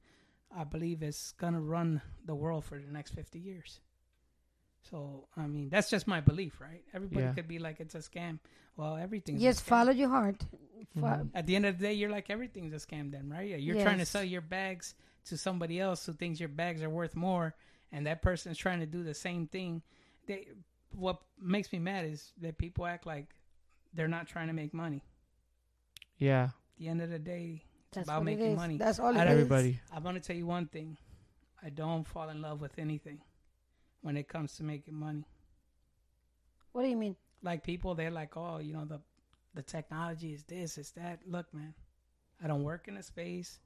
I 0.56 0.64
believe 0.64 1.04
is 1.04 1.34
gonna 1.38 1.62
run 1.62 2.02
the 2.26 2.36
world 2.36 2.66
for 2.66 2.78
the 2.80 2.92
next 2.92 3.12
fifty 3.14 3.40
years. 3.40 3.80
So 4.90 5.28
I 5.38 5.46
mean, 5.48 5.70
that's 5.70 5.90
just 5.90 6.08
my 6.08 6.22
belief, 6.22 6.60
right? 6.62 6.84
Everybody 6.94 7.26
Yeah. 7.26 7.34
could 7.34 7.48
be 7.48 7.60
like 7.60 7.80
it's 7.80 7.96
a 7.96 8.00
scam. 8.00 8.40
Well, 8.78 8.96
everything's 8.98 9.42
Just 9.42 9.62
a 9.62 9.64
scam. 9.64 9.68
follow 9.68 9.92
your 9.92 10.10
heart. 10.10 10.44
Fo- 10.96 11.02
Mhm. 11.02 11.32
At 11.34 11.46
the 11.48 11.56
end 11.56 11.66
of 11.66 11.78
the 11.78 11.84
day, 11.88 11.94
you're 11.94 12.10
like 12.10 12.30
everything's 12.30 12.74
a 12.74 12.78
scam, 12.88 13.12
then, 13.12 13.30
right? 13.30 13.60
You're 13.60 13.82
trying 13.82 13.98
to 14.00 14.06
sell 14.06 14.24
your 14.24 14.42
bags 14.42 14.96
to 15.26 15.38
somebody 15.38 15.80
else 15.80 16.06
who 16.06 16.14
thinks 16.14 16.40
your 16.40 16.50
bags 16.50 16.82
are 16.82 16.90
worth 16.90 17.16
more, 17.16 17.56
and 17.92 18.08
that 18.08 18.22
person's 18.22 18.58
trying 18.58 18.80
to 18.80 18.86
do 18.86 19.04
the 19.04 19.14
same 19.14 19.48
thing. 19.48 19.84
They, 20.28 20.48
what 20.92 21.22
makes 21.38 21.72
me 21.74 21.80
mad 21.80 22.06
is 22.06 22.32
that 22.40 22.58
people 22.58 22.86
act 22.86 23.06
like 23.06 23.36
they're 23.94 24.08
not 24.08 24.28
trying 24.28 24.48
to 24.48 24.54
make 24.54 24.74
money. 24.74 25.04
Yeah. 26.18 26.44
At 26.46 26.52
the 26.78 26.88
end 26.88 27.02
of 27.02 27.10
the 27.10 27.20
day, 27.20 27.64
That's 27.92 28.08
about 28.08 28.24
what 28.24 28.32
it 28.32 28.38
making 28.38 28.56
money. 28.56 28.78
That's 28.78 29.00
all 29.00 29.10
it 29.16 29.18
I 29.20 29.26
is. 29.26 29.32
Everybody. 29.32 29.80
I'm 29.92 30.04
gonna 30.04 30.20
tell 30.20 30.36
you 30.36 30.46
one 30.48 30.68
thing: 30.68 30.98
I 31.62 31.70
don't 31.70 32.08
fall 32.08 32.30
in 32.30 32.42
love 32.42 32.62
with 32.62 32.78
anything 32.80 33.22
when 34.02 34.18
it 34.18 34.28
comes 34.28 34.56
to 34.56 34.64
making 34.64 34.96
money. 34.96 35.26
What 36.72 36.84
do 36.84 36.90
you 36.90 36.98
mean? 36.98 37.16
Like 37.42 37.64
people, 37.64 37.96
they're 37.96 38.12
like, 38.12 38.36
"Oh, 38.38 38.60
you 38.60 38.74
know 38.74 38.86
the 38.86 39.00
the 39.54 39.62
technology 39.62 40.34
is 40.34 40.44
this, 40.44 40.78
is 40.78 40.92
that." 40.92 41.20
Look, 41.26 41.54
man, 41.54 41.74
I 42.44 42.48
don't 42.48 42.64
work 42.64 42.88
in 42.88 42.98
a 42.98 43.04
space. 43.04 43.60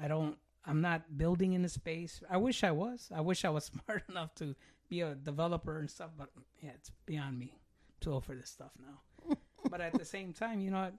I 0.00 0.08
don't. 0.08 0.36
I'm 0.64 0.80
not 0.80 1.18
building 1.18 1.52
in 1.54 1.64
a 1.64 1.68
space. 1.68 2.22
I 2.30 2.36
wish 2.36 2.64
I 2.64 2.70
was. 2.70 3.10
I 3.14 3.20
wish 3.20 3.44
I 3.44 3.50
was 3.50 3.70
smart 3.86 4.04
enough 4.08 4.34
to 4.36 4.54
be 4.88 5.00
a 5.00 5.14
developer 5.14 5.78
and 5.78 5.90
stuff. 5.90 6.10
But 6.16 6.30
yeah, 6.60 6.70
it's 6.74 6.90
beyond 7.06 7.38
me. 7.38 7.58
to 8.00 8.12
offer 8.12 8.34
this 8.34 8.50
stuff 8.50 8.72
now. 8.80 9.36
but 9.70 9.80
at 9.80 9.92
the 9.98 10.04
same 10.04 10.32
time, 10.32 10.60
you 10.60 10.70
know, 10.70 10.82
what? 10.82 10.94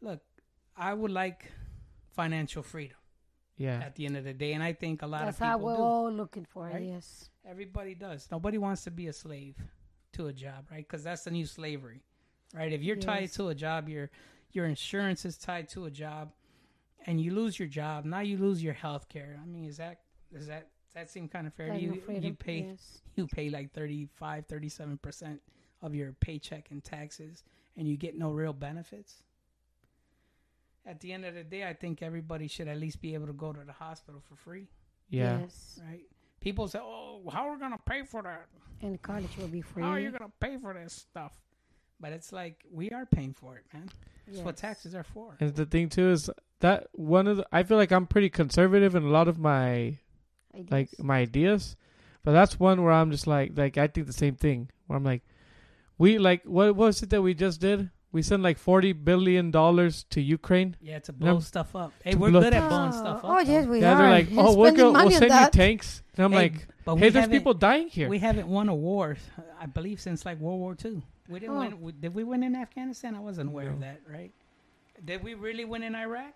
look, 0.00 0.20
I 0.76 0.94
would 0.94 1.10
like 1.10 1.50
financial 2.14 2.62
freedom 2.62 2.96
Yeah. 3.56 3.80
at 3.80 3.94
the 3.96 4.04
end 4.06 4.16
of 4.16 4.24
the 4.24 4.32
day, 4.34 4.52
and 4.52 4.62
I 4.62 4.72
think 4.72 5.02
a 5.02 5.06
lot 5.06 5.24
That's 5.24 5.38
of 5.38 5.46
how 5.46 5.56
people 5.56 5.66
we're 5.68 5.76
do. 5.76 5.82
all 5.82 6.12
looking 6.12 6.44
for. 6.44 6.64
right? 6.64 6.82
it, 6.82 6.86
Yes. 6.88 7.30
Everybody 7.48 7.94
does. 7.94 8.28
Nobody 8.30 8.58
wants 8.58 8.84
to 8.84 8.90
be 8.90 9.06
a 9.06 9.12
slave 9.12 9.56
to 10.12 10.26
a 10.26 10.32
job, 10.32 10.66
right? 10.70 10.86
Because 10.86 11.02
that's 11.04 11.24
the 11.24 11.30
new 11.30 11.46
slavery, 11.46 12.02
right? 12.54 12.72
If 12.72 12.82
you're 12.82 12.96
tied 12.96 13.32
to 13.32 13.48
a 13.48 13.54
job, 13.54 13.88
your 13.88 14.10
your 14.52 14.66
insurance 14.66 15.24
is 15.24 15.36
tied 15.38 15.68
to 15.70 15.84
a 15.86 15.90
job, 15.90 16.32
and 17.06 17.20
you 17.20 17.32
lose 17.34 17.58
your 17.58 17.68
job. 17.68 18.04
Now 18.04 18.20
you 18.20 18.36
lose 18.38 18.62
your 18.62 18.74
health 18.74 19.08
care. 19.08 19.38
I 19.42 19.46
mean, 19.46 19.64
is 19.64 19.76
that 19.78 20.00
is 20.32 20.46
that 20.48 20.68
Does 20.86 20.94
that 20.94 21.10
seem 21.10 21.28
kind 21.28 21.46
of 21.46 21.54
fair 21.54 21.68
Like 21.68 21.78
to 21.78 21.84
you? 21.84 22.00
freedom, 22.00 22.24
You 22.24 22.34
pay 22.34 22.58
yes. 22.68 23.00
you 23.14 23.26
pay 23.26 23.48
like 23.50 23.72
35, 23.72 24.46
37 24.46 24.98
percent 24.98 25.40
of 25.82 25.94
your 25.94 26.12
paycheck 26.14 26.70
in 26.72 26.80
taxes, 26.80 27.44
and 27.76 27.86
you 27.88 27.96
get 27.96 28.18
no 28.18 28.30
real 28.32 28.52
benefits. 28.52 29.22
At 30.86 31.00
the 31.00 31.12
end 31.12 31.24
of 31.24 31.34
the 31.34 31.42
day, 31.44 31.66
I 31.68 31.72
think 31.74 32.00
everybody 32.02 32.46
should 32.48 32.68
at 32.68 32.78
least 32.78 33.00
be 33.00 33.14
able 33.14 33.26
to 33.26 33.32
go 33.32 33.52
to 33.52 33.64
the 33.64 33.72
hospital 33.72 34.20
for 34.20 34.36
free, 34.36 34.68
Yeah. 35.08 35.40
Yes. 35.40 35.80
right? 35.84 36.06
People 36.40 36.68
say, 36.68 36.78
"Oh, 36.80 37.28
how 37.32 37.48
are 37.48 37.54
we 37.54 37.58
gonna 37.58 37.78
pay 37.84 38.04
for 38.04 38.22
that? 38.22 38.46
And 38.82 39.00
college 39.02 39.36
will 39.36 39.48
be 39.48 39.62
free. 39.62 39.82
How 39.82 39.90
are 39.90 40.00
you 40.00 40.10
gonna 40.12 40.30
pay 40.38 40.58
for 40.58 40.72
this 40.74 40.92
stuff?" 40.92 41.40
But 41.98 42.12
it's 42.12 42.32
like 42.32 42.64
we 42.70 42.90
are 42.90 43.04
paying 43.06 43.32
for 43.32 43.56
it, 43.56 43.64
man. 43.74 43.88
That's 44.26 44.40
what 44.40 44.56
taxes 44.56 44.94
are 44.94 45.02
for. 45.02 45.36
And 45.40 45.54
the 45.54 45.66
thing 45.66 45.88
too 45.88 46.10
is 46.10 46.30
that 46.60 46.86
one 46.92 47.26
of 47.26 47.38
the, 47.38 47.46
I 47.50 47.62
feel 47.64 47.76
like 47.78 47.90
I'm 47.90 48.06
pretty 48.06 48.30
conservative 48.30 48.94
in 48.94 49.02
a 49.02 49.08
lot 49.08 49.28
of 49.28 49.38
my 49.38 49.98
Ideas. 50.54 50.70
like 50.70 50.98
my 51.02 51.18
ideas, 51.18 51.76
but 52.22 52.32
that's 52.32 52.60
one 52.60 52.82
where 52.82 52.92
I'm 52.92 53.10
just 53.10 53.26
like 53.26 53.56
like 53.58 53.76
I 53.76 53.88
think 53.88 54.06
the 54.06 54.12
same 54.12 54.36
thing. 54.36 54.70
Where 54.86 54.96
I'm 54.96 55.04
like, 55.04 55.22
we 55.98 56.18
like 56.18 56.44
what, 56.44 56.76
what 56.76 56.86
was 56.88 57.02
it 57.02 57.10
that 57.10 57.22
we 57.22 57.34
just 57.34 57.60
did? 57.60 57.90
We 58.16 58.22
send 58.22 58.42
like 58.42 58.56
forty 58.56 58.92
billion 58.94 59.50
dollars 59.50 60.04
to 60.14 60.22
Ukraine. 60.22 60.74
Yeah, 60.80 61.00
to 61.00 61.12
No. 61.12 61.18
blow 61.18 61.40
stuff 61.40 61.76
up. 61.76 61.92
Hey, 62.02 62.12
To 62.12 62.16
we're 62.18 62.30
blow- 62.30 62.40
good 62.40 62.54
at 62.54 62.62
ah, 62.62 62.68
blowing 62.70 62.92
stuff 62.92 63.18
up. 63.18 63.24
Oh 63.24 63.44
though. 63.44 63.52
yes, 63.52 63.66
we 63.66 63.80
yeah, 63.82 63.92
are. 63.92 63.98
they're 63.98 64.10
like, 64.18 64.30
You're 64.30 64.40
oh, 64.40 64.56
we're 64.56 64.68
spending 64.68 64.76
gonna 64.76 64.92
we'll 64.92 65.02
money 65.04 65.14
on 65.16 65.20
send 65.20 65.32
you 65.44 65.50
tanks. 65.64 66.02
And 66.16 66.24
I'm 66.24 66.32
Hey, 66.32 66.38
like, 66.38 66.66
but 66.86 66.94
hey, 66.94 66.94
we 66.94 67.00
there's 67.10 67.14
haven't- 67.24 67.36
people 67.38 67.52
dying 67.52 67.88
here. 67.88 68.08
We 68.08 68.18
haven't 68.18 68.48
won 68.48 68.70
a 68.70 68.74
war, 68.74 69.18
I 69.60 69.66
believe, 69.66 70.00
since 70.00 70.24
like 70.24 70.40
World 70.40 70.60
War 70.60 70.74
II. 70.82 71.02
We 71.28 71.40
didn't 71.40 71.56
Oh. 71.56 71.58
win. 71.60 71.80
we- 71.82 71.92
Did 71.92 72.14
we 72.14 72.24
win 72.24 72.42
in 72.42 72.56
Afghanistan? 72.56 73.14
I 73.14 73.20
wasn't 73.20 73.50
aware 73.50 73.68
of 73.68 73.80
No. 73.80 73.86
that. 73.86 74.00
Right? 74.10 74.32
Did 75.04 75.22
we 75.22 75.34
really 75.34 75.66
win 75.66 75.82
in 75.82 75.94
Iraq? 75.94 76.32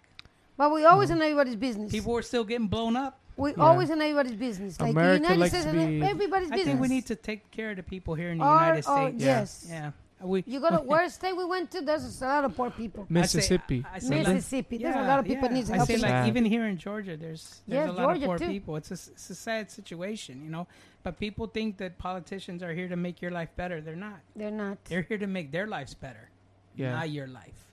But 0.59 0.75
we 0.75 0.85
always 0.85 1.09
No. 1.09 1.17
in 1.17 1.23
everybody's 1.23 1.57
business. 1.57 1.91
People 1.91 2.13
were 2.13 2.21
still 2.33 2.45
getting 2.45 2.69
blown 2.69 2.95
up. 2.95 3.17
we 3.39 3.53
Yeah. 3.53 3.63
always 3.69 3.89
in 3.89 4.03
everybody's 4.03 4.37
business. 4.49 4.79
Like 4.79 4.91
America 4.91 5.23
the 5.23 5.23
United 5.33 5.41
likes 5.41 5.51
States, 5.55 5.65
to 5.65 5.73
be- 5.73 6.03
everybody's 6.03 6.51
I 6.53 6.57
business. 6.57 6.67
think 6.67 6.81
we 6.83 6.89
need 6.89 7.07
to 7.07 7.17
take 7.17 7.51
care 7.51 7.71
of 7.71 7.77
the 7.79 7.83
people 7.83 8.13
here 8.15 8.29
in 8.33 8.37
the 8.39 8.45
Or- 8.45 8.53
United 8.55 8.85
or- 8.87 8.97
States. 8.97 9.17
Yeah. 9.25 9.39
Yes. 9.41 9.67
Yeah. 9.71 9.91
We. 10.23 10.45
You 10.47 10.61
go 10.61 10.71
to 10.71 10.77
where 10.85 11.09
state 11.09 11.37
we 11.37 11.45
went 11.45 11.71
to? 11.73 11.81
There's 11.81 12.21
a 12.23 12.25
lot 12.27 12.45
of 12.45 12.55
poor 12.57 12.71
people. 12.71 13.07
Mississippi. 13.09 13.85
I 13.93 13.99
say, 13.99 14.07
I 14.07 14.09
say 14.09 14.25
like- 14.25 14.35
Mississippi. 14.35 14.79
There's 14.79 14.97
a 14.97 15.03
lot 15.03 15.19
of 15.19 15.25
people 15.25 15.49
yeah. 15.49 15.55
needs 15.55 15.71
I 15.71 15.77
help. 15.77 15.89
say 15.89 15.97
like 15.97 16.11
Sad. 16.11 16.29
even 16.29 16.45
here 16.45 16.67
in 16.67 16.77
Georgia, 16.77 17.17
there's 17.17 17.63
there's 17.67 17.87
Yes, 17.87 17.89
a 17.89 17.93
lot 17.93 18.03
Georgia 18.07 18.21
of 18.23 18.27
poor 18.27 18.39
too. 18.39 18.47
people. 18.49 18.77
It's 18.77 18.91
a, 18.91 18.95
s- 18.95 19.09
it's 19.13 19.31
a 19.31 19.35
sad 19.35 19.71
situation, 19.71 20.43
you 20.45 20.51
know. 20.51 20.67
But 21.03 21.19
people 21.19 21.47
think 21.47 21.79
that 21.79 21.97
politicians 21.99 22.63
are 22.63 22.73
here 22.75 22.89
to 22.89 22.97
make 22.97 23.23
your 23.23 23.31
life 23.31 23.49
better. 23.57 23.81
They're 23.81 23.97
not. 23.97 24.21
They're 24.37 24.51
not. 24.51 24.85
They're 24.85 25.03
here 25.03 25.19
to 25.19 25.27
make 25.27 25.51
their 25.53 25.67
lives 25.67 25.95
better. 25.95 26.29
Yeah. 26.77 26.93
not 26.93 27.11
your 27.11 27.27
life. 27.27 27.67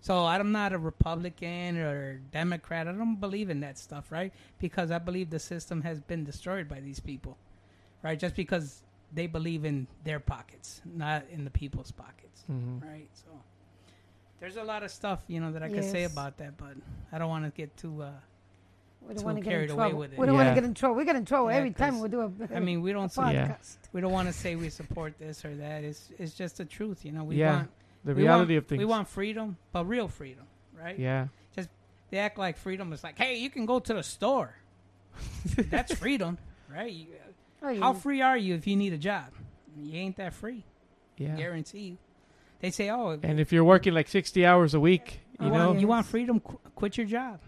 So 0.00 0.24
I'm 0.26 0.50
not 0.52 0.72
a 0.72 0.78
Republican 0.78 1.78
or 1.78 2.20
Democrat. 2.32 2.88
I 2.88 2.92
don't 2.92 3.20
believe 3.20 3.50
in 3.50 3.60
that 3.60 3.78
stuff, 3.78 4.10
right? 4.10 4.32
Because 4.58 4.90
I 4.90 4.98
believe 4.98 5.30
the 5.30 5.38
system 5.38 5.82
has 5.82 6.00
been 6.00 6.24
destroyed 6.24 6.66
by 6.68 6.80
these 6.80 6.98
people, 6.98 7.36
right? 8.02 8.18
Just 8.18 8.34
because 8.34 8.82
they 9.14 9.26
believe 9.26 9.64
in 9.64 9.86
their 10.04 10.20
pockets, 10.20 10.80
not 10.84 11.24
in 11.30 11.44
the 11.44 11.50
people's 11.50 11.90
pockets, 11.92 12.44
Mhm. 12.50 12.82
right? 12.82 13.08
So 13.14 13.28
there's 14.40 14.56
a 14.56 14.64
lot 14.64 14.82
of 14.82 14.90
stuff, 14.90 15.22
you 15.28 15.40
know, 15.40 15.52
that 15.52 15.62
I 15.62 15.68
could 15.68 15.84
say 15.84 16.04
about 16.04 16.38
that, 16.38 16.56
but 16.56 16.74
I 17.12 17.18
don't 17.18 17.28
want 17.28 17.44
to 17.44 17.50
get 17.50 17.76
too. 17.76 18.02
Uh, 18.02 18.10
We 19.06 19.14
don't 19.14 19.24
want 19.24 19.36
to 19.38 19.42
get 19.42 19.48
in 19.48 19.52
carried 19.54 19.70
away 19.70 19.76
trouble. 19.88 19.98
with 19.98 20.12
it. 20.12 20.18
We 20.18 20.26
don't 20.26 20.36
want 20.36 20.48
to 20.48 20.54
get 20.54 20.64
in 20.64 20.74
trouble. 20.74 20.94
We 20.96 21.04
get 21.04 21.16
in 21.16 21.24
trouble 21.24 21.50
Yeah, 21.50 21.56
every 21.56 21.72
time 21.72 22.00
we 22.00 22.08
do 22.08 22.20
a. 22.22 22.54
I 22.54 22.60
mean, 22.60 22.82
we 22.82 22.92
a 22.92 22.94
don't 22.94 23.12
say, 23.12 23.32
Yeah. 23.34 23.56
we 23.92 24.00
don't 24.00 24.12
want 24.12 24.28
to 24.28 24.32
say 24.32 24.54
we 24.56 24.70
support 24.70 25.18
this 25.18 25.44
or 25.44 25.54
that. 25.56 25.82
It's 25.84 26.10
it's 26.18 26.34
just 26.34 26.56
the 26.58 26.64
truth, 26.64 27.04
you 27.04 27.12
know. 27.12 27.24
We 27.24 27.36
Yeah, 27.36 27.56
want 27.56 27.70
The 28.04 28.14
reality 28.14 28.54
want, 28.54 28.64
of 28.64 28.68
things. 28.68 28.78
We 28.78 28.84
want 28.84 29.08
freedom, 29.08 29.56
but 29.72 29.84
real 29.86 30.08
freedom, 30.08 30.46
right? 30.72 30.98
yeah. 30.98 31.28
Just 31.54 31.68
they 32.10 32.18
act 32.18 32.38
like 32.38 32.56
freedom 32.56 32.92
is 32.92 33.02
like, 33.04 33.18
hey, 33.18 33.36
you 33.38 33.50
can 33.50 33.66
go 33.66 33.78
to 33.80 33.92
the 33.94 34.02
store. 34.02 34.54
That's 35.56 35.92
freedom, 35.94 36.38
right? 36.68 36.92
You, 36.92 37.06
Oh, 37.62 37.68
yeah. 37.68 37.80
how 37.80 37.92
free 37.92 38.20
are 38.20 38.36
you 38.36 38.54
if 38.54 38.66
you 38.66 38.76
need 38.76 38.92
a 38.92 38.98
job? 38.98 39.26
You 39.76 39.98
ain't 39.98 40.16
that 40.16 40.34
free. 40.34 40.64
Yeah. 41.16 41.36
Guarantee 41.36 41.80
you. 41.80 41.98
They 42.60 42.70
say, 42.70 42.90
oh, 42.90 43.18
And 43.22 43.40
if 43.40 43.52
you're 43.52 43.64
working 43.64 43.92
like 43.94 44.08
60 44.08 44.44
hours 44.46 44.74
a 44.74 44.80
week, 44.80 45.20
you 45.40 45.46
you, 45.46 45.52
know, 45.52 45.68
want, 45.68 45.80
you 45.80 45.86
want 45.86 46.06
freedom, 46.06 46.40
qu- 46.40 46.58
quit 46.74 46.96
your 46.96 47.06
job. 47.06 47.40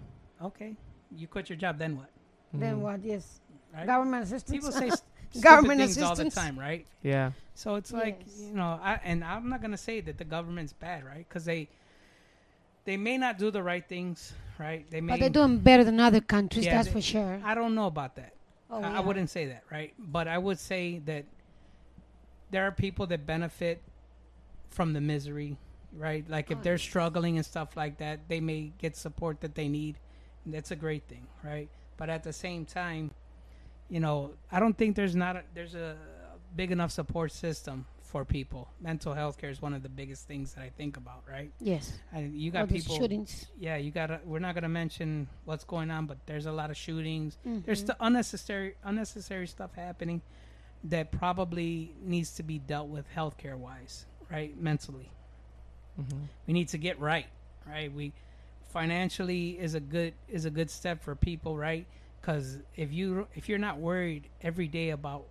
Okay. 0.42 0.74
You 1.16 1.26
quit 1.28 1.48
your 1.48 1.56
job, 1.56 1.78
then 1.78 1.96
what? 1.96 2.10
Then 2.52 2.80
what? 2.80 3.04
Yes. 3.04 3.40
Right? 3.72 3.86
Government 3.86 4.24
assistance. 4.24 4.50
People 4.50 4.72
say 4.72 4.90
st- 5.32 5.42
Government 5.42 5.80
things 5.80 5.98
all 6.00 6.14
the 6.14 6.30
time, 6.30 6.56
right? 6.58 6.86
Yeah. 7.02 7.32
So 7.54 7.74
it's 7.74 7.92
like 7.92 8.20
Yes. 8.26 8.40
you 8.40 8.54
know, 8.54 8.78
I, 8.82 9.00
and 9.04 9.24
I'm 9.24 9.48
not 9.48 9.60
gonna 9.62 9.76
say 9.76 10.00
that 10.00 10.16
the 10.16 10.24
government's 10.24 10.72
bad, 10.72 11.04
right? 11.04 11.26
Because 11.28 11.44
they 11.44 11.68
they 12.84 12.96
may 12.96 13.18
not 13.18 13.38
do 13.38 13.50
the 13.50 13.62
right 13.62 13.84
things, 13.88 14.32
right? 14.58 14.88
They 14.90 15.00
may. 15.00 15.14
But 15.14 15.20
they're 15.20 15.30
doing 15.30 15.58
better 15.58 15.82
than 15.82 15.98
other 15.98 16.20
countries. 16.20 16.66
Yeah, 16.66 16.74
that's 16.76 16.88
they- 16.88 16.94
for 16.94 17.00
sure. 17.00 17.40
I 17.44 17.54
don't 17.56 17.74
know 17.74 17.86
about 17.86 18.14
that. 18.16 18.33
Oh, 18.74 18.82
I, 18.82 18.96
I 18.96 19.00
wouldn't 19.00 19.30
say 19.30 19.46
that, 19.46 19.64
right? 19.70 19.94
But 19.98 20.28
I 20.28 20.38
would 20.38 20.58
say 20.58 20.98
that 21.06 21.24
there 22.50 22.64
are 22.64 22.72
people 22.72 23.06
that 23.08 23.26
benefit 23.26 23.82
from 24.70 24.92
the 24.92 25.00
misery, 25.00 25.56
right? 25.96 26.28
Like 26.28 26.50
if 26.50 26.58
Oh, 26.58 26.60
they're 26.62 26.78
struggling 26.78 27.36
and 27.36 27.46
stuff 27.46 27.76
like 27.76 27.98
that, 27.98 28.28
they 28.28 28.40
may 28.40 28.72
get 28.78 28.96
support 28.96 29.40
that 29.42 29.54
they 29.54 29.68
need. 29.68 29.98
And 30.44 30.52
that's 30.52 30.70
a 30.70 30.76
great 30.76 31.04
thing, 31.08 31.26
right? 31.42 31.68
But 31.96 32.10
at 32.10 32.22
the 32.24 32.32
same 32.32 32.64
time, 32.64 33.12
you 33.88 34.00
know, 34.00 34.32
I 34.50 34.60
don't 34.60 34.76
think 34.76 34.96
there's 34.96 35.14
not 35.16 35.36
a, 35.36 35.42
there's 35.54 35.74
a 35.74 35.96
big 36.56 36.72
enough 36.72 36.90
support 36.90 37.32
system 37.32 37.86
for 38.14 38.24
people. 38.24 38.68
Mental 38.80 39.12
health 39.12 39.38
care 39.38 39.50
is 39.50 39.60
one 39.60 39.74
of 39.74 39.82
the 39.82 39.88
biggest 39.88 40.28
things 40.28 40.54
that 40.54 40.62
I 40.62 40.68
think 40.68 40.96
about, 40.96 41.24
right? 41.28 41.50
Yes. 41.58 41.98
And 42.12 42.32
you 42.32 42.52
got 42.52 42.68
these 42.68 42.84
people 42.84 42.96
shootings. 42.98 43.46
yeah, 43.58 43.74
you 43.76 43.90
got 43.90 44.06
to 44.06 44.20
we're 44.24 44.38
not 44.38 44.54
going 44.54 44.62
to 44.62 44.68
mention 44.68 45.26
what's 45.46 45.64
going 45.64 45.90
on, 45.90 46.06
but 46.06 46.18
there's 46.24 46.46
a 46.46 46.52
lot 46.52 46.70
of 46.70 46.76
shootings. 46.76 47.36
There's 47.44 47.82
Mhm. 47.82 47.86
st- 47.88 47.98
unnecessary 47.98 48.74
unnecessary 48.84 49.48
stuff 49.48 49.74
happening 49.74 50.22
that 50.84 51.10
probably 51.10 51.92
needs 52.04 52.30
to 52.36 52.44
be 52.44 52.60
dealt 52.60 52.86
with 52.88 53.04
healthcare 53.16 53.56
wise, 53.56 54.06
right? 54.30 54.56
Mentally. 54.56 55.10
Mhm. 56.00 56.28
We 56.46 56.54
need 56.54 56.68
to 56.68 56.78
get 56.78 57.00
right, 57.00 57.26
right? 57.66 57.92
We 57.92 58.12
financially 58.68 59.58
is 59.58 59.74
a 59.74 59.80
good 59.80 60.14
is 60.28 60.44
a 60.44 60.50
good 60.50 60.70
step 60.70 61.02
for 61.02 61.16
people, 61.16 61.56
right? 61.56 61.84
Cuz 62.22 62.58
if 62.76 62.92
you 62.92 63.26
if 63.34 63.48
you're 63.48 63.58
not 63.58 63.78
worried 63.80 64.28
every 64.40 64.68
day 64.68 64.90
about 64.90 65.26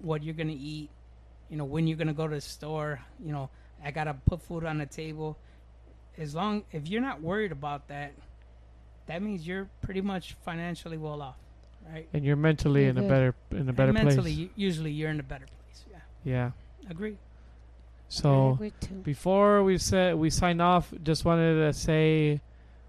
what 0.00 0.24
you're 0.24 0.34
going 0.34 0.48
to 0.48 0.62
eat, 0.76 0.90
you 1.50 1.56
know, 1.56 1.64
when 1.64 1.86
you're 1.86 1.96
going 1.96 2.08
to 2.08 2.14
go 2.14 2.26
to 2.26 2.34
the 2.34 2.40
store, 2.40 3.00
you 3.24 3.32
know, 3.32 3.50
I 3.84 3.90
got 3.90 4.04
to 4.04 4.14
put 4.14 4.42
food 4.42 4.64
on 4.64 4.78
the 4.78 4.86
table. 4.86 5.36
As 6.16 6.34
long 6.34 6.64
if 6.72 6.88
you're 6.88 7.02
not 7.02 7.20
worried 7.20 7.52
about 7.52 7.88
that, 7.88 8.12
that 9.06 9.22
means 9.22 9.46
you're 9.46 9.68
pretty 9.82 10.00
much 10.00 10.36
financially 10.44 10.96
well 10.96 11.20
off, 11.20 11.36
right? 11.92 12.08
And 12.12 12.24
you're 12.24 12.36
mentally 12.36 12.82
You're 12.82 12.90
in 12.90 12.98
a 12.98 13.00
mm-hmm. 13.00 13.08
better 13.08 13.34
in 13.50 13.68
a 13.68 13.72
better 13.72 13.90
and 13.90 14.04
mentally, 14.04 14.34
place. 14.34 14.48
usually 14.56 14.92
you're 14.92 15.10
in 15.10 15.20
a 15.20 15.24
better 15.24 15.46
place. 15.46 15.84
Yeah, 15.90 16.32
Yeah. 16.32 16.50
agree. 16.90 17.16
So 18.08 18.52
agree 18.52 18.72
before 19.02 19.62
we 19.64 19.78
said 19.78 20.16
we 20.16 20.30
sign 20.30 20.60
off, 20.60 20.92
just 21.02 21.24
wanted 21.24 21.66
to 21.66 21.72
say, 21.72 22.40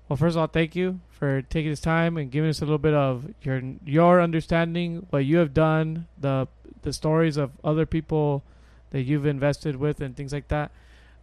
well, 0.07 0.17
first 0.17 0.35
of 0.35 0.41
all, 0.41 0.47
thank 0.47 0.75
you 0.75 0.99
for 1.09 1.41
taking 1.43 1.71
this 1.71 1.79
time 1.79 2.17
and 2.17 2.29
giving 2.29 2.49
us 2.49 2.61
a 2.61 2.65
little 2.65 2.77
bit 2.77 2.93
of 2.93 3.33
your 3.41 3.61
your 3.85 4.21
understanding, 4.21 5.07
what 5.09 5.25
you 5.25 5.37
have 5.37 5.53
done, 5.53 6.07
the 6.19 6.47
the 6.83 6.93
stories 6.93 7.37
of 7.37 7.51
other 7.63 7.85
people 7.85 8.43
that 8.91 9.01
you've 9.01 9.25
invested 9.25 9.75
with, 9.77 10.01
and 10.01 10.15
things 10.15 10.31
like 10.31 10.47
that. 10.49 10.71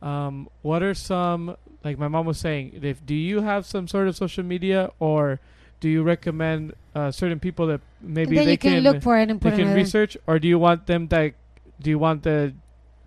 Um, 0.00 0.48
what 0.62 0.82
are 0.82 0.94
some 0.94 1.56
like 1.84 1.98
my 1.98 2.08
mom 2.08 2.26
was 2.26 2.38
saying? 2.38 2.80
If 2.82 3.04
do 3.06 3.14
you 3.14 3.40
have 3.40 3.66
some 3.66 3.86
sort 3.86 4.08
of 4.08 4.16
social 4.16 4.42
media, 4.42 4.90
or 4.98 5.38
do 5.78 5.88
you 5.88 6.02
recommend 6.02 6.74
uh, 6.94 7.12
certain 7.12 7.38
people 7.38 7.68
that 7.68 7.80
maybe 8.00 8.34
then 8.36 8.46
they 8.46 8.52
you 8.52 8.58
can, 8.58 8.82
look 8.82 9.02
for 9.02 9.16
it 9.16 9.30
and 9.30 9.40
they 9.40 9.50
put 9.50 9.58
it 9.58 9.62
can 9.64 9.74
research, 9.74 10.16
or 10.26 10.40
do 10.40 10.48
you 10.48 10.58
want 10.58 10.86
them 10.86 11.06
that? 11.08 11.34
Do 11.80 11.90
you 11.90 11.98
want 11.98 12.24
the 12.24 12.54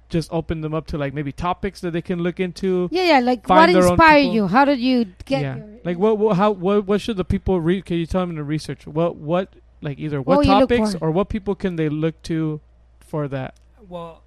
just 0.10 0.32
open 0.32 0.62
them 0.62 0.74
up 0.74 0.88
to 0.88 0.98
like 0.98 1.14
maybe 1.14 1.32
topics 1.32 1.82
that 1.82 1.92
they 1.92 2.02
can 2.02 2.20
look 2.20 2.40
into? 2.40 2.88
Yeah, 2.92 3.04
yeah. 3.04 3.20
Like 3.20 3.48
what 3.50 3.68
their 3.68 3.88
inspired 3.88 4.32
you? 4.34 4.48
How 4.48 4.66
did 4.66 4.80
you 4.80 5.06
get? 5.26 5.42
yeah. 5.42 5.56
Your, 5.58 5.68
Like 5.84 5.98
what, 5.98 6.18
what? 6.18 6.38
How? 6.38 6.52
What? 6.52 6.86
What 6.86 7.02
should 7.02 7.18
the 7.18 7.26
people 7.26 7.60
read? 7.62 7.86
Can 7.86 7.98
you 7.98 8.06
tell 8.06 8.26
them 8.26 8.36
to 8.36 8.44
research? 8.44 8.86
What? 8.88 9.16
What? 9.16 9.54
Like 9.82 10.00
either 10.00 10.20
What 10.22 10.38
what 10.38 10.38
will 10.40 10.54
you 10.54 10.60
look 10.62 10.70
topics 10.70 10.96
or 11.02 11.12
what 11.12 11.30
people 11.30 11.54
can 11.56 11.76
they 11.76 11.90
look 11.90 12.22
to 12.24 12.60
for 13.00 13.28
that? 13.28 13.56
Well, 13.88 14.24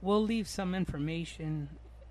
we'll 0.00 0.22
leave 0.24 0.48
some 0.48 0.74
information 0.74 1.68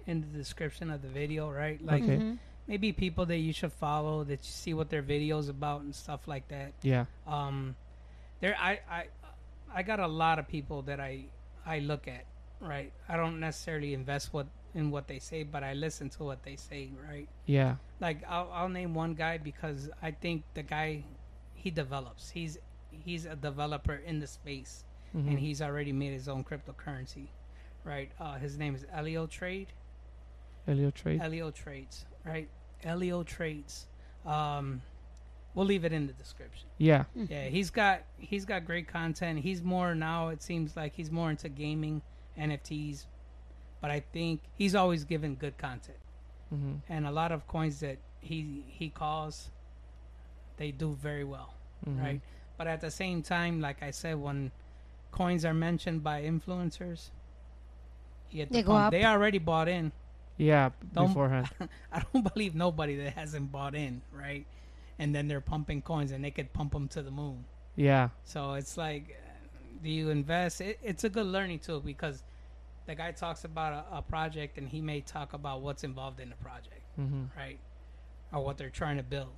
in 0.07 0.21
the 0.21 0.27
description 0.37 0.89
of 0.89 1.01
the 1.01 1.07
video, 1.09 1.49
right? 1.49 1.83
Like 1.83 2.03
Okay. 2.03 2.17
Mhm. 2.17 2.37
maybe 2.67 2.93
people 2.93 3.25
that 3.25 3.37
you 3.37 3.51
should 3.51 3.73
follow 3.73 4.23
that 4.23 4.39
you 4.39 4.51
see 4.51 4.73
what 4.73 4.89
their 4.89 5.03
videos 5.03 5.49
about 5.49 5.81
and 5.81 5.93
stuff 5.93 6.27
like 6.27 6.47
that. 6.47 6.71
Yeah. 6.81 7.05
Um, 7.27 7.75
there, 8.39 8.55
I, 8.57 8.79
I, 8.89 9.03
I 9.73 9.83
got 9.83 9.99
a 9.99 10.07
lot 10.07 10.39
of 10.39 10.47
people 10.47 10.81
that 10.83 10.99
I, 10.99 11.25
I 11.65 11.79
look 11.79 12.07
at, 12.07 12.25
right? 12.61 12.91
I 13.09 13.17
don't 13.17 13.39
necessarily 13.39 13.93
invest 13.93 14.33
what 14.33 14.47
in 14.73 14.89
what 14.89 15.07
they 15.07 15.19
say, 15.19 15.43
but 15.43 15.63
I 15.65 15.73
listen 15.73 16.09
to 16.11 16.23
what 16.23 16.43
they 16.43 16.55
say, 16.55 16.89
right? 17.05 17.27
Yeah. 17.45 17.75
Like 17.99 18.23
I'll, 18.29 18.49
I'll 18.53 18.69
name 18.69 18.93
one 18.93 19.15
guy 19.15 19.37
because 19.37 19.89
I 20.01 20.11
think 20.11 20.43
the 20.53 20.63
guy, 20.63 21.03
he 21.55 21.71
develops. 21.71 22.29
He's, 22.29 22.57
he's 22.89 23.25
a 23.25 23.35
developer 23.35 23.95
in 23.95 24.19
the 24.19 24.27
space, 24.27 24.85
Mhm. 25.13 25.27
and 25.27 25.39
he's 25.39 25.61
already 25.61 25.91
made 25.91 26.13
his 26.13 26.29
own 26.29 26.45
cryptocurrency, 26.45 27.27
right? 27.83 28.09
Uh, 28.17 28.35
his 28.37 28.57
name 28.57 28.73
is 28.75 28.85
EllioTrade. 28.95 29.67
Elio 30.67 30.89
Trade. 30.91 31.19
EllioTrades, 31.19 32.05
right? 32.23 32.47
EllioTrades. 32.85 33.85
Um, 34.25 34.81
we'll 35.53 35.65
leave 35.65 35.83
it 35.85 35.91
in 35.91 36.07
the 36.07 36.13
description. 36.13 36.67
Yeah. 36.77 37.05
Yeah, 37.15 37.45
he's 37.45 37.69
got 37.71 38.03
he's 38.19 38.45
got 38.45 38.65
great 38.65 38.87
content. 38.87 39.39
He's 39.39 39.61
more 39.61 39.95
now. 39.95 40.29
It 40.29 40.41
seems 40.41 40.75
like 40.77 40.93
he's 40.93 41.11
more 41.11 41.29
into 41.31 41.49
gaming, 41.49 42.01
NFTs, 42.41 43.05
but 43.81 43.91
I 43.91 43.99
think 44.13 44.41
he's 44.57 44.75
always 44.75 45.03
given 45.03 45.35
good 45.35 45.57
content. 45.57 45.97
Mm-hmm. 46.53 46.73
And 46.89 47.05
a 47.07 47.11
lot 47.11 47.31
of 47.31 47.47
coins 47.47 47.79
that 47.81 47.97
he 48.19 48.63
he 48.67 48.89
calls, 48.89 49.49
they 50.57 50.71
do 50.71 50.97
very 51.01 51.23
well, 51.23 51.53
Mm-hmm. 51.87 52.01
right? 52.03 52.21
But 52.57 52.67
at 52.67 52.81
the 52.81 52.91
same 52.91 53.21
time, 53.23 53.59
like 53.61 53.81
I 53.81 53.91
said, 53.91 54.15
when 54.21 54.51
coins 55.11 55.45
are 55.45 55.53
mentioned 55.53 56.03
by 56.03 56.21
influencers, 56.23 57.09
you 58.29 58.37
get 58.37 58.49
the 58.49 58.53
They 58.57 58.63
go 58.63 58.73
pump. 58.73 58.85
up. 58.87 58.91
They 58.91 59.03
already 59.05 59.39
bought 59.39 59.67
in. 59.67 59.91
Yeah. 60.37 60.69
Don't- 60.93 61.07
beforehand. 61.07 61.49
I 61.91 62.03
don't 62.13 62.31
believe 62.33 62.53
nobody 62.55 62.95
that 62.97 63.13
hasn't 63.13 63.51
bought 63.51 63.73
in, 63.75 64.01
right? 64.13 64.45
And 64.99 65.15
then 65.15 65.27
they're 65.27 65.41
pumping 65.41 65.81
coins, 65.81 66.11
and 66.11 66.23
they 66.23 66.29
could 66.31 66.53
pump 66.53 66.73
them 66.73 66.87
to 66.89 67.01
the 67.01 67.09
moon. 67.11 67.45
Yeah. 67.75 68.09
So 68.25 68.53
it's 68.53 68.77
like, 68.77 69.17
do 69.83 69.89
you 69.89 70.09
invest? 70.11 70.61
It, 70.61 70.77
it's 70.83 71.03
a 71.03 71.09
good 71.09 71.25
learning 71.25 71.59
tool 71.59 71.79
because 71.79 72.21
the 72.87 72.95
guy 72.95 73.11
talks 73.11 73.43
about 73.43 73.85
a, 73.91 73.97
a 73.97 74.01
project, 74.01 74.57
and 74.57 74.67
he 74.67 74.81
may 74.81 75.01
talk 75.01 75.33
about 75.33 75.61
what's 75.61 75.83
involved 75.83 76.19
in 76.19 76.29
the 76.29 76.35
project, 76.37 76.81
Mm-hmm. 76.99 77.23
right, 77.37 77.59
or 78.33 78.43
what 78.43 78.57
they're 78.57 78.69
trying 78.69 78.97
to 78.97 79.03
build, 79.03 79.31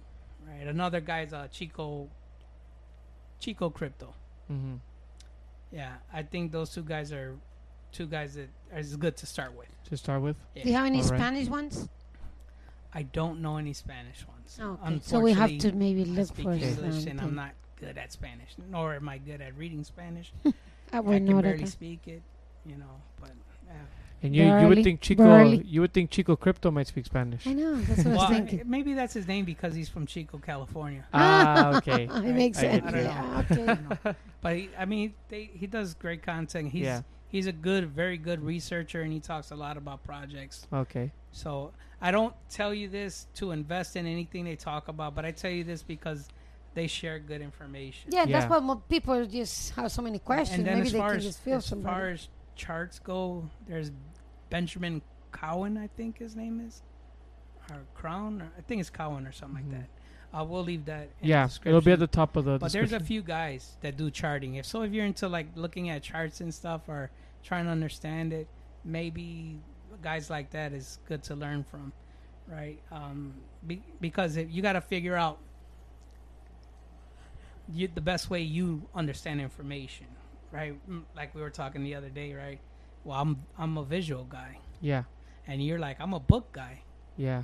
right. 0.48 0.68
Another 0.68 1.00
guy's 1.00 1.34
uh, 1.34 1.48
Chico, 1.52 2.10
Chico 3.40 3.70
Crypto. 3.70 4.14
Mm-hmm. 4.52 4.76
Yeah, 5.72 5.94
I 6.12 6.24
think 6.24 6.52
those 6.52 6.72
two 6.74 6.84
guys 6.84 7.12
are 7.12 7.36
two 7.92 8.06
guys 8.08 8.36
that 8.36 8.50
is 8.76 8.96
good 8.96 9.16
to 9.18 9.26
start 9.26 9.56
with. 9.58 9.68
To 9.90 9.98
start 9.98 10.22
with. 10.22 10.36
Do 10.56 10.62
you 10.68 10.74
have 10.74 10.86
any 10.86 11.02
All 11.02 11.10
right. 11.10 11.20
Spanish 11.20 11.48
ones? 11.48 11.90
I 12.94 13.04
don't 13.04 13.42
know 13.42 13.58
any 13.58 13.74
Spanish 13.74 14.26
ones. 14.28 14.60
Okay, 14.60 15.00
so 15.04 15.20
we 15.20 15.34
have 15.34 15.50
to 15.50 15.54
Unfortunately, 15.56 15.94
maybe 15.94 16.12
I 16.12 16.14
look 16.14 16.28
speak 16.28 16.44
for 16.46 16.52
English, 16.54 17.06
and 17.06 17.20
I'm 17.20 17.36
not 17.36 17.52
good 17.80 17.98
at 17.98 18.12
Spanish, 18.12 18.56
nor 18.70 18.94
am 18.94 19.10
I 19.10 19.18
good 19.18 19.42
at 19.42 19.58
reading 19.58 19.84
Spanish. 19.84 20.32
I 20.46 20.54
I 20.98 21.00
would 21.00 21.16
can 21.18 21.26
know 21.26 21.42
barely 21.42 21.66
speak 21.66 22.08
it, 22.08 22.22
you 22.66 22.78
know. 22.78 23.02
But 23.20 23.32
yeah. 23.68 23.74
And 24.22 24.34
you, 24.36 24.44
you 24.46 24.68
would 24.70 24.84
think 24.84 25.02
Chico 25.02 25.24
barely. 25.26 25.64
you 25.66 25.82
would 25.82 25.94
think 25.94 26.10
Chico 26.10 26.36
Crypto 26.38 26.72
might 26.72 26.88
speak 26.88 27.06
Spanish. 27.06 27.46
I 27.46 27.54
know. 27.54 27.76
That's 27.76 27.98
what 28.00 28.08
I 28.08 28.10
well, 28.10 28.18
was 28.20 28.32
I- 28.32 28.34
thinking. 28.36 28.62
maybe 28.70 28.94
that's 28.94 29.14
his 29.14 29.28
name 29.28 29.44
because 29.46 29.74
he's 29.76 29.90
from 29.90 30.06
Chico, 30.06 30.38
California. 30.38 31.04
ah, 31.14 31.78
okay. 31.78 32.04
it 32.12 32.36
makes 32.36 32.58
I 32.60 32.62
sense. 32.62 32.84
get 32.92 32.96
you. 32.96 33.02
Yeah, 33.02 33.44
okay. 34.02 34.16
But 34.42 34.56
he, 34.58 34.70
I 34.78 34.84
mean, 34.86 35.14
they, 35.30 35.50
he 35.54 35.68
does 35.68 35.94
great 35.94 36.22
content. 36.24 36.70
He's 36.72 36.84
Yeah. 36.84 37.02
he's 37.30 37.48
a 37.48 37.52
good, 37.54 37.90
very 37.90 38.18
good 38.18 38.44
researcher, 38.44 39.02
and 39.02 39.12
he 39.14 39.20
talks 39.22 39.52
a 39.52 39.56
lot 39.56 39.78
about 39.78 40.04
projects. 40.04 40.68
Okay. 40.72 41.12
So 41.32 41.72
I 42.02 42.12
don't 42.12 42.36
tell 42.50 42.74
you 42.74 42.90
this 42.90 43.28
to 43.36 43.52
invest 43.52 43.96
in 43.96 44.06
anything 44.06 44.44
they 44.46 44.56
talk 44.58 44.88
about, 44.90 45.16
but 45.16 45.24
I 45.26 45.32
tell 45.32 45.52
you 45.52 45.64
this 45.64 45.82
because 45.84 46.28
they 46.76 46.88
share 46.88 47.20
good 47.20 47.42
information. 47.42 48.10
Yeah, 48.12 48.26
Yeah. 48.28 48.40
that's 48.40 48.50
what 48.50 48.90
people 48.90 49.26
just 49.26 49.72
have 49.76 49.92
so 49.92 50.02
many 50.02 50.20
questions. 50.20 50.60
And 50.60 50.68
then 50.68 50.76
Maybe 50.76 50.88
as 50.88 50.94
they 50.94 51.00
far 51.00 51.10
can 51.10 51.18
as, 51.20 51.24
just 51.26 51.40
feel 51.42 51.58
as 51.58 51.66
somebody. 51.66 51.94
far 51.96 52.10
as 52.10 52.28
charts 52.56 53.00
go, 53.00 53.50
there's 53.68 53.92
Benjamin 54.50 55.02
Cowan, 55.32 55.78
I 55.78 55.88
think 55.88 56.20
his 56.20 56.36
name 56.36 56.60
is, 56.66 56.82
or 57.72 57.78
Crown, 57.96 58.42
or 58.42 58.52
I 58.58 58.62
think 58.62 58.82
it's 58.82 58.90
Cowan 58.90 59.26
or 59.26 59.32
something 59.32 59.64
Mhm. 59.66 59.72
like 59.72 59.82
that. 59.82 59.90
Uh, 60.40 60.44
we'll 60.44 60.64
leave 60.64 60.86
that. 60.86 61.10
In 61.22 61.30
Yeah. 61.30 61.48
It'll 61.64 61.82
be 61.82 61.92
at 61.92 62.00
the 62.00 62.08
top 62.08 62.36
of 62.36 62.46
the 62.46 62.58
But 62.58 62.72
there's 62.72 62.92
a 62.92 63.00
few 63.00 63.22
guys 63.22 63.78
that 63.82 63.98
do 63.98 64.10
charting. 64.10 64.56
If 64.56 64.66
so, 64.66 64.82
if 64.82 64.92
you're 64.92 65.06
into 65.06 65.28
like 65.28 65.48
looking 65.56 65.90
at 65.90 66.02
charts 66.02 66.42
and 66.42 66.54
stuff 66.54 66.90
or 66.90 67.12
trying 67.44 67.66
to 67.66 67.72
understand 67.72 68.34
it, 68.34 68.48
maybe 68.84 69.60
guys 70.02 70.30
like 70.32 70.50
that 70.52 70.74
is 70.74 70.98
good 71.08 71.22
to 71.24 71.36
learn 71.36 71.64
from, 71.64 71.94
right? 72.48 72.80
Um, 72.92 73.36
be, 73.66 73.84
because 74.02 74.36
if 74.38 74.52
you 74.52 74.62
got 74.64 74.74
to 74.74 74.82
figure 74.82 75.16
out 75.16 75.38
you, 77.72 77.88
the 77.88 78.02
best 78.02 78.30
way 78.30 78.42
you 78.42 78.82
understand 78.94 79.40
information, 79.40 80.08
right? 80.54 80.74
Mm, 80.90 81.04
Like 81.16 81.34
we 81.36 81.42
were 81.42 81.50
talking 81.50 81.84
the 81.84 81.96
other 81.96 82.10
day, 82.10 82.34
right? 82.34 82.60
Well, 83.04 83.20
I'm 83.20 83.44
I'm 83.58 83.78
a 83.78 83.84
visual 83.84 84.24
guy, 84.24 84.60
Yeah. 84.80 85.04
and 85.48 85.62
you're 85.66 85.80
like 85.80 85.98
I'm 86.00 86.14
a 86.14 86.20
book 86.20 86.54
guy. 86.54 86.82
Yeah. 87.18 87.44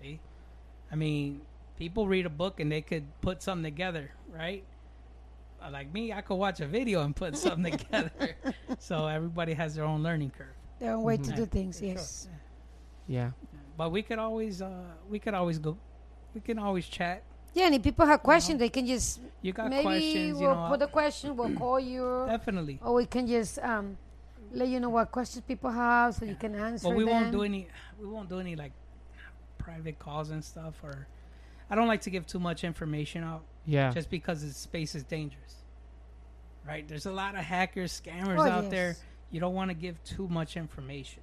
See, 0.00 0.18
I 0.90 0.94
mean, 0.96 1.42
people 1.76 2.08
read 2.08 2.24
a 2.26 2.30
book 2.30 2.60
and 2.60 2.70
they 2.72 2.80
could 2.80 3.04
put 3.20 3.42
something 3.42 3.64
together, 3.64 4.10
right? 4.32 4.64
Uh, 5.62 5.70
Like 5.70 5.92
me, 5.92 6.12
I 6.12 6.22
could 6.22 6.36
watch 6.36 6.60
a 6.60 6.66
video 6.66 7.02
and 7.02 7.14
put 7.14 7.36
something 7.46 7.76
together. 7.76 8.36
So 8.78 9.06
everybody 9.06 9.52
has 9.54 9.74
their 9.74 9.84
own 9.84 10.02
learning 10.02 10.30
curve. 10.30 10.54
Their 10.78 10.94
own 10.94 11.02
way 11.04 11.18
Mhm. 11.18 11.24
to 11.28 11.32
do 11.36 11.46
things. 11.46 11.78
For 11.78 11.84
sure. 11.84 11.94
Yes. 11.94 12.28
Yeah. 13.06 13.30
But 13.76 13.90
we 13.92 14.02
could 14.02 14.18
always, 14.18 14.62
uh, 14.62 14.94
we 15.10 15.18
could 15.18 15.34
always 15.34 15.58
go, 15.58 15.76
we 16.34 16.40
can 16.40 16.58
always 16.58 16.86
chat. 16.88 17.22
Yeah, 17.54 17.66
and 17.66 17.74
if 17.74 17.82
people 17.82 18.06
have 18.06 18.22
questions, 18.22 18.58
they 18.58 18.68
can 18.68 18.86
just 18.86 19.20
You 19.42 19.52
got 19.52 19.70
maybe 19.70 19.82
questions, 19.82 20.38
we'll 20.38 20.54
know? 20.54 20.68
put 20.68 20.82
a 20.82 20.86
question. 20.86 21.36
We'll 21.36 21.54
call 21.54 21.80
you, 21.80 22.24
definitely. 22.28 22.78
or 22.82 22.94
we 22.94 23.06
can 23.06 23.26
just 23.26 23.58
um, 23.58 23.96
let 24.52 24.68
you 24.68 24.78
know 24.80 24.88
what 24.90 25.10
questions 25.10 25.44
people 25.46 25.70
have, 25.70 26.14
so 26.14 26.24
you 26.24 26.36
can 26.36 26.54
answer 26.54 26.88
But 26.88 26.96
we 26.96 27.04
them. 27.04 27.12
won't 27.12 27.32
do 27.32 27.42
any. 27.42 27.66
We 28.00 28.06
won't 28.06 28.28
do 28.28 28.38
any 28.38 28.54
like 28.56 28.72
private 29.58 29.98
calls 29.98 30.30
and 30.30 30.44
stuff. 30.44 30.74
Or 30.82 31.06
I 31.68 31.74
don't 31.74 31.88
like 31.88 32.02
to 32.02 32.10
give 32.10 32.26
too 32.26 32.38
much 32.38 32.62
information 32.64 33.24
out, 33.24 33.42
Yeah. 33.66 33.90
just 33.92 34.10
because 34.10 34.42
the 34.42 34.52
space 34.52 34.94
is 34.94 35.02
dangerous. 35.02 35.56
Right? 36.66 36.86
There's 36.86 37.06
a 37.06 37.12
lot 37.12 37.34
of 37.34 37.40
hackers, 37.40 38.00
scammers 38.00 38.38
Oh, 38.38 38.48
out 38.50 38.70
there. 38.70 38.88
yes. 38.88 39.02
You 39.30 39.40
don't 39.40 39.54
want 39.54 39.70
to 39.70 39.74
give 39.74 40.02
too 40.04 40.28
much 40.28 40.56
information. 40.56 41.22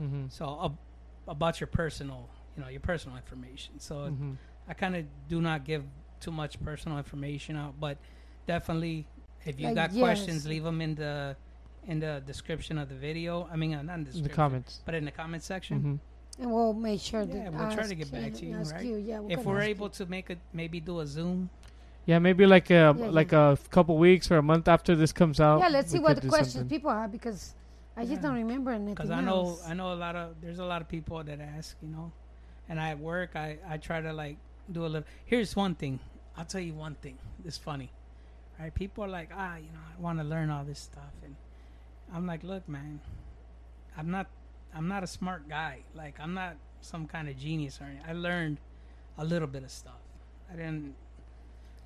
mm-hmm. 0.00 0.26
So 0.28 0.60
ab- 0.64 0.78
about 1.28 1.60
your 1.60 1.68
personal, 1.68 2.28
you 2.56 2.62
know, 2.62 2.68
your 2.68 2.80
personal 2.80 3.16
information. 3.16 3.78
So 3.80 3.94
Mm-hmm. 3.96 4.32
I 4.68 4.74
kind 4.74 4.96
of 4.96 5.04
do 5.28 5.40
not 5.40 5.64
give 5.64 5.84
too 6.20 6.30
much 6.30 6.62
personal 6.64 6.96
information 6.98 7.56
out, 7.56 7.74
but 7.78 7.98
definitely 8.46 9.06
if 9.44 9.60
you 9.60 9.66
Like, 9.66 9.74
got 9.74 9.92
yes. 9.92 10.00
questions, 10.00 10.46
leave 10.46 10.64
them 10.64 10.80
in 10.80 10.94
the 10.94 11.36
in 11.86 12.00
the 12.00 12.22
description 12.26 12.78
of 12.78 12.88
the 12.88 12.94
video. 12.94 13.46
I 13.52 13.56
mean, 13.56 13.74
uh, 13.74 13.82
not 13.82 13.98
in 13.98 14.04
the 14.04 14.16
In 14.16 14.22
the 14.22 14.28
comments. 14.30 14.80
but 14.86 14.94
in 14.94 15.04
the 15.04 15.10
comment 15.10 15.42
section. 15.42 15.78
Mm-hmm. 15.78 16.42
And 16.42 16.50
we'll 16.50 16.72
make 16.72 17.00
sure 17.00 17.22
Yeah, 17.22 17.50
that 17.50 17.52
we'll 17.52 17.70
try 17.74 17.86
to 17.86 17.94
get 17.94 18.10
back 18.10 18.32
you- 18.32 18.38
to 18.38 18.46
you, 18.46 18.56
right? 18.56 18.84
you. 18.84 18.96
Yeah, 18.96 19.20
If 19.28 19.36
gonna 19.44 19.48
we're 19.48 19.60
able 19.60 19.86
you. 19.88 19.92
to 19.92 20.06
make 20.06 20.30
it, 20.30 20.38
maybe 20.54 20.80
do 20.80 21.00
a 21.00 21.06
Zoom. 21.06 21.50
Yeah, 22.06 22.18
maybe 22.20 22.46
like 22.46 22.70
a 22.70 22.74
Yeah, 22.74 22.90
like 23.20 23.32
yeah. 23.32 23.52
a 23.52 23.56
couple 23.68 23.98
weeks 23.98 24.30
or 24.30 24.38
a 24.38 24.42
month 24.42 24.66
after 24.66 24.96
this 24.96 25.12
comes 25.12 25.40
out. 25.40 25.60
yeah, 25.60 25.68
let's 25.68 25.90
see 25.92 25.98
what 25.98 26.20
the 26.22 26.28
questions 26.28 26.54
something. 26.54 26.68
people 26.78 26.90
have 26.90 27.12
because 27.12 27.54
I 27.98 28.06
just 28.06 28.22
don't 28.22 28.34
remember 28.34 28.70
anything 28.72 28.94
Because 28.94 29.10
I 29.10 29.20
know, 29.20 29.40
else. 29.48 29.68
I 29.68 29.74
know 29.74 29.92
a 29.92 29.94
lot 30.06 30.16
of 30.16 30.40
there's 30.40 30.58
a 30.58 30.64
lot 30.64 30.80
of 30.80 30.88
people 30.88 31.22
that 31.22 31.38
ask, 31.40 31.76
you 31.82 31.88
know, 31.88 32.10
and 32.68 32.80
I 32.80 32.90
at 32.90 32.98
work 32.98 33.36
I 33.36 33.58
I 33.68 33.76
try 33.76 34.00
to 34.00 34.12
like 34.12 34.38
do 34.70 34.84
a 34.84 34.88
little. 34.88 35.08
Here's 35.24 35.54
one 35.56 35.74
thing. 35.74 36.00
I'll 36.36 36.44
tell 36.44 36.60
you 36.60 36.74
one 36.74 36.94
thing. 36.96 37.18
It's 37.44 37.58
funny, 37.58 37.90
right? 38.58 38.74
People 38.74 39.04
are 39.04 39.08
like, 39.08 39.30
ah, 39.34 39.56
you 39.56 39.70
know, 39.72 39.78
I 39.96 40.00
want 40.00 40.18
to 40.18 40.24
learn 40.24 40.50
all 40.50 40.64
this 40.64 40.80
stuff, 40.80 41.12
and 41.24 41.36
I'm 42.12 42.26
like, 42.26 42.42
look, 42.42 42.68
man, 42.68 43.00
I'm 43.96 44.10
not, 44.10 44.26
I'm 44.74 44.88
not 44.88 45.02
a 45.04 45.06
smart 45.06 45.48
guy. 45.48 45.80
Like, 45.94 46.16
I'm 46.20 46.34
not 46.34 46.56
some 46.80 47.06
kind 47.06 47.28
of 47.28 47.38
genius 47.38 47.80
or 47.80 47.84
anything. 47.84 48.04
I 48.08 48.12
learned 48.12 48.58
a 49.18 49.24
little 49.24 49.48
bit 49.48 49.62
of 49.62 49.70
stuff. 49.70 50.00
I 50.52 50.56
didn't, 50.56 50.94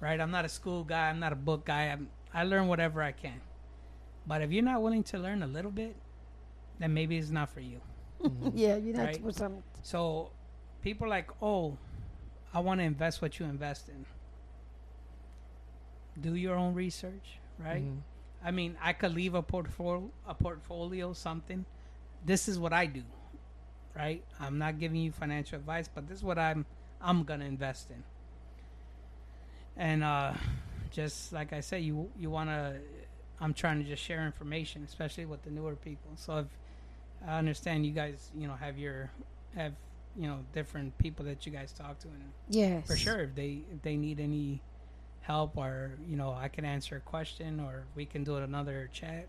right? 0.00 0.20
I'm 0.20 0.30
not 0.30 0.44
a 0.44 0.48
school 0.48 0.82
guy. 0.84 1.08
I'm 1.10 1.20
not 1.20 1.32
a 1.32 1.36
book 1.36 1.64
guy. 1.66 1.84
I'm, 1.84 2.08
I 2.32 2.44
learn 2.44 2.68
whatever 2.68 3.02
I 3.02 3.12
can. 3.12 3.40
But 4.26 4.42
if 4.42 4.50
you're 4.50 4.64
not 4.64 4.82
willing 4.82 5.02
to 5.04 5.18
learn 5.18 5.42
a 5.42 5.46
little 5.46 5.70
bit, 5.70 5.94
then 6.78 6.92
maybe 6.94 7.16
it's 7.18 7.30
not 7.30 7.48
for 7.50 7.60
you. 7.60 7.80
Yeah, 8.54 8.76
you 8.76 8.92
know, 8.92 9.04
Right. 9.04 9.14
to 9.14 9.20
put 9.20 9.34
some. 9.36 9.62
So 9.82 10.30
people 10.82 11.06
are 11.06 11.10
like, 11.10 11.30
oh, 11.42 11.76
I 12.54 12.60
want 12.60 12.80
to 12.80 12.84
invest 12.84 13.20
what 13.22 13.38
you 13.38 13.46
invest 13.46 13.88
in. 13.88 14.06
Do 16.20 16.34
your 16.34 16.56
own 16.56 16.74
research, 16.74 17.38
right? 17.58 17.82
Mhm. 17.82 18.02
I 18.42 18.50
mean, 18.50 18.76
I 18.80 18.92
could 18.92 19.14
leave 19.14 19.34
a 19.34 19.42
portfolio, 19.42 20.10
a 20.26 20.34
portfolio, 20.34 21.12
something. 21.12 21.64
This 22.24 22.48
is 22.48 22.58
what 22.58 22.72
I 22.72 22.86
do, 22.86 23.02
right? 23.94 24.24
I'm 24.40 24.58
not 24.58 24.78
giving 24.78 25.00
you 25.00 25.12
financial 25.12 25.58
advice, 25.58 25.88
but 25.88 26.08
this 26.08 26.18
is 26.18 26.24
what 26.24 26.38
I'm 26.38 26.66
I'm 27.00 27.22
gonna 27.24 27.44
invest 27.44 27.90
in. 27.90 28.02
And 29.76 30.02
uh, 30.02 30.34
just 30.90 31.32
like 31.32 31.52
I 31.52 31.60
said, 31.60 31.82
you 31.82 32.10
you 32.18 32.30
wanna. 32.30 32.80
I'm 33.40 33.54
trying 33.54 33.78
to 33.80 33.88
just 33.88 34.02
share 34.02 34.26
information, 34.26 34.82
especially 34.82 35.24
with 35.24 35.42
the 35.44 35.50
newer 35.50 35.76
people. 35.76 36.10
So 36.16 36.38
if 36.38 36.46
I 37.24 37.38
understand 37.38 37.86
you 37.86 37.92
guys, 37.92 38.32
you 38.36 38.48
know, 38.48 38.54
have 38.54 38.78
your 38.78 39.10
have 39.54 39.74
you 40.18 40.26
know 40.26 40.38
different 40.52 40.96
people 40.98 41.24
that 41.26 41.46
you 41.46 41.52
guys 41.52 41.72
talk 41.72 41.98
to, 42.00 42.08
and 42.08 42.32
Yes. 42.48 42.86
for 42.86 42.96
sure 42.96 43.20
if 43.20 43.34
they 43.34 43.62
if 43.72 43.80
they 43.82 43.96
need 43.96 44.18
any 44.20 44.60
help 45.20 45.56
or 45.58 45.98
you 46.08 46.16
know 46.16 46.32
i 46.32 46.48
can 46.48 46.64
answer 46.64 46.96
a 46.96 47.00
question 47.00 47.60
or 47.60 47.84
we 47.94 48.06
can 48.06 48.24
do 48.24 48.36
it 48.38 48.42
another 48.42 48.88
chat 48.92 49.26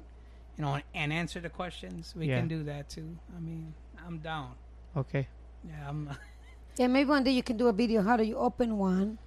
you 0.58 0.64
know 0.64 0.80
and 0.96 1.12
answer 1.12 1.42
the 1.42 1.50
questions 1.50 2.14
we 2.16 2.26
Yeah. 2.28 2.40
can 2.40 2.48
do 2.48 2.64
that 2.64 2.88
too 2.88 3.18
i 3.36 3.40
mean 3.42 3.74
i'm 4.06 4.18
down 4.20 4.56
Okay. 4.96 5.28
yeah 5.68 5.90
i'm 5.90 6.10
Yeah, 6.80 6.88
maybe 6.88 7.10
one 7.10 7.26
day 7.26 7.32
you 7.32 7.44
can 7.44 7.58
do 7.58 7.68
a 7.68 7.74
video. 7.74 8.02
How 8.02 8.16
do 8.16 8.24
you 8.24 8.38
open 8.38 8.78
one, 8.78 9.18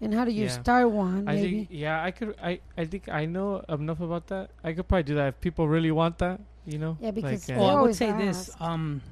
and 0.00 0.14
how 0.14 0.24
do 0.24 0.30
you 0.32 0.48
Yeah. 0.48 0.56
start 0.62 0.88
one? 0.88 1.28
I 1.28 1.36
Maybe. 1.36 1.68
think 1.68 1.68
yeah, 1.70 2.02
I 2.02 2.10
could 2.10 2.32
I 2.42 2.60
I 2.80 2.86
think 2.86 3.10
I 3.12 3.26
know 3.26 3.60
enough 3.68 4.00
about 4.00 4.28
that. 4.28 4.48
I 4.64 4.72
could 4.72 4.88
probably 4.88 5.02
do 5.02 5.14
that 5.20 5.28
if 5.36 5.40
people 5.44 5.68
really 5.68 5.90
want 5.92 6.16
that, 6.24 6.40
you 6.64 6.78
know. 6.78 6.96
Yeah, 7.04 7.10
because 7.10 7.44
like, 7.44 7.46
They 7.46 7.60
well 7.60 7.68
i 7.68 7.76
would 7.76 7.92
always 7.92 7.98
say 8.00 8.12
this 8.16 8.48
um 8.58 9.02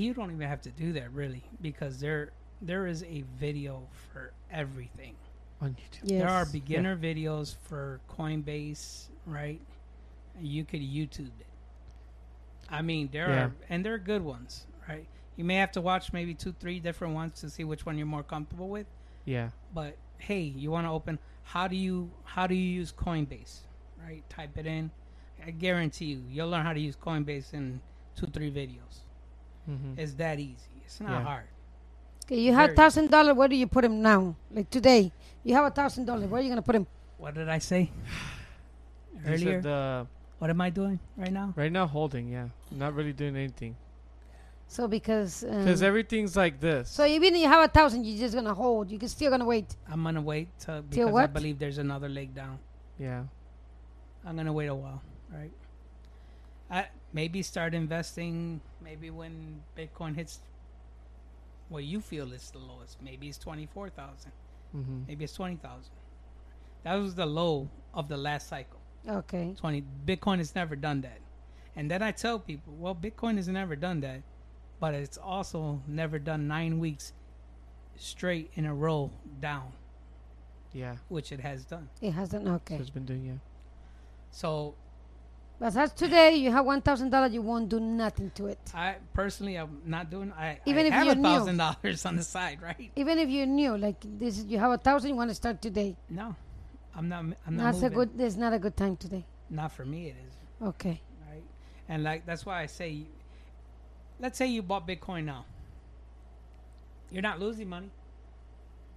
you 0.00 0.14
don't 0.14 0.30
even 0.32 0.48
have 0.48 0.60
to 0.62 0.70
do 0.70 0.92
that 0.94 1.12
really 1.12 1.42
because 1.60 2.00
they're 2.00 2.30
there 2.62 2.86
is 2.86 3.02
a 3.04 3.24
video 3.38 3.82
for 4.12 4.32
everything. 4.50 5.14
on 5.62 5.70
YouTube. 5.72 6.00
Yes. 6.04 6.20
There 6.20 6.28
are 6.30 6.46
beginner 6.46 6.96
videos 6.96 7.54
for 7.68 8.00
Coinbase, 8.08 9.08
right? 9.26 9.60
You 10.40 10.64
could 10.64 10.80
YouTube 10.80 11.26
it. 11.38 11.46
I 12.70 12.80
mean, 12.82 13.10
there 13.12 13.28
Yeah. 13.28 13.44
are, 13.44 13.52
and 13.68 13.84
they're 13.84 13.98
good 13.98 14.22
ones, 14.22 14.66
right? 14.88 15.06
You 15.36 15.44
may 15.44 15.56
have 15.56 15.70
to 15.72 15.80
watch 15.82 16.12
maybe 16.14 16.32
two, 16.34 16.52
three 16.52 16.80
different 16.80 17.12
ones 17.14 17.40
to 17.40 17.50
see 17.50 17.64
which 17.64 17.84
one 17.84 17.98
you're 17.98 18.06
more 18.06 18.22
comfortable 18.22 18.68
with. 18.70 18.86
Yeah. 19.26 19.50
But 19.74 19.96
hey, 20.18 20.40
you 20.42 20.70
want 20.70 20.86
to 20.86 20.90
open? 20.90 21.18
How 21.42 21.68
do 21.68 21.76
you 21.76 22.10
how 22.24 22.46
do 22.46 22.54
you 22.54 22.70
use 22.80 22.90
Coinbase? 22.92 23.60
Right? 24.02 24.22
Type 24.30 24.56
it 24.56 24.64
in. 24.66 24.90
I 25.44 25.50
guarantee 25.50 26.06
you, 26.06 26.22
you'll 26.30 26.48
learn 26.48 26.64
how 26.64 26.72
to 26.72 26.80
use 26.80 26.96
Coinbase 26.96 27.52
in 27.54 27.80
two, 28.16 28.26
three 28.28 28.50
videos. 28.50 29.00
Mm-hmm. 29.68 29.98
It's 30.00 30.14
that 30.14 30.38
easy. 30.38 30.56
It's 30.84 31.00
not 31.00 31.10
Yeah. 31.10 31.22
hard. 31.22 31.44
Okay, 32.26 32.40
you 32.40 32.52
have 32.54 32.68
Very- 32.70 32.76
thousand 32.76 33.10
dollar. 33.10 33.34
Where 33.34 33.48
do 33.48 33.56
you 33.56 33.66
put 33.66 33.84
him 33.84 34.00
now? 34.02 34.34
Like 34.52 34.70
today, 34.70 35.10
you 35.42 35.54
have 35.54 35.64
a 35.64 35.70
thousand 35.70 36.04
dollar. 36.06 36.26
Where 36.26 36.40
are 36.40 36.42
you 36.44 36.48
gonna 36.48 36.62
put 36.62 36.76
him? 36.76 36.86
What 37.18 37.34
did 37.34 37.48
I 37.48 37.58
say 37.58 37.90
earlier? 39.26 39.60
said 39.60 39.62
the 39.64 40.06
what 40.38 40.48
am 40.50 40.60
I 40.60 40.70
doing 40.70 40.98
right 41.16 41.32
now? 41.32 41.52
right 41.56 41.70
now 41.72 41.86
holding. 41.86 42.28
Yeah. 42.28 42.48
Not 42.70 42.94
really 42.94 43.12
doing 43.12 43.36
anything 43.36 43.76
So 44.68 44.86
because 44.88 45.42
um, 45.44 45.58
because 45.64 45.82
everything's 45.82 46.36
like 46.36 46.60
this. 46.60 46.88
so 46.88 47.04
even 47.04 47.34
if 47.34 47.40
you 47.42 47.48
have 47.48 47.64
a 47.64 47.68
thousand, 47.72 48.06
you're 48.06 48.18
just 48.18 48.34
gonna 48.34 48.54
hold. 48.54 48.90
You 48.90 48.98
can 48.98 49.08
still 49.08 49.30
gonna 49.30 49.44
wait. 49.44 49.76
I'm 49.90 50.02
gonna 50.04 50.22
wait 50.22 50.48
to, 50.60 50.82
because 50.88 51.08
I 51.08 51.10
what? 51.10 51.32
believe 51.32 51.58
there's 51.58 51.78
another 51.78 52.08
leg 52.08 52.34
down. 52.34 52.58
yeah. 52.98 53.24
I'm 54.24 54.36
gonna 54.36 54.52
wait 54.52 54.66
a 54.66 54.74
while, 54.74 55.00
right? 55.32 55.50
I 56.70 56.86
maybe 57.12 57.42
start 57.42 57.74
investing 57.74 58.60
maybe 58.82 59.10
when 59.10 59.60
Bitcoin 59.76 60.14
hits 60.14 60.40
what 61.68 61.84
you 61.84 62.00
feel 62.00 62.32
is 62.32 62.50
the 62.50 62.58
lowest. 62.58 63.00
Maybe 63.02 63.28
it's 63.28 63.38
twenty 63.38 63.66
four 63.66 63.88
thousand. 63.90 64.32
Mm-hmm. 64.76 65.02
Maybe 65.08 65.24
it's 65.24 65.34
twenty 65.34 65.56
thousand. 65.56 65.92
That 66.84 66.94
was 66.94 67.14
the 67.14 67.26
low 67.26 67.68
of 67.94 68.08
the 68.08 68.16
last 68.16 68.48
cycle. 68.48 68.80
Okay. 69.08 69.54
Twenty 69.56 69.84
Bitcoin 70.06 70.38
has 70.38 70.54
never 70.54 70.76
done 70.76 71.00
that. 71.02 71.18
And 71.76 71.90
then 71.90 72.02
I 72.02 72.10
tell 72.10 72.38
people, 72.38 72.74
well, 72.78 72.94
Bitcoin 72.94 73.36
has 73.36 73.46
never 73.48 73.76
done 73.76 74.00
that, 74.00 74.22
but 74.80 74.94
it's 74.94 75.16
also 75.16 75.80
never 75.86 76.18
done 76.18 76.48
nine 76.48 76.78
weeks 76.80 77.12
straight 77.96 78.50
in 78.54 78.64
a 78.66 78.74
row 78.74 79.10
down, 79.40 79.72
Yeah. 80.72 80.96
which 81.08 81.32
it 81.32 81.40
has 81.40 81.64
done. 81.64 81.88
It 82.00 82.10
hasn't. 82.12 82.46
So 82.46 82.52
Okay. 82.54 82.76
it's 82.76 82.90
been 82.90 83.04
doing 83.04 83.24
yeah. 83.26 83.32
So 84.32 84.74
But 85.60 85.76
as 85.76 85.92
today, 85.92 86.36
you 86.36 86.50
have 86.50 86.64
one 86.64 86.80
thousand 86.80 87.10
dollars. 87.10 87.34
You 87.34 87.42
won't 87.42 87.68
do 87.68 87.78
nothing 87.78 88.30
to 88.36 88.46
it. 88.46 88.58
I 88.74 88.96
personally, 89.12 89.56
I'm 89.56 89.82
not 89.84 90.10
doing. 90.10 90.32
I 90.32 90.58
Even 90.64 90.86
I 90.86 90.88
if 90.88 90.94
have 90.94 91.04
you're 91.04 91.18
a 91.18 91.22
thousand 91.22 91.58
dollars 91.58 92.06
on 92.06 92.16
the 92.16 92.22
side, 92.22 92.62
right? 92.62 92.90
Even 92.96 93.18
if 93.18 93.28
you're 93.28 93.44
new, 93.44 93.76
like 93.76 94.02
this, 94.18 94.42
you 94.44 94.58
have 94.58 94.70
a 94.72 94.78
thousand. 94.78 95.10
You 95.10 95.16
want 95.16 95.28
to 95.30 95.34
start 95.34 95.60
today. 95.60 95.96
No, 96.08 96.34
I'm 96.96 97.10
not. 97.10 97.24
I'm 97.46 97.56
not 97.56 97.64
That's 97.64 97.78
a 97.78 97.82
moving. 97.82 97.98
good. 97.98 98.18
There's 98.18 98.38
not 98.38 98.54
a 98.54 98.58
good 98.58 98.74
time 98.74 98.96
today. 98.96 99.26
Not 99.50 99.72
for 99.72 99.84
me, 99.84 100.06
it 100.06 100.16
is 100.26 100.34
Okay. 100.66 101.02
right. 101.28 101.42
And 101.90 102.04
like 102.04 102.24
that's 102.24 102.46
why 102.46 102.62
I 102.62 102.66
say, 102.66 103.06
let's 104.18 104.38
say 104.38 104.46
you 104.46 104.62
bought 104.62 104.88
Bitcoin 104.88 105.24
now. 105.24 105.44
You're 107.10 107.22
not 107.22 107.38
losing 107.38 107.68
money. 107.68 107.90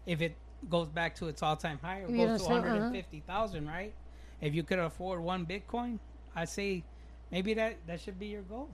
If 0.06 0.22
it 0.22 0.38
goes 0.69 0.88
back 0.88 1.15
to 1.15 1.27
its 1.27 1.41
all-time 1.44 1.80
high, 1.81 2.06
you 2.07 2.15
goes 2.15 2.41
to 2.41 2.45
uh-huh. 2.45 2.61
150,000, 2.61 3.68
right? 3.68 3.94
If 4.40 4.53
you 4.53 4.64
could 4.64 4.80
afford 4.80 5.19
one 5.22 5.45
Bitcoin, 5.45 5.99
I 6.35 6.45
say 6.45 6.84
maybe 7.31 7.53
that 7.55 7.76
that 7.88 7.99
should 8.01 8.19
be 8.19 8.27
your 8.27 8.41
goal. 8.43 8.69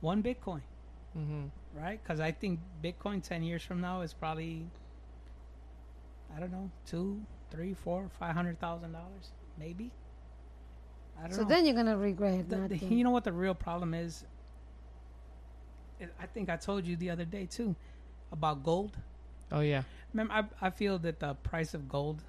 One 0.00 0.22
Bitcoin. 0.22 0.60
Mm-hmm. 1.16 1.44
right? 1.80 2.00
Because 2.02 2.18
I 2.20 2.32
think 2.32 2.58
Bitcoin 2.82 3.22
ten 3.22 3.42
years 3.44 3.62
from 3.62 3.80
now 3.80 4.00
is 4.00 4.12
probably, 4.12 4.66
I 6.36 6.40
don't 6.40 6.50
know, 6.50 6.70
two, 6.86 7.20
three, 7.52 7.72
four, 7.72 8.10
five 8.18 8.34
hundred 8.34 8.58
thousand 8.58 8.92
dollars, 8.92 9.30
maybe. 9.58 9.92
I 11.16 11.22
don't 11.28 11.32
So 11.34 11.42
know. 11.42 11.48
then 11.48 11.66
you're 11.66 11.76
gonna 11.76 11.96
regret 11.96 12.48
The- 12.48 12.66
the- 12.68 12.76
you 12.78 13.04
know 13.04 13.10
what 13.10 13.22
the 13.24 13.32
real 13.32 13.54
problem 13.54 13.94
is? 13.94 14.24
I 16.20 16.26
think 16.26 16.50
I 16.50 16.56
told 16.56 16.84
you 16.84 16.96
the 16.96 17.10
other 17.10 17.24
day 17.24 17.46
too 17.46 17.76
about 18.32 18.64
gold. 18.64 18.96
Oh 19.52 19.60
yeah. 19.60 19.82
Remember, 20.12 20.34
I, 20.60 20.66
I 20.66 20.70
feel 20.70 20.98
that 20.98 21.20
the 21.20 21.34
price 21.34 21.72
of 21.74 21.88
gold 21.88 22.22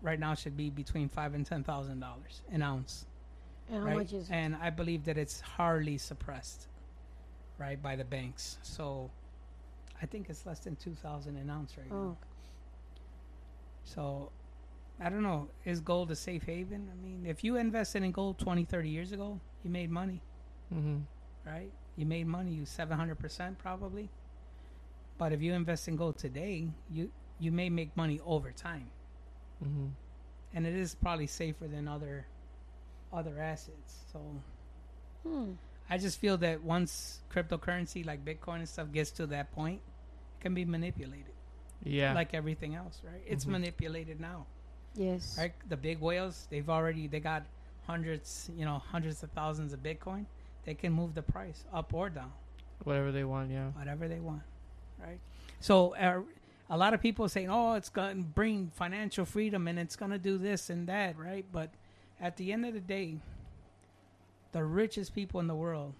right 0.00 0.18
now 0.18 0.34
should 0.34 0.56
be 0.56 0.70
between 0.70 1.08
five 1.10 1.34
and 1.34 1.44
ten 1.44 1.62
thousand 1.62 2.00
dollars 2.00 2.40
an 2.50 2.62
ounce 2.62 3.04
and 3.68 3.78
how 3.80 3.86
right? 3.86 3.96
much 3.96 4.12
is? 4.12 4.28
And 4.30 4.56
I 4.56 4.70
believe 4.70 5.04
that 5.04 5.16
it's 5.18 5.40
hardly 5.40 5.98
suppressed, 5.98 6.68
right, 7.58 7.80
by 7.80 7.96
the 7.96 8.04
banks. 8.04 8.58
So 8.62 9.10
I 10.02 10.06
think 10.06 10.28
it's 10.28 10.44
less 10.46 10.60
than 10.60 10.76
two 10.76 10.94
thousand 10.94 11.36
an 11.36 11.50
ounce 11.50 11.76
right 11.78 11.86
Oh, 11.90 11.94
now. 12.08 12.16
So 13.84 14.30
I 15.00 15.08
don't 15.10 15.22
know. 15.22 15.48
Is 15.64 15.80
gold 15.80 16.10
a 16.10 16.16
safe 16.16 16.44
haven? 16.44 16.88
I 16.92 17.04
mean, 17.04 17.26
if 17.26 17.42
you 17.44 17.56
invested 17.56 18.02
in 18.02 18.12
gold 18.12 18.38
20, 18.38 18.64
30 18.64 18.88
years 18.88 19.12
ago, 19.12 19.40
you 19.62 19.70
made 19.70 19.90
money, 19.90 20.22
Mm-hmm. 20.72 20.98
right? 21.46 21.70
You 21.96 22.06
made 22.06 22.26
money, 22.26 22.52
you 22.52 22.64
seven 22.64 22.98
hundred 22.98 23.18
percent 23.18 23.58
probably. 23.58 24.08
But 25.18 25.32
if 25.32 25.40
you 25.40 25.52
invest 25.52 25.86
in 25.88 25.96
gold 25.96 26.18
today, 26.18 26.68
you 26.90 27.10
you 27.38 27.52
may 27.52 27.68
make 27.70 27.96
money 27.96 28.20
over 28.24 28.50
time, 28.52 28.90
Mm-hmm. 29.64 29.86
and 30.54 30.66
it 30.66 30.74
is 30.74 30.94
probably 30.94 31.26
safer 31.26 31.66
than 31.68 31.86
other 31.88 32.26
other 33.14 33.38
assets. 33.40 34.00
So 34.12 34.20
hmm. 35.26 35.52
I 35.88 35.98
just 35.98 36.18
feel 36.18 36.36
that 36.38 36.62
once 36.62 37.20
cryptocurrency 37.32 38.04
like 38.04 38.24
Bitcoin 38.24 38.56
and 38.56 38.68
stuff 38.68 38.90
gets 38.92 39.10
to 39.12 39.26
that 39.28 39.52
point, 39.52 39.80
it 40.38 40.42
can 40.42 40.54
be 40.54 40.64
manipulated 40.64 41.32
Yeah. 41.82 42.14
like 42.14 42.34
everything 42.34 42.74
else, 42.74 43.00
right? 43.04 43.22
It's 43.26 43.44
Mhm. 43.44 43.50
manipulated 43.50 44.20
now, 44.20 44.46
Yes. 44.94 45.36
right? 45.38 45.52
The 45.68 45.76
big 45.76 45.98
whales, 46.00 46.46
they've 46.50 46.68
already 46.68 47.06
they 47.06 47.20
got 47.20 47.44
hundreds, 47.86 48.50
you 48.56 48.64
know, 48.64 48.78
hundreds 48.78 49.22
of 49.22 49.30
thousands 49.32 49.72
of 49.72 49.80
Bitcoin. 49.82 50.24
They 50.64 50.74
can 50.74 50.92
move 50.92 51.14
the 51.14 51.22
price 51.22 51.64
up 51.72 51.92
or 51.92 52.08
down, 52.08 52.32
Whatever 52.84 53.12
they 53.12 53.24
want. 53.24 53.50
Yeah. 53.50 53.70
whatever 53.72 54.08
they 54.08 54.20
want, 54.20 54.42
right? 54.98 55.20
So 55.60 55.94
uh, 55.94 56.22
a 56.70 56.78
lot 56.78 56.94
of 56.94 57.00
people 57.02 57.28
saying, 57.28 57.50
"Oh, 57.50 57.74
it's 57.74 57.90
going 57.90 58.16
to 58.16 58.28
bring 58.28 58.70
financial 58.70 59.26
freedom 59.26 59.68
and 59.68 59.78
it's 59.78 59.96
going 59.96 60.10
to 60.12 60.18
do 60.18 60.38
this 60.38 60.70
and 60.70 60.86
that," 60.88 61.18
right? 61.18 61.44
But 61.52 61.70
at 62.24 62.38
the 62.38 62.52
end 62.54 62.64
of 62.64 62.72
the 62.72 62.80
day, 62.80 63.18
the 64.52 64.64
richest 64.64 65.14
people 65.14 65.40
in 65.40 65.46
the 65.46 65.54
world, 65.54 65.92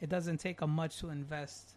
it 0.00 0.08
doesn't 0.08 0.38
take 0.38 0.60
a 0.62 0.66
much 0.66 0.98
to 0.98 1.10
invest 1.10 1.70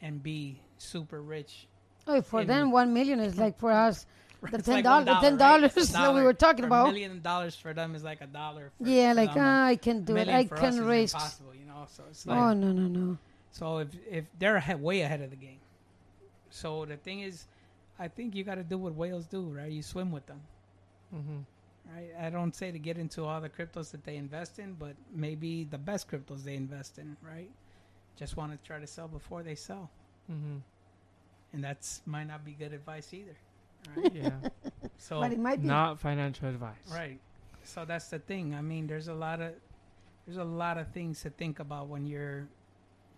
and 0.00 0.22
be 0.22 0.60
super 0.78 1.20
rich. 1.20 1.66
Oh, 2.06 2.22
for 2.22 2.42
in- 2.42 2.46
them, 2.46 2.70
one 2.70 2.94
million 2.94 3.18
is 3.20 3.36
like 3.36 3.58
for 3.58 3.72
us. 3.72 4.06
The 4.42 4.58
It's 4.58 4.66
ten 4.66 4.74
like 4.74 4.84
dollars, 4.84 5.06
one 5.06 5.14
the 5.14 5.20
ten 5.20 5.36
dollar, 5.36 5.52
right? 5.52 5.60
dollars 5.60 5.76
It's 5.76 5.92
that 5.92 6.14
we 6.14 6.22
were 6.22 6.32
talking 6.34 6.62
For 6.62 6.66
about. 6.66 6.88
A 6.88 6.92
million 6.92 7.20
dollars 7.20 7.54
for 7.54 7.72
them 7.74 7.94
is 7.94 8.02
like 8.02 8.20
a 8.22 8.26
dollar. 8.26 8.72
For, 8.78 8.88
Yeah, 8.88 9.12
like 9.12 9.34
them. 9.34 9.42
ah, 9.44 9.66
I 9.66 9.76
can 9.76 10.02
do 10.02 10.16
it. 10.16 10.28
I 10.28 10.46
for 10.46 10.56
can 10.56 10.74
is 10.74 10.80
raise. 10.80 11.14
Impossible, 11.14 11.54
you 11.54 11.64
know. 11.64 11.86
So 11.88 12.02
it's 12.10 12.26
like 12.26 12.38
Oh 12.38 12.52
no 12.52 12.72
no 12.72 12.86
no. 12.88 13.18
So 13.52 13.78
if 13.78 13.88
if 14.10 14.24
they're 14.40 14.56
ahead, 14.56 14.82
way 14.82 15.02
ahead 15.02 15.20
of 15.20 15.30
the 15.30 15.36
game, 15.36 15.60
so 16.50 16.84
the 16.86 16.96
thing 16.96 17.20
is, 17.20 17.46
I 18.00 18.08
think 18.08 18.34
you 18.34 18.42
got 18.42 18.56
to 18.56 18.64
do 18.64 18.78
what 18.78 18.94
whales 18.96 19.26
do, 19.26 19.42
right? 19.42 19.70
You 19.70 19.82
swim 19.82 20.10
with 20.10 20.26
them, 20.26 20.40
Mm-hmm. 21.14 21.38
Right? 21.94 22.10
I 22.20 22.30
don't 22.30 22.54
say 22.54 22.70
to 22.72 22.78
get 22.78 22.98
into 22.98 23.24
all 23.24 23.40
the 23.40 23.48
cryptos 23.48 23.90
that 23.92 24.04
they 24.04 24.16
invest 24.16 24.58
in, 24.58 24.74
but 24.74 24.94
maybe 25.14 25.64
the 25.64 25.78
best 25.78 26.08
cryptos 26.10 26.44
they 26.44 26.54
invest 26.54 26.98
in, 26.98 27.16
right? 27.22 27.50
Just 28.16 28.36
want 28.36 28.52
to 28.52 28.58
try 28.66 28.78
to 28.78 28.86
sell 28.86 29.08
before 29.08 29.42
they 29.42 29.54
sell, 29.54 29.90
Mm-hmm. 30.30 30.58
and 31.52 31.64
that's 31.64 32.00
might 32.06 32.24
not 32.28 32.44
be 32.44 32.52
good 32.52 32.72
advice 32.72 33.12
either, 33.12 33.36
right? 33.96 34.12
Yeah. 34.14 34.30
So 34.98 35.20
But 35.20 35.32
it 35.32 35.38
might 35.40 35.60
be. 35.60 35.66
Not 35.66 35.98
financial 35.98 36.48
advice. 36.48 36.76
Right. 36.88 37.18
So 37.64 37.84
that's 37.84 38.06
the 38.08 38.20
thing. 38.20 38.54
I 38.54 38.60
mean, 38.62 38.86
there's 38.86 39.08
a 39.08 39.14
lot 39.14 39.40
of 39.40 39.52
there's 40.26 40.36
a 40.38 40.44
lot 40.44 40.78
of 40.78 40.86
things 40.88 41.22
to 41.22 41.30
think 41.30 41.58
about 41.58 41.88
when 41.88 42.06
you're 42.06 42.46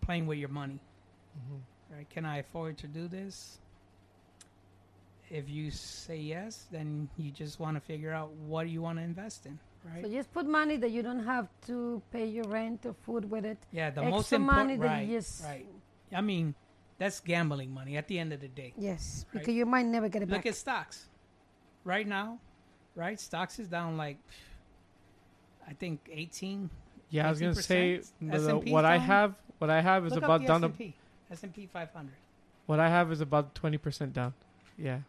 playing 0.00 0.26
with 0.26 0.38
your 0.38 0.48
money. 0.48 0.80
Mm-hmm. 1.36 1.94
Right? 1.96 2.08
Can 2.08 2.24
I 2.24 2.38
afford 2.38 2.78
to 2.78 2.86
do 2.86 3.06
this? 3.06 3.58
If 5.34 5.48
you 5.50 5.70
say 5.72 6.16
yes, 6.18 6.66
then 6.70 7.08
you 7.16 7.30
just 7.32 7.58
want 7.58 7.74
to 7.76 7.80
figure 7.80 8.12
out 8.12 8.30
what 8.46 8.68
you 8.68 8.80
want 8.86 8.98
to 8.98 9.04
invest 9.04 9.46
in, 9.46 9.58
right? 9.84 10.04
So 10.04 10.08
just 10.10 10.32
put 10.32 10.46
money 10.46 10.76
that 10.76 10.90
you 10.90 11.02
don't 11.02 11.24
have 11.24 11.48
to 11.66 12.00
pay 12.12 12.26
your 12.26 12.44
rent 12.44 12.86
or 12.86 12.94
food 13.06 13.28
with 13.28 13.44
it. 13.44 13.58
yeah, 13.72 13.90
the 13.90 14.02
Extra 14.02 14.10
most 14.10 14.30
money 14.32 14.74
important 14.74 14.80
that 14.82 14.86
right, 14.86 15.08
you 15.08 15.18
just 15.18 15.42
right. 15.44 15.66
I 16.14 16.20
mean, 16.20 16.54
that's 16.98 17.18
gambling 17.18 17.74
money 17.74 17.96
at 17.96 18.06
the 18.06 18.16
end 18.22 18.32
of 18.32 18.40
the 18.40 18.46
day. 18.48 18.72
yes, 18.78 19.26
Right. 19.26 19.40
because 19.40 19.54
you 19.54 19.66
might 19.66 19.86
never 19.86 20.08
get 20.08 20.22
it 20.22 20.28
Look 20.28 20.38
back. 20.38 20.44
Look 20.44 20.52
at 20.52 20.56
stocks. 20.56 21.08
Right 21.82 22.06
now, 22.06 22.38
right? 22.94 23.18
Stocks 23.18 23.58
is 23.58 23.66
down 23.66 23.96
like 23.96 24.18
I 25.66 25.72
think 25.72 26.08
18 26.12 26.70
Yeah, 27.10 27.26
I 27.26 27.30
was 27.30 27.40
gonna 27.40 27.54
say 27.56 27.98
the- 28.20 28.26
the- 28.26 28.34
S&P 28.36 28.70
's 28.70 28.72
what 28.72 28.84
I 28.84 28.98
have. 28.98 29.34
What 29.58 29.70
I 29.70 29.80
have 29.80 30.06
is 30.06 30.12
Look 30.14 30.22
about 30.24 30.34
up 30.36 30.40
the 30.42 30.46
down 30.46 30.60
to 30.62 30.68
S&P. 30.68 30.94
S&P 31.30 31.66
500. 31.66 32.12
what 32.66 32.78
I 32.78 32.88
have 32.88 33.10
is 33.10 33.20
about 33.20 33.54
twenty 33.56 33.78
percent 33.78 34.12
down. 34.12 34.34
Yeah. 34.78 35.00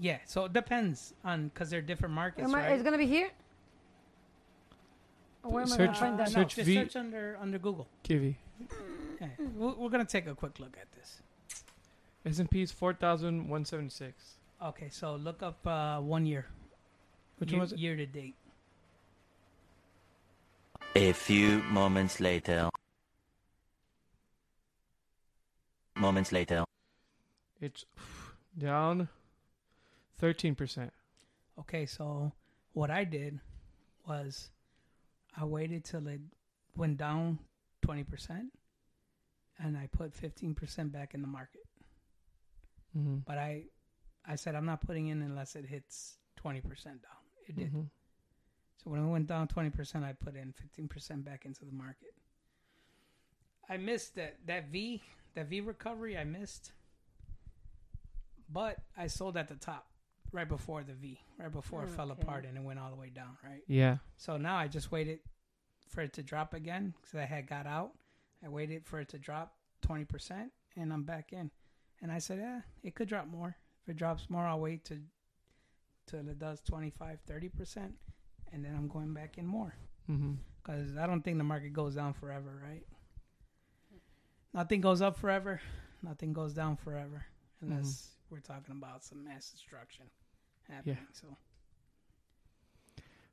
Yeah, 0.00 0.18
so 0.26 0.44
it 0.44 0.52
depends 0.52 1.12
on 1.24 1.48
because 1.48 1.70
they're 1.70 1.82
different 1.82 2.14
markets, 2.14 2.48
Am 2.48 2.54
I, 2.54 2.60
right? 2.60 2.72
It's 2.72 2.82
gonna 2.84 2.98
be 2.98 3.06
here. 3.06 3.30
Or 5.42 5.52
where 5.52 5.62
am 5.62 5.72
I 5.72 5.76
Search- 5.76 5.86
gonna 5.86 5.98
find 5.98 6.18
that? 6.20 6.28
no, 6.28 6.34
search 6.34 6.54
just 6.56 6.66
V- 6.66 6.74
search 6.74 6.96
under 6.96 7.36
under 7.40 7.58
Google. 7.58 7.88
Kiwi. 8.04 8.36
Yeah. 9.20 9.26
We're, 9.56 9.74
we're 9.74 9.88
gonna 9.90 10.04
take 10.04 10.26
a 10.28 10.34
quick 10.34 10.60
look 10.60 10.76
at 10.80 10.90
this. 10.92 11.22
S 12.24 12.38
and 12.38 12.50
P 12.50 12.62
is 12.62 12.70
four 12.70 12.94
thousand 12.94 13.48
one 13.48 13.64
seventy 13.64 13.90
six. 13.90 14.36
Okay, 14.62 14.88
so 14.90 15.16
look 15.16 15.42
up 15.42 15.64
uh, 15.66 15.98
one 16.00 16.26
year. 16.26 16.46
Which 17.38 17.50
year, 17.50 17.58
one 17.58 17.62
was 17.62 17.72
it? 17.72 17.78
Year 17.78 17.96
to 17.96 18.06
date. 18.06 18.34
A 20.96 21.12
few 21.12 21.62
moments 21.64 22.20
later. 22.20 22.68
Moments 25.96 26.30
later. 26.32 26.64
It's 27.60 27.84
down 28.56 29.08
thirteen 30.18 30.54
percent. 30.54 30.92
Okay, 31.58 31.86
so 31.86 32.32
what 32.72 32.90
I 32.90 33.04
did 33.04 33.40
was 34.06 34.50
I 35.36 35.44
waited 35.44 35.84
till 35.84 36.06
it 36.06 36.20
went 36.76 36.96
down 36.96 37.40
20% 37.86 38.06
and 39.58 39.76
I 39.76 39.88
put 39.90 40.14
15% 40.14 40.92
back 40.92 41.14
in 41.14 41.20
the 41.20 41.28
market. 41.28 41.66
Mm-hmm. 42.96 43.18
But 43.26 43.38
I 43.38 43.64
I 44.26 44.36
said 44.36 44.54
I'm 44.54 44.66
not 44.66 44.80
putting 44.86 45.08
in 45.08 45.22
unless 45.22 45.56
it 45.56 45.64
hits 45.66 46.18
20% 46.44 46.62
down. 46.62 46.94
It 47.46 47.56
did. 47.56 47.68
Mm-hmm. 47.68 47.82
So 48.82 48.90
when 48.90 49.04
it 49.04 49.08
went 49.08 49.26
down 49.26 49.48
20%, 49.48 50.04
I 50.04 50.12
put 50.12 50.36
in 50.36 50.54
15% 50.78 51.24
back 51.24 51.44
into 51.44 51.64
the 51.64 51.72
market. 51.72 52.14
I 53.68 53.76
missed 53.76 54.14
that 54.16 54.36
that 54.46 54.68
V, 54.68 55.02
that 55.34 55.48
V 55.48 55.60
recovery 55.60 56.16
I 56.16 56.24
missed. 56.24 56.72
But 58.50 58.78
I 58.96 59.08
sold 59.08 59.36
at 59.36 59.48
the 59.48 59.56
top 59.56 59.86
right 60.32 60.48
before 60.48 60.82
the 60.82 60.92
V, 60.94 61.18
right 61.38 61.50
before 61.52 61.84
it 61.84 61.90
fell 61.90 62.10
Okay. 62.12 62.22
apart 62.22 62.44
and 62.44 62.56
it 62.56 62.62
went 62.62 62.78
all 62.78 62.90
the 62.90 62.96
way 62.96 63.10
down, 63.10 63.36
right? 63.44 63.62
Yeah. 63.66 63.98
So 64.16 64.36
now 64.36 64.56
I 64.56 64.68
just 64.68 64.90
waited 64.92 65.20
for 65.88 66.02
it 66.02 66.12
to 66.14 66.22
drop 66.22 66.52
again 66.54 66.94
because 67.00 67.18
I 67.18 67.24
had 67.24 67.46
got 67.46 67.66
out. 67.66 67.92
I 68.44 68.48
waited 68.48 68.84
for 68.86 69.00
it 69.00 69.08
to 69.10 69.18
drop 69.18 69.54
20% 69.86 70.50
and 70.76 70.92
I'm 70.92 71.04
back 71.04 71.32
in. 71.32 71.50
And 72.02 72.12
I 72.12 72.18
said, 72.18 72.38
yeah, 72.38 72.60
it 72.82 72.94
could 72.94 73.08
drop 73.08 73.26
more. 73.26 73.56
If 73.82 73.88
it 73.88 73.96
drops 73.96 74.28
more, 74.28 74.46
I'll 74.46 74.60
wait 74.60 74.84
to 74.86 75.00
till 76.06 76.20
it 76.28 76.38
does 76.38 76.60
25, 76.62 77.18
30%. 77.28 77.90
And 78.52 78.64
then 78.64 78.74
I'm 78.76 78.88
going 78.88 79.12
back 79.14 79.38
in 79.38 79.46
more 79.46 79.74
Mm-hmm. 80.10 80.34
because 80.62 80.96
I 80.96 81.06
don't 81.06 81.20
think 81.22 81.36
the 81.38 81.44
market 81.44 81.72
goes 81.74 81.94
down 81.94 82.14
forever, 82.14 82.62
right? 82.64 82.84
Nothing 84.54 84.80
goes 84.80 85.02
up 85.02 85.18
forever. 85.18 85.60
Nothing 86.02 86.32
goes 86.32 86.54
down 86.54 86.76
forever 86.76 87.26
unless 87.60 88.08
we're 88.30 88.40
talking 88.40 88.74
about 88.76 89.04
some 89.04 89.24
mass 89.24 89.50
destruction 89.50 90.06
happening. 90.68 90.98
So 91.12 91.26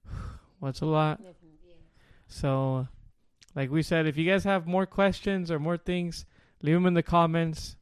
Well, 0.60 0.70
it's 0.70 0.82
a 0.82 0.86
lot. 0.86 1.22
So, 2.28 2.88
like 3.56 3.70
we 3.70 3.84
said, 3.84 4.08
if 4.08 4.18
you 4.18 4.30
guys 4.30 4.44
have 4.46 4.66
more 4.66 4.86
questions 4.86 5.52
or 5.52 5.60
more 5.60 5.78
things, 5.78 6.26
leave 6.62 6.76
them 6.76 6.86
in 6.86 6.94
the 6.94 7.04
comments. 7.04 7.76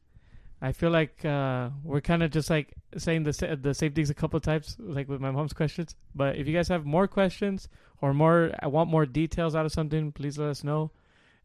I 0.60 0.72
feel 0.72 0.90
like 0.90 1.24
uh, 1.24 1.70
we're 1.82 2.00
kind 2.00 2.22
of 2.22 2.30
just 2.30 2.50
like 2.50 2.74
saying 2.96 3.24
the 3.24 3.32
sa- 3.32 3.54
the 3.60 3.74
same 3.74 3.92
things 3.92 4.10
a 4.10 4.14
couple 4.14 4.36
of 4.36 4.42
times, 4.42 4.76
like 4.78 5.08
with 5.08 5.20
my 5.20 5.30
mom's 5.30 5.52
questions. 5.52 5.94
But 6.14 6.36
if 6.36 6.46
you 6.46 6.54
guys 6.54 6.68
have 6.68 6.84
more 6.84 7.06
questions 7.06 7.68
or 8.00 8.14
more, 8.14 8.52
I 8.60 8.68
want 8.68 8.90
more 8.90 9.06
details 9.06 9.54
out 9.54 9.66
of 9.66 9.72
something, 9.72 10.12
please 10.12 10.38
let 10.38 10.48
us 10.48 10.64
know. 10.64 10.90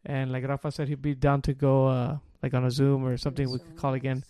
And 0.04 0.32
like 0.32 0.46
Rafa 0.46 0.72
said, 0.72 0.88
he'd 0.88 1.02
be 1.02 1.14
down 1.14 1.42
to 1.42 1.52
go 1.52 1.86
uh, 1.88 2.18
like 2.42 2.54
on 2.54 2.64
a 2.64 2.70
Zoom 2.70 3.04
or 3.04 3.16
something 3.16 3.50
we 3.50 3.58
could 3.58 3.76
call 3.76 3.94
again. 3.94 4.24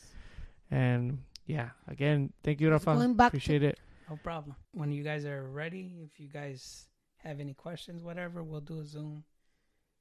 And 0.70 1.18
yeah, 1.50 1.70
again, 1.88 2.32
thank 2.42 2.60
you, 2.60 2.70
Rafa. 2.70 2.94
Going 2.94 3.14
back 3.14 3.32
to- 3.32 3.36
Appreciate 3.36 3.62
it. 3.62 3.78
no 4.08 4.16
problem. 4.16 4.56
When 4.72 4.90
you 4.92 5.02
guys 5.02 5.24
are 5.24 5.42
ready, 5.48 6.00
if 6.04 6.18
you 6.20 6.28
guys 6.28 6.86
have 7.18 7.40
any 7.40 7.54
questions, 7.54 8.02
whatever, 8.02 8.42
we'll 8.42 8.60
do 8.72 8.80
a 8.80 8.84
Zoom 8.84 9.24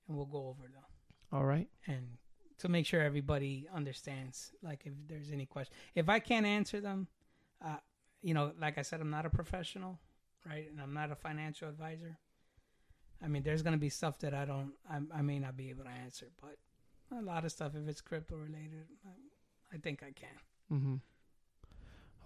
and 0.08 0.18
we'll 0.18 0.26
go 0.26 0.48
over 0.48 0.64
them. 0.64 0.84
All 1.32 1.46
right. 1.46 1.68
and 1.88 2.18
to 2.60 2.68
make 2.68 2.86
sure 2.86 3.02
everybody 3.02 3.68
understands 3.74 4.52
like 4.62 4.82
if 4.86 4.92
there's 5.08 5.32
any 5.32 5.46
question 5.46 5.74
if 5.96 6.10
i 6.10 6.20
can't 6.20 6.46
answer 6.46 6.82
them 6.82 7.08
uh, 7.66 7.78
you 8.22 8.34
know 8.34 8.52
like 8.60 8.78
i 8.78 8.82
said 8.82 9.00
i'm 9.00 9.10
not 9.10 9.26
a 9.26 9.30
professional 9.30 9.98
right 10.46 10.66
and 10.70 10.82
i'm 10.82 10.94
not 10.94 11.10
a 11.10 11.16
financial 11.16 11.70
advisor 11.70 12.18
i 13.24 13.28
mean 13.30 13.44
there's 13.44 13.62
going 13.62 13.72
to 13.80 13.80
be 13.80 13.88
stuff 13.88 14.20
that 14.20 14.34
i 14.34 14.44
don't 14.44 14.74
I, 14.92 14.98
I 15.20 15.22
may 15.22 15.40
not 15.40 15.56
be 15.56 15.70
able 15.70 15.86
to 15.86 15.90
answer 16.04 16.28
but 16.42 16.58
a 17.18 17.22
lot 17.22 17.46
of 17.46 17.52
stuff 17.54 17.72
if 17.82 17.88
it's 17.88 18.02
crypto 18.02 18.36
related 18.36 18.88
I, 19.06 19.76
I 19.76 19.78
think 19.78 20.04
i 20.04 20.12
can 20.12 20.38
Mm-hmm. 20.70 20.96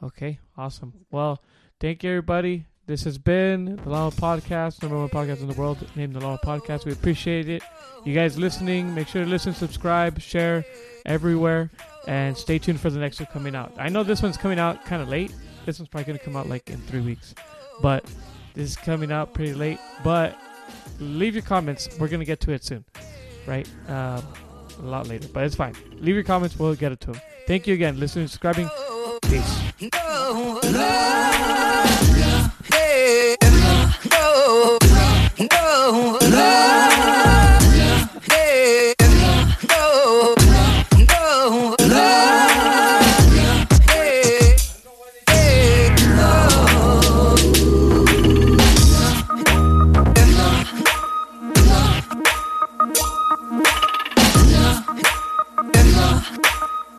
Okay, 0.01 0.39
awesome. 0.57 0.93
Well, 1.11 1.41
thank 1.79 2.03
you, 2.03 2.09
everybody. 2.11 2.65
This 2.85 3.05
has 3.05 3.17
been 3.17 3.77
the 3.77 3.89
Lama 3.89 4.11
Podcast, 4.11 4.81
number 4.81 4.97
one 4.97 5.07
podcast 5.07 5.39
in 5.39 5.47
the 5.47 5.53
world, 5.53 5.77
named 5.95 6.13
the 6.13 6.19
Lama 6.19 6.37
Podcast. 6.43 6.83
We 6.85 6.91
appreciate 6.91 7.47
it. 7.47 7.63
You 8.03 8.13
guys 8.13 8.37
listening, 8.37 8.93
make 8.93 9.07
sure 9.07 9.23
to 9.23 9.29
listen, 9.29 9.53
subscribe, 9.53 10.19
share 10.19 10.65
everywhere, 11.05 11.71
and 12.07 12.37
stay 12.37 12.59
tuned 12.59 12.81
for 12.81 12.89
the 12.89 12.99
next 12.99 13.21
one 13.21 13.27
coming 13.27 13.55
out. 13.55 13.71
I 13.77 13.87
know 13.87 14.03
this 14.03 14.21
one's 14.21 14.35
coming 14.35 14.59
out 14.59 14.83
kind 14.85 15.01
of 15.01 15.07
late. 15.07 15.33
This 15.65 15.79
one's 15.79 15.87
probably 15.87 16.05
going 16.05 16.19
to 16.19 16.25
come 16.25 16.35
out 16.35 16.49
like 16.49 16.69
in 16.69 16.77
three 16.81 16.99
weeks, 16.99 17.33
but 17.81 18.03
this 18.53 18.71
is 18.71 18.75
coming 18.75 19.13
out 19.13 19.33
pretty 19.33 19.53
late. 19.53 19.79
But 20.03 20.37
leave 20.99 21.35
your 21.35 21.43
comments. 21.43 21.87
We're 21.97 22.09
going 22.09 22.19
to 22.19 22.25
get 22.25 22.41
to 22.41 22.51
it 22.51 22.65
soon, 22.65 22.83
right? 23.47 23.67
Um, 23.87 24.21
a 24.79 24.81
lot 24.81 25.07
later, 25.07 25.29
but 25.29 25.45
it's 25.45 25.55
fine. 25.55 25.75
Leave 25.99 26.15
your 26.15 26.25
comments. 26.25 26.59
We'll 26.59 26.75
get 26.75 26.91
it 26.91 26.99
to 27.01 27.13
them. 27.13 27.21
Thank 27.47 27.65
you 27.65 27.73
again. 27.75 27.97
Listening, 27.97 28.27
subscribing. 28.27 28.69
Peace. 29.33 29.89
Yeah. 36.31 36.62